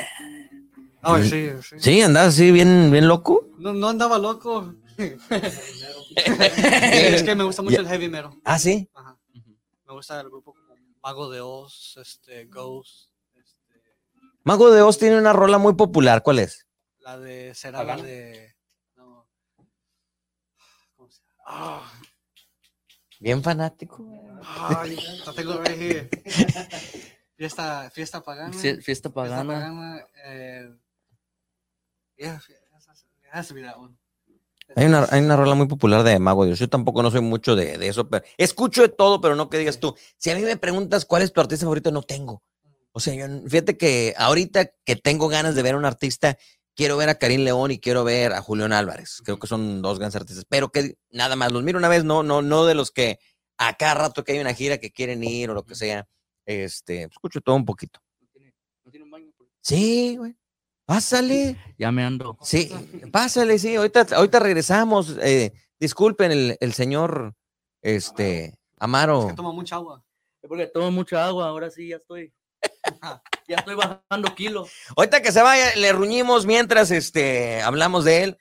Ay, 1.03 1.29
Sí. 1.29 1.51
sí, 1.63 1.77
sí. 1.81 2.01
Andabas 2.03 2.35
así 2.35 2.53
bien, 2.53 2.93
bien 2.93 3.09
loco. 3.09 3.49
No, 3.59 3.73
no 3.73 3.89
andaba 3.89 4.19
loco. 4.21 4.73
es 6.15 7.23
que 7.25 7.35
me 7.35 7.43
gusta 7.43 7.63
mucho 7.63 7.81
el 7.81 7.89
heavy 7.89 8.09
metal. 8.09 8.31
Ah, 8.45 8.57
sí. 8.61 8.89
Ajá. 8.95 9.19
Me 9.35 9.93
gusta 9.93 10.21
el 10.21 10.29
grupo 10.29 10.55
como 10.55 10.77
Mago 11.03 11.29
de 11.29 11.41
Oz, 11.41 11.97
este, 12.01 12.45
Ghost, 12.45 13.11
este, 13.35 13.81
Mago 14.45 14.71
de 14.71 14.83
Oz 14.83 14.97
tiene 14.97 15.19
una 15.19 15.33
rola 15.33 15.59
muy 15.59 15.75
popular. 15.75 16.23
¿Cuál 16.23 16.39
es? 16.39 16.63
la 17.01 17.19
de 17.19 17.53
será 17.53 17.83
la 17.83 17.97
de 17.97 18.55
no. 18.97 19.29
¿Cómo 20.97 21.11
se 21.11 21.21
llama? 21.23 21.43
Ah, 21.47 21.93
Bien 23.21 23.43
fanático. 23.43 24.05
ay, 24.45 24.97
la 25.25 25.33
tengo. 25.33 25.61
Fiesta, 27.37 27.91
fiesta 27.91 28.23
pagana. 28.23 28.53
Fie- 28.53 28.81
Fiesta 28.81 28.83
Fiesta 28.83 29.11
pagana. 29.11 29.53
pagana. 29.55 30.07
Eh, 30.25 30.71
yeah. 32.17 32.41
Hay 34.75 34.87
una, 34.87 35.07
hay 35.11 35.21
una 35.21 35.37
rola 35.37 35.55
muy 35.55 35.67
popular 35.69 36.03
de 36.03 36.19
Mago 36.19 36.45
de 36.45 36.53
Oz. 36.53 36.59
Yo 36.59 36.69
tampoco 36.69 37.03
no 37.03 37.11
soy 37.11 37.21
mucho 37.21 37.55
de, 37.55 37.79
de 37.79 37.89
eso, 37.89 38.09
pero 38.09 38.25
escucho 38.37 38.83
de 38.83 38.89
todo, 38.89 39.21
pero 39.21 39.37
no 39.37 39.49
que 39.49 39.59
digas 39.59 39.79
tú. 39.79 39.95
Si 40.17 40.31
a 40.31 40.35
mí 40.35 40.43
me 40.43 40.57
preguntas 40.57 41.05
cuál 41.05 41.23
es 41.23 41.33
tu 41.33 41.41
artista 41.41 41.65
favorito, 41.67 41.91
no 41.93 42.03
tengo. 42.03 42.43
O 42.93 43.01
sea, 43.01 43.15
yo, 43.15 43.27
fíjate 43.49 43.77
que 43.77 44.15
ahorita 44.17 44.71
que 44.85 44.97
tengo 44.97 45.29
ganas 45.29 45.55
de 45.55 45.63
ver 45.63 45.75
a 45.75 45.79
un 45.79 45.85
artista, 45.85 46.37
quiero 46.77 46.97
ver 46.97 47.09
a 47.09 47.17
Karim 47.17 47.41
León 47.43 47.71
y 47.73 47.81
quiero 47.81 48.05
ver 48.05 48.33
a 48.35 48.43
Julián 48.43 48.73
Álvarez. 48.73 49.21
Creo 49.25 49.39
que 49.39 49.47
son 49.49 49.83
dos 49.83 49.99
grandes 49.99 50.15
artistas, 50.17 50.45
pero 50.49 50.69
que 50.71 50.95
nada 51.11 51.35
más 51.35 51.51
los 51.51 51.65
miro 51.65 51.79
una 51.79 51.89
vez, 51.89 52.05
no, 52.05 52.23
no, 52.23 52.43
no 52.43 52.65
de 52.67 52.75
los 52.77 52.93
que 52.93 53.19
a 53.59 53.75
cada 53.77 53.95
rato 53.95 54.23
que 54.23 54.33
hay 54.33 54.39
una 54.39 54.55
gira 54.55 54.79
que 54.79 54.93
quieren 54.93 55.25
ir 55.25 55.51
o 55.51 55.55
lo 55.55 55.65
que 55.65 55.75
sea. 55.75 56.07
Este, 56.45 57.03
escucho 57.05 57.41
todo 57.41 57.57
un 57.57 57.65
poquito. 57.65 57.99
No 58.21 58.29
tiene- 58.29 58.55
no 58.85 58.91
tiene 58.93 59.05
un 59.05 59.11
baño. 59.11 59.33
Sí, 59.63 60.17
güey. 60.17 60.37
Pásale. 60.85 61.57
Ya 61.79 61.91
me 61.91 62.05
ando. 62.05 62.39
Sí, 62.43 62.71
pásale, 63.11 63.59
sí. 63.59 63.75
Ahorita, 63.75 64.07
ahorita 64.15 64.39
regresamos. 64.39 65.17
eh, 65.21 65.53
disculpen 65.81 66.31
el, 66.31 66.57
el 66.61 66.73
señor 66.75 67.35
este 67.83 68.45
Es 68.45 68.55
Amaro. 68.79 69.27
que 69.29 69.35
toma 69.35 69.53
mucha 69.53 69.75
agua. 69.77 70.05
Es 70.43 70.49
porque 70.49 70.67
tomo 70.69 70.93
mucha 70.93 71.27
agua, 71.27 71.49
ahora 71.49 71.71
sí 71.71 71.89
ya 71.89 71.97
estoy. 71.97 72.33
ya 73.49 73.57
estoy 73.57 73.75
bajando 73.75 74.35
kilos. 74.35 74.71
Ahorita 74.97 75.23
que 75.23 75.33
se 75.33 75.43
vaya, 75.43 75.75
le 75.77 75.93
ruñimos 75.93 76.47
mientras 76.47 76.91
este 76.91 77.63
hablamos 77.63 78.05
de 78.05 78.23
él. 78.25 78.39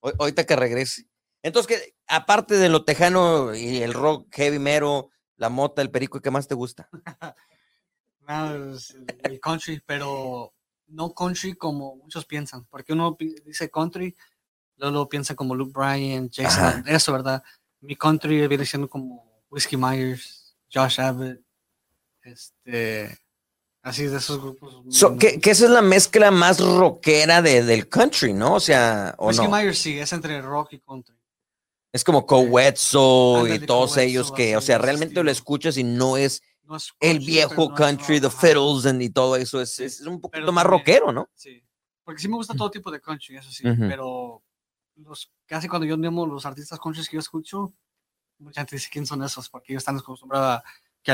Ahor- 0.00 0.16
Ahorita 0.18 0.44
que 0.44 0.56
regrese. 0.56 1.06
Entonces, 1.42 1.76
que 1.78 1.94
aparte 2.06 2.54
de 2.56 2.68
lo 2.68 2.84
tejano 2.84 3.54
y 3.54 3.82
el 3.82 3.92
rock 3.94 4.26
heavy 4.34 4.58
mero, 4.58 5.10
la 5.36 5.48
mota, 5.48 5.82
el 5.82 5.90
perico, 5.90 6.20
¿qué 6.20 6.30
más 6.30 6.48
te 6.48 6.54
gusta? 6.54 6.88
Nada, 8.20 8.74
es 8.74 8.96
el- 9.22 9.40
country, 9.40 9.80
pero 9.86 10.52
no 10.88 11.12
country 11.14 11.54
como 11.54 11.96
muchos 11.96 12.24
piensan, 12.26 12.64
porque 12.66 12.92
uno 12.92 13.16
dice 13.44 13.70
country, 13.70 14.16
luego 14.76 15.08
piensa 15.08 15.34
como 15.34 15.54
Luke 15.54 15.72
Bryan, 15.74 16.28
Jason, 16.32 16.64
Ajá. 16.64 16.82
eso, 16.86 17.12
¿verdad? 17.12 17.42
Mi 17.80 17.96
country 17.96 18.46
viene 18.48 18.66
siendo 18.66 18.88
como 18.88 19.44
Whiskey 19.50 19.78
Myers, 19.78 20.56
Josh 20.72 21.00
Abbott, 21.00 21.40
este, 22.26 23.18
así 23.82 24.04
de 24.06 24.18
esos 24.18 24.40
grupos. 24.40 24.82
So, 24.90 25.16
que, 25.16 25.40
que 25.40 25.50
esa 25.50 25.64
es 25.64 25.70
la 25.70 25.82
mezcla 25.82 26.30
más 26.30 26.60
rockera 26.60 27.42
de, 27.42 27.62
del 27.62 27.88
country, 27.88 28.32
¿no? 28.32 28.54
O 28.54 28.60
sea, 28.60 29.14
o 29.18 29.28
Whiskey 29.28 29.46
no. 29.48 29.56
Myers 29.56 29.78
sí, 29.78 29.98
es 29.98 30.12
entre 30.12 30.40
rock 30.42 30.72
y 30.74 30.80
country. 30.80 31.14
Es 31.92 32.04
como 32.04 32.26
Coetzo 32.26 33.46
y 33.46 33.52
Ándale, 33.52 33.66
todos 33.66 33.96
ellos 33.96 34.30
que, 34.32 34.56
o 34.56 34.60
sea, 34.60 34.76
realmente 34.78 35.22
lo 35.22 35.30
escuchas 35.30 35.78
y 35.78 35.84
no 35.84 36.16
es 36.18 36.42
No 36.64 36.76
es 36.76 36.92
el 37.00 37.20
viejo 37.20 37.70
no 37.70 37.74
country, 37.74 38.20
The. 38.20 38.28
Fiddles 38.28 38.84
and 38.86 39.00
y 39.00 39.08
todo 39.08 39.36
eso. 39.36 39.60
Es, 39.62 39.78
es 39.80 40.00
un 40.02 40.20
poquito 40.20 40.40
Pero 40.40 40.52
más 40.52 40.64
también- 40.64 40.80
rockero, 40.80 41.12
¿no? 41.12 41.30
Sí, 41.34 41.62
porque 42.04 42.20
sí 42.20 42.28
me 42.28 42.34
gusta 42.36 42.54
todo 42.54 42.70
tipo 42.70 42.90
de 42.90 43.00
country, 43.00 43.36
eso 43.38 43.50
sí, 43.50 43.62
pero 43.64 44.42
los, 44.96 45.32
casi 45.46 45.68
cuando 45.68 45.86
yo 45.86 45.96
llamo 45.96 46.26
los 46.26 46.44
artistas 46.44 46.78
country 46.78 47.02
que 47.04 47.14
yo 47.14 47.20
escucho, 47.20 47.72
mucha 48.38 48.60
gente 48.60 48.76
dice 48.76 48.88
quién 48.92 49.06
son 49.06 49.22
esos, 49.24 49.48
porque 49.48 49.72
ellos 49.72 49.80
están 49.80 49.96
acostumbrados 49.96 50.60
a, 50.60 50.64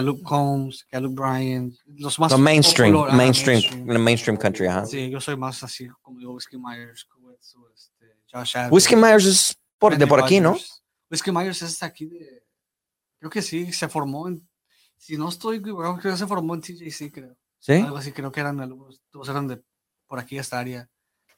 Luke 0.01 0.23
Combs, 0.23 0.87
Luke 0.93 1.15
Bryan, 1.15 1.73
los 1.87 2.19
más 2.19 2.39
mainstream, 2.39 2.93
popular, 2.93 3.09
ajá, 3.09 3.17
mainstream, 3.17 3.85
mainstream 4.01 4.37
country, 4.39 4.67
ajá. 4.67 4.87
Sí, 4.87 5.11
yo 5.11 5.21
soy 5.21 5.37
más 5.37 5.63
así, 5.63 5.89
como 6.01 6.19
digo, 6.19 6.33
Whiskey 6.35 6.59
Myers, 6.59 7.05
Coetzo, 7.05 7.69
este, 7.75 8.17
Josh 8.33 8.57
Abbott, 8.57 8.73
Whiskey 8.73 8.97
Myers 8.97 9.25
es 9.27 9.57
por, 9.79 9.97
de 9.99 10.07
por 10.07 10.23
aquí, 10.23 10.41
¿no? 10.41 10.57
Whiskey 11.11 11.33
Myers 11.35 11.61
es 11.63 11.83
aquí 11.83 12.07
de, 12.07 12.45
creo 13.19 13.31
que 13.31 13.43
sí, 13.43 13.73
se 13.73 13.89
formó 13.89 14.29
en, 14.29 14.49
si 14.97 15.17
no 15.19 15.29
estoy, 15.29 15.61
creo 15.61 15.99
que 15.99 16.17
se 16.17 16.27
formó 16.27 16.55
en 16.55 16.61
TJC, 16.63 17.13
creo. 17.13 17.37
Sí. 17.59 17.75
Algo 17.75 17.97
así, 17.97 18.13
creo 18.13 18.33
que 18.33 18.41
eran 18.41 18.61
algunos, 18.61 19.03
todos 19.11 19.29
eran 19.29 19.47
de 19.49 19.63
por 20.07 20.19
aquí 20.19 20.39
esta 20.39 20.59
área. 20.59 20.89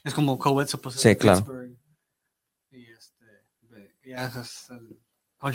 Es 0.05 0.13
como 0.15 0.39
Coetzo, 0.39 0.81
pues. 0.81 0.97
es 0.97 1.01
Sí, 1.03 1.09
de 1.09 1.17
claro. 1.17 1.39
Pittsburgh. 1.41 1.77
Y 2.71 2.87
este, 2.93 3.25
de- 3.63 3.95
ya 4.05 4.27
es 4.27 4.69
el 4.71 5.01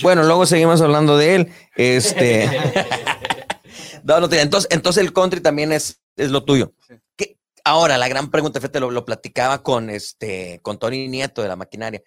Bueno, 0.01 0.23
luego 0.23 0.45
seguimos 0.45 0.81
hablando 0.81 1.17
de 1.17 1.35
él. 1.35 1.53
Este. 1.75 2.47
no, 4.03 4.19
no, 4.19 4.31
entonces, 4.31 4.67
entonces 4.71 5.03
el 5.03 5.13
country 5.13 5.41
también 5.41 5.71
es, 5.71 6.01
es 6.15 6.31
lo 6.31 6.43
tuyo. 6.45 6.73
Sí. 6.87 6.95
¿Qué- 7.15 7.37
Ahora, 7.63 7.97
la 7.97 8.07
gran 8.07 8.31
pregunta, 8.31 8.59
fíjate, 8.59 8.79
lo, 8.79 8.89
lo 8.91 9.05
platicaba 9.05 9.61
con 9.63 9.89
este, 9.89 10.59
con 10.61 10.79
Tony 10.79 11.07
Nieto 11.07 11.41
de 11.41 11.47
la 11.49 11.55
maquinaria, 11.55 12.01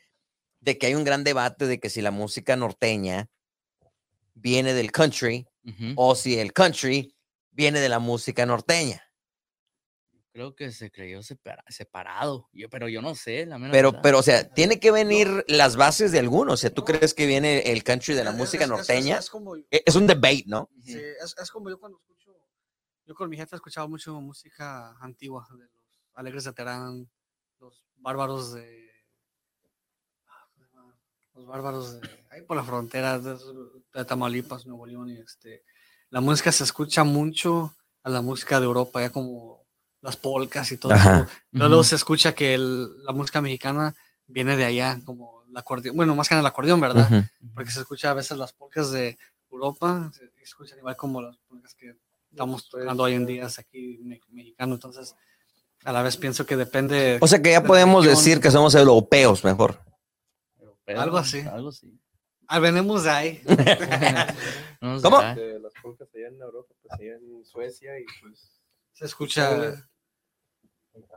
de 0.61 0.79
que 0.79 0.87
hay 0.87 0.95
un 0.95 1.05
gran 1.05 1.25
debate 1.25 1.67
de 1.67 1.79
que 1.79 1.91
si 1.91 2.01
la 2.03 2.11
música 2.11 2.57
norteña 2.57 3.29
viene 4.35 4.75
del 4.75 4.91
country 4.93 5.47
o 5.97 6.15
si 6.15 6.39
el 6.39 6.53
country 6.53 7.15
viene 7.53 7.81
de 7.81 7.89
la 7.89 7.99
música 7.99 8.47
norteña. 8.47 9.03
Creo 10.33 10.55
que 10.55 10.73
se 10.73 10.91
creyó 10.91 11.23
separa- 11.23 11.63
separado. 11.69 12.49
Yo, 12.53 12.71
pero 12.71 12.89
yo 12.89 13.03
no 13.03 13.15
sé, 13.15 13.45
la 13.45 13.59
Pero, 13.71 13.91
verdad. 13.91 14.01
pero, 14.03 14.19
o 14.19 14.23
sea, 14.23 14.49
tiene 14.49 14.81
que 14.81 14.91
venir 14.91 15.45
las 15.47 15.77
bases 15.77 16.11
de 16.11 16.19
alguno. 16.21 16.55
O 16.55 16.57
sea, 16.57 16.71
¿tú 16.73 16.85
crees 16.85 17.13
que 17.13 17.27
viene 17.27 17.71
el 17.71 17.85
country 17.85 18.15
de 18.15 18.25
la 18.25 18.31
Es- 18.31 18.37
música 18.37 18.65
es- 18.65 18.71
es- 18.71 18.77
norteña? 18.77 19.19
Es, 19.19 19.29
como, 19.29 19.57
E- 19.57 19.83
Es 19.85 19.95
un 19.95 20.07
debate, 20.07 20.45
¿no? 20.47 20.71
Sí, 20.83 20.99
es, 20.99 21.35
es 21.41 21.51
como 21.51 21.69
yo 21.69 21.79
cuando 21.79 21.99
escucho, 21.99 22.35
yo 23.05 23.15
con 23.15 23.29
mi 23.29 23.37
jefe 23.37 23.57
escuchaba 23.57 23.87
mucho 23.89 24.19
música 24.23 24.97
antigua, 25.01 25.47
de 25.51 25.65
los 25.65 25.71
Alegres 26.15 26.45
de 26.45 26.53
Terán, 26.55 27.11
los 27.61 27.85
bárbaros 27.97 28.55
de... 28.55 28.91
ah. 30.29 30.49
Los 31.35 31.47
bárbaros 31.47 32.01
de... 32.01 32.09
Ahí 32.31 32.41
por 32.43 32.57
la 32.57 32.65
frontera 32.65 33.19
de, 33.19 33.37
de 33.95 34.05
Tamaulipas, 34.07 34.65
Nuevo 34.67 34.87
León, 34.87 35.11
y 35.11 35.19
este... 35.19 35.63
La 36.09 36.21
música 36.23 36.51
se 36.53 36.65
escucha 36.65 37.05
mucho 37.05 37.75
a 38.03 38.09
la 38.11 38.21
música 38.23 38.59
de 38.61 38.67
Europa, 38.67 39.01
ya 39.01 39.11
como 39.11 39.62
las 40.03 40.17
polcas 40.17 40.71
y 40.73 40.77
todo 40.77 40.93
Ajá. 40.93 41.21
eso. 41.23 41.29
Luego 41.53 41.77
Ujú. 41.77 41.85
se 41.85 41.97
escucha 41.97 42.35
que 42.35 42.55
el- 42.55 43.03
la 43.05 43.13
música 43.13 43.41
mexicana 43.41 43.95
viene 44.27 44.57
de 44.57 44.65
allá, 44.65 45.01
como 45.05 45.45
el 45.49 45.57
acordeón, 45.57 45.97
bueno, 45.97 46.15
más 46.15 46.29
que 46.29 46.35
nada 46.35 46.41
el 46.43 46.47
acordeón, 46.53 46.81
¿verdad? 46.81 47.07
Ujú. 47.11 47.25
porque 47.55 47.71
se 47.71 47.81
escucha 47.81 48.11
a 48.11 48.15
veces 48.15 48.37
las 48.37 48.53
polcas 48.53 48.91
de 48.91 49.17
Europa, 49.51 50.11
se 50.15 50.31
escuchan 50.43 50.79
igual 50.79 50.97
como 50.97 51.21
las 51.23 51.37
polcas 51.49 51.75
que 51.75 51.95
estamos 52.31 52.69
tocando 52.69 53.03
hoy 53.03 53.15
en 53.15 53.27
día 53.27 53.47
aquí 53.59 53.99
me- 54.03 54.21
mexicano, 54.31 54.75
entonces 54.75 55.15
a 55.85 55.93
la 55.93 56.03
vez 56.03 56.17
pienso 56.17 56.47
que 56.47 56.57
depende, 56.57 57.19
O 57.21 57.27
sea 57.27 57.43
que 57.43 57.51
ya 57.51 57.61
de 57.61 57.67
podemos 57.67 58.05
región. 58.05 58.19
decir 58.25 58.41
que 58.41 58.51
somos 58.51 58.75
europeos 58.75 59.45
mejor. 59.45 59.81
Algo 60.87 61.17
así. 61.19 61.41
Algo 61.41 61.69
así. 61.71 61.93
ah, 62.49 62.59
venimos 62.59 63.03
de 63.05 63.11
ahí. 63.11 63.43
¿Cómo? 65.03 65.21
De 65.21 65.59
las 65.61 65.73
polcas 65.83 66.09
allá 66.15 66.29
en 66.29 66.41
Europa, 66.41 66.75
pues 66.83 66.93
allá 67.01 67.15
en 67.17 67.45
Suecia 67.45 67.99
y 67.99 68.05
pues 68.21 68.61
se 68.93 69.05
escucha, 69.07 69.85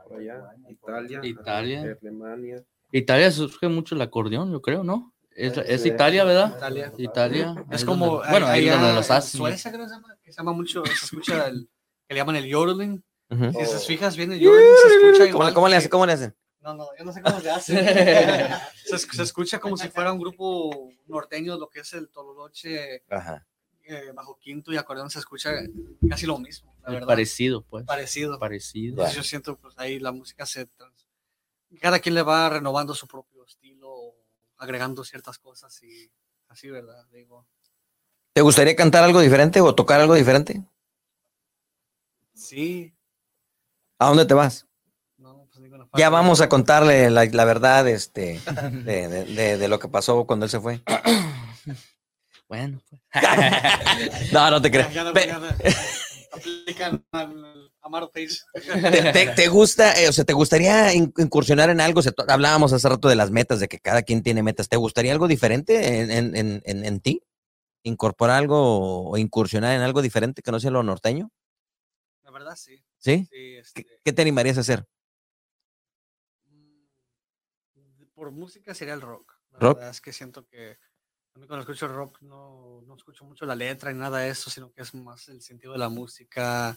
por 0.08 0.18
allá, 0.20 0.42
Italia, 0.68 1.20
Italia. 1.22 1.96
Alemania. 2.00 2.62
Italia 2.92 3.30
surge 3.30 3.68
mucho 3.68 3.94
el 3.94 4.02
acordeón, 4.02 4.52
yo 4.52 4.62
creo, 4.62 4.84
¿no? 4.84 5.12
Es, 5.32 5.56
es 5.58 5.82
Sí. 5.82 5.88
Italia, 5.88 6.24
¿verdad? 6.24 6.54
Italia. 6.56 6.92
Italia. 6.96 7.54
Es 7.70 7.82
ahí 7.82 7.86
como, 7.86 8.06
donde- 8.06 8.28
bueno, 8.30 8.46
ahí 8.46 8.68
allá 8.68 8.78
donde 8.80 8.94
los 8.94 9.10
en 9.10 9.16
hacen. 9.16 9.38
Suecia 9.38 9.70
creo 9.72 9.84
que 9.84 9.88
se 9.90 9.94
llama, 9.96 10.16
que 10.22 10.32
se 10.32 10.36
llama 10.38 10.52
mucho, 10.52 10.82
se 10.86 10.92
escucha 11.04 11.46
el, 11.48 11.68
que 12.08 12.14
le 12.14 12.20
llaman 12.20 12.36
el 12.36 12.46
yodeling, 12.46 13.02
Ujú. 13.30 13.44
si 13.52 13.58
te 13.58 13.64
Oh. 13.76 13.78
fijas 13.80 14.16
bien 14.16 14.32
el 14.32 14.40
yodeling 14.40 14.74
se 14.82 14.88
escucha 14.94 15.18
¿Cómo, 15.18 15.28
igual 15.42 15.54
cómo 15.54 15.68
le 15.68 15.76
hacen? 15.76 15.90
¿Cómo 15.90 16.06
le 16.06 16.12
hacen? 16.14 16.34
No, 16.60 16.74
no, 16.74 16.86
yo 16.98 17.04
no 17.04 17.12
sé 17.12 17.20
cómo 17.22 17.38
se 17.40 17.50
hace. 17.50 17.74
se, 18.86 18.96
es- 18.96 19.02
se 19.12 19.22
escucha 19.22 19.58
como 19.58 19.76
si 19.76 19.88
fuera 19.88 20.12
un 20.12 20.18
grupo 20.18 20.90
norteño, 21.06 21.58
lo 21.58 21.68
que 21.68 21.80
es 21.80 21.92
el 21.92 22.08
Tololoche, 22.08 23.02
Ajá. 23.10 23.46
eh, 23.84 24.12
bajo 24.14 24.38
quinto 24.38 24.72
y 24.72 24.76
acordeón 24.78 25.10
se 25.10 25.18
escucha 25.18 25.50
casi 26.08 26.24
lo 26.26 26.38
mismo. 26.38 26.74
Parecido, 27.06 27.62
pues. 27.64 27.84
Parecido. 27.84 28.38
Parecido. 28.38 28.90
Entonces 28.92 29.16
yo 29.16 29.22
siento 29.22 29.56
pues 29.58 29.74
ahí 29.78 29.98
la 29.98 30.12
música 30.12 30.46
se... 30.46 30.66
trans- 30.66 31.06
Cada 31.80 31.98
quien 31.98 32.14
le 32.14 32.22
va 32.22 32.48
renovando 32.48 32.94
su 32.94 33.06
propio 33.08 33.44
estilo, 33.44 34.14
agregando 34.58 35.02
ciertas 35.04 35.38
cosas 35.38 35.82
y 35.82 36.10
así, 36.48 36.70
¿verdad? 36.70 37.04
Digo, 37.10 37.46
¿Te 38.32 38.42
gustaría 38.42 38.76
cantar 38.76 39.02
algo 39.04 39.20
diferente 39.20 39.60
o 39.60 39.74
tocar 39.74 40.00
algo 40.00 40.14
diferente? 40.14 40.62
sí, 42.34 42.92
¿A 43.98 44.08
dónde 44.08 44.26
te 44.26 44.34
vas? 44.34 44.66
no, 45.16 45.46
pues 45.50 45.58
ninguna 45.60 45.88
Ya 45.96 46.10
vamos 46.10 46.40
a 46.42 46.48
contarle 46.50 47.08
la, 47.10 47.24
la 47.24 47.44
verdad 47.46 47.88
este, 47.88 48.40
de, 48.84 49.08
de- 49.08 49.24
de- 49.24 49.56
de 49.58 49.68
lo 49.68 49.78
que 49.78 49.88
pasó 49.88 50.24
cuando 50.26 50.44
él 50.46 50.50
se 50.50 50.60
fue. 50.60 50.82
Bueno, 52.48 52.80
pues. 52.88 53.02
No, 54.32 54.48
no 54.52 54.62
te 54.62 54.70
Ya, 54.70 54.88
creas. 54.88 56.05
Aplican 56.32 57.04
al 57.12 57.70
Amaro 57.80 58.10
Page. 58.10 58.36
¿Te, 58.52 59.12
te- 59.12 59.26
te 59.34 59.48
gusta, 59.48 60.00
eh, 60.00 60.08
o 60.08 60.12
sea, 60.12 60.24
te 60.24 60.32
gustaría 60.32 60.92
in- 60.94 61.12
incursionar 61.18 61.70
en 61.70 61.80
algo? 61.80 62.00
O 62.00 62.02
sea, 62.02 62.12
tú- 62.12 62.24
hablábamos 62.28 62.72
hace 62.72 62.88
rato 62.88 63.08
de 63.08 63.16
las 63.16 63.30
metas, 63.30 63.60
de 63.60 63.68
que 63.68 63.78
cada 63.78 64.02
quien 64.02 64.22
tiene 64.22 64.42
metas. 64.42 64.68
¿Te 64.68 64.76
gustaría 64.76 65.12
algo 65.12 65.28
diferente 65.28 66.00
en, 66.00 66.10
en- 66.10 66.36
en- 66.36 66.62
en- 66.64 66.84
en 66.84 67.00
ti? 67.00 67.22
¿Incorporar 67.82 68.36
algo 68.38 69.10
o 69.10 69.16
incursionar 69.16 69.74
en 69.76 69.82
algo 69.82 70.02
diferente 70.02 70.42
que 70.42 70.50
no 70.50 70.58
sea 70.60 70.70
lo 70.72 70.82
norteño? 70.82 71.30
La 72.24 72.30
verdad, 72.32 72.56
sí. 72.56 72.82
¿Sí? 72.98 73.18
sí 73.24 73.28
¿Qué, 73.30 73.58
este, 73.60 73.86
qué 74.04 74.12
te 74.12 74.22
animarías 74.22 74.56
a 74.58 74.62
hacer? 74.62 74.84
Mm, 76.50 78.04
Por 78.14 78.30
música 78.32 78.74
sería 78.74 78.94
el 78.94 79.00
rock. 79.00 79.32
La 79.52 79.58
¿Rock? 79.60 79.76
verdad 79.76 79.90
es 79.92 80.00
que 80.00 80.12
siento 80.12 80.46
que 80.46 80.78
a 81.36 81.38
mí 81.38 81.46
cuando 81.46 81.60
escucho 81.64 81.86
rock 81.86 82.22
no, 82.22 82.80
no 82.86 82.96
escucho 82.96 83.26
mucho 83.26 83.44
la 83.44 83.54
letra 83.54 83.92
ni 83.92 83.98
nada 83.98 84.20
de 84.20 84.30
eso, 84.30 84.48
sino 84.48 84.72
que 84.72 84.80
es 84.80 84.94
más 84.94 85.28
el 85.28 85.42
sentido 85.42 85.72
de 85.74 85.78
la 85.78 85.90
música. 85.90 86.74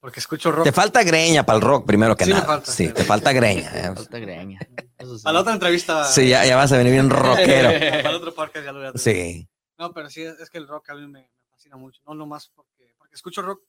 Porque 0.00 0.20
escucho 0.20 0.50
rock. 0.50 0.64
Te 0.64 0.72
falta 0.72 1.02
greña 1.02 1.44
para 1.44 1.56
el 1.58 1.62
rock, 1.62 1.84
primero 1.84 2.16
que 2.16 2.24
Sí 2.24 2.30
me 2.30 2.36
nada. 2.36 2.46
falta, 2.46 2.72
sí, 2.72 2.88
te 2.94 3.04
falta 3.04 3.30
greña. 3.32 3.70
eh. 3.74 3.92
Falta 3.94 4.18
greña. 4.18 4.58
Sí. 4.98 5.22
A 5.22 5.32
la 5.32 5.40
otra 5.40 5.52
entrevista. 5.52 6.04
Sí, 6.04 6.30
ya, 6.30 6.46
ya 6.46 6.56
vas 6.56 6.72
a 6.72 6.78
venir 6.78 6.92
bien 6.94 7.10
rockero. 7.10 7.68
Para 8.02 8.08
el 8.10 8.16
otro 8.16 8.34
podcast 8.34 8.64
ya 8.64 8.72
lo 8.72 8.78
voy 8.78 8.88
a 8.88 8.92
tener. 8.92 9.00
Sí. 9.16 9.48
No, 9.76 9.92
pero 9.92 10.08
sí, 10.08 10.22
es, 10.22 10.40
es 10.40 10.48
que 10.48 10.56
el 10.56 10.66
rock 10.66 10.88
a 10.90 10.94
mí 10.94 11.02
me, 11.02 11.20
me 11.20 11.30
fascina 11.50 11.76
mucho. 11.76 12.00
No 12.06 12.14
nomás 12.14 12.48
porque, 12.54 12.94
porque 12.96 13.16
escucho 13.16 13.42
rock 13.42 13.62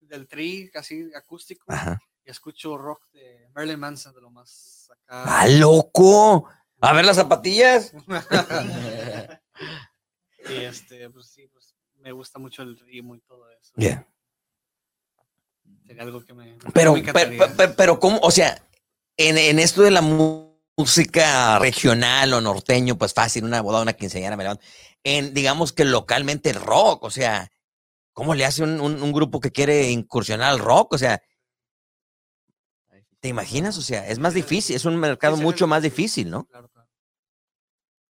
del 0.00 0.28
tri, 0.28 0.70
casi 0.70 1.10
acústico, 1.14 1.64
Ajá. 1.72 1.98
y 2.26 2.30
escucho 2.30 2.76
rock 2.76 3.08
de 3.12 3.48
Marilyn 3.54 3.80
Manson, 3.80 4.12
de 4.14 4.20
lo 4.20 4.30
más 4.30 4.90
acá. 4.92 5.22
¡Ah, 5.24 5.46
loco! 5.48 6.46
A 6.84 6.92
ver 6.92 7.04
las 7.04 7.16
zapatillas. 7.16 7.92
y 10.48 10.54
este, 10.64 11.08
pues 11.10 11.26
sí, 11.28 11.46
pues 11.48 11.74
me 12.00 12.12
gusta 12.12 12.38
mucho 12.38 12.62
el 12.62 12.78
ritmo 12.78 13.14
y 13.16 13.20
todo 13.20 13.48
eso. 13.50 13.72
Bien. 13.76 14.06
Sería 15.86 16.02
algo 16.02 16.24
que 16.24 16.34
me. 16.34 16.58
Pero, 16.72 16.94
me 16.94 17.02
pero, 17.12 17.46
pero, 17.56 17.74
pero 17.76 18.00
¿cómo? 18.00 18.18
O 18.22 18.30
sea, 18.30 18.62
en, 19.16 19.38
en 19.38 19.58
esto 19.58 19.82
de 19.82 19.90
la 19.90 20.02
música 20.02 21.58
regional 21.58 22.32
o 22.34 22.40
norteño, 22.40 22.96
pues 22.98 23.14
fácil, 23.14 23.44
una 23.44 23.62
boda, 23.62 23.82
una 23.82 23.92
quinceañera, 23.94 24.36
me 24.36 24.44
levanto. 24.44 24.64
En, 25.02 25.32
digamos 25.34 25.72
que 25.72 25.84
localmente 25.84 26.50
el 26.50 26.60
rock, 26.60 27.04
o 27.04 27.10
sea, 27.10 27.50
¿cómo 28.12 28.34
le 28.34 28.44
hace 28.44 28.62
un, 28.62 28.80
un- 28.80 29.02
un 29.02 29.12
grupo 29.12 29.40
que 29.40 29.52
quiere 29.52 29.90
incursionar 29.90 30.50
al 30.50 30.58
rock? 30.58 30.94
O 30.94 30.98
sea, 30.98 31.22
¿te 33.20 33.28
imaginas? 33.28 33.76
O 33.78 33.82
sea, 33.82 34.06
es 34.08 34.18
más 34.18 34.34
difícil, 34.34 34.76
es 34.76 34.84
un 34.84 34.96
mercado 34.96 35.36
mucho 35.36 35.66
más 35.66 35.82
difícil, 35.82 36.30
¿no? 36.30 36.44
Claro. 36.46 36.70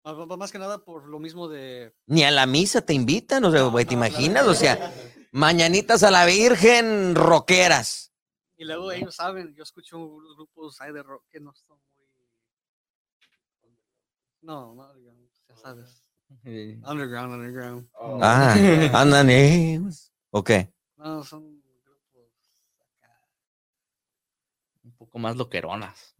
Más- 0.05 0.51
que 0.51 0.59
nada 0.59 0.77
por 0.83 1.07
lo 1.07 1.19
mismo 1.19 1.47
de. 1.47 1.95
Ni 2.05 2.23
a 2.23 2.29
la 2.31 2.45
misa 2.45 2.81
te 2.81 2.93
invitan, 2.93 3.43
o 3.43 3.51
sea, 3.51 3.61
No, 3.61 3.71
güey, 3.71 3.85
¿te 3.85 3.95
no, 3.95 4.01
claro. 4.01 4.13
imaginas? 4.13 4.45
O 4.47 4.53
sea, 4.53 4.93
mañanitas 5.31 6.03
a 6.03 6.11
la 6.11 6.25
Virgen, 6.25 7.15
rockeras. 7.15 8.13
Y 8.57 8.65
luego 8.65 8.91
ellos 8.91 9.15
saben, 9.15 9.53
yo 9.55 9.63
escucho 9.63 9.97
unos 9.97 10.35
grupos 10.37 10.79
ahí 10.81 10.93
de 10.93 11.01
rock 11.01 11.23
que 11.29 11.39
no 11.39 11.53
son 11.55 11.79
muy. 11.97 12.05
No, 14.41 14.75
no, 14.75 14.93
ya 15.49 15.55
sabes. 15.55 16.03
Underground, 16.43 17.33
underground. 17.33 17.89
Oh, 17.93 18.19
Ah, 18.21 18.53
andan, 18.93 19.29
eh. 19.31 19.81
Ok. 20.29 20.51
No, 20.97 21.23
son 21.23 21.61
grupos 21.83 22.29
acá. 22.79 23.19
Un 24.83 24.95
poco 24.95 25.17
más 25.17 25.35
loqueronas. 25.35 26.15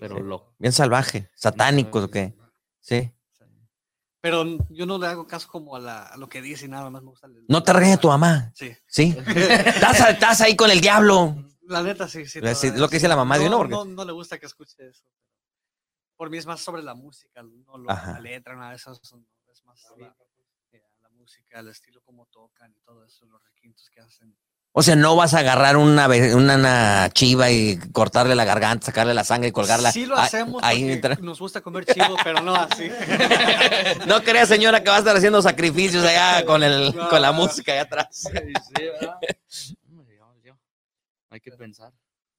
Pero 0.00 0.18
lo. 0.20 0.52
Bien 0.58 0.72
salvaje, 0.72 1.30
satánicos, 1.36 2.04
¿o 2.04 2.10
qué? 2.10 2.34
Sí. 2.80 3.12
Pero 4.22 4.44
yo 4.68 4.84
no 4.86 4.98
le 4.98 5.06
hago 5.06 5.26
caso 5.26 5.48
como 5.48 5.76
a, 5.76 5.80
la, 5.80 6.02
a 6.04 6.16
lo 6.18 6.28
que 6.28 6.42
dice 6.42 6.66
y 6.66 6.68
nada 6.68 6.90
más 6.90 7.02
me 7.02 7.08
gusta. 7.08 7.26
el- 7.26 7.44
No 7.48 7.62
te 7.62 7.72
regaña 7.72 7.96
tu 7.96 8.08
mamá, 8.08 8.52
Sí. 8.54 8.70
¿sí? 8.86 9.16
estás, 9.96 10.00
estás 10.10 10.40
ahí 10.42 10.54
con 10.56 10.70
el 10.70 10.80
diablo. 10.80 11.36
La 11.62 11.82
neta, 11.82 12.06
sí, 12.08 12.26
sí. 12.26 12.40
Lo 12.40 12.88
que 12.88 12.96
dice 12.96 13.08
la 13.08 13.16
mamá 13.16 13.38
de 13.38 13.44
no, 13.44 13.50
uno, 13.50 13.58
porque- 13.58 13.74
No, 13.74 13.84
no 13.84 14.04
le 14.04 14.12
gusta 14.12 14.38
que 14.38 14.46
escuche 14.46 14.88
eso. 14.88 15.04
Por 16.16 16.28
mí 16.28 16.36
es 16.36 16.44
más 16.44 16.60
sobre 16.60 16.82
la 16.82 16.94
música, 16.94 17.42
no 17.42 17.78
lo- 17.78 17.84
la 17.84 18.20
letra, 18.20 18.54
nada 18.56 18.70
de 18.70 18.76
eso. 18.76 18.94
son- 18.96 19.26
es 19.50 19.64
más 19.64 19.80
la, 19.96 20.14
eh, 20.72 20.82
la 21.00 21.08
música, 21.10 21.60
el 21.60 21.68
estilo, 21.68 22.02
cómo 22.02 22.26
tocan 22.26 22.72
y 22.76 22.80
todo 22.80 23.04
eso, 23.04 23.24
los 23.26 23.42
requintos 23.42 23.88
que 23.88 24.00
hacen. 24.00 24.36
O 24.72 24.82
sea, 24.84 24.94
no 24.94 25.16
vas 25.16 25.34
a 25.34 25.40
agarrar 25.40 25.76
una, 25.76 26.06
una, 26.06 26.54
una 26.54 27.10
chiva 27.12 27.50
y 27.50 27.76
cortarle 27.92 28.36
la 28.36 28.44
garganta, 28.44 28.86
sacarle 28.86 29.14
la 29.14 29.24
sangre 29.24 29.48
y 29.48 29.52
colgarla. 29.52 29.90
Sí 29.90 30.06
lo 30.06 30.16
hacemos 30.16 30.62
ahí 30.62 30.92
entra- 30.92 31.18
nos 31.20 31.40
gusta 31.40 31.60
comer 31.60 31.84
chivo, 31.86 32.16
pero 32.22 32.40
no 32.40 32.54
así. 32.54 32.88
No 34.06 34.22
creas, 34.22 34.48
señora, 34.48 34.82
que 34.82 34.90
va 34.90 34.96
a 34.96 34.98
estar 35.00 35.16
haciendo 35.16 35.42
sacrificios 35.42 36.04
allá 36.04 36.44
con, 36.44 36.62
el, 36.62 36.94
No, 36.94 37.08
con 37.08 37.20
la 37.20 37.32
música 37.32 37.72
allá 37.72 37.82
atrás. 37.82 38.06
Sí, 38.12 38.28
sí, 39.48 39.74
Hay 41.30 41.40
que 41.40 41.50
pensar. 41.52 41.92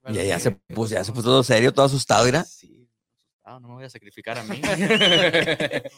Ya, 0.10 0.24
ya 0.24 0.40
se 0.40 0.52
puso, 0.52 0.94
ya 0.96 1.04
se 1.04 1.12
puso 1.12 1.24
todo 1.26 1.44
serio, 1.44 1.72
todo 1.74 1.86
asustado, 1.86 2.26
mira. 2.26 2.44
Sí, 2.44 2.81
asustado, 3.52 3.60
no 3.60 3.68
me 3.70 3.74
voy 3.76 3.84
a 3.86 3.90
sacrificar 3.90 4.38
a 4.38 4.44
mí. 4.44 4.62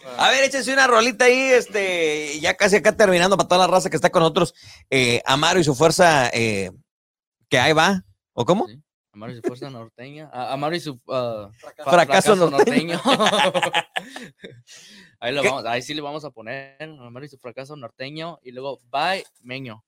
A 0.18 0.30
ver, 0.32 0.44
échense 0.44 0.74
una 0.74 0.88
rolita 0.88 1.26
ahí, 1.26 1.40
este, 1.40 2.40
ya 2.40 2.56
casi 2.56 2.78
acá 2.78 2.96
terminando 2.96 3.38
para 3.38 3.48
toda 3.48 3.68
la 3.68 3.72
raza 3.72 3.90
que 3.90 3.96
está 3.96 4.10
con 4.10 4.22
nosotros. 4.22 4.54
Eh, 4.90 5.22
Amaro 5.26 5.60
y 5.60 5.64
su 5.64 5.76
fuerza, 5.76 6.30
eh, 6.30 6.72
que 7.50 7.60
ahí 7.60 7.74
va, 7.74 8.04
¿o 8.34 8.46
cómo? 8.46 8.68
Sí. 8.68 8.80
Amaro 9.14 9.32
y 9.32 9.36
su 9.36 9.42
fuerza 9.44 9.70
norteña. 9.70 10.28
A- 10.34 10.54
Amaro 10.54 10.76
y 10.76 10.80
su 10.80 11.00
ah, 11.08 11.52
fa- 11.60 11.92
Fracaso 11.92 12.36
norteño. 12.36 13.00
ahí, 15.20 15.34
lo 15.34 15.44
vamos, 15.44 15.66
ahí 15.66 15.84
sí 15.84 15.94
le 15.94 16.02
vamos 16.02 16.26
a 16.26 16.32
poner. 16.32 16.82
Amaro 16.82 17.24
y 17.24 17.30
su 17.30 17.38
fracaso 17.38 17.76
norteño. 17.76 18.40
Y 18.42 18.52
luego, 18.54 18.82
bye, 18.92 19.24
meño. 19.42 19.86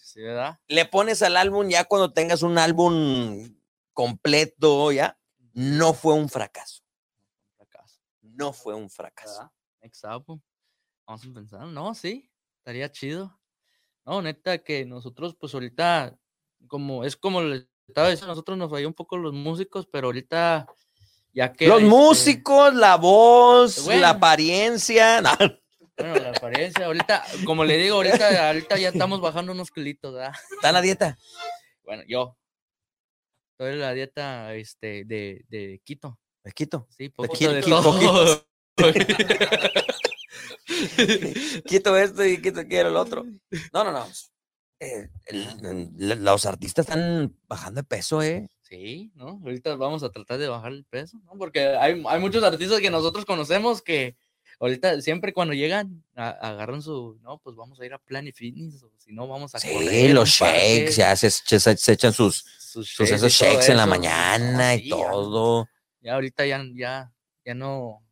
Sí, 0.00 0.22
¿verdad? 0.22 0.60
Le 0.68 0.84
pones 0.84 1.22
al 1.22 1.36
álbum 1.36 1.68
ya 1.68 1.86
cuando 1.86 2.12
tengas 2.12 2.42
un 2.42 2.56
álbum 2.56 3.52
completo, 3.92 4.92
ya. 4.92 5.18
No 5.54 5.92
fue 5.92 6.14
un 6.14 6.28
fracaso. 6.28 6.81
No 8.34 8.52
fue 8.52 8.74
un 8.74 8.88
fracaso. 8.90 9.38
¿verdad? 9.38 9.52
Exacto. 9.82 10.40
Vamos 11.06 11.26
a 11.26 11.34
pensar. 11.34 11.66
No, 11.66 11.94
sí. 11.94 12.30
Estaría 12.58 12.90
chido. 12.90 13.38
No, 14.04 14.22
neta, 14.22 14.58
que 14.58 14.84
nosotros, 14.84 15.36
pues 15.38 15.54
ahorita, 15.54 16.16
como 16.66 17.04
es 17.04 17.16
como 17.16 17.40
les 17.42 17.68
estaba 17.86 18.08
diciendo, 18.08 18.32
nosotros 18.32 18.58
nos 18.58 18.70
falló 18.70 18.88
un 18.88 18.94
poco 18.94 19.16
los 19.16 19.32
músicos, 19.32 19.86
pero 19.86 20.08
ahorita, 20.08 20.66
ya 21.32 21.52
que. 21.52 21.66
Los 21.68 21.78
este, 21.78 21.88
músicos, 21.90 22.74
la 22.74 22.96
voz, 22.96 23.84
Bueno. 23.84 24.00
la 24.00 24.10
apariencia. 24.10 25.20
no, 25.20 25.30
Bueno, 25.96 26.14
la 26.16 26.30
apariencia, 26.30 26.86
ahorita, 26.86 27.24
como 27.44 27.64
le 27.64 27.76
digo, 27.76 27.96
ahorita, 27.96 28.48
ahorita 28.48 28.78
ya 28.78 28.88
estamos 28.88 29.20
bajando 29.20 29.52
unos 29.52 29.70
kilitos, 29.70 30.14
¿verdad? 30.14 30.34
está 30.52 30.68
en 30.68 30.74
la 30.74 30.80
dieta. 30.80 31.18
Bueno, 31.84 32.02
yo. 32.08 32.36
Estoy 33.52 33.74
en 33.74 33.80
la 33.80 33.92
dieta 33.92 34.54
este, 34.54 35.04
de, 35.04 35.44
de 35.48 35.80
Quito. 35.84 36.18
Me 36.44 36.52
quito. 36.52 36.86
Sí, 36.90 37.08
poquito 37.08 37.52
de 37.52 37.60
Quito, 37.62 37.82
todo. 37.82 38.46
Quito 41.66 41.96
esto 41.96 42.24
y 42.24 42.40
quito 42.40 42.66
quiero 42.66 42.88
el 42.88 42.96
otro. 42.96 43.24
No, 43.72 43.84
no, 43.84 43.92
no. 43.92 44.06
Eh, 44.80 45.08
el- 45.26 45.90
el- 46.00 46.24
los 46.24 46.46
artistas 46.46 46.88
están 46.88 47.36
bajando 47.46 47.80
de 47.80 47.84
peso, 47.84 48.22
¿eh? 48.22 48.48
Sí, 48.62 49.12
¿no? 49.14 49.40
Ahorita 49.44 49.76
vamos 49.76 50.02
a 50.02 50.10
tratar 50.10 50.38
de 50.38 50.48
bajar 50.48 50.72
el 50.72 50.84
peso, 50.84 51.18
¿no? 51.24 51.32
Porque 51.38 51.60
hay, 51.76 52.02
hay 52.06 52.20
muchos 52.20 52.42
artistas 52.42 52.80
que 52.80 52.90
nosotros 52.90 53.24
conocemos 53.24 53.82
que 53.82 54.16
ahorita 54.58 55.00
siempre 55.00 55.32
cuando 55.32 55.54
llegan 55.54 56.02
a- 56.16 56.30
agarran 56.30 56.82
su, 56.82 57.18
no, 57.22 57.38
pues 57.38 57.54
vamos 57.54 57.78
a 57.80 57.86
ir 57.86 57.92
a 57.92 57.98
Planet 57.98 58.34
Fitness 58.34 58.82
o 58.82 58.90
si 58.98 59.12
no 59.12 59.28
vamos 59.28 59.54
a 59.54 59.60
Sí, 59.60 59.68
correr 59.72 60.10
los 60.14 60.30
shakes, 60.30 60.96
ya 60.96 61.14
se, 61.14 61.30
se- 61.30 61.76
se 61.76 61.92
echan 61.92 62.12
sus, 62.12 62.44
sus 62.58 62.88
shakes 62.88 63.14
esos 63.14 63.38
todo 63.38 63.48
shakes 63.50 63.70
en 63.70 63.76
la 63.76 63.86
mañana 63.86 64.68
No, 64.70 64.74
y 64.74 64.78
sí, 64.82 64.88
ya- 64.88 64.96
todo. 64.96 65.68
Ya, 66.02 66.14
ahorita 66.14 66.44
ya, 66.46 66.62
ya, 66.74 67.12
ya 67.44 67.54
no, 67.54 68.02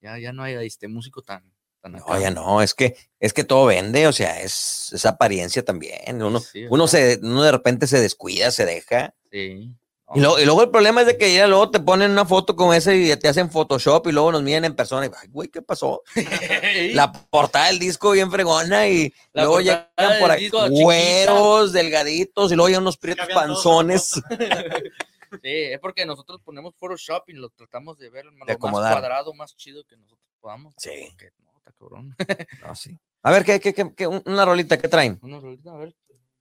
ya, 0.00 0.18
ya 0.18 0.32
no 0.32 0.42
hay 0.42 0.54
este 0.66 0.88
músico 0.88 1.22
tan, 1.22 1.42
tan 1.82 1.92
No, 1.92 1.98
acá. 1.98 2.18
ya 2.20 2.30
no, 2.30 2.62
es 2.62 2.72
que, 2.74 2.96
es 3.20 3.32
que 3.32 3.44
todo 3.44 3.66
vende, 3.66 4.06
o 4.06 4.12
sea, 4.12 4.40
es, 4.40 4.90
es 4.92 5.04
apariencia 5.06 5.62
también. 5.64 6.22
Uno, 6.22 6.40
Sí, 6.40 6.64
uno, 6.70 6.88
se, 6.88 7.20
uno 7.22 7.42
de 7.42 7.52
repente 7.52 7.86
se 7.86 8.00
descuida, 8.00 8.50
se 8.50 8.64
deja. 8.64 9.14
Sí. 9.30 9.74
Y 10.14 10.20
luego, 10.20 10.38
y 10.38 10.44
luego 10.44 10.62
el 10.62 10.70
problema 10.70 11.00
es 11.00 11.06
de 11.06 11.16
que 11.16 11.34
ya 11.34 11.46
luego 11.46 11.70
te 11.70 11.80
ponen 11.80 12.10
una 12.10 12.26
foto 12.26 12.54
como 12.56 12.72
esa 12.74 12.94
y 12.94 13.16
te 13.16 13.26
hacen 13.26 13.50
Photoshop 13.50 14.06
y 14.06 14.12
luego 14.12 14.30
nos 14.32 14.42
miden 14.42 14.64
en 14.66 14.76
persona 14.76 15.06
y, 15.06 15.10
ay, 15.20 15.28
güey, 15.28 15.48
¿qué 15.48 15.60
pasó? 15.62 16.02
La 16.92 17.10
portada 17.12 17.66
del 17.66 17.78
disco 17.78 18.10
bien 18.12 18.30
fregona 18.30 18.86
y 18.86 19.12
La 19.32 19.44
luego 19.44 19.60
llegan 19.60 19.86
por 20.20 20.30
ahí 20.30 20.50
güeros, 20.50 21.72
delgaditos 21.72 22.52
y 22.52 22.54
luego 22.54 22.68
ya 22.68 22.78
unos 22.78 22.96
prietos 22.98 23.26
panzones. 23.32 24.12
Sí, 25.42 25.48
es 25.72 25.80
porque 25.80 26.04
nosotros 26.06 26.40
ponemos 26.42 26.74
Photoshop 26.76 27.28
y 27.28 27.32
lo 27.34 27.50
tratamos 27.50 27.98
de 27.98 28.10
ver 28.10 28.24
lo 28.26 28.32
más 28.32 28.56
cuadrado, 28.58 29.32
más 29.34 29.54
chido 29.56 29.84
que 29.84 29.96
nosotros 29.96 30.28
podamos. 30.40 30.74
Sí. 30.78 31.06
Porque, 31.10 31.30
no, 31.38 31.52
está 31.58 31.72
cabrón. 31.72 32.14
No, 32.62 32.74
sí. 32.74 32.98
A 33.22 33.30
ver, 33.30 33.44
¿qué, 33.44 33.58
qué, 33.60 33.72
qué, 33.72 33.94
qué- 33.94 34.06
una 34.06 34.44
rolita 34.44 34.78
que 34.78 34.88
traen? 34.88 35.18
Una 35.22 35.40
rolita, 35.40 35.72
a 35.72 35.76
ver, 35.78 35.94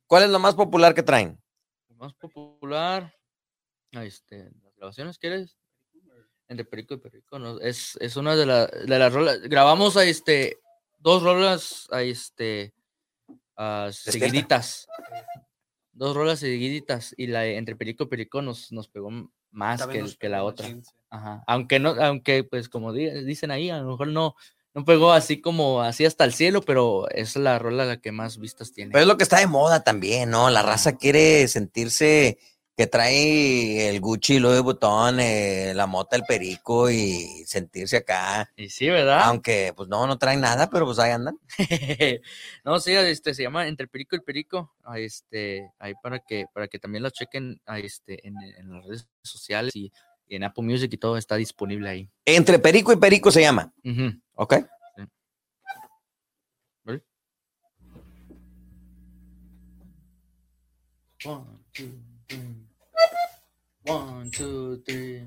¿Cuál 0.08 0.24
es 0.24 0.30
lo 0.30 0.40
más 0.40 0.54
popular 0.56 0.94
que 0.94 1.02
traen? 1.04 1.42
lo 1.90 1.96
más 1.96 2.14
popular. 2.14 3.14
Este, 3.92 4.50
las 4.64 4.76
grabaciones, 4.76 5.18
¿quieres? 5.18 5.58
Entre 6.48 6.66
Perico 6.66 6.94
y 6.94 6.98
Perico, 6.98 7.40
¿no? 7.40 7.60
Es, 7.62 7.96
es 8.02 8.16
una 8.18 8.36
de, 8.36 8.46
la- 8.46 8.68
de 8.68 9.00
las 9.00 9.14
rolas. 9.14 9.40
Grabamos 9.42 9.96
a 9.98 10.04
este, 10.04 10.60
dos 11.00 11.24
rolas 11.24 11.88
a 11.92 12.02
este, 12.02 12.74
ah, 13.56 13.90
seguiditas. 13.92 14.88
Dos 15.94 16.16
rolas 16.16 16.40
seguiditas. 16.40 17.14
Y 17.18 17.28
la 17.28 17.46
Entre 17.46 17.76
Perico 17.76 18.04
y 18.06 18.08
Perico 18.08 18.42
nos, 18.42 18.72
nos 18.72 18.88
pegó 18.88 19.10
más 19.52 19.86
que, 19.88 20.00
nos 20.02 20.18
que 20.18 20.30
la 20.30 20.44
otra. 20.44 20.68
Ajá. 21.10 21.44
Aunque 21.48 21.80
no, 21.80 21.90
aunque 22.02 22.44
pues 22.44 22.68
como 22.70 22.92
di- 22.92 23.24
dicen 23.24 23.52
ahí, 23.52 23.70
a 23.70 23.78
lo 23.78 23.92
mejor 23.92 24.08
no, 24.08 24.36
no 24.74 24.84
pegó 24.86 25.12
así 25.12 25.40
como 25.40 25.82
así 25.82 26.06
hasta 26.06 26.26
el 26.26 26.34
cielo, 26.34 26.62
pero 26.62 27.08
es 27.10 27.36
la 27.36 27.60
rola 27.60 27.86
la 27.86 28.02
que 28.02 28.12
más 28.12 28.40
vistas 28.40 28.72
tiene. 28.74 28.92
Pero 28.92 29.04
es 29.04 29.08
lo 29.08 29.18
que 29.18 29.24
está 29.24 29.38
de 29.40 29.46
moda 29.48 29.84
también, 29.84 30.32
¿no? 30.32 30.50
La 30.50 30.64
raza 30.64 30.98
quiere 30.98 31.48
sentirse 31.48 32.40
que 32.76 32.88
trae 32.88 33.90
el 33.90 34.00
Gucci, 34.02 34.40
Louis 34.40 34.62
Vuitton, 34.62 35.20
eh, 35.20 35.74
la 35.76 35.86
mota, 35.86 36.16
el 36.16 36.24
perico 36.24 36.90
y 36.90 37.44
sentirse 37.46 37.98
acá. 37.98 38.52
y 38.56 38.70
sí, 38.70 38.90
¿verdad? 38.90 39.22
Aunque, 39.26 39.74
pues 39.76 39.88
no, 39.90 40.08
no 40.08 40.18
traen 40.18 40.42
nada, 40.42 40.70
pero 40.70 40.86
pues 40.86 40.98
ahí 41.00 41.12
andan. 41.12 41.38
no, 42.66 42.80
sí, 42.80 42.94
este 42.94 43.34
se 43.34 43.44
llama 43.44 43.68
Entre 43.68 43.84
el 43.84 43.90
Perico 43.90 44.16
y 44.16 44.18
el 44.18 44.24
Perico. 44.24 44.74
Este, 44.96 45.72
ahí 45.78 45.94
para 46.02 46.20
que, 46.20 46.46
para 46.54 46.68
que 46.68 46.80
también 46.80 47.04
lo 47.04 47.10
chequen 47.12 47.62
este, 47.78 48.28
en, 48.28 48.36
en 48.42 48.72
las 48.72 48.86
redes 48.86 49.08
sociales 49.22 49.76
y, 49.76 49.92
y 50.28 50.36
en 50.36 50.44
Apple 50.44 50.64
Music 50.64 50.92
y 50.94 50.98
todo 50.98 51.18
está 51.18 51.36
disponible 51.36 51.90
ahí. 51.90 52.10
Entre 52.26 52.58
perico 52.58 52.92
y 52.92 52.98
perico 52.98 53.30
se 53.32 53.42
llama, 53.42 53.72
Ujú. 53.84 54.14
¿ok? 54.34 54.56
One, 61.26 61.46
two, 61.74 61.88
three. 62.28 62.63
One, 63.86 64.32
two, 64.32 64.82
three. 64.86 65.24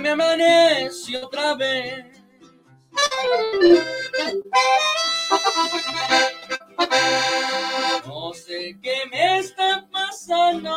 Me 0.00 0.10
amaneció 0.10 1.26
otra 1.26 1.54
vez. 1.56 2.04
No 8.06 8.32
sé 8.34 8.76
qué 8.82 8.94
me 9.10 9.38
está 9.38 9.86
pasando. 9.90 10.74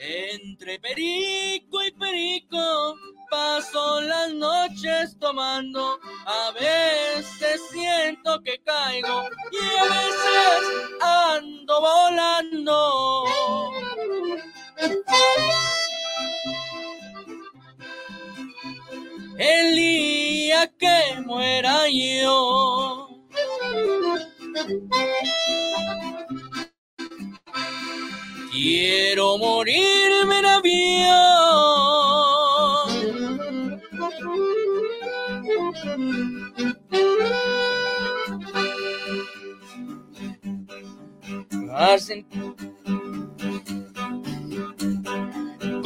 Entre 0.00 0.78
perico 0.78 1.82
y 1.82 1.90
perico 1.92 2.96
paso 3.30 4.00
las 4.00 4.32
noches 4.32 5.16
tomando. 5.18 5.98
A 6.26 6.50
veces 6.52 7.60
siento 7.70 8.40
que 8.42 8.58
caigo 8.64 9.28
y 9.52 9.78
a 9.78 9.84
veces 9.84 10.62
ando 11.00 11.80
volando. 11.80 13.24
El 19.38 19.76
día 19.76 20.72
que 20.78 21.20
muera 21.24 21.84
yo. 21.88 23.08
Quiero 28.52 29.38
morirme 29.38 30.38
en 30.38 30.46
avión. 30.46 31.08
Hacen- 41.70 42.26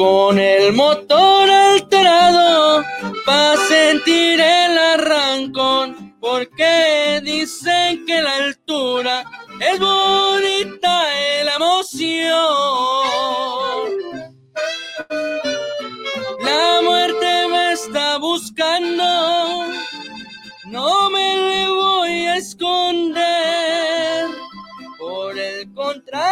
Con 0.03 0.37
el 0.37 0.73
motor 0.73 1.49
alterado 1.49 2.83
para 3.25 3.57
sentir 3.69 4.41
el 4.41 4.77
arrancón, 4.77 6.17
porque 6.21 7.21
dicen 7.23 8.05
que 8.05 8.21
la 8.21 8.35
altura 8.35 9.23
es 9.61 9.79
bonita 9.79 11.05
la 11.45 11.55
emoción. 11.55 13.12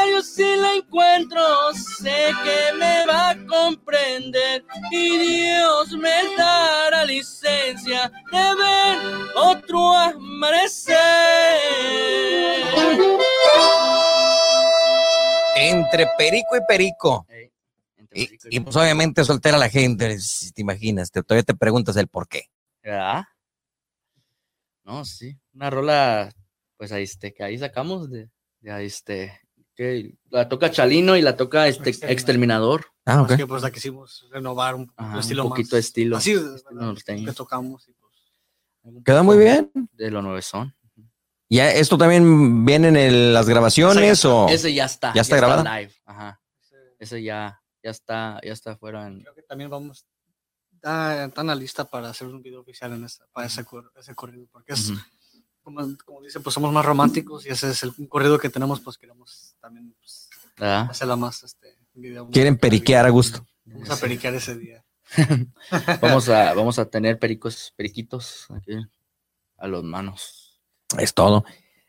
Ay, 0.01 0.23
si 0.23 0.57
la 0.57 0.77
encuentro, 0.77 1.43
sé 1.75 2.31
que 2.43 2.73
me 2.79 3.07
va 3.07 3.31
a 3.31 3.47
comprender 3.47 4.65
y 4.91 5.19
Dios 5.19 5.93
me 5.93 6.37
dará 6.39 7.05
licencia 7.05 8.11
de 8.33 8.55
ver 8.55 8.99
otro 9.37 9.93
amanecer. 9.93 10.97
Entre 15.55 16.07
perico 16.17 16.57
y 16.57 16.61
perico. 16.67 17.27
Entre 17.29 18.23
Y, 18.23 18.27
perico 18.27 18.49
y, 18.51 18.61
pues 18.61 18.77
obviamente 18.77 19.23
soltera 19.25 19.59
la 19.59 19.69
gente, 19.69 20.19
si 20.19 20.51
te 20.53 20.63
imaginas, 20.63 21.11
te, 21.11 21.23
todavía 21.23 21.43
te 21.45 21.55
preguntas 21.55 21.97
el 21.97 22.09
por 22.09 22.27
qué. 22.27 22.45
¿Verdad? 22.83 23.25
No, 24.85 25.05
sí. 25.05 25.39
Una 25.53 25.69
rola, 25.69 26.33
pues 26.79 26.91
ahí 26.91 27.03
este, 27.03 27.35
que 27.35 27.45
ahí 27.45 27.59
sacamos 27.59 28.11
de, 28.11 28.31
de 28.61 28.73
ahí 28.73 28.87
este, 28.87 29.39
que 29.81 30.15
la 30.29 30.47
toca 30.47 30.71
Chalino 30.71 31.17
y 31.17 31.23
la 31.23 31.37
toca 31.39 31.67
este 31.67 31.89
Exterminador. 31.89 32.13
Exterminador. 32.13 32.87
Ah, 33.07 33.23
ok. 33.23 33.37
que 33.37 33.47
pues 33.47 33.63
la 33.63 33.71
quisimos 33.71 34.29
renovar 34.31 34.75
un, 34.75 34.93
Ajá, 34.95 35.09
un 35.09 35.15
un 35.15 35.21
estilo 35.21 35.45
poquito 35.49 35.69
más. 35.69 35.71
de 35.73 35.79
estilo. 35.79 36.17
Así 36.19 36.33
estilo 36.33 37.25
que 37.25 37.33
tocamos. 37.33 37.89
y, 37.89 37.93
pues, 37.95 39.03
Queda 39.05 39.23
muy 39.23 39.39
bien. 39.39 39.71
De 39.93 40.11
lo 40.11 40.21
nueve 40.21 40.43
son. 40.43 40.75
¿Ya 41.49 41.71
esto 41.73 41.97
también 41.97 42.65
viene 42.67 42.89
en 42.89 42.97
el- 42.97 43.33
las 43.33 43.49
grabaciones 43.49 44.23
o...? 44.27 44.49
Ese 44.51 44.73
ya 44.75 44.85
está. 44.85 45.15
¿Ya 45.15 45.23
está 45.23 45.37
grabada? 45.37 45.81
live. 45.81 45.95
Ajá. 46.05 46.41
Ese 46.99 47.23
ya, 47.23 47.61
ya 47.83 47.91
está, 47.91 48.39
ya 48.45 48.53
está 48.53 48.77
fuera 48.77 49.07
en. 49.07 49.23
creo 49.23 49.35
que 49.35 49.43
también 49.43 49.71
vamos 49.71 50.05
en 50.83 51.47
la 51.47 51.55
lista 51.55 51.85
para 51.89 52.11
hacer 52.11 52.27
un 52.29 52.43
video 52.43 52.61
oficial 52.61 52.93
en 52.93 53.05
esa, 53.05 53.25
para 53.33 53.47
ese, 53.47 53.65
cor- 53.65 53.91
ese 53.97 54.15
corrido 54.15 54.47
porque 54.53 54.75
es 54.75 54.91
Ujú. 54.91 55.01
Como, 55.63 55.81
como 56.05 56.23
dice 56.23 56.41
pues 56.41 56.55
somos 56.55 56.73
más 56.73 56.85
románticos 56.85 57.45
y 57.47 57.51
ese 57.51 57.71
es 57.71 57.83
el 57.83 57.93
corrido 58.09 58.39
que 58.39 58.49
tenemos 58.51 58.81
pues 58.81 58.97
queremos 58.99 59.55
también 59.61 59.95
pues, 59.99 60.29
hacerla 60.59 61.17
más 61.17 61.43
este 61.43 61.77
video 61.95 62.29
Quieren 62.31 62.57
periquear 62.59 63.07
a 63.07 63.11
gusto. 63.11 63.47
vamos 63.65 63.91
a 63.91 63.97
periquear 63.97 64.35
ese 64.35 64.57
día 64.57 64.85
Vamos 66.01 66.29
a, 66.29 66.55
vamos 66.55 66.79
a 66.79 66.85
tener 66.85 67.19
pericos, 67.19 67.73
periquitos 67.77 68.47
aquí 68.51 68.77
a 69.59 69.67
los 69.67 69.83
manos. 69.83 70.61
Es 70.99 71.13
todo. 71.15 71.45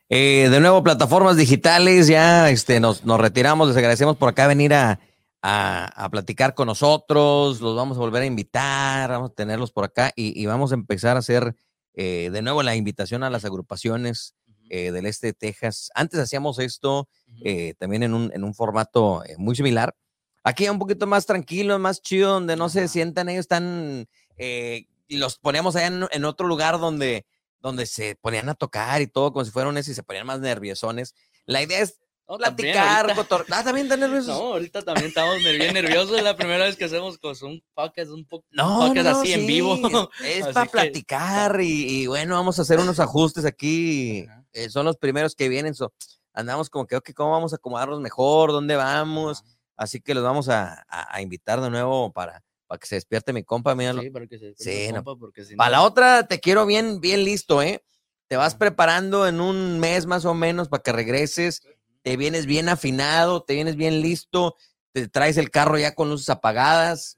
Eh, 0.09 0.49
de 0.49 0.59
nuevo, 0.59 0.83
plataformas 0.83 1.37
digitales, 1.37 2.07
ya 2.07 2.49
este, 2.49 2.79
nos, 2.79 3.05
nos 3.05 3.19
retiramos, 3.19 3.67
les 3.67 3.77
agradecemos 3.77 4.17
por 4.17 4.27
acá 4.29 4.47
venir 4.47 4.73
a, 4.73 4.99
a- 5.41 5.85
a 6.03 6.09
platicar 6.09 6.53
con 6.55 6.65
nosotros, 6.65 7.61
los 7.61 7.75
vamos 7.75 7.97
a 7.97 8.01
volver 8.01 8.23
a 8.23 8.25
invitar, 8.25 9.09
vamos 9.11 9.29
a 9.31 9.33
tenerlos 9.35 9.71
por 9.71 9.85
acá 9.85 10.11
y, 10.15 10.39
y 10.41 10.45
vamos 10.47 10.71
a 10.71 10.75
empezar 10.75 11.15
a 11.15 11.19
hacer 11.19 11.55
eh, 11.93 12.29
de 12.31 12.41
nuevo 12.41 12.63
la 12.63 12.75
invitación 12.75 13.23
a 13.23 13.29
las 13.29 13.45
agrupaciones 13.45 14.35
eh, 14.69 14.91
del 14.91 15.05
este 15.05 15.27
de 15.27 15.33
Texas. 15.33 15.89
Antes 15.95 16.19
hacíamos 16.19 16.59
esto 16.59 17.09
eh, 17.43 17.73
también 17.79 18.03
en 18.03 18.13
un, 18.13 18.31
en 18.33 18.43
un 18.43 18.53
formato 18.53 19.23
muy 19.37 19.55
similar. 19.55 19.95
Aquí 20.43 20.67
un 20.67 20.79
poquito 20.79 21.07
más 21.07 21.25
tranquilo, 21.25 21.77
más 21.79 22.01
chido, 22.01 22.33
donde 22.33 22.55
no 22.55 22.69
se 22.69 22.87
sientan 22.87 23.29
ellos 23.29 23.47
tan... 23.47 24.07
y 24.37 25.17
los 25.17 25.37
poníamos 25.37 25.75
allá 25.75 25.87
en, 25.87 26.07
en 26.11 26.25
otro 26.25 26.47
lugar 26.47 26.79
donde, 26.79 27.25
donde 27.59 27.85
se 27.85 28.15
ponían 28.15 28.49
a 28.49 28.55
tocar 28.55 29.01
y 29.01 29.07
todo, 29.07 29.33
como 29.33 29.45
si 29.45 29.51
fueran 29.51 29.77
esos 29.77 29.89
y 29.89 29.95
se 29.95 30.03
ponían 30.03 30.25
más 30.25 30.39
nerviosones. 30.39 31.13
La 31.45 31.61
idea 31.61 31.81
es 31.81 31.99
Platicar, 32.37 33.05
ahorita- 33.11 33.15
cotor- 33.15 33.45
Ah, 33.51 33.63
también 33.63 33.85
están 33.87 33.99
nerviosos. 33.99 34.27
No, 34.37 34.53
ahorita 34.53 34.81
también 34.81 35.07
estamos 35.07 35.37
bien 35.37 35.73
nerviosos. 35.73 36.17
Es 36.17 36.23
la 36.23 36.35
primera 36.35 36.65
vez 36.65 36.75
que 36.75 36.85
hacemos 36.85 37.17
pues, 37.19 37.41
un 37.41 37.63
podcast, 37.73 38.11
un, 38.11 38.25
po- 38.25 38.37
un 38.37 38.43
No, 38.51 38.79
podcast 38.79 39.09
no, 39.09 39.19
así 39.19 39.33
en 39.33 39.41
sí, 39.41 39.47
vivo. 39.47 39.75
Es 40.23 40.43
Así 40.45 40.53
para 40.53 40.65
que- 40.65 40.71
platicar 40.71 41.61
y, 41.61 42.01
y 42.03 42.07
bueno, 42.07 42.35
vamos 42.35 42.59
a 42.59 42.61
hacer 42.63 42.79
unos 42.79 42.99
ajustes 42.99 43.45
aquí. 43.45 44.25
Eh, 44.53 44.69
son 44.69 44.85
los 44.85 44.97
primeros 44.97 45.35
que 45.35 45.49
vienen. 45.49 45.73
so, 45.73 45.93
andamos 46.33 46.69
como 46.69 46.85
que, 46.87 46.95
ok, 46.95 47.11
¿cómo 47.13 47.31
vamos 47.31 47.53
a 47.53 47.57
acomodarnos 47.57 47.99
mejor? 48.01 48.51
¿Dónde 48.51 48.75
vamos? 48.75 49.43
Así 49.77 49.99
que 49.99 50.13
los 50.13 50.23
vamos 50.23 50.47
a, 50.49 50.85
a- 50.87 51.15
a 51.15 51.21
invitar 51.21 51.59
de 51.61 51.69
nuevo 51.69 52.11
para, 52.11 52.43
para 52.67 52.77
que 52.79 52.87
se 52.87 52.95
despierte 52.95 53.33
mi 53.33 53.43
compa. 53.43 53.73
míralo. 53.75 54.01
Sí, 54.01 54.09
para 54.11 54.27
que 54.27 54.37
se 54.39 54.53
Sí, 54.57 54.89
no. 54.93 55.03
compa, 55.03 55.19
porque 55.19 55.43
si 55.43 55.55
Para 55.55 55.71
la 55.71 55.81
otra 55.83 56.27
te 56.27 56.39
quiero 56.39 56.65
bien, 56.65 57.01
bien 57.01 57.23
listo, 57.25 57.61
¿eh? 57.61 57.83
Te 58.27 58.37
vas 58.37 58.55
preparando 58.55 59.27
en 59.27 59.41
un 59.41 59.77
mes 59.79 60.05
más 60.05 60.23
o 60.23 60.33
menos 60.33 60.69
para 60.69 60.81
que 60.83 60.93
regreses. 60.93 61.63
Te 62.03 62.17
vienes 62.17 62.45
bien 62.45 62.69
afinado, 62.69 63.43
te 63.43 63.53
vienes 63.53 63.75
bien 63.75 64.01
listo. 64.01 64.55
Te 64.93 65.07
traes 65.07 65.37
el 65.37 65.49
carro 65.51 65.77
ya 65.79 65.95
con 65.95 66.09
luces 66.09 66.27
apagadas, 66.29 67.15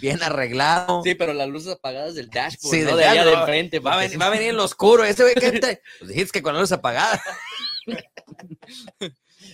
bien 0.00 0.20
arreglado. 0.24 1.02
Sí, 1.04 1.14
pero 1.14 1.32
las 1.32 1.48
luces 1.48 1.74
apagadas 1.74 2.16
del 2.16 2.30
dashboard, 2.30 2.74
Sí, 2.74 2.82
¿no? 2.82 2.96
de 2.96 3.04
allá 3.04 3.24
de 3.24 3.32
enfrente. 3.32 3.78
Va 3.78 3.94
a, 3.94 3.96
venir, 3.98 4.10
si- 4.10 4.16
va 4.16 4.26
a 4.26 4.30
venir 4.30 4.48
en 4.48 4.56
lo 4.56 4.64
oscuro. 4.64 5.04
Ese 5.04 5.22
güey 5.22 5.34
que 5.36 5.52
te- 5.60 5.82
pues 6.00 6.08
dijiste 6.08 6.40
que 6.40 6.42
con 6.42 6.54
la 6.54 6.60
luz 6.60 6.72
apagada. 6.72 7.22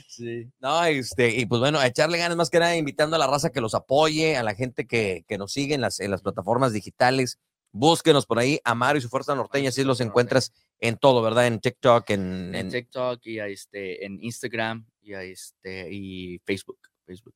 Sí. 0.08 0.50
No, 0.60 0.82
este, 0.84 1.28
y 1.36 1.44
pues 1.46 1.60
bueno, 1.60 1.78
a 1.78 1.86
echarle 1.86 2.16
ganas 2.18 2.36
más 2.36 2.48
que 2.50 2.58
nada, 2.58 2.74
invitando 2.76 3.16
a 3.16 3.18
la 3.18 3.26
raza 3.26 3.50
que 3.50 3.60
los 3.60 3.74
apoye, 3.74 4.36
a 4.36 4.42
la 4.42 4.54
gente 4.54 4.86
que, 4.86 5.24
que 5.28 5.36
nos 5.38 5.52
sigue 5.52 5.74
en 5.74 5.80
las, 5.82 6.00
en 6.00 6.10
las 6.10 6.22
plataformas 6.22 6.72
digitales. 6.72 7.38
Búsquenos 7.76 8.24
por 8.24 8.38
ahí, 8.38 8.60
Amaro 8.62 8.96
y 8.98 9.00
su 9.00 9.08
Fuerza 9.08 9.34
Norteña, 9.34 9.70
así 9.70 9.82
los 9.82 10.00
encuentras 10.00 10.52
en 10.78 10.96
todo, 10.96 11.22
¿verdad? 11.22 11.48
En 11.48 11.58
TikTok, 11.58 12.08
en, 12.10 12.54
En 12.54 12.66
en- 12.66 12.70
TikTok 12.70 13.20
y 13.26 13.40
a 13.40 13.48
este, 13.48 14.06
en 14.06 14.22
Instagram 14.22 14.86
y 15.02 15.14
a 15.14 15.24
este, 15.24 15.88
y 15.92 16.38
Facebook. 16.44 16.78
Facebook. 17.04 17.34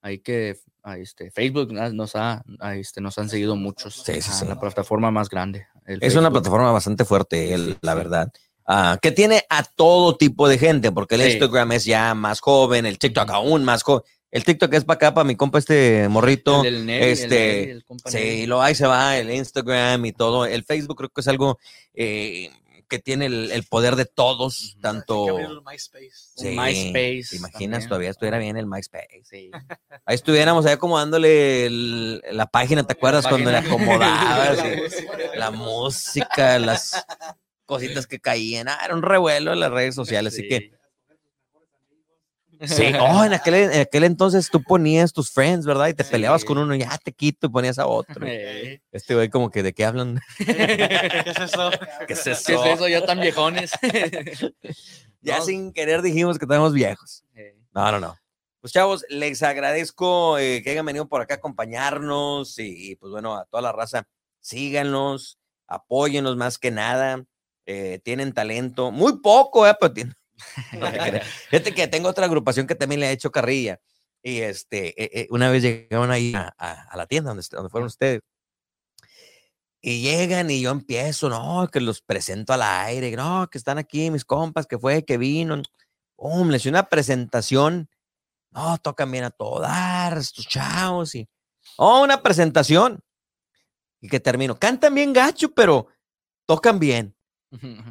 Ahí 0.00 0.18
que 0.20 0.56
a 0.82 0.96
este, 0.96 1.30
Facebook 1.30 1.72
nos 1.72 2.16
ha, 2.16 2.42
a 2.60 2.76
este, 2.76 3.02
nos 3.02 3.18
han 3.18 3.28
seguido 3.28 3.54
muchos. 3.54 3.96
Sí, 3.96 4.14
sí, 4.22 4.30
Ajá, 4.30 4.32
sí. 4.32 4.46
La 4.46 4.58
plataforma 4.58 5.10
más 5.10 5.28
grande. 5.28 5.66
Es 5.84 5.98
una 5.98 6.00
Facebook. 6.00 6.32
plataforma 6.32 6.72
bastante 6.72 7.04
fuerte, 7.04 7.52
el- 7.52 7.76
la 7.82 7.94
verdad. 7.94 8.32
Ah, 8.68 8.98
que 9.00 9.12
tiene 9.12 9.44
a 9.50 9.62
todo 9.62 10.16
tipo 10.16 10.48
de 10.48 10.58
gente, 10.58 10.90
porque 10.90 11.16
el. 11.16 11.22
Instagram 11.22 11.72
es 11.72 11.84
ya 11.84 12.14
más 12.14 12.40
joven, 12.40 12.86
el 12.86 12.98
TikTok 12.98 13.28
aún 13.30 13.62
más 13.62 13.82
joven. 13.82 14.02
El 14.30 14.44
TikTok 14.44 14.72
es 14.74 14.84
para 14.84 14.96
acá, 14.96 15.14
para 15.14 15.24
mi 15.24 15.36
compa 15.36 15.58
este 15.58 16.08
morrito. 16.08 16.64
El 16.64 16.86
del 16.86 16.90
el 16.90 17.02
este, 17.02 17.70
el 17.70 17.84
Sí, 18.06 18.46
lo 18.46 18.60
ahí 18.60 18.74
se 18.74 18.86
va, 18.86 19.16
el 19.18 19.30
Instagram 19.30 20.04
y 20.04 20.12
todo. 20.12 20.44
El 20.46 20.64
Facebook 20.64 20.96
creo 20.96 21.08
que 21.10 21.20
es 21.20 21.28
algo 21.28 21.58
eh, 21.94 22.50
que 22.88 22.98
tiene 22.98 23.26
el, 23.26 23.50
el 23.52 23.64
poder 23.64 23.96
de 23.96 24.04
todos, 24.04 24.76
tanto... 24.80 25.38
el 25.38 25.60
MySpace. 25.62 26.10
Sí, 26.36 26.48
MySpace 26.56 27.26
¿Te 27.30 27.36
imaginas? 27.36 27.70
también. 27.70 27.88
Todavía 27.88 28.10
estuviera 28.10 28.38
bien 28.38 28.56
el 28.56 28.66
MySpace. 28.66 29.22
Sí. 29.24 29.50
Ahí 30.04 30.14
estuviéramos 30.14 30.66
ahí 30.66 30.72
acomodándole 30.72 31.66
el- 31.66 32.22
la 32.32 32.46
página, 32.46 32.84
¿te 32.86 32.92
acuerdas? 32.92 33.26
Cuando 33.26 33.50
le 33.50 33.56
página. 33.58 33.74
acomodabas 33.74 34.58
La 34.58 34.72
y 34.72 34.76
música. 34.76 35.36
la 35.36 35.50
música, 35.50 36.58
las 36.58 37.06
cositas 37.64 38.06
que 38.06 38.20
caían. 38.20 38.68
Ah, 38.68 38.78
era 38.84 38.94
un 38.94 39.02
revuelo 39.02 39.52
en 39.52 39.60
las 39.60 39.70
redes 39.70 39.94
sociales, 39.94 40.34
así 40.34 40.46
que... 40.48 40.75
Sí, 42.62 42.84
oh, 43.00 43.24
en 43.24 43.32
aquel, 43.32 43.54
en 43.54 43.80
aquel 43.80 44.04
entonces 44.04 44.48
tú 44.50 44.62
ponías 44.62 45.12
tus 45.12 45.30
friends, 45.30 45.66
¿verdad? 45.66 45.88
Y 45.88 45.94
te 45.94 46.04
peleabas 46.04 46.44
con 46.44 46.58
uno, 46.58 46.74
ya 46.74 46.96
te 46.98 47.12
quito 47.12 47.46
y 47.46 47.50
ponías 47.50 47.78
a 47.78 47.86
otro. 47.86 48.26
Este 48.26 49.14
güey 49.14 49.28
como 49.28 49.50
que, 49.50 49.62
¿de 49.62 49.72
qué 49.72 49.84
hablan? 49.84 50.20
¿Qué 50.38 51.22
es 51.26 51.38
eso? 51.38 51.70
¿Qué 52.06 52.12
es 52.14 52.22
¿Qué 52.24 52.30
es 52.32 52.48
eso? 52.48 52.88
Ya 52.88 53.04
tan 53.04 53.20
viejones. 53.20 53.72
Ya 55.22 55.38
No. 55.38 55.44
sin 55.44 55.72
querer 55.72 56.02
dijimos 56.02 56.38
que 56.38 56.44
estamos 56.44 56.72
viejos. 56.72 57.24
No, 57.74 57.90
no, 57.90 57.98
no. 57.98 58.16
Pues 58.60 58.72
chavos, 58.72 59.04
les 59.08 59.42
agradezco 59.42 60.38
eh, 60.38 60.62
que 60.62 60.70
hayan 60.70 60.86
venido 60.86 61.08
por 61.08 61.20
acá 61.20 61.34
a 61.34 61.36
acompañarnos 61.38 62.58
y, 62.60 62.92
y, 62.92 62.94
pues 62.96 63.10
bueno, 63.10 63.34
a 63.36 63.44
toda 63.46 63.60
la 63.62 63.72
raza, 63.72 64.06
síganos, 64.40 65.38
apóyennos 65.66 66.36
más 66.36 66.58
que 66.58 66.70
nada. 66.70 67.24
eh, 67.66 67.98
tienen 68.04 68.32
talento, 68.32 68.92
muy 68.92 69.18
poco, 69.20 69.66
eh, 69.66 69.74
pero 69.80 69.92
tienen. 69.92 70.14
Fíjate 71.50 71.74
que 71.74 71.88
tengo 71.88 72.08
otra 72.08 72.26
agrupación 72.26 72.66
que 72.66 72.74
también 72.74 73.00
le 73.00 73.06
ha 73.06 73.12
hecho 73.12 73.30
carrilla. 73.30 73.80
Y 74.22 74.40
este, 74.40 74.88
eh, 75.02 75.10
eh, 75.12 75.26
una 75.30 75.50
vez 75.50 75.62
llegaron 75.62 76.10
ahí 76.10 76.32
a, 76.34 76.96
la 76.96 77.06
tienda 77.06 77.30
donde, 77.30 77.46
donde 77.50 77.70
fueron 77.70 77.86
ustedes. 77.86 78.22
Y 79.80 80.02
llegan 80.02 80.50
y 80.50 80.60
yo 80.60 80.70
empiezo, 80.70 81.28
no, 81.28 81.68
que 81.72 81.80
los 81.80 82.00
presento 82.02 82.52
al 82.52 82.62
aire, 82.62 83.14
no, 83.14 83.48
que 83.48 83.58
están 83.58 83.78
aquí 83.78 84.10
mis 84.10 84.24
compas, 84.24 84.66
que 84.66 84.78
fue, 84.78 85.04
que 85.04 85.16
vino. 85.16 85.62
¡Pum! 86.16 86.48
Les 86.48 86.62
hice 86.62 86.70
una 86.70 86.88
presentación. 86.88 87.88
No, 88.50 88.78
tocan 88.78 89.10
bien 89.12 89.24
a 89.24 89.30
todo 89.30 89.60
dar, 89.60 90.18
estos 90.18 90.48
chavos. 90.48 91.12
Oh, 91.76 92.02
una 92.02 92.22
presentación. 92.22 93.00
Y 94.00 94.08
que 94.08 94.18
termino. 94.18 94.58
Cantan 94.58 94.94
bien 94.94 95.12
gacho, 95.12 95.52
pero 95.54 95.88
tocan 96.46 96.78
bien. 96.78 97.15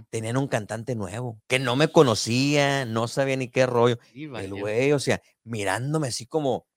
Tenían 0.10 0.38
un 0.38 0.48
cantante 0.48 0.96
nuevo 0.96 1.40
que 1.48 1.60
no 1.60 1.76
me 1.76 1.88
conocía, 1.88 2.86
no 2.86 3.08
sabía 3.08 3.36
ni 3.38 3.50
qué 3.50 3.66
rollo. 3.66 3.98
sí, 4.14 4.24
El 4.26 4.54
güey, 4.54 4.92
o 4.92 5.00
sea, 5.00 5.22
mirándome 5.44 6.10
así 6.10 6.26
como, 6.28 6.68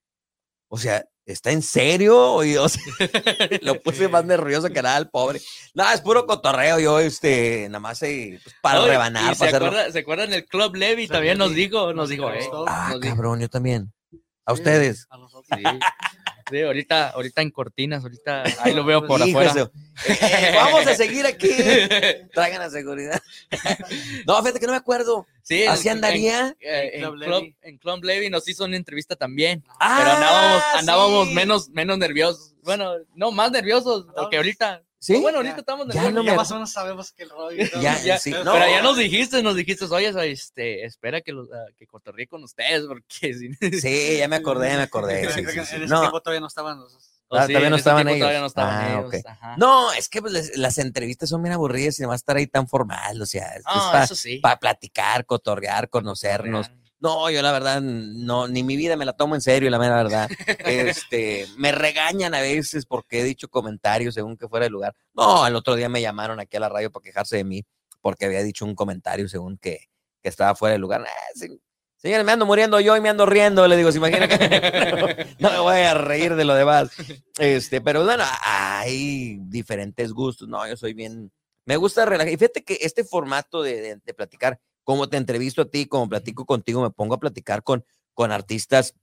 o 0.70 0.78
sea, 0.78 1.04
¿está 1.26 1.50
en 1.50 1.62
serio? 1.62 2.42
Y, 2.44 2.56
o 2.56 2.68
sea, 2.68 2.82
lo 3.62 3.82
puse 3.82 4.08
más 4.08 4.24
nervioso 4.26 4.68
que 4.70 4.80
nada 4.82 4.96
al 4.96 5.10
pobre. 5.10 5.40
No, 5.74 5.90
es 5.90 6.00
puro 6.00 6.24
cotorreo, 6.26 6.78
yo, 6.78 7.00
este, 7.00 7.66
nada 7.68 7.80
más 7.80 8.02
eh, 8.02 8.40
pues, 8.42 8.54
para 8.62 8.82
y- 8.84 8.88
rebanar, 8.88 9.22
para 9.24 9.34
se, 9.34 9.46
hacerlo. 9.48 9.66
acuerda, 9.68 9.92
¿Se 9.92 9.98
acuerdan 9.98 10.32
el 10.32 10.46
Club 10.46 10.74
Levi? 10.76 11.02
Sí, 11.02 11.08
También 11.12 11.36
nos 11.38 11.52
dijo, 11.54 11.92
nos 11.92 12.08
dijo, 12.08 12.30
eh. 12.32 12.48
Ah, 12.66 12.90
nos 12.92 13.00
dijo. 13.00 13.14
cabrón, 13.14 13.40
yo 13.40 13.48
también. 13.48 13.92
A 14.46 14.54
Sí, 14.54 14.60
ustedes. 14.60 15.06
a 15.10 15.18
nosotros. 15.18 15.46
Sí. 15.58 15.62
Sí, 16.50 16.60
ahorita, 16.62 17.10
ahorita 17.10 17.42
en 17.42 17.50
cortinas, 17.50 18.02
ahorita 18.02 18.44
ahí 18.60 18.74
lo 18.74 18.84
veo 18.84 19.06
por 19.06 19.22
afuera. 19.22 19.52
Eh, 20.08 20.52
vamos 20.54 20.86
a 20.86 20.94
seguir 20.94 21.26
aquí. 21.26 21.48
Traigan 22.32 22.60
la 22.60 22.70
seguridad. 22.70 23.20
No, 24.26 24.36
fíjate 24.42 24.60
que 24.60 24.66
no 24.66 24.72
me 24.72 24.78
acuerdo. 24.78 25.26
Sí, 25.42 25.64
¿Así 25.64 25.88
en- 25.88 25.94
andaría? 25.96 26.54
eh, 26.60 26.90
En 26.94 27.04
en, 27.04 27.10
Club 27.14 27.54
en 27.62 27.78
Club 27.78 28.04
Levi 28.04 28.28
nos 28.30 28.46
hizo 28.48 28.64
una 28.64 28.76
entrevista 28.76 29.16
también, 29.16 29.64
Ah, 29.80 29.96
pero 29.98 30.10
andábamos, 30.12 30.62
andábamos 30.74 31.28
sí. 31.28 31.34
menos, 31.34 31.68
menos 31.70 31.98
nerviosos. 31.98 32.54
Bueno, 32.62 32.92
no, 33.14 33.30
más 33.32 33.50
nerviosos, 33.50 34.06
porque 34.14 34.36
ahorita, 34.36 34.82
¿Sí? 35.00 35.16
bueno, 35.20 35.38
ahorita 35.38 35.58
estamos 35.58 35.86
Ya 35.88 36.02
nerviosos. 36.02 36.14
no 36.14 36.22
ya 36.24 36.30
me- 36.32 36.36
más 36.36 36.50
o 36.50 36.54
menos 36.54 36.72
sabemos 36.72 37.12
que 37.12 37.22
el 37.22 37.30
rollo. 37.30 37.64
Ya, 37.80 38.02
Ya, 38.02 38.18
sí. 38.18 38.32
pero- 38.32 38.44
No, 38.44 38.52
Pero 38.54 38.66
ya 38.68 38.82
nos 38.82 38.96
dijiste, 38.96 39.42
nos 39.42 39.54
dijiste, 39.54 39.84
oye, 39.84 40.32
este, 40.32 40.84
espera 40.84 41.20
que, 41.20 41.32
los, 41.32 41.48
ah, 41.52 41.66
que 41.78 41.86
cotorree 41.86 42.26
con 42.26 42.42
ustedes, 42.42 42.82
porque 42.86 43.32
si 43.34 43.80
Sí, 43.80 44.16
ya 44.18 44.26
me 44.28 44.36
acordé, 44.70 44.76
me 44.76 44.82
acordé. 44.82 45.24
Sí, 45.32 45.34
sí, 45.34 45.40
en 45.40 45.50
sí. 45.52 45.60
ese 45.60 45.78
No, 45.86 46.00
tiempo 46.00 46.20
todavía 46.20 46.40
no 46.40 46.48
estaban 46.48 46.80
los. 46.80 46.92
Ah, 47.30 47.42
sí, 47.46 47.48
todavía 47.52 47.68
no 47.70 47.76
estaban 47.76 48.08
ellos. 48.08 48.20
Todavía 48.20 48.40
no 48.40 48.46
estaban 48.46 48.74
Ah, 48.84 48.88
ellos. 49.00 49.06
ok. 49.14 49.26
ajá. 49.26 49.54
No, 49.58 49.92
es 49.92 50.08
que 50.08 50.20
pues, 50.22 50.32
les- 50.32 50.56
las 50.56 50.78
entrevistas 50.78 51.28
son 51.28 51.42
bien 51.42 51.52
aburridas 51.52 52.00
y 52.00 52.04
va 52.04 52.14
a 52.14 52.16
estar 52.16 52.36
ahí 52.36 52.46
tan 52.46 52.66
formal, 52.66 53.20
o 53.20 53.26
sea, 53.26 53.54
es 53.54 53.62
Ah, 53.66 54.06
para 54.42 54.58
platicar, 54.58 55.26
cotorrear, 55.26 55.90
conocernos. 55.90 56.70
No, 57.00 57.30
yo 57.30 57.42
la 57.42 57.52
verdad, 57.52 57.80
no, 57.80 58.48
ni 58.48 58.62
mi 58.64 58.76
vida 58.76 58.96
me 58.96 59.04
la 59.04 59.12
tomo 59.12 59.34
en 59.36 59.40
serio, 59.40 59.70
la 59.70 59.78
mera 59.78 59.96
verdad. 60.02 60.28
Este, 60.66 61.46
me 61.56 61.70
regañan 61.72 62.34
a 62.34 62.40
veces 62.40 62.86
porque 62.86 63.20
he 63.20 63.24
dicho 63.24 63.48
comentarios 63.48 64.14
según 64.14 64.36
que 64.36 64.48
fuera 64.48 64.66
el 64.66 64.72
lugar. 64.72 64.94
No, 65.14 65.46
el 65.46 65.54
otro 65.54 65.76
día 65.76 65.88
me 65.88 66.00
llamaron 66.02 66.40
aquí 66.40 66.56
a 66.56 66.60
la 66.60 66.68
radio 66.68 66.90
para 66.90 67.04
quejarse 67.04 67.36
de 67.36 67.44
mí 67.44 67.64
porque 68.00 68.24
había 68.26 68.42
dicho 68.42 68.64
un 68.64 68.74
comentario 68.74 69.28
según 69.28 69.58
que, 69.58 69.88
que 70.22 70.28
estaba 70.28 70.54
fuera 70.54 70.72
del 70.72 70.80
lugar. 70.80 71.04
Sí, 71.34 71.60
señores, 71.96 72.24
me 72.26 72.32
ando 72.32 72.46
muriendo 72.46 72.80
yo 72.80 72.96
y 72.96 73.00
me 73.00 73.08
ando 73.08 73.26
riendo. 73.26 73.66
Le 73.68 73.76
digo, 73.76 73.92
¿se 73.92 73.98
imagina 73.98 74.26
que 74.28 75.34
no 75.38 75.50
me 75.50 75.58
voy 75.60 75.76
a 75.80 75.94
reír 75.94 76.34
de 76.34 76.44
lo 76.44 76.54
demás? 76.54 76.90
Este, 77.38 77.80
pero 77.80 78.04
bueno, 78.04 78.24
hay 78.42 79.38
diferentes 79.42 80.12
gustos. 80.12 80.48
No, 80.48 80.66
yo 80.66 80.76
soy 80.76 80.94
bien, 80.94 81.30
me 81.64 81.76
gusta 81.76 82.04
relajar. 82.04 82.32
Y 82.32 82.36
fíjate 82.36 82.64
que 82.64 82.78
este 82.80 83.04
formato 83.04 83.62
de, 83.62 83.80
de- 83.80 84.00
de 84.04 84.14
platicar, 84.14 84.58
como 84.88 85.06
te 85.10 85.18
entrevisto 85.18 85.60
a 85.60 85.66
ti, 85.66 85.84
como 85.84 86.08
platico 86.08 86.46
contigo, 86.46 86.80
me 86.80 86.88
pongo 86.88 87.14
a 87.16 87.20
platicar 87.20 87.62
con, 87.62 87.84
con 88.14 88.32
artistas 88.32 88.94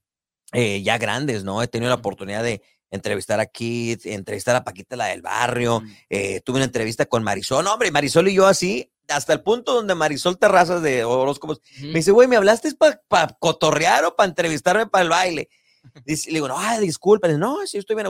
eh, 0.52 0.82
ya 0.82 0.98
grandes, 0.98 1.44
¿no? 1.44 1.62
He 1.62 1.68
tenido 1.68 1.90
la 1.90 1.98
oportunidad 1.98 2.42
de 2.42 2.64
entrevistar 2.90 3.40
a 3.40 3.46
Kid, 3.46 4.00
entrevistar 4.06 4.56
a 4.56 4.64
Paquita, 4.64 4.96
la 4.96 5.06
del 5.06 5.22
barrio, 5.22 5.84
eh, 6.10 6.42
tuve 6.42 6.56
una 6.56 6.66
entrevista 6.66 7.06
con 7.06 7.22
Marisol, 7.22 7.64
no, 7.64 7.72
hombre, 7.74 7.92
Marisol 7.92 8.28
y 8.30 8.34
yo 8.34 8.48
así, 8.48 8.92
hasta 9.08 9.34
el 9.34 9.44
punto 9.44 9.76
donde 9.76 9.94
Marisol 9.94 10.40
Terrazas 10.40 10.82
de 10.82 11.04
Horóscopos 11.04 11.62
me 11.80 11.94
dice, 12.00 12.10
güey, 12.10 12.28
¿me 12.28 12.36
hablaste 12.38 12.74
para 13.08 13.28
cotorrear 13.38 14.06
o 14.06 14.16
para 14.16 14.28
entrevistarme 14.28 14.88
para 14.88 15.04
el 15.04 15.10
baile? 15.10 15.50
Dice- 16.04 16.32
le 16.32 16.38
digo, 16.38 16.48
no, 16.48 16.58
ay, 16.58 16.82
disculpa. 16.84 17.28
No, 17.28 17.60
sí, 17.68 17.78
estoy 17.78 17.96
bien. 17.96 18.08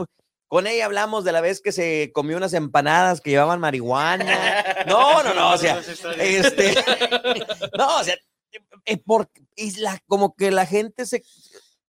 Con 0.48 0.66
ella 0.66 0.84
hablamos 0.86 1.24
de 1.24 1.32
la 1.32 1.40
vez 1.40 1.60
que 1.60 1.72
se 1.72 2.10
comió 2.14 2.36
unas 2.36 2.52
empanadas 2.54 3.20
que 3.20 3.30
llevaban 3.30 3.60
marihuana. 3.60 4.24
No, 4.86 5.22
no, 5.24 5.34
no, 5.34 5.52
o 5.52 5.58
sea, 5.58 5.80
este, 6.18 6.74
no, 7.76 7.96
o 7.98 8.04
sea, 8.04 8.14
eh, 8.84 8.96
por, 8.98 9.28
y 9.56 9.72
la, 9.80 9.98
como 10.06 10.36
que 10.36 10.52
la 10.52 10.64
gente 10.64 11.06
se, 11.06 11.24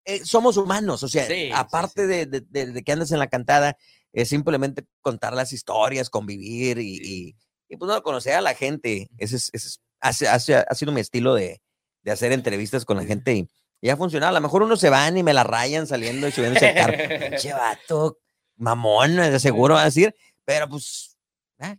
eh, 0.05 0.25
somos 0.25 0.57
humanos, 0.57 1.03
o 1.03 1.07
sea, 1.07 1.27
Sí, 1.27 1.51
aparte 1.53 2.01
sí. 2.03 2.07
De, 2.07 2.25
de- 2.25 2.41
de- 2.49 2.65
de 2.71 2.83
que 2.83 2.91
andas 2.91 3.11
en 3.11 3.19
la 3.19 3.27
cantada, 3.27 3.77
es 4.13 4.29
simplemente 4.29 4.83
contar 5.01 5.33
las 5.33 5.53
historias, 5.53 6.09
convivir 6.09 6.79
y, 6.79 6.95
y, 6.97 7.35
y, 7.69 7.77
pues 7.77 7.87
no, 7.91 8.01
conocer 8.01 8.33
a 8.33 8.41
la 8.41 8.55
gente. 8.55 9.09
Ese 9.19 9.35
es, 9.35 9.49
ese 9.53 9.67
es- 9.67 9.81
hace- 9.99 10.27
hace- 10.27 10.55
ha 10.55 10.73
sido 10.73 10.91
mi 10.91 11.01
estilo 11.01 11.35
de, 11.35 11.61
de 12.01 12.11
hacer 12.11 12.31
entrevistas 12.31 12.83
con 12.85 12.97
la 12.97 13.05
gente 13.05 13.33
y, 13.35 13.47
y 13.79 13.89
ha 13.89 13.97
funcionado. 13.97 14.31
A 14.35 14.39
lo 14.39 14.41
mejor 14.41 14.63
unos 14.63 14.79
se 14.79 14.89
van 14.89 15.17
y 15.17 15.23
me 15.23 15.33
la 15.35 15.43
rayan 15.43 15.85
saliendo 15.85 16.27
y 16.27 16.31
subiéndose 16.31 16.69
al 16.69 16.73
carro. 16.75 16.97
Pinche 17.29 17.53
vato, 17.53 18.17
mamón, 18.57 19.15
de 19.15 19.39
seguro 19.39 19.75
va 19.75 19.81
a 19.81 19.85
decir, 19.85 20.15
pero 20.45 20.67
pues 20.67 21.17
ah, 21.59 21.75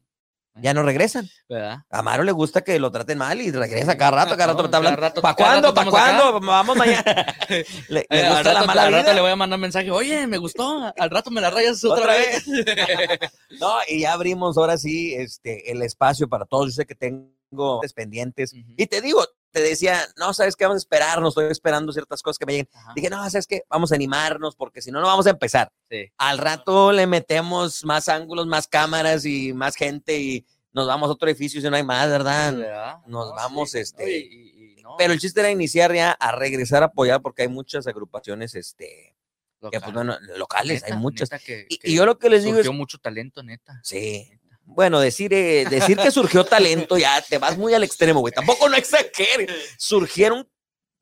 ya 0.54 0.74
no 0.74 0.82
regresan. 0.82 1.28
¿Verdad? 1.48 1.78
A 1.90 2.02
Maro 2.02 2.22
le 2.24 2.32
gusta 2.32 2.62
que 2.62 2.78
lo 2.78 2.90
traten 2.90 3.18
mal 3.18 3.40
y 3.40 3.50
regresa 3.50 3.96
cada 3.96 4.10
rato, 4.10 4.36
cada 4.36 4.52
rato 4.52 4.62
me 4.62 4.66
está 4.66 4.78
No, 4.78 4.84
cada 4.84 4.94
hablando. 4.96 5.22
¿Para 5.22 5.34
cuándo? 5.34 5.74
¿Para 5.74 5.90
cuándo? 5.90 6.40
Vamos 6.40 6.76
mañana. 6.76 7.36
Le, 7.88 8.06
le 8.10 8.20
Eh, 8.20 8.26
al, 8.26 8.34
gusta 8.34 8.42
la 8.42 8.54
rato, 8.54 8.66
mala 8.66 8.82
al 8.82 8.92
rato 8.92 9.12
le 9.12 9.20
voy 9.20 9.30
a 9.30 9.36
mandar 9.36 9.56
un 9.56 9.62
mensaje, 9.62 9.90
oye, 9.90 10.26
me 10.26 10.38
gustó, 10.38 10.92
al 10.96 11.10
rato 11.10 11.30
me 11.30 11.40
la 11.40 11.50
rayas 11.50 11.82
otra, 11.84 12.02
¿Otra 12.02 12.14
vez. 12.14 12.44
No, 13.60 13.74
y 13.88 14.00
ya 14.00 14.12
abrimos 14.12 14.58
ahora 14.58 14.76
sí 14.76 15.14
este, 15.14 15.70
el 15.72 15.82
espacio 15.82 16.28
para 16.28 16.44
todos. 16.44 16.66
Yo 16.66 16.72
sé 16.72 16.86
que 16.86 16.94
tengo 16.94 17.80
pendientes. 17.94 18.52
Ujú. 18.52 18.74
Y 18.76 18.86
te 18.86 19.00
digo, 19.00 19.24
te 19.50 19.60
decía, 19.60 20.00
no, 20.16 20.32
¿sabes 20.34 20.56
qué? 20.56 20.64
Vamos 20.64 20.76
a 20.76 20.84
esperar, 20.84 21.20
no 21.20 21.28
estoy 21.28 21.46
esperando 21.50 21.92
ciertas 21.92 22.22
cosas 22.22 22.38
que 22.38 22.46
me 22.46 22.52
lleguen. 22.52 22.68
Ajá, 22.74 22.92
Dije, 22.94 23.10
no, 23.10 23.28
¿sabes 23.30 23.46
qué? 23.46 23.62
Vamos 23.70 23.92
a 23.92 23.94
animarnos 23.94 24.54
porque 24.56 24.82
si 24.82 24.90
no, 24.90 25.00
no 25.00 25.06
vamos 25.06 25.26
a 25.26 25.30
empezar. 25.30 25.72
sí. 25.90 26.10
Al 26.18 26.38
rato 26.38 26.92
le 26.92 27.06
metemos 27.06 27.84
más 27.84 28.08
ángulos, 28.08 28.46
más 28.46 28.68
cámaras 28.68 29.24
y 29.24 29.52
más 29.52 29.74
gente 29.76 30.18
y 30.18 30.46
nos 30.72 30.86
vamos 30.86 31.08
a 31.08 31.12
otro 31.12 31.28
edificio 31.28 31.60
si 31.60 31.68
no 31.70 31.76
hay 31.76 31.82
más, 31.82 32.08
¿verdad? 32.08 32.52
¿Verdad? 32.54 32.96
Nos 33.06 33.28
No, 33.28 33.34
vamos, 33.34 33.70
sí. 33.70 33.78
este, 33.78 34.02
No, 34.04 34.08
y- 34.10 34.14
y- 34.14 34.78
y 34.78 34.82
no, 34.82 34.96
Pero 34.98 35.12
el 35.12 35.18
chiste 35.18 35.40
era 35.40 35.50
iniciar 35.50 35.92
ya 35.94 36.12
a 36.12 36.32
regresar 36.32 36.82
a 36.82 36.86
apoyar 36.86 37.20
porque 37.22 37.42
hay 37.42 37.48
muchas 37.48 37.86
agrupaciones, 37.86 38.54
este, 38.54 39.14
que, 39.60 39.70
pues, 39.70 39.72
local. 39.74 39.92
bueno, 39.92 40.18
locales, 40.36 40.82
hay 40.84 40.90
Neta, 40.90 41.00
muchas. 41.00 41.30
neta 41.32 41.42
que- 41.44 41.66
Y, 41.68 41.78
que 41.78 41.90
y 41.90 41.94
yo 41.96 42.06
lo 42.06 42.18
que 42.18 42.28
les 42.30 42.44
digo 42.44 42.58
es, 42.58 42.70
mucho 42.70 42.98
talento, 42.98 43.42
neta. 43.42 43.80
sí, 43.82 44.30
bueno, 44.68 45.00
decir, 45.00 45.32
eh, 45.34 45.64
decir 45.68 45.96
que 45.96 46.10
surgió 46.10 46.44
talento 46.44 46.98
ya 46.98 47.20
te 47.22 47.38
vas 47.38 47.56
muy 47.58 47.74
al 47.74 47.82
extremo, 47.84 48.20
güey. 48.20 48.32
Tampoco 48.32 48.68
no 48.68 48.76
exageres. 48.76 49.50
Surgieron 49.78 50.48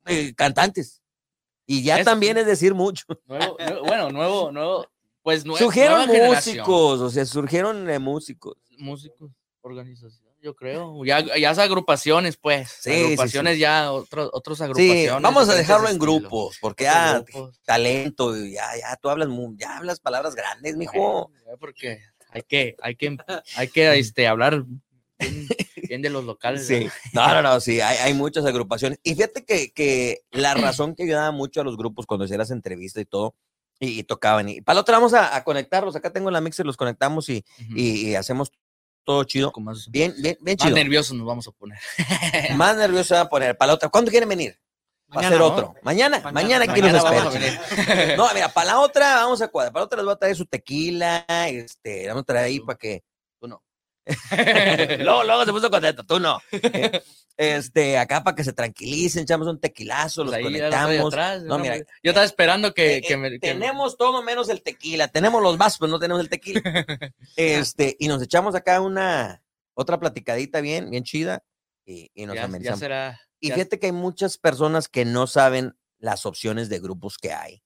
eh, 0.05 0.33
cantantes. 0.35 1.01
Y 1.65 1.83
ya 1.83 1.97
Eso 1.97 2.05
también 2.05 2.37
es 2.37 2.45
decir 2.45 2.73
mucho. 2.73 3.03
Nuevo, 3.25 3.57
nuevo- 3.59 3.83
bueno, 3.85 4.09
nuevo, 4.09 4.51
nuevo, 4.53 4.87
pues 5.21 5.45
nue- 5.45 5.57
surgieron 5.57 6.07
generación. 6.07 6.57
músicos, 6.57 7.01
o 7.01 7.09
sea, 7.09 7.25
surgieron 7.25 7.89
eh, 7.89 7.99
músicos. 7.99 8.55
Músicos, 8.77 9.31
organización, 9.61 10.33
yo 10.41 10.55
creo. 10.55 11.03
Ya, 11.03 11.19
ya 11.37 11.51
es 11.51 11.57
agrupaciones, 11.57 12.37
pues. 12.37 12.71
Sí, 12.79 12.91
agrupaciones 12.91 13.55
sí. 13.55 13.59
ya, 13.59 13.91
otros 13.91 14.29
otros 14.31 14.57
Sí, 14.59 14.63
agrupaciones. 14.63 15.21
vamos 15.21 15.49
a 15.49 15.55
dejarlo 15.55 15.89
en 15.89 15.99
grupos, 15.99 16.57
porque 16.61 16.85
ya 16.85 17.19
grupos. 17.19 17.59
talento, 17.65 18.33
ya, 18.37 18.69
ya 18.79 18.95
tú 18.95 19.09
hablas, 19.09 19.27
ya 19.57 19.75
hablas 19.77 19.99
palabras 19.99 20.35
grandes, 20.35 20.77
mijo. 20.77 21.29
Bueno, 21.43 21.57
Porque 21.59 21.99
hay 22.37 22.43
que, 22.47 22.75
hay 22.81 22.95
que, 22.95 23.17
hay 23.55 23.67
que 23.69 23.99
este, 23.99 24.27
hablar 24.27 24.63
bien, 25.19 25.47
bien 25.87 26.01
de 26.01 26.09
los 26.09 26.23
locales. 26.23 26.65
Sí, 26.67 26.87
no, 27.13 27.27
no, 27.33 27.41
no, 27.41 27.59
sí, 27.59 27.81
hay, 27.81 27.97
hay 27.97 28.13
muchas 28.13 28.45
agrupaciones. 28.45 28.99
Y 29.03 29.15
fíjate 29.15 29.43
que, 29.45 29.71
que 29.71 30.21
la 30.31 30.53
razón 30.55 30.95
que 30.95 31.03
ayudaba 31.03 31.31
mucho 31.31 31.61
a 31.61 31.63
los 31.63 31.77
grupos 31.77 32.05
cuando 32.05 32.25
hacías 32.25 32.37
las 32.39 32.51
entrevistas 32.51 33.01
y 33.01 33.05
todo, 33.05 33.35
y, 33.79 33.99
y 33.99 34.03
tocaban. 34.03 34.49
Y 34.49 34.61
para 34.61 34.75
la 34.75 34.81
otra 34.81 34.97
vamos 34.97 35.13
a, 35.13 35.35
a 35.35 35.43
conectarlos. 35.43 35.95
Acá 35.95 36.11
tengo 36.11 36.31
la 36.31 36.41
mixer, 36.41 36.65
los 36.65 36.77
conectamos 36.77 37.29
y, 37.29 37.43
y- 37.75 38.09
y 38.09 38.15
hacemos 38.15 38.51
todo 39.03 39.23
chido. 39.23 39.51
Más, 39.59 39.89
Bien, 39.89 40.13
bien, 40.21 40.37
bien 40.41 40.57
más 40.59 40.65
chido. 40.67 40.75
nerviosos 40.75 41.15
nos 41.17 41.25
vamos 41.27 41.47
a 41.47 41.51
poner. 41.51 41.77
Más 42.55 42.75
nervioso 42.75 43.03
se 43.09 43.13
va 43.15 43.21
a 43.21 43.29
poner. 43.29 43.57
Para 43.57 43.67
la 43.67 43.73
otra, 43.75 43.89
¿cuándo 43.89 44.11
quieren 44.11 44.27
venir? 44.29 44.59
Para 45.09 45.27
hacer 45.27 45.39
¿no? 45.39 45.45
otro. 45.47 45.75
Mañana, 45.83 46.17
Mañana, 46.19 46.31
mañana, 46.33 46.63
aquí 46.65 46.81
Mañana 46.81 46.99
nos 46.99 47.05
a 47.05 47.29
venir. 47.29 47.59
No, 48.17 48.27
mira, 48.33 48.49
para 48.49 48.67
la 48.67 48.79
otra 48.79 49.15
vamos 49.15 49.41
a 49.41 49.47
cuadrar. 49.47 49.71
Para 49.73 49.81
la 49.81 49.85
otra 49.85 49.97
les 49.97 50.05
voy 50.05 50.13
a 50.13 50.17
traer 50.17 50.35
su 50.35 50.45
tequila. 50.45 51.25
Este, 51.47 52.07
vamos 52.07 52.21
a 52.23 52.25
traer 52.25 52.45
ahí 52.45 52.59
para 52.59 52.77
que. 52.77 53.03
Tú 53.39 53.47
no. 53.47 53.63
luego, 54.99 55.23
luego 55.23 55.45
se 55.45 55.51
puso 55.51 55.69
contento, 55.69 56.03
tú 56.05 56.19
no. 56.19 56.39
Este, 57.35 57.97
acá 57.97 58.23
para 58.23 58.35
que 58.35 58.43
se 58.43 58.51
tranquilicen, 58.53 59.23
echamos 59.23 59.47
un 59.47 59.59
tequilazo, 59.59 60.23
los 60.23 60.33
Pues 60.33 60.45
ahí 60.45 60.53
ya 60.53 60.59
lo 60.59 60.65
estoy 60.67 60.79
conectamos. 60.81 61.13
atrás, 61.13 61.43
No, 61.43 61.57
¿no? 61.57 61.59
mira, 61.59 61.77
Yo 61.77 62.09
estaba 62.11 62.25
esperando 62.25 62.73
que, 62.73 62.95
Eh, 62.97 63.01
que 63.01 63.13
eh, 63.13 63.17
me. 63.17 63.29
que- 63.31 63.39
tenemos 63.39 63.95
todo 63.97 64.23
menos 64.23 64.49
el 64.49 64.63
tequila. 64.63 65.07
Tenemos 65.07 65.41
los 65.43 65.57
vasos, 65.57 65.77
pero 65.79 65.91
no 65.91 65.99
tenemos 65.99 66.21
el 66.21 66.29
tequila. 66.29 66.61
este, 67.35 67.95
y 67.99 68.07
nos 68.07 68.21
echamos 68.23 68.55
acá 68.55 68.81
una 68.81 69.41
otra 69.73 69.99
platicadita 69.99 70.61
bien, 70.61 70.89
bien 70.89 71.03
chida. 71.03 71.43
Y, 71.85 72.09
y 72.15 72.25
nos 72.25 72.35
ya, 72.35 72.49
ya 72.59 72.75
será. 72.75 73.19
Y 73.39 73.51
fíjate 73.51 73.79
que 73.79 73.87
hay 73.87 73.91
muchas 73.91 74.37
personas 74.37 74.87
que 74.87 75.05
no 75.05 75.27
saben 75.27 75.75
las 75.99 76.25
opciones 76.25 76.69
de 76.69 76.79
grupos 76.79 77.17
que 77.17 77.33
hay 77.33 77.63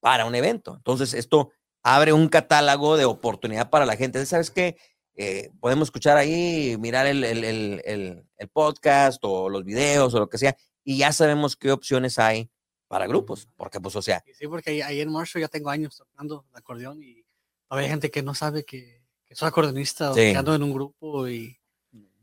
para 0.00 0.24
un 0.26 0.34
evento. 0.34 0.74
Entonces, 0.76 1.14
esto 1.14 1.50
abre 1.82 2.12
un 2.12 2.28
catálogo 2.28 2.96
de 2.96 3.04
oportunidad 3.04 3.70
para 3.70 3.86
la 3.86 3.96
gente. 3.96 4.24
¿Sabes 4.26 4.50
qué? 4.50 4.76
Eh, 5.14 5.50
podemos 5.60 5.88
escuchar 5.88 6.16
ahí, 6.16 6.76
mirar 6.78 7.06
el, 7.06 7.24
el- 7.24 7.44
el- 7.44 7.82
el- 7.84 8.28
el 8.36 8.48
podcast 8.48 9.18
o 9.22 9.48
los 9.48 9.64
videos 9.64 10.12
o 10.14 10.18
lo 10.18 10.28
que 10.28 10.36
sea, 10.38 10.56
y 10.84 10.98
ya 10.98 11.12
sabemos 11.12 11.56
qué 11.56 11.72
opciones 11.72 12.18
hay 12.18 12.50
para 12.88 13.06
grupos. 13.06 13.48
Porque, 13.56 13.80
pues, 13.80 13.96
o 13.96 14.02
sea, 14.02 14.22
Sí, 14.38 14.46
porque 14.46 14.82
ahí, 14.82 15.00
en 15.00 15.10
Marshall 15.10 15.40
ya 15.40 15.48
tengo 15.48 15.70
años 15.70 15.96
tocando 15.96 16.44
el 16.50 16.56
acordeón 16.58 17.02
y 17.02 17.24
hay 17.70 17.88
gente 17.88 18.10
que 18.10 18.22
no 18.22 18.34
sabe 18.34 18.64
que, 18.64 19.02
que 19.24 19.34
soy 19.34 19.48
acordeonista 19.48 20.10
o 20.10 20.14
Sí. 20.14 20.20
que 20.32 20.36
ando 20.36 20.54
en 20.54 20.62
un 20.62 20.72
grupo 20.74 21.26
y 21.28 21.58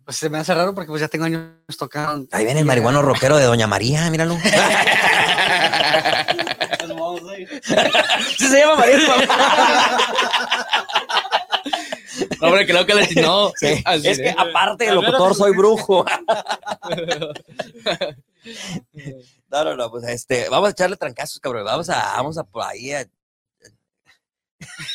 pues 0.06 0.18
se 0.18 0.30
me 0.30 0.38
hace 0.38 0.54
raro 0.54 0.74
porque 0.74 0.90
pues 0.90 1.02
ya 1.02 1.08
tengo 1.08 1.26
años 1.26 1.52
tocando. 1.78 2.28
ahí 2.32 2.46
viene 2.46 2.60
el 2.60 2.66
marihuano 2.66 3.02
rockero 3.02 3.38
de 3.38 3.46
Doña 3.46 3.68
María, 3.68 4.10
míralo. 4.10 4.38
sí 8.38 8.48
se 8.48 8.60
llama 8.60 8.76
María. 8.76 8.98
No, 12.42 12.48
hombre, 12.48 12.66
creo 12.66 12.86
que 12.86 12.94
le 12.94 13.08
no. 13.22 13.52
Sí, 13.56 13.82
así 13.86 14.08
Es 14.08 14.20
que 14.20 14.30
aparte 14.38 14.86
de 14.86 14.94
locutor 14.94 15.36
soy 15.36 15.56
brujo. 15.56 16.06
No, 19.50 19.64
no, 19.64 19.76
no, 19.76 19.92
pues 19.92 20.04
este, 20.06 20.50
vamos 20.50 20.70
a 20.70 20.72
echarle 20.72 20.98
trancazos, 20.98 21.40
cabrón. 21.40 21.64
Vamos 21.64 21.88
a, 21.90 22.16
vamos 22.18 22.40
a 22.40 22.44
por 22.44 22.64
ahí 22.64 22.92
a 22.92 23.06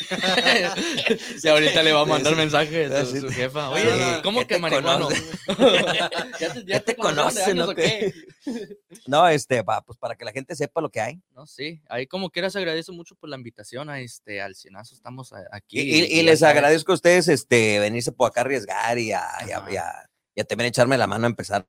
y 1.43 1.47
ahorita 1.47 1.83
le 1.83 1.93
va 1.93 2.01
a 2.01 2.05
mandar 2.05 2.35
mensaje 2.35 2.85
a 2.85 3.05
su, 3.05 3.29
jefa. 3.29 3.69
Oye, 3.69 4.19
¿cómo 4.23 4.39
que 4.41 4.45
te 4.55 4.59
marihuano? 4.59 5.09
¿Ya 6.39 6.53
te, 6.53 6.65
Ya 6.65 6.79
te 6.79 6.95
conocen 6.95 6.95
de 6.95 6.95
conocen, 6.95 7.49
años 7.51 7.67
¿no? 7.67 7.75
qué? 7.75 8.13
No, 9.07 9.27
este, 9.27 9.61
va, 9.61 9.81
pues 9.81 9.97
para 9.97 10.15
que 10.15 10.25
la 10.25 10.31
gente 10.31 10.55
sepa 10.55 10.81
lo 10.81 10.89
que 10.89 11.01
hay. 11.01 11.21
No, 11.31 11.45
sí. 11.45 11.81
Ahí 11.89 12.07
como 12.07 12.29
quieras 12.29 12.55
agradezco 12.55 12.93
mucho 12.93 13.15
por 13.15 13.29
la 13.29 13.35
invitación 13.37 13.89
a 13.89 13.99
este, 13.99 14.41
al 14.41 14.55
Cienazo. 14.55 14.95
Estamos 14.95 15.31
aquí. 15.51 15.79
Y, 15.79 15.81
y- 16.03 16.13
y 16.13 16.17
ya 16.17 16.23
les 16.23 16.43
agradezco 16.43 16.91
a 16.91 16.95
ustedes 16.95 17.27
este, 17.27 17.79
venirse 17.79 18.11
por 18.11 18.29
acá 18.29 18.41
a 18.41 18.43
arriesgar 18.45 18.97
y 18.97 19.11
a, 19.11 19.23
y 19.47 19.51
a- 19.51 19.59
a- 20.37 20.43
también 20.45 20.69
echarme 20.69 20.97
la 20.97 21.05
mano 21.07 21.25
a 21.25 21.29
empezar 21.29 21.67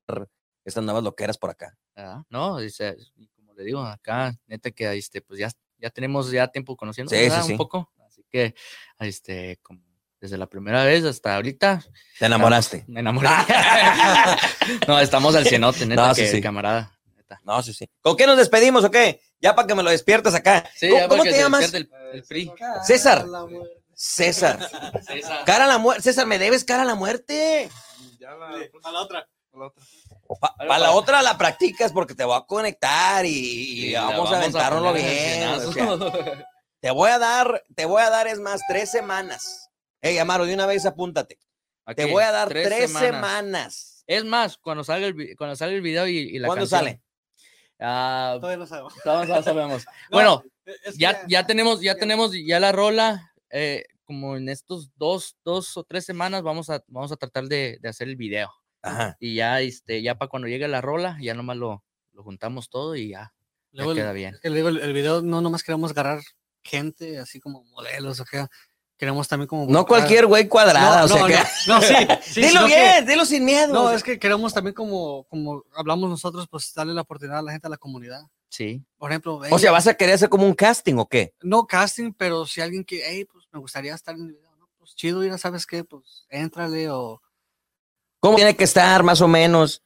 estas 0.63 0.83
nuevas 0.83 1.03
loqueras 1.03 1.37
por 1.37 1.49
acá. 1.49 1.77
¿verdad? 1.95 2.19
No, 2.29 2.57
dice, 2.59 2.95
como 3.35 3.53
le 3.53 3.63
digo, 3.65 3.81
acá, 3.81 4.33
neta 4.47 4.71
que 4.71 4.91
este, 4.95 5.21
pues 5.21 5.39
ya, 5.39 5.51
ya 5.81 5.89
tenemos 5.89 6.31
ya 6.31 6.47
tiempo 6.47 6.75
conociendo 6.77 7.09
Sí, 7.09 7.29
sí, 7.29 7.37
sí. 7.45 7.51
un 7.53 7.57
poco. 7.57 7.91
Así 8.07 8.23
que, 8.29 8.53
este, 8.99 9.57
como 9.61 9.81
desde 10.19 10.37
la 10.37 10.47
primera 10.47 10.83
vez 10.85 11.03
hasta 11.03 11.35
ahorita, 11.35 11.83
Te 12.19 12.25
enamoraste. 12.27 12.85
me 12.87 12.99
enamoré. 12.99 13.27
no, 14.87 14.99
estamos 14.99 15.35
al 15.35 15.45
cienote, 15.47 15.85
neta, 15.85 16.07
No, 16.09 16.15
sí, 16.15 16.21
que 16.21 16.27
sí. 16.27 16.41
camarada. 16.41 16.97
neta. 17.15 17.41
No, 17.43 17.61
sí, 17.63 17.73
sí. 17.73 17.89
¿Con 18.01 18.15
qué 18.15 18.27
nos 18.27 18.37
despedimos 18.37 18.83
o 18.83 18.91
qué? 18.91 19.19
Ya 19.39 19.55
para 19.55 19.67
que 19.67 19.73
me 19.75 19.81
lo 19.83 19.89
despiertes 19.89 20.35
acá. 20.35 20.69
Sí, 20.75 20.89
¿Cómo, 20.89 20.99
ya 21.01 21.07
cómo 21.07 21.23
te 21.23 21.31
se 21.31 21.37
llamas? 21.39 21.61
despierte 21.71 21.97
El, 22.11 22.17
el 22.17 22.23
PRI. 22.23 22.51
César. 22.85 23.25
César. 23.95 24.59
César. 25.05 25.45
Cara 25.45 25.65
a 25.65 25.67
la 25.67 25.77
muerte. 25.79 26.03
César, 26.03 26.27
me 26.27 26.37
debes 26.39 26.63
cara 26.63 26.83
a 26.83 26.85
la 26.85 26.95
muerte. 26.95 27.69
Ya 28.19 28.31
la, 28.35 28.47
A 28.83 28.91
la 28.91 28.99
otra. 29.01 29.27
la 29.53 29.65
otra. 29.65 29.83
Para 30.39 30.79
la 30.79 30.91
otra 30.91 31.21
la 31.21 31.37
practicas 31.37 31.91
porque 31.91 32.15
te 32.15 32.23
voy 32.23 32.37
a 32.37 32.41
conectar 32.41 33.25
y, 33.25 33.93
vamos, 33.93 34.31
a 34.31 34.45
en 34.45 34.93
bien. 34.93 35.49
o 35.49 35.71
sea, 35.71 36.45
te 36.79 36.91
voy 36.91 37.09
a 37.09 37.19
dar, 37.19 37.63
te 37.75 37.85
voy 37.85 38.01
a 38.01 38.09
dar, 38.09 38.27
es 38.27 38.39
más, 38.39 38.61
tres 38.67 38.89
semanas. 38.89 39.69
Ey, 40.01 40.17
Amaro, 40.17 40.45
de 40.45 40.53
una 40.53 40.65
vez 40.65 40.85
apúntate. 40.85 41.37
Te 41.95 42.05
voy 42.05 42.23
a 42.23 42.31
dar 42.31 42.49
tres, 42.49 42.91
semanas. 42.91 44.03
Es 44.07 44.25
más, 44.25 44.57
cuando 44.57 44.83
salga 44.83 45.07
el, 45.07 45.35
cuando 45.37 45.55
salga 45.55 45.75
el 45.75 45.81
video 45.81 46.07
y, 46.07 46.17
y 46.17 46.39
la 46.39 46.47
¿Cuándo 46.47 46.63
canción. 46.63 46.79
sale? 46.79 47.01
Ah, 47.79 48.37
Todavía 48.39 48.57
no 48.57 48.65
sabemos. 48.67 48.93
todos 49.03 49.27
ya 49.27 49.43
sabemos. 49.43 49.85
No, 50.09 50.17
bueno, 50.17 50.43
es 50.65 50.93
que 50.93 50.99
ya, 50.99 51.25
ya 51.27 51.45
tenemos, 51.45 51.81
ya 51.81 51.93
ya- 51.93 51.99
tenemos 51.99 52.31
ya 52.33 52.59
la 52.59 52.71
rola. 52.71 53.33
eh, 53.49 53.85
como 54.05 54.35
en 54.35 54.49
estos 54.49 54.89
dos, 54.97 55.37
dos 55.45 55.77
o 55.77 55.83
tres 55.85 56.03
semanas 56.05 56.41
vamos 56.43 56.69
a, 56.69 56.83
vamos 56.87 57.11
a 57.13 57.15
tratar 57.15 57.45
de, 57.45 57.77
de 57.79 57.89
hacer 57.89 58.09
el 58.09 58.17
video. 58.17 58.51
Ajá. 58.81 59.17
Y 59.19 59.35
ya, 59.35 59.61
este, 59.61 60.01
ya 60.01 60.15
para 60.15 60.29
cuando 60.29 60.47
llegue 60.47 60.67
la 60.67 60.81
rola, 60.81 61.17
ya 61.21 61.33
nomás 61.33 61.57
lo, 61.57 61.83
lo 62.13 62.23
juntamos 62.23 62.69
todo 62.69 62.95
y 62.95 63.09
ya, 63.09 63.33
ya 63.71 63.83
Luego 63.83 63.93
queda 63.95 64.11
bien. 64.11 64.37
el, 64.43 64.57
el 64.57 64.93
video 64.93 65.21
no 65.21 65.41
nomás 65.41 65.63
queremos 65.63 65.91
agarrar 65.91 66.21
gente 66.63 67.17
así 67.19 67.39
como 67.39 67.63
modelos 67.65 68.19
o 68.19 68.25
sea, 68.25 68.49
queremos 68.97 69.27
también 69.27 69.47
como 69.47 69.63
No 69.65 69.79
buscar- 69.79 69.85
cualquier 69.87 70.25
güey 70.27 70.47
cuadrada, 70.47 70.99
No, 70.99 71.05
o 71.05 71.07
sea 71.07 71.21
no, 71.21 71.27
que. 71.27 71.37
no, 71.67 71.81
sí, 71.81 71.95
sí, 72.33 72.41
dilo 72.41 72.61
que- 72.61 72.75
bien, 72.75 73.05
dilo 73.05 73.25
sin 73.25 73.45
miedo. 73.45 73.73
No, 73.73 73.83
o 73.85 73.87
sea. 73.89 73.97
es 73.97 74.03
que 74.03 74.19
queremos 74.19 74.53
también 74.53 74.73
como, 74.73 75.23
como 75.25 75.63
hablamos 75.75 76.09
nosotros, 76.09 76.47
pues 76.49 76.73
darle 76.73 76.93
la 76.93 77.01
oportunidad 77.01 77.39
a 77.39 77.43
la 77.43 77.51
gente, 77.51 77.67
a 77.67 77.69
la 77.71 77.77
comunidad. 77.77 78.21
Sí. 78.49 78.83
Por 78.97 79.11
ejemplo, 79.11 79.41
O 79.49 79.57
sea, 79.59 79.71
¿vas 79.71 79.87
a 79.87 79.93
querer 79.93 80.15
hacer 80.15 80.27
como 80.29 80.45
un 80.45 80.53
casting 80.53 80.95
o 80.95 81.07
qué? 81.07 81.33
no 81.41 81.65
casting, 81.65 82.11
pero 82.13 82.45
si 82.45 82.59
alguien 82.61 82.83
que, 82.83 83.01
hey, 83.05 83.25
pues 83.31 83.45
me 83.51 83.59
gustaría 83.59 83.95
estar 83.95 84.13
en 84.15 84.23
el 84.25 84.33
video, 84.33 84.53
¿no? 84.59 84.69
Pues 84.77 84.93
chido, 84.93 85.21
mira, 85.21 85.37
¿sabes 85.37 85.65
qué? 85.65 85.83
Pues 85.85 86.25
éntrale 86.29 86.89
o... 86.89 87.21
¿Cómo 88.21 88.35
tiene 88.37 88.55
que 88.55 88.63
estar 88.63 89.03
más 89.03 89.19
o 89.21 89.27
menos? 89.27 89.83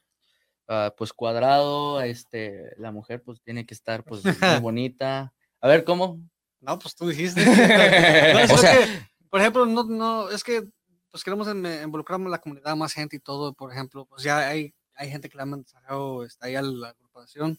Ah, 0.68 0.94
pues 0.96 1.12
cuadrado, 1.12 2.00
este, 2.02 2.72
la 2.78 2.90
mujer 2.92 3.22
pues 3.22 3.40
tiene 3.42 3.64
que 3.66 3.74
estar 3.74 4.04
pues 4.04 4.22
muy 4.24 4.32
bonita. 4.62 5.32
A 5.60 5.68
ver, 5.68 5.84
¿cómo? 5.84 6.20
No, 6.60 6.78
pues 6.78 6.94
tú 6.94 7.08
dijiste. 7.08 7.44
No, 8.34 8.38
es 8.40 8.50
O 8.52 8.56
sea- 8.58 8.72
que, 8.78 8.86
por 9.30 9.40
ejemplo, 9.40 9.66
no, 9.66 9.84
no, 9.84 10.30
es 10.30 10.44
que 10.44 10.64
pues 11.10 11.24
queremos 11.24 11.48
em- 11.48 11.82
involucrar 11.84 12.20
a 12.20 12.28
la 12.28 12.38
comunidad, 12.38 12.76
más 12.76 12.92
gente 12.92 13.16
y 13.16 13.20
todo, 13.20 13.54
por 13.54 13.72
ejemplo, 13.72 14.04
pues 14.06 14.22
ya 14.22 14.38
hay, 14.48 14.74
hay 14.94 15.10
gente 15.10 15.28
que 15.30 15.36
le 15.36 15.42
ha 15.42 15.46
mensajado 15.46 16.24
está 16.24 16.46
ahí 16.46 16.56
a 16.56 16.62
la 16.62 16.88
agrupación, 16.90 17.58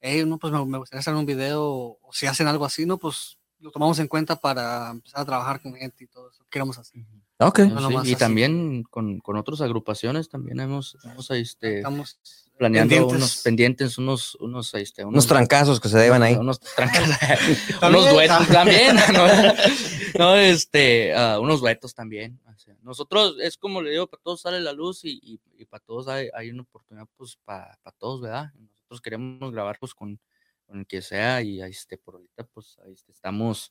hey, 0.00 0.24
no, 0.26 0.38
pues 0.38 0.52
me, 0.52 0.64
me 0.64 0.78
gustaría 0.78 1.00
hacer 1.00 1.14
un 1.14 1.26
video, 1.26 1.62
o, 1.64 1.98
o 2.00 2.12
si 2.14 2.26
hacen 2.26 2.46
algo 2.46 2.64
así, 2.64 2.86
no, 2.86 2.96
pues 2.98 3.36
lo 3.58 3.70
tomamos 3.70 3.98
en 3.98 4.08
cuenta 4.08 4.36
para 4.36 4.90
empezar 4.90 5.20
a 5.20 5.24
trabajar 5.26 5.60
con 5.60 5.74
gente 5.74 6.04
y 6.04 6.06
todo 6.06 6.30
eso, 6.30 6.46
queremos 6.50 6.78
hacer. 6.78 7.02
Ok. 7.38 7.58
No, 7.60 7.66
sí, 7.66 7.74
nomás 7.74 8.06
y 8.06 8.12
así. 8.12 8.16
también 8.16 8.84
con, 8.84 9.18
con 9.18 9.36
otras 9.36 9.60
agrupaciones 9.60 10.28
también 10.28 10.60
hemos, 10.60 10.96
hemos 11.04 11.30
este, 11.32 11.78
Estamos 11.78 12.18
planeando 12.56 12.90
pendientes. 12.90 13.16
unos 13.16 13.42
pendientes, 13.42 13.98
unos, 13.98 14.34
unos, 14.36 14.74
este, 14.74 15.04
Unos 15.04 15.26
trancazos 15.26 15.80
que 15.80 15.88
se 15.88 15.98
deban 15.98 16.22
ahí. 16.22 16.34
Unos 16.34 16.60
trancas, 16.60 17.02
unos 17.08 17.80
También, 17.80 18.12
duetos 18.12 18.36
ah. 18.40 18.52
también, 18.52 18.96
¿no? 19.12 19.26
No, 20.16 20.36
este, 20.36 21.12
ah, 21.12 21.40
unos 21.40 21.60
duetos 21.60 21.92
también. 21.92 22.40
o 22.46 22.56
sea, 22.56 22.76
nosotros, 22.82 23.34
es 23.42 23.56
como 23.56 23.82
le 23.82 23.90
digo, 23.90 24.06
para 24.06 24.22
todos 24.22 24.42
sale 24.42 24.60
la 24.60 24.72
luz 24.72 25.04
y, 25.04 25.18
y, 25.20 25.40
y 25.58 25.64
para 25.64 25.82
todos 25.84 26.06
hay, 26.06 26.28
hay 26.34 26.50
una 26.50 26.62
oportunidad, 26.62 27.08
pues, 27.16 27.36
para, 27.44 27.76
para 27.82 27.96
todos, 27.98 28.20
¿verdad? 28.20 28.52
Nosotros 28.56 29.00
queremos 29.00 29.50
grabar, 29.50 29.76
pues, 29.80 29.92
con, 29.92 30.20
con 30.66 30.80
el 30.80 30.86
que 30.86 31.02
sea 31.02 31.42
y, 31.42 31.60
ahí, 31.60 31.70
este, 31.70 31.98
por 31.98 32.16
ahorita, 32.16 32.44
pues, 32.44 32.76
ahí 32.84 32.92
este, 32.92 33.12
estamos 33.12 33.70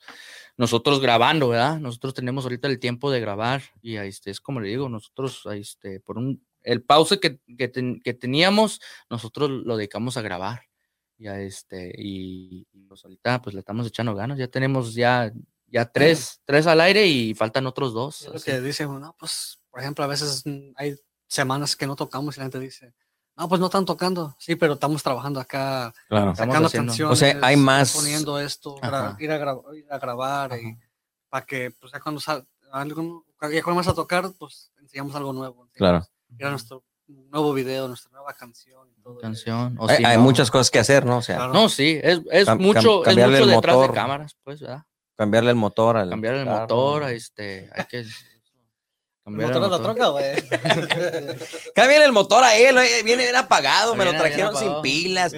nosotros 0.57 1.02
grabando, 1.02 1.49
¿verdad? 1.49 1.80
Nosotros 1.80 2.14
tenemos 2.14 2.45
ahorita 2.45 2.68
el 2.68 2.80
tiempo 2.80 3.11
de 3.11 3.20
grabar 3.20 3.64
y 3.82 3.98
ahí 3.98 4.10
este, 4.10 4.32
es 4.32 4.40
como 4.40 4.60
le 4.60 4.70
digo, 4.70 4.90
nosotros, 4.90 5.45
ahí 5.45 5.61
este, 5.61 5.99
por 5.99 6.18
un, 6.18 6.45
el 6.61 6.84
pause 6.84 7.20
que, 7.20 7.40
que, 7.57 7.68
ten- 7.68 7.99
que 8.02 8.14
teníamos, 8.14 8.80
nosotros 9.10 9.49
lo 9.49 9.78
dedicamos 9.78 10.18
a 10.18 10.22
grabar. 10.22 10.64
Ya 11.18 11.40
este, 11.40 11.94
y, 11.98 12.68
y, 12.72 12.86
pues 12.86 13.06
ahorita 13.06 13.41
pues 13.41 13.53
le 13.53 13.60
estamos 13.60 13.88
echando 13.88 14.15
ganas, 14.15 14.38
ya 14.38 14.48
tenemos 14.48 14.94
ya, 14.94 15.32
ya 15.68 15.86
tres, 15.86 16.41
tres 16.44 16.68
al 16.68 16.82
aire 16.82 17.06
y 17.07 17.34
faltan 17.34 17.68
otros 17.68 17.94
dos. 17.94 18.28
Lo 18.34 18.40
que 18.41 18.60
dice 18.61 18.86
no, 18.86 19.15
pues, 19.18 19.60
por 19.70 19.80
ejemplo, 19.80 20.03
a 20.03 20.07
veces 20.07 20.41
mm, 20.45 20.72
hay 20.76 20.95
semanas 21.28 21.76
que 21.76 21.88
no 21.88 21.95
tocamos 21.95 22.36
y 22.36 22.40
la 22.40 22.45
gente 22.45 22.60
dice, 22.60 22.94
no, 23.35 23.49
pues 23.49 23.60
no 23.60 23.65
están 23.68 23.85
tocando, 23.85 24.35
sí, 24.39 24.55
pero 24.55 24.73
estamos 24.73 25.01
trabajando 25.03 25.39
acá, 25.39 25.93
Claro. 26.07 26.35
Sacando 26.35 26.69
canciones, 26.69 26.99
O 27.11 27.15
sea, 27.15 27.38
hay 27.41 27.55
más- 27.55 27.93
poniendo 27.93 28.39
esto, 28.39 28.76
gra- 28.77 29.15
ir, 29.19 29.31
a 29.31 29.39
gra- 29.39 29.77
ir 29.77 29.85
a 29.89 29.97
grabar, 29.99 30.51
y 30.60 30.72
Ajá. 30.72 30.80
para 31.30 31.45
que, 31.45 31.72
pues 31.72 31.91
ya 31.93 31.99
cuando 31.99 32.22
sal- 32.22 32.45
algo- 32.72 33.26
ya 33.41 33.49
cuando 33.64 33.65
vamos 33.81 33.88
a 33.88 33.93
tocar, 33.93 34.31
pues 34.38 34.72
enseñamos 34.81 35.15
algo 35.15 35.34
nuevo. 35.34 35.68
Claro. 35.73 35.97
enseñamos- 35.97 36.39
Era 36.39 36.49
nuestro 36.51 36.84
nuevo 37.07 37.53
video, 37.53 37.88
nuestra 37.88 38.10
nueva 38.11 38.34
canción 38.34 38.88
y 38.89 39.01
todo. 39.01 39.18
Canción. 39.19 39.76
o 39.80 39.88
Hay, 39.89 39.97
si 39.97 40.05
hay 40.05 40.18
no- 40.18 40.23
muchas 40.23 40.49
cosas 40.49 40.72
que 40.72 40.80
hacer, 40.80 41.05
¿no? 41.05 41.18
O 41.18 41.22
sea, 41.22 41.35
Claro. 41.38 41.53
No, 41.53 41.69
sí, 41.69 41.99
es, 42.01 42.22
es 42.31 42.47
Cam- 42.47 42.57
cam- 42.57 42.61
mucho, 42.61 43.01
es 43.01 43.05
cambiarle 43.07 43.39
mucho 43.39 43.49
el 43.49 43.55
detrás 43.55 43.76
motor. 43.76 43.89
de 43.91 43.95
cámaras, 43.95 44.38
pues, 44.43 44.61
¿verdad? 44.61 44.84
cambiarle 45.15 45.49
el 45.51 45.55
motor 45.55 45.97
al. 45.97 46.10
Cambiar 46.10 46.34
el 46.35 46.45
carro. 46.45 46.61
motor, 46.61 47.03
este, 47.11 47.69
hay 47.76 47.85
que. 47.85 48.03
El 49.26 49.38
cambiar 49.38 49.52
el 49.54 49.60
motor 49.60 49.64
de 49.64 49.70
la 49.70 49.84
troca, 49.84 50.08
güey. 50.10 50.36
Cámbiale 51.74 52.06
el 52.06 52.12
motor 52.12 52.44
a 52.44 52.56
él, 52.56 52.78
oye, 52.78 53.04
viene 53.04 53.24
bien 53.24 53.36
apagado, 53.36 53.95
me 53.95 54.06
lo 54.06 54.12
trajeron 54.12 54.56
sin 54.56 54.82
pilas. 54.82 55.34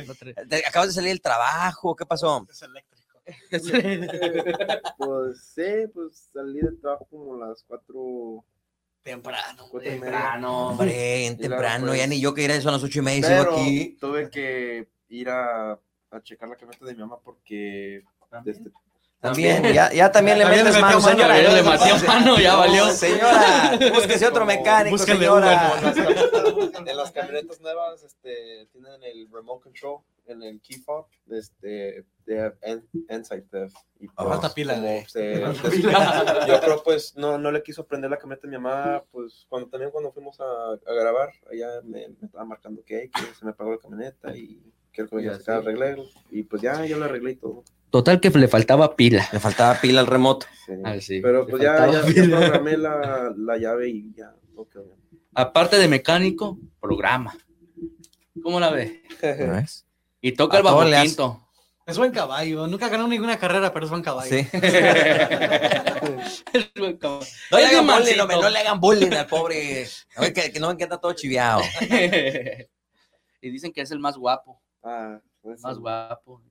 Acabas 0.67 0.89
de 0.89 0.93
salir 0.93 1.09
del 1.09 1.21
trabajo, 1.21 1.95
¿qué 1.95 2.05
pasó? 2.05 2.45
es 2.49 2.61
eléctrico. 2.61 2.95
Pues 4.97 5.47
sí, 5.55 5.87
pues 5.93 6.29
salí 6.31 6.59
del 6.61 6.79
trabajo 6.79 7.07
como 7.09 7.41
a 7.43 7.47
las 7.49 7.63
cuatro, 7.67 8.43
Temprano. 9.03 9.65
cuatro. 9.69 9.89
Temprano, 9.89 10.67
hombre, 10.69 11.23
Y 11.23 11.29
luego, 11.29 11.41
temprano, 11.41 11.87
pues, 11.87 11.99
ya 11.99 12.07
ni 12.07 12.19
yo 12.19 12.33
que 12.33 12.43
ir 12.43 12.51
a 12.51 12.55
eso 12.55 12.69
a 12.69 12.73
las 12.73 12.83
ocho 12.83 12.99
y 12.99 13.01
media, 13.01 13.27
sigo 13.27 13.39
Pero 13.43 13.51
aquí. 13.61 13.97
tuve 13.99 14.29
que 14.29 14.87
ir 15.09 15.29
a, 15.29 15.71
a 15.73 16.21
checar 16.21 16.49
la 16.49 16.55
camioneta 16.55 16.85
de 16.85 16.93
mi 16.93 16.99
mamá 16.99 17.17
porque 17.23 18.03
También, 19.19 19.63
ya, 19.73 19.91
ya 19.91 20.11
también 20.11 20.37
le 20.37 20.45
metes 20.45 20.79
mano, 20.79 21.01
señora. 21.01 21.41
ya 21.41 21.51
le 21.51 21.63
metió 21.63 22.07
mano, 22.07 22.37
ya 22.39 22.55
valió. 22.55 22.85
Señora, 22.91 23.77
búsquese 23.93 24.27
otro 24.27 24.45
mecánico, 24.45 24.97
señora. 24.99 25.81
en 26.85 26.97
las 26.97 27.11
camionetas, 27.11 27.59
nuevas 27.59 28.03
este, 28.03 28.67
tienen 28.71 29.03
el 29.03 29.27
remote 29.31 29.63
control 29.63 29.99
en 30.27 30.43
el 30.43 30.59
key 30.61 30.77
fob 30.77 31.05
este, 31.29 32.03
de 32.25 32.53
en- 32.61 32.87
Insight 33.09 33.49
Theft. 33.49 33.75
Y 33.99 34.07
pues, 34.07 34.27
Falta 34.27 34.53
pila, 34.53 34.75
como 34.75 35.07
se- 35.07 35.41
Falta 35.41 35.69
des- 35.69 35.75
pila. 35.81 36.45
yo 36.47 36.59
creo 36.61 36.83
pues 36.83 37.15
no, 37.15 37.37
no 37.39 37.51
le 37.51 37.63
quiso 37.63 37.85
prender 37.85 38.11
la 38.11 38.17
camioneta 38.17 38.47
a 38.47 38.49
mi 38.49 38.57
mamá, 38.57 39.03
pues 39.11 39.45
cuando 39.49 39.69
también 39.69 39.91
cuando 39.91 40.11
fuimos 40.11 40.39
a, 40.39 40.43
a 40.43 40.93
grabar, 40.93 41.31
ella 41.51 41.67
me, 41.83 42.07
me 42.09 42.25
estaba 42.27 42.45
marcando 42.45 42.83
que, 42.85 43.01
"Hey, 43.03 43.09
que 43.11 43.33
se 43.35 43.43
me 43.45 43.51
apagó 43.51 43.71
la 43.71 43.77
camioneta 43.79 44.35
y 44.35 44.61
quiero 44.95 45.09
que 45.09 45.21
Y 45.21 45.27
vaya 45.27 45.39
a 45.47 45.57
arreglo. 45.57 46.05
Y 46.31 46.43
pues 46.43 46.61
ya, 46.61 46.85
yo 46.85 46.97
lo 46.97 47.05
arreglé 47.05 47.31
y 47.31 47.35
todo. 47.35 47.63
Total 47.89 48.19
que 48.19 48.29
le 48.29 48.47
faltaba 48.47 48.95
pila. 48.95 49.27
Le 49.31 49.39
faltaba 49.39 49.79
pila 49.79 50.01
al 50.01 50.07
remoto. 50.07 50.47
Sí. 50.65 50.73
Ah, 50.83 50.99
sí, 50.99 51.21
Pero 51.21 51.45
pues 51.45 51.61
ya, 51.61 51.89
ya, 51.91 52.01
programé 52.01 52.77
la, 52.77 53.33
la 53.37 53.57
llave 53.57 53.89
y 53.89 54.13
ya, 54.15 54.33
no 54.55 54.65
bien. 54.65 54.95
Aparte 55.33 55.77
de 55.77 55.87
mecánico, 55.87 56.57
programa. 56.79 57.35
¿Cómo 58.41 58.59
la 58.59 58.71
ve? 58.71 59.03
¿no 59.21 59.53
ves? 59.53 59.85
Y 60.21 60.33
toca 60.33 60.57
A 60.57 60.59
el 60.59 60.63
bajo 60.63 60.83
quinto. 60.83 61.41
Es 61.85 61.97
buen 61.99 62.11
caballo. 62.11 62.65
Nunca 62.67 62.89
ganó 62.89 63.07
ninguna 63.07 63.37
carrera, 63.37 63.71
pero 63.71 63.85
es 63.85 63.91
buen 63.91 64.01
caballo. 64.01 64.29
Sí. 64.29 64.47
Es 66.53 66.71
buen 66.77 66.97
caballo. 66.97 67.25
No 67.51 67.57
le 67.59 67.65
hagan 67.65 67.85
bullying, 67.85 68.17
mansito. 68.17 68.41
no 68.41 68.49
le 68.49 68.59
hagan 68.59 68.79
bullying 68.79 69.11
al 69.13 69.27
pobre. 69.27 69.87
A 70.15 70.21
ver, 70.21 70.33
que, 70.33 70.51
que 70.51 70.59
no 70.59 70.67
ven 70.67 70.77
que 70.77 70.83
está 70.83 70.97
todo 70.97 71.13
chiviado. 71.13 71.61
y 73.41 73.49
dicen 73.49 73.71
que 73.71 73.81
es 73.81 73.91
el 73.91 73.99
más 73.99 74.17
guapo. 74.17 74.61
Ah, 74.85 75.19
pues, 75.41 75.61
Más 75.63 75.75
sí. 75.75 75.81
guapo. 75.81 76.41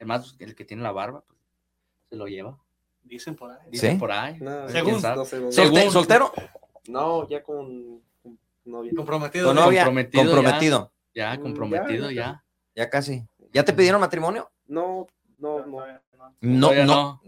El 0.00 0.06
más, 0.08 0.34
el 0.40 0.54
que 0.56 0.64
tiene 0.64 0.82
la 0.82 0.90
barba, 0.92 1.22
pues, 1.26 1.38
se 2.10 2.16
lo 2.16 2.26
lleva. 2.26 2.58
Dicen 3.04 3.36
por 3.36 3.50
ahí. 3.52 3.58
Dicen 3.70 3.92
¿Sí? 3.92 3.98
por 3.98 4.10
ahí. 4.10 4.36
No, 4.40 4.68
Según. 4.68 4.94
no 4.94 5.00
sé, 5.00 5.14
no 5.14 5.24
sé 5.24 5.36
dónde. 5.38 5.52
Según. 5.52 5.78
¿Solte- 5.78 5.90
¿Soltero? 5.90 6.32
No, 6.88 7.28
ya 7.28 7.42
con, 7.42 8.02
con 8.22 8.38
novia. 8.64 8.92
Comprometido. 8.96 9.46
¿Con 9.46 9.56
¿no? 9.56 9.64
novia? 9.66 9.84
Comprometido 9.84 10.24
ya. 10.24 10.30
Comprometido. 10.32 10.92
Ya, 11.14 11.34
Mm, 11.36 11.42
comprometido, 11.42 12.10
ya, 12.10 12.22
ya. 12.22 12.44
Ya 12.74 12.90
casi. 12.90 13.24
¿Ya 13.52 13.64
te 13.64 13.72
pidieron 13.72 14.00
matrimonio? 14.00 14.50
No, 14.66 15.06
no, 15.38 15.64
no. 15.64 15.84
No, 16.40 16.72
no. 16.84 17.20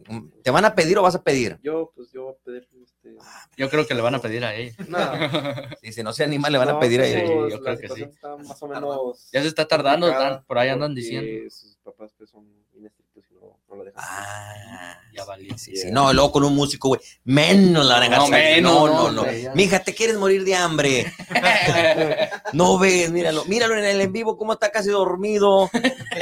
¿Te 0.42 0.50
van 0.50 0.64
a 0.64 0.74
pedir 0.74 0.98
o 0.98 1.02
vas 1.02 1.14
a 1.14 1.22
pedir? 1.22 1.58
Yo, 1.62 1.92
pues 1.94 2.10
yo 2.10 2.24
voy 2.24 2.32
a 2.32 2.44
pedir 2.44 2.68
este. 3.10 3.24
Yo 3.56 3.70
creo 3.70 3.86
que 3.86 3.94
le 3.94 4.02
van 4.02 4.14
a 4.14 4.20
pedir 4.20 4.44
a 4.44 4.54
ella. 4.54 4.74
No, 4.88 4.98
Sí, 5.82 5.92
si 5.92 6.02
no 6.02 6.12
se 6.12 6.24
anima, 6.24 6.50
le 6.50 6.58
van 6.58 6.68
a 6.70 6.78
pedir 6.80 7.00
a 7.00 7.06
ella. 7.06 7.20
Sí, 7.26 7.32
yo 7.50 7.60
creo 7.60 7.78
que 7.78 7.88
sí. 7.88 8.02
Está 8.02 8.36
más 8.36 8.62
o 8.62 8.68
menos. 8.68 9.28
Ya 9.32 9.42
se 9.42 9.48
está 9.48 9.66
tardando, 9.66 10.12
por 10.46 10.58
ahí 10.58 10.68
andan 10.68 10.94
diciendo. 10.94 11.50
Sus 11.50 11.76
papás 11.84 12.12
pues, 12.16 12.30
son 12.30 12.46
inestrictos 12.74 13.24
y 13.30 13.34
no, 13.34 13.58
no 13.68 13.76
la 13.76 13.84
dejan. 13.84 14.02
Ah, 14.04 15.00
Ya 15.14 15.24
valió. 15.24 15.56
sí, 15.56 15.74
sí. 15.76 15.90
No, 15.90 16.12
luego 16.12 16.32
con 16.32 16.44
un 16.44 16.54
músico, 16.54 16.88
güey. 16.88 17.00
Menos 17.24 17.86
la 17.86 18.00
van 18.00 18.12
a 18.12 18.16
No, 18.18 18.28
menos, 18.28 18.72
No, 18.72 18.86
no, 18.86 18.94
no, 18.94 19.10
no. 19.12 19.20
hombre, 19.22 19.42
ya. 19.42 19.54
Mija, 19.54 19.78
te 19.82 19.94
quieres 19.94 20.16
morir 20.16 20.44
de 20.44 20.54
hambre. 20.54 21.12
No 22.52 22.78
ves, 22.78 23.10
míralo. 23.10 23.44
Míralo 23.46 23.76
en 23.76 23.84
el 23.84 24.00
en 24.00 24.12
vivo, 24.12 24.36
cómo 24.36 24.52
está 24.52 24.70
casi 24.70 24.88
dormido. 24.90 25.68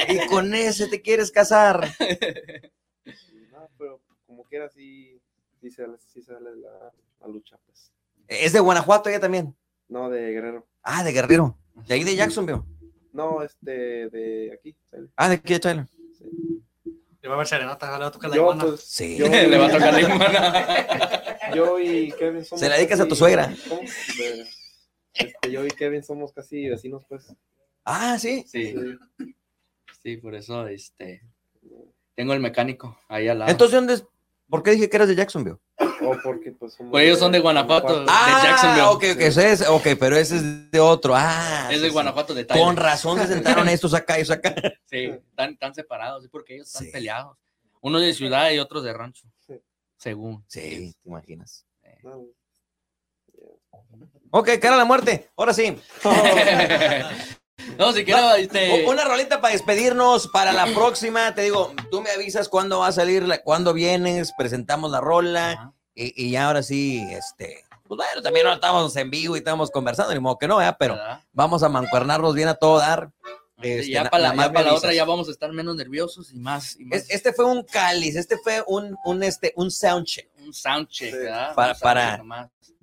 Y 0.09 0.27
con 0.29 0.55
ese 0.55 0.87
te 0.89 1.03
quieres 1.03 1.31
casar. 1.31 1.89
No, 3.53 3.69
pero 3.79 4.01
como 4.27 4.45
quiera, 4.45 4.69
sí, 5.65 5.71
sí 5.71 5.77
sale, 5.77 5.97
sí 6.13 6.23
sale 6.23 6.57
la, 6.57 6.93
la 7.21 7.29
lucha, 7.29 7.57
pues. 7.67 7.91
Es 8.29 8.53
de 8.53 8.61
Guanajuato 8.61 9.09
ella 9.09 9.21
también. 9.21 9.55
No, 9.89 10.09
de 10.11 10.31
Guerrero. 10.33 10.67
Ah, 10.83 11.03
de 11.05 11.13
Guerrero. 11.13 11.57
De 11.87 11.95
ahí 11.95 12.05
de 12.05 12.17
Jacksonville. 12.17 12.63
No, 13.13 13.43
este, 13.43 14.09
de 14.11 14.53
aquí. 14.53 14.77
sale. 14.91 15.09
Ah, 15.17 15.29
de 15.29 15.35
aquí 15.37 15.53
de 15.53 15.61
Tyler. 15.61 15.87
Le 17.23 17.29
va 17.29 17.35
a 17.37 17.39
ver 17.39 17.47
serenata, 17.47 17.93
le 17.93 18.05
va 18.05 18.07
a 18.09 18.11
tocar 18.11 18.31
la 18.31 18.37
Yo, 18.37 18.43
iguana. 18.43 18.65
pues, 18.65 18.81
Sí. 18.83 19.17
yo, 19.17 19.27
Le 19.29 19.59
va 19.59 19.67
a 19.67 19.71
tocar 19.71 19.93
la 19.95 20.01
iguana. 20.01 21.39
yo 21.55 21.79
y 21.81 22.13
Kevin 22.13 22.45
somos. 22.45 22.61
Se 22.61 22.69
la 22.69 22.77
dedicas 22.77 23.01
a 23.01 23.09
tu 23.09 23.15
suegra. 23.15 23.55
este, 25.15 25.51
yo 25.51 25.65
y 25.65 25.71
Kevin 25.71 26.03
somos 26.03 26.33
casi 26.33 26.69
vecinos, 26.69 27.05
pues. 27.09 27.35
Ah, 27.85 28.19
sí. 28.19 28.45
Sí, 28.47 28.75
Sí. 29.19 29.35
sí, 30.03 30.17
por 30.19 30.35
eso, 30.35 30.67
este. 30.67 31.23
Tengo 32.15 32.33
el 32.35 32.41
mecánico 32.41 32.99
ahí 33.09 33.29
al 33.29 33.39
lado. 33.41 33.51
Entonces, 33.51 33.75
¿dónde 33.75 33.95
es? 33.95 34.07
¿Por 34.55 34.63
qué 34.63 34.71
dije 34.71 34.89
que 34.89 34.97
eras 34.97 35.09
de 35.09 35.17
Jacksonville? 35.17 35.57
O 36.01 36.17
porque, 36.23 36.53
pues. 36.53 36.77
Pues 36.89 37.05
ellos 37.05 37.19
son 37.19 37.33
de 37.33 37.41
Guanajuato. 37.41 38.05
Ah, 38.07 38.41
Jacksonville. 38.45 38.83
ok, 38.87 39.03
ese 39.21 39.51
es, 39.51 39.69
ok, 39.69 39.87
pero 39.99 40.17
ese 40.17 40.37
es 40.37 40.71
de 40.71 40.79
otro. 40.79 41.13
Ah, 41.17 41.69
es 41.73 41.81
de 41.81 41.89
sí. 41.89 41.93
Guanajuato, 41.93 42.35
de 42.35 42.45
Tyler. 42.45 42.63
Con 42.65 42.77
razón 42.77 43.19
se 43.19 43.27
sentaron 43.27 43.69
estos 43.69 43.95
acá 43.95 44.17
y 44.17 44.23
estos 44.23 44.37
acá. 44.37 44.55
Sí, 44.85 45.07
están, 45.07 45.55
están 45.55 45.75
separados, 45.75 46.23
sí, 46.23 46.29
porque 46.29 46.55
ellos 46.55 46.69
están 46.69 46.85
Sí. 46.85 46.93
peleados. 46.93 47.37
Uno 47.81 47.99
de 47.99 48.15
ciudad 48.15 48.53
y 48.53 48.61
otro 48.61 48.81
de 48.81 48.93
rancho. 48.93 49.27
Sí. 49.45 49.55
Según. 49.97 50.45
Sí, 50.47 50.95
te 51.03 51.09
imaginas. 51.09 51.67
No, 52.05 52.27
Ok, 54.31 54.51
cara 54.61 54.77
a 54.77 54.79
la 54.79 54.85
muerte. 54.85 55.31
Ahora 55.37 55.53
sí. 55.53 55.77
no, 57.79 57.93
si 57.93 58.05
quiero, 58.05 58.35
este. 58.35 58.85
Una 58.87 59.05
rolita 59.05 59.41
para 59.41 59.53
despedirnos 59.53 60.29
para 60.29 60.53
la 60.53 60.67
próxima. 60.75 61.35
Te 61.35 61.43
digo, 61.43 61.73
tú 61.91 62.01
me 62.03 62.11
avisas 62.11 62.49
cuándo 62.49 62.81
va 62.81 62.89
a 62.89 62.93
salir, 62.93 63.23
la- 63.23 63.43
cuándo 63.43 63.73
vienes, 63.73 64.33
presentamos 64.37 64.91
la 64.91 65.01
rola. 65.01 65.73
Y, 65.95 66.25
y 66.31 66.37
ahora 66.37 66.63
sí, 66.63 67.03
este. 67.11 67.65
Pues 67.87 67.99
bueno, 67.99 68.23
también 68.23 68.47
ahora 68.47 68.57
estamos 68.57 68.97
en 68.97 69.11
vivo 69.11 69.37
y 69.37 69.39
estamos 69.39 69.71
conversando, 69.71 70.13
ni 70.15 70.21
modo 70.21 70.39
que 70.39 70.49
no, 70.49 70.57
¿verdad? 70.57 70.77
Pero 70.79 70.95
¿verdad? 70.95 71.21
vamos 71.33 71.63
a 71.63 71.69
mancuernarnos 71.69 72.35
bien 72.35 72.49
a 72.49 72.55
todo 72.55 72.79
dar. 72.79 73.11
Este, 73.63 73.91
ya 73.93 74.11
para 74.11 74.35
la, 74.35 74.35
ya 74.37 74.53
para 74.53 74.67
la 74.71 74.75
otra 74.75 74.93
ya 74.93 75.05
vamos 75.05 75.29
a 75.29 75.31
estar 75.31 75.53
menos 75.53 75.77
nerviosos 75.77 76.33
y 76.33 76.39
más. 76.39 76.77
Y 76.79 76.85
más 76.87 76.99
Es- 77.03 77.11
este 77.11 77.33
fue 77.33 77.45
un 77.45 77.63
cáliz, 77.63 78.17
este 78.17 78.37
fue 78.39 78.63
un, 78.67 78.97
un, 79.05 79.23
este, 79.23 79.53
un 79.57 79.71
soundcheck 79.71 80.29
un 80.45 80.53
soundcheck, 80.53 81.13
Sí. 81.13 81.17
¿verdad? 81.19 81.55
Para- 81.55 81.75
para- 81.75 82.23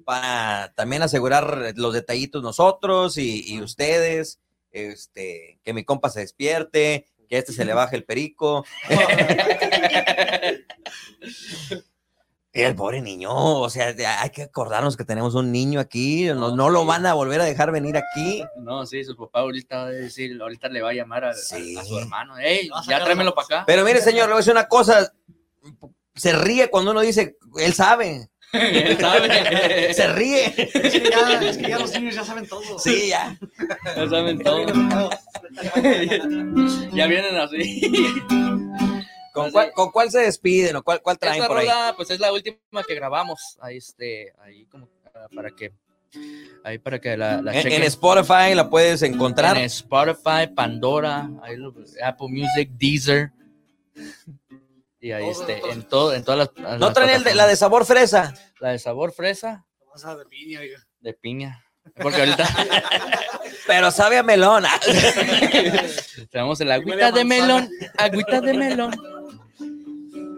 para 0.06 0.72
también 0.76 1.02
asegurar 1.04 1.74
los 1.76 1.94
detallitos 1.94 2.42
nosotros 2.42 3.18
y, 3.18 3.54
y 3.54 3.62
ustedes, 3.62 4.40
este, 4.72 5.60
que 5.64 5.74
mi 5.74 5.84
compa 5.84 6.10
se 6.10 6.22
despierte, 6.22 7.06
que 7.30 7.36
a 7.36 7.40
este 7.40 7.54
se 7.54 7.66
le 7.66 7.74
baje 7.74 7.96
el 7.96 8.04
perico. 8.06 8.66
El 12.54 12.76
pobre 12.76 13.02
niño, 13.02 13.32
o 13.34 13.70
sea, 13.70 13.96
hay 14.22 14.30
que 14.32 14.42
acordarnos 14.42 14.98
que 14.98 15.06
tenemos 15.06 15.36
un 15.36 15.54
niño 15.54 15.80
aquí, 15.80 16.26
no, 16.26 16.54
no 16.54 16.70
lo 16.70 16.84
van 16.86 17.06
a 17.06 17.14
volver 17.14 17.40
a 17.40 17.46
dejar 17.46 17.72
venir 17.72 17.96
aquí. 17.96 18.44
No, 18.58 18.86
sí, 18.86 19.06
su 19.06 19.16
papá 19.16 19.40
ahorita 19.40 19.78
va 19.78 19.86
a 19.86 19.92
decir, 19.92 20.38
ahorita 20.42 20.68
le 20.68 20.82
va 20.82 20.90
a 20.90 20.94
llamar 20.94 21.24
a, 21.24 21.30
a- 21.30 21.34
Sí. 21.34 21.78
a 21.78 21.86
su 21.86 21.98
hermano. 21.98 22.38
Ey, 22.40 22.68
Va 22.68 22.80
a 22.80 22.84
ya 22.86 23.02
tráemelo 23.06 23.34
para 23.34 23.46
acá. 23.46 23.64
Pero 23.66 23.86
mire, 23.86 24.02
señor, 24.02 24.24
le 24.28 24.34
voy 24.34 24.40
a 24.40 24.42
decir 24.42 24.52
una 24.52 24.68
cosa, 24.68 25.14
se 26.14 26.34
ríe 26.34 26.70
cuando 26.70 26.92
uno 26.92 27.00
dice, 27.00 27.38
él 27.58 27.74
sabe, 27.74 28.30
Él 28.54 28.98
sabe. 29.00 29.94
se 29.94 30.08
ríe. 30.14 30.46
Es 30.58 30.94
que, 30.94 31.10
ya, 31.10 31.42
es 31.42 31.58
que 31.58 31.70
ya 31.70 31.80
los 31.80 31.92
niños 31.94 32.16
ya 32.16 32.24
saben 32.24 32.48
todo. 32.48 32.80
Sí, 32.80 33.10
ya. 33.10 33.38
Ya 33.96 34.10
saben 34.10 34.40
todo. 34.40 34.66
ya 36.94 37.08
vienen 37.08 37.38
así. 37.38 37.82
¿Con 39.34 39.52
cuál, 39.52 39.72
con 39.74 39.92
cuál 39.92 40.12
se 40.12 40.20
despiden 40.20 40.76
o 40.76 40.84
cuál, 40.84 41.02
cuál 41.02 41.18
traen 41.18 41.36
Esta 41.38 41.48
por 41.48 41.58
ahí? 41.58 41.68
pues 41.96 42.12
es 42.12 42.20
la 42.20 42.34
última 42.34 42.84
que 42.86 42.96
grabamos. 42.96 43.58
Ahí, 43.62 43.78
este, 43.78 44.34
ahí 44.40 44.66
como 44.66 44.90
para 45.34 45.52
que, 45.52 45.72
ahí 46.64 46.78
para 46.78 47.00
que 47.00 47.16
la, 47.16 47.42
la 47.42 47.58
En, 47.58 47.84
Spotify 47.84 48.54
la 48.54 48.70
puedes 48.70 49.02
encontrar. 49.04 49.58
En 49.58 49.64
Spotify, 49.64 50.48
Pandora, 50.54 51.30
Apple 52.04 52.28
Music, 52.30 52.70
Deezer. 52.78 53.32
Y 55.02 55.12
ahí 55.12 55.24
Todo, 55.34 55.42
este, 55.48 55.72
en 55.72 55.84
todo, 55.88 56.14
en 56.14 56.24
todas 56.24 56.52
las. 56.56 56.78
¿No 56.80 56.86
las 56.86 56.94
traen 56.94 57.10
el 57.10 57.24
de- 57.24 57.34
la 57.36 57.48
de 57.48 57.56
sabor 57.56 57.86
fresa? 57.86 58.34
La 58.60 58.70
de 58.70 58.80
sabor 58.80 59.12
fresa, 59.12 59.66
Vamos 59.86 60.06
a 60.06 60.16
de 60.16 60.26
piña, 60.26 60.60
oiga. 60.62 60.88
de 61.00 61.14
piña. 61.14 61.66
Porque 62.00 62.20
ahorita 62.20 62.48
Pero 63.68 63.90
sabe 63.92 64.20
a 64.20 64.24
melón. 64.24 64.64
tenemos 66.32 66.62
el 66.62 66.72
a 66.72 66.76
agüita 66.76 67.12
de 67.12 67.26
melón, 67.26 67.70
agüita 67.98 68.42
de 68.42 68.54
melón. 68.54 68.92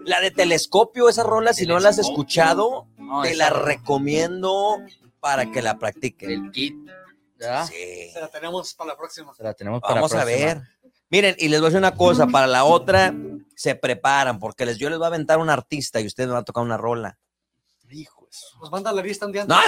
La 0.06 0.20
de 0.20 0.30
telescopio, 0.30 1.08
esa 1.08 1.22
rola, 1.22 1.52
si 1.52 1.66
no 1.66 1.78
la 1.78 1.90
has 1.90 1.98
escuchado, 1.98 2.86
No, 2.96 3.22
te 3.22 3.34
la 3.36 3.50
rola, 3.50 3.64
recomiendo 3.66 4.78
para 5.20 5.50
que 5.50 5.62
la 5.62 5.78
practiquen. 5.78 6.30
El 6.30 6.50
kit, 6.50 6.74
¿verdad? 7.36 7.66
Sí. 7.66 8.10
Se 8.12 8.20
la 8.20 8.28
tenemos 8.28 8.74
para 8.74 8.88
la 8.88 8.96
próxima. 8.96 9.34
Se 9.34 9.42
la 9.42 9.54
tenemos 9.54 9.80
para 9.80 9.94
Vamos 9.94 10.12
a 10.14 10.22
próxima. 10.24 10.46
ver. 10.46 10.62
Miren, 11.10 11.36
y 11.38 11.48
les 11.48 11.60
voy 11.60 11.66
a 11.66 11.70
decir 11.70 11.78
una 11.78 11.94
cosa, 11.94 12.26
para 12.26 12.46
la 12.46 12.64
otra 12.64 13.14
se 13.54 13.74
preparan, 13.74 14.38
porque 14.38 14.66
les, 14.66 14.78
yo 14.78 14.90
les 14.90 14.98
voy 14.98 15.04
a 15.04 15.08
aventar 15.08 15.38
un 15.38 15.50
artista 15.50 16.00
y 16.00 16.06
ustedes 16.06 16.28
me 16.28 16.34
van 16.34 16.42
a 16.42 16.44
tocar 16.44 16.64
una 16.64 16.76
rola. 16.76 17.18
Hijo 17.90 18.26
eso. 18.28 18.58
Nos 18.60 18.72
manda 18.72 18.92
la 18.92 19.02
lista 19.02 19.26
un 19.26 19.32
día 19.32 19.44
No, 19.44 19.56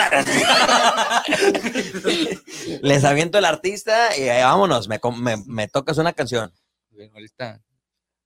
les 2.83 3.05
aviento 3.05 3.39
el 3.39 3.45
artista 3.45 4.17
y 4.17 4.23
ahí 4.23 4.43
vámonos, 4.43 4.89
me, 4.89 4.99
me, 5.19 5.37
me 5.47 5.69
tocas 5.69 5.99
una 5.99 6.13
canción. 6.13 6.53
Bien, 6.91 7.11
ahorita, 7.13 7.61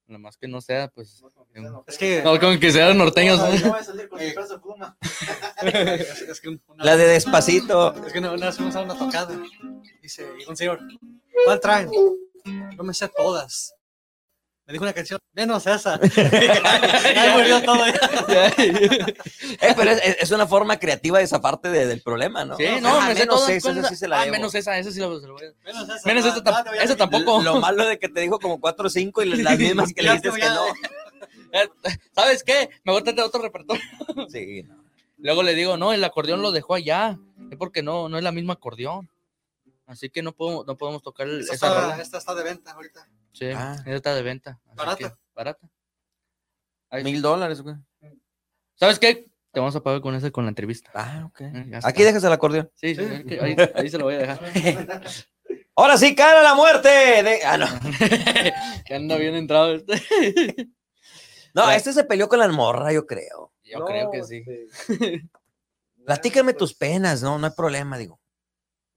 nomás 0.07 0.37
que 0.37 0.49
no 0.49 0.61
sea, 0.61 0.89
pues. 0.89 1.23
Es 1.87 1.99
que, 1.99 2.23
No, 2.23 2.39
con 2.39 2.59
que 2.59 2.73
sean 2.73 2.97
norteños. 2.97 3.39
No, 3.39 3.49
¿no? 3.49 3.59
no 3.59 3.69
voy 3.71 3.81
a 3.81 3.85
salir 3.85 4.09
con 4.09 4.21
mi 4.21 4.31
peso 4.31 4.61
pluma. 4.61 4.97
es, 5.63 6.23
es 6.29 6.41
que 6.41 6.49
una, 6.49 6.85
La 6.85 6.97
de 6.97 7.09
despacito. 7.09 7.95
es 8.07 8.13
que 8.13 8.19
una, 8.21 8.31
vez 8.33 8.57
fuimos 8.57 8.77
a 8.77 8.83
una 8.83 8.97
tocada. 8.97 9.37
Dice, 10.01 10.27
un 10.49 10.57
señor, 10.57 10.81
¿cuál 11.45 11.61
traen? 11.61 11.91
No 12.45 12.83
me 12.85 12.95
sé 12.95 13.09
todas. 13.09 13.75
Me 14.67 14.73
dijo 14.75 14.85
una 14.85 14.93
canción, 14.93 15.19
menos 15.33 15.67
esa. 15.67 15.95
Ahí 17.17 17.31
murió 17.37 17.63
todo. 17.63 17.85
ya. 18.29 18.53
Eh, 19.63 19.75
pero 19.77 19.91
es, 19.91 20.01
es 20.21 20.31
una 20.31 20.47
forma 20.47 20.79
creativa 20.79 21.19
de 21.19 21.25
esa 21.25 21.41
parte 21.41 21.69
de- 21.71 21.87
del 21.87 22.03
problema, 22.03 22.45
¿no? 22.45 22.57
Sí, 22.57 22.65
no, 22.81 22.89
Ah, 23.01 23.09
me 23.09 23.15
sé 23.15 23.21
menos 23.21 23.35
todas. 23.37 23.51
esa, 23.51 23.63
¿cuál 23.69 23.79
esa 23.79 23.87
es 23.87 23.89
sí 23.91 23.97
se 23.97 24.09
la 24.09 24.23
ah, 24.23 24.27
menos 24.27 24.55
esa, 24.55 24.79
esa 24.79 24.91
sí 24.93 25.01
la, 25.01 25.07
voy 25.09 25.17
a 25.17 25.27
Menos 25.27 25.89
esa. 25.89 26.09
Menos 26.09 26.25
esa, 26.85 26.97
tampoco. 26.97 27.43
Lo 27.43 27.61
malo 27.61 27.85
de 27.87 27.99
que 27.99 28.09
te 28.09 28.21
dijo 28.21 28.39
como 28.39 28.61
cuatro 28.61 28.87
o 28.87 28.91
cinco 28.91 29.23
y 29.23 29.27
las 29.27 29.59
mismas 29.59 29.93
que 29.93 30.03
le 30.03 30.09
Ya 30.09 30.15
dices 30.15 30.33
te 30.35 30.41
que 30.41 30.47
no. 30.47 30.65
¿Sabes 32.15 32.43
qué? 32.45 32.71
Me 32.85 32.93
voy 32.93 33.01
a 33.01 33.05
tratar 33.05 33.25
otro 33.25 33.43
repertorio. 33.43 33.83
Sí, 34.29 34.63
no. 34.63 34.85
Luego 35.19 35.43
le 35.43 35.55
digo, 35.55 35.77
no, 35.77 35.93
el 35.93 36.03
acordeón 36.05 36.41
lo 36.43 36.53
dejó 36.53 36.75
allá. 36.75 37.19
Es 37.51 37.59
porque 37.59 37.83
no, 37.83 38.09
no 38.09 38.17
es 38.19 38.25
la 38.25 38.33
misma 38.33 38.55
acordeón. 38.55 39.11
Así 39.91 40.09
que 40.09 40.23
no 40.23 40.33
podemos, 40.33 40.65
no 40.67 40.77
podemos 40.77 41.03
tocar 41.03 41.27
el- 41.27 41.41
Esta 41.41 41.55
esa 41.55 41.67
está, 41.67 41.81
rola. 41.81 42.01
esta 42.03 42.19
está 42.19 42.35
de 42.37 42.45
venta 42.45 42.73
ahorita. 42.73 43.09
Sí, 43.33 43.47
Ah. 43.47 43.75
esa 43.85 43.95
está 43.97 44.15
de 44.15 44.23
venta. 44.23 44.61
Barata. 44.75 44.97
que, 44.97 45.15
barata. 45.35 45.69
Ahí- 46.91 47.03
Mil 47.05 47.21
dólares, 47.21 47.61
güey. 47.61 47.75
¿Sabes 48.77 48.99
qué? 49.01 49.29
Te 49.53 49.59
vamos 49.59 49.75
a 49.75 49.83
pagar 49.83 50.01
con 50.01 50.15
esa 50.15 50.31
con 50.31 50.45
la 50.45 50.51
entrevista. 50.51 50.91
Ah, 50.95 51.25
ok. 51.27 51.41
Eh, 51.41 51.67
ya 51.71 51.79
Aquí 51.79 51.89
está. 51.89 52.05
dejas 52.05 52.25
el 52.25 52.33
acordeón. 52.33 52.71
Sí, 52.77 52.95
sí, 52.95 53.03
sí, 53.29 53.35
ahí, 53.39 53.57
ahí 53.75 53.91
se 53.91 53.99
lo 53.99 54.05
voy 54.05 54.15
a 54.15 54.19
dejar. 54.19 54.41
Ahora 55.75 55.97
sí, 55.99 56.15
cara 56.15 56.39
a 56.41 56.43
la 56.45 56.55
muerte. 56.55 56.89
de- 56.89 57.45
Ah, 57.45 57.57
no. 57.59 57.67
que 58.87 58.95
anda 58.95 59.17
bien 59.17 59.35
entrado 59.35 59.75
este. 59.75 59.95
No, 61.53 61.65
Ya. 61.67 61.75
este 61.75 61.93
se 61.93 62.05
peleó 62.05 62.29
con 62.29 62.39
la 62.39 62.47
morra, 62.47 62.93
yo 62.93 63.07
creo. 63.07 63.53
Yo 63.65 63.81
No, 63.81 63.85
creo 63.87 64.09
que 64.13 64.23
sí. 64.23 64.45
este, 64.47 65.29
Platícame 66.07 66.53
pues, 66.53 66.59
tus 66.59 66.75
penas, 66.75 67.23
no, 67.23 67.39
no 67.41 67.47
hay 67.49 67.53
problema, 67.57 67.99
digo. 67.99 68.20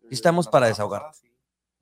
Aquí 0.06 0.14
estamos 0.14 0.48
para 0.48 0.68
desahogar. 0.68 1.12
sí. 1.14 1.30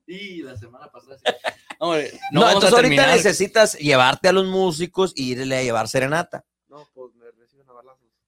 Y 0.08 0.42
la 0.42 0.58
semana 0.58 0.92
pasada 0.92 1.18
sí. 1.18 1.24
Hombre, 1.80 2.12
No, 2.32 2.42
no, 2.42 2.48
entonces 2.48 2.74
a 2.74 2.76
ahorita 2.76 3.08
necesitas 3.08 3.74
llevarte 3.78 4.28
a 4.28 4.34
los 4.34 4.46
músicos 4.46 5.14
y 5.16 5.32
irle 5.32 5.58
a 5.58 5.64
llevar 5.64 5.88
serenata. 5.88 6.46
No, 6.68 6.88
pues 6.94 7.14
me 7.16 7.32
recibe 7.32 7.64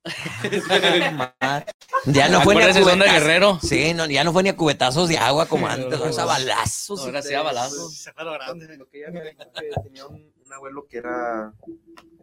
ya 2.05 2.27
no 2.29 2.41
fue 2.41 2.55
ni 2.55 2.63
a 2.63 2.73
cubetazos. 2.73 3.13
Guerrero. 3.13 3.59
Sí, 3.61 3.93
no, 3.93 4.05
ya 4.05 4.23
no 4.23 4.33
fue 4.33 4.43
ni 4.43 4.49
a 4.49 4.55
cubetazos 4.55 5.07
de 5.07 5.17
agua 5.17 5.45
como 5.45 5.67
antes, 5.67 5.97
son 5.97 6.19
a 6.19 6.25
balazos. 6.25 6.99
Ahora 7.01 7.21
sí 7.21 7.33
a 7.33 7.41
balazos. 7.41 7.95
Se 7.95 8.11
fue 8.11 8.23
a 8.23 8.25
lo 8.25 8.33
grande. 8.33 8.77
Lo 8.77 8.89
que 8.89 8.99
ella 8.99 9.11
me 9.11 9.21
dijo 9.23 9.43
que 9.53 9.69
tenía 9.83 10.05
un, 10.07 10.33
un 10.45 10.53
abuelo 10.53 10.87
que 10.87 10.97
era, 10.97 11.53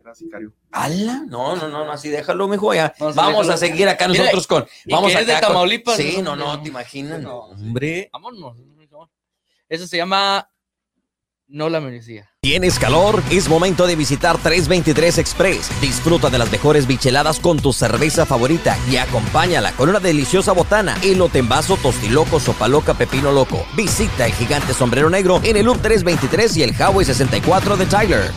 era 0.00 0.14
sicario. 0.14 0.52
¡Hala! 0.72 1.24
No, 1.28 1.56
no, 1.56 1.68
no, 1.68 1.84
no, 1.84 1.92
así 1.92 2.08
déjalo, 2.08 2.48
mijo, 2.48 2.72
ya. 2.74 2.92
No, 2.98 3.12
Vamos 3.14 3.46
déjalo. 3.46 3.52
a 3.52 3.56
seguir 3.56 3.88
acá 3.88 4.08
Mira, 4.08 4.20
nosotros 4.24 4.46
con. 4.46 4.66
y 4.84 4.92
Vamos 4.92 5.12
que 5.12 5.18
es 5.20 5.26
de 5.26 5.32
acá 5.34 5.46
con- 5.46 5.54
Tamaulipas, 5.54 5.96
Sí, 5.96 6.20
¿no? 6.22 6.36
no, 6.36 6.62
te 6.62 6.68
imaginas. 6.68 7.20
No. 7.20 7.38
Hombre. 7.40 8.08
Vámonos. 8.12 8.56
Eso 9.68 9.86
se 9.86 9.96
llama 9.98 10.48
No 11.46 11.68
la 11.68 11.80
merecía. 11.80 12.28
¿Tienes 12.42 12.78
calor? 12.78 13.22
Es 13.30 13.48
momento 13.48 13.86
de 13.86 13.94
visitar 13.96 14.38
323 14.38 15.18
Express. 15.18 15.70
Disfruta 15.80 16.30
de 16.30 16.38
las 16.38 16.50
mejores 16.50 16.86
bicheladas 16.86 17.38
con 17.40 17.58
tu 17.60 17.72
cerveza 17.72 18.24
favorita 18.26 18.76
y 18.90 18.96
acompáñala 18.96 19.72
con 19.72 19.88
una 19.88 20.00
deliciosa 20.00 20.52
botana, 20.52 20.96
elote 21.04 21.38
en 21.40 21.48
vaso, 21.48 21.76
tostiloco, 21.76 22.40
sopa 22.40 22.66
loca, 22.68 22.94
pepino 22.94 23.30
loco. 23.32 23.64
Visita 23.76 24.26
el 24.26 24.32
gigante 24.32 24.72
sombrero 24.74 25.10
negro 25.10 25.40
en 25.44 25.56
el 25.56 25.66
Loop 25.66 25.82
323 25.82 26.56
y 26.56 26.62
el 26.62 26.70
Highway 26.70 27.04
64 27.04 27.76
de 27.76 27.86
Tyler. 27.86 28.30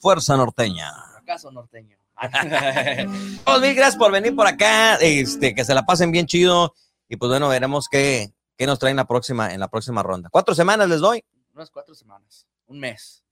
Fuerza 0.00 0.36
norteña. 0.36 0.90
¿Acaso 1.16 1.50
norteño? 1.50 1.96
Pues 3.44 3.60
mil 3.60 3.74
gracias 3.74 3.96
por 3.96 4.10
venir 4.10 4.34
por 4.34 4.46
acá. 4.46 4.96
Este, 4.96 5.54
que 5.54 5.64
se 5.64 5.74
la 5.74 5.86
pasen 5.86 6.10
bien 6.10 6.26
chido. 6.26 6.74
Y 7.08 7.16
pues 7.16 7.30
bueno, 7.30 7.48
veremos 7.48 7.88
qué, 7.88 8.32
qué 8.56 8.66
nos 8.66 8.78
traen 8.78 8.96
la 8.96 9.06
próxima, 9.06 9.52
en 9.52 9.60
la 9.60 9.68
próxima 9.68 10.02
ronda. 10.02 10.28
Cuatro 10.30 10.54
semanas 10.54 10.88
les 10.88 11.00
doy. 11.00 11.24
Unas 11.54 11.70
cuatro 11.70 11.94
semanas, 11.94 12.46
un 12.66 12.80
mes. 12.80 13.24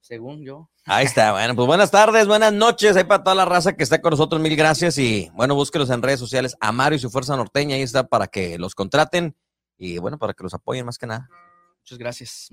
Según 0.00 0.44
yo. 0.44 0.68
Ahí 0.92 1.06
está, 1.06 1.30
bueno, 1.30 1.54
pues 1.54 1.68
buenas 1.68 1.92
tardes, 1.92 2.26
buenas 2.26 2.52
noches, 2.52 2.96
ahí 2.96 3.04
para 3.04 3.22
toda 3.22 3.36
la 3.36 3.44
raza 3.44 3.76
que 3.76 3.84
está 3.84 4.00
con 4.00 4.10
nosotros, 4.10 4.42
mil 4.42 4.56
gracias 4.56 4.98
y 4.98 5.30
bueno, 5.34 5.54
búsquelos 5.54 5.88
en 5.88 6.02
redes 6.02 6.18
sociales, 6.18 6.56
Amaro 6.58 6.96
y 6.96 6.98
su 6.98 7.10
Fuerza 7.10 7.36
Norteña, 7.36 7.76
ahí 7.76 7.82
está 7.82 8.08
para 8.08 8.26
que 8.26 8.58
los 8.58 8.74
contraten 8.74 9.36
y 9.78 9.98
bueno, 9.98 10.18
para 10.18 10.34
que 10.34 10.42
los 10.42 10.52
apoyen 10.52 10.84
más 10.84 10.98
que 10.98 11.06
nada. 11.06 11.28
Muchas 11.78 11.96
gracias. 11.96 12.48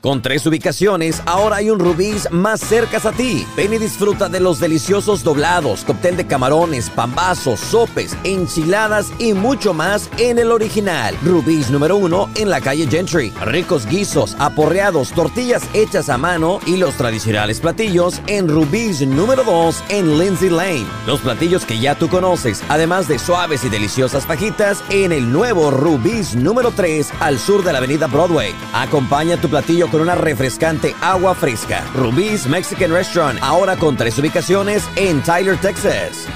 Con 0.00 0.22
tres 0.22 0.46
ubicaciones, 0.46 1.22
ahora 1.26 1.56
hay 1.56 1.68
un 1.68 1.78
Rubí's 1.78 2.30
más 2.30 2.60
cerca 2.60 2.96
a 3.06 3.12
ti. 3.12 3.46
Ven 3.54 3.74
y 3.74 3.78
disfruta 3.78 4.30
de 4.30 4.40
los 4.40 4.58
deliciosos 4.58 5.22
doblados, 5.22 5.84
cóctel 5.84 6.16
de 6.16 6.26
camarones, 6.26 6.88
pambazos, 6.88 7.60
sopes, 7.60 8.16
enchiladas 8.24 9.12
y 9.18 9.34
mucho 9.34 9.74
más 9.74 10.08
en 10.16 10.38
el 10.38 10.52
original. 10.52 11.14
Rubí's 11.22 11.70
número 11.70 11.98
uno 11.98 12.30
en 12.36 12.48
la 12.48 12.62
calle 12.62 12.86
Gentry. 12.86 13.30
Ricos 13.44 13.84
guisos, 13.84 14.36
aporreados, 14.38 15.12
tortillas 15.12 15.64
hechas 15.74 16.08
a 16.08 16.16
mano 16.16 16.60
y 16.64 16.78
los 16.78 16.94
tradicionales 16.94 17.60
platillos 17.60 18.22
en 18.26 18.48
Rubí's 18.48 19.06
número 19.06 19.44
dos 19.44 19.84
en 19.90 20.18
Lindsay 20.18 20.48
Lane. 20.48 20.86
Los 21.06 21.20
platillos 21.20 21.66
que 21.66 21.78
ya 21.78 21.94
tú 21.94 22.08
conoces, 22.08 22.62
además 22.70 23.06
de 23.06 23.18
suaves 23.18 23.64
y 23.64 23.68
deliciosas 23.68 24.24
fajitas 24.24 24.82
en 24.88 25.12
el 25.12 25.30
nuevo 25.30 25.70
Rubí's 25.70 26.34
número 26.34 26.70
3 26.70 27.10
al 27.20 27.38
sur 27.38 27.62
de 27.62 27.72
la 27.72 27.78
avenida 27.78 28.06
Broadway. 28.06 28.54
Acompaña 28.72 29.38
tu 29.38 29.50
platillo 29.50 29.89
con 29.90 30.00
una 30.00 30.14
refrescante 30.14 30.94
agua 31.00 31.34
fresca. 31.34 31.84
Rubí's 31.94 32.46
Mexican 32.46 32.92
Restaurant, 32.92 33.38
ahora 33.42 33.76
con 33.76 33.96
tres 33.96 34.18
ubicaciones 34.18 34.88
en 34.96 35.22
Tyler, 35.22 35.56
Texas. 35.58 36.26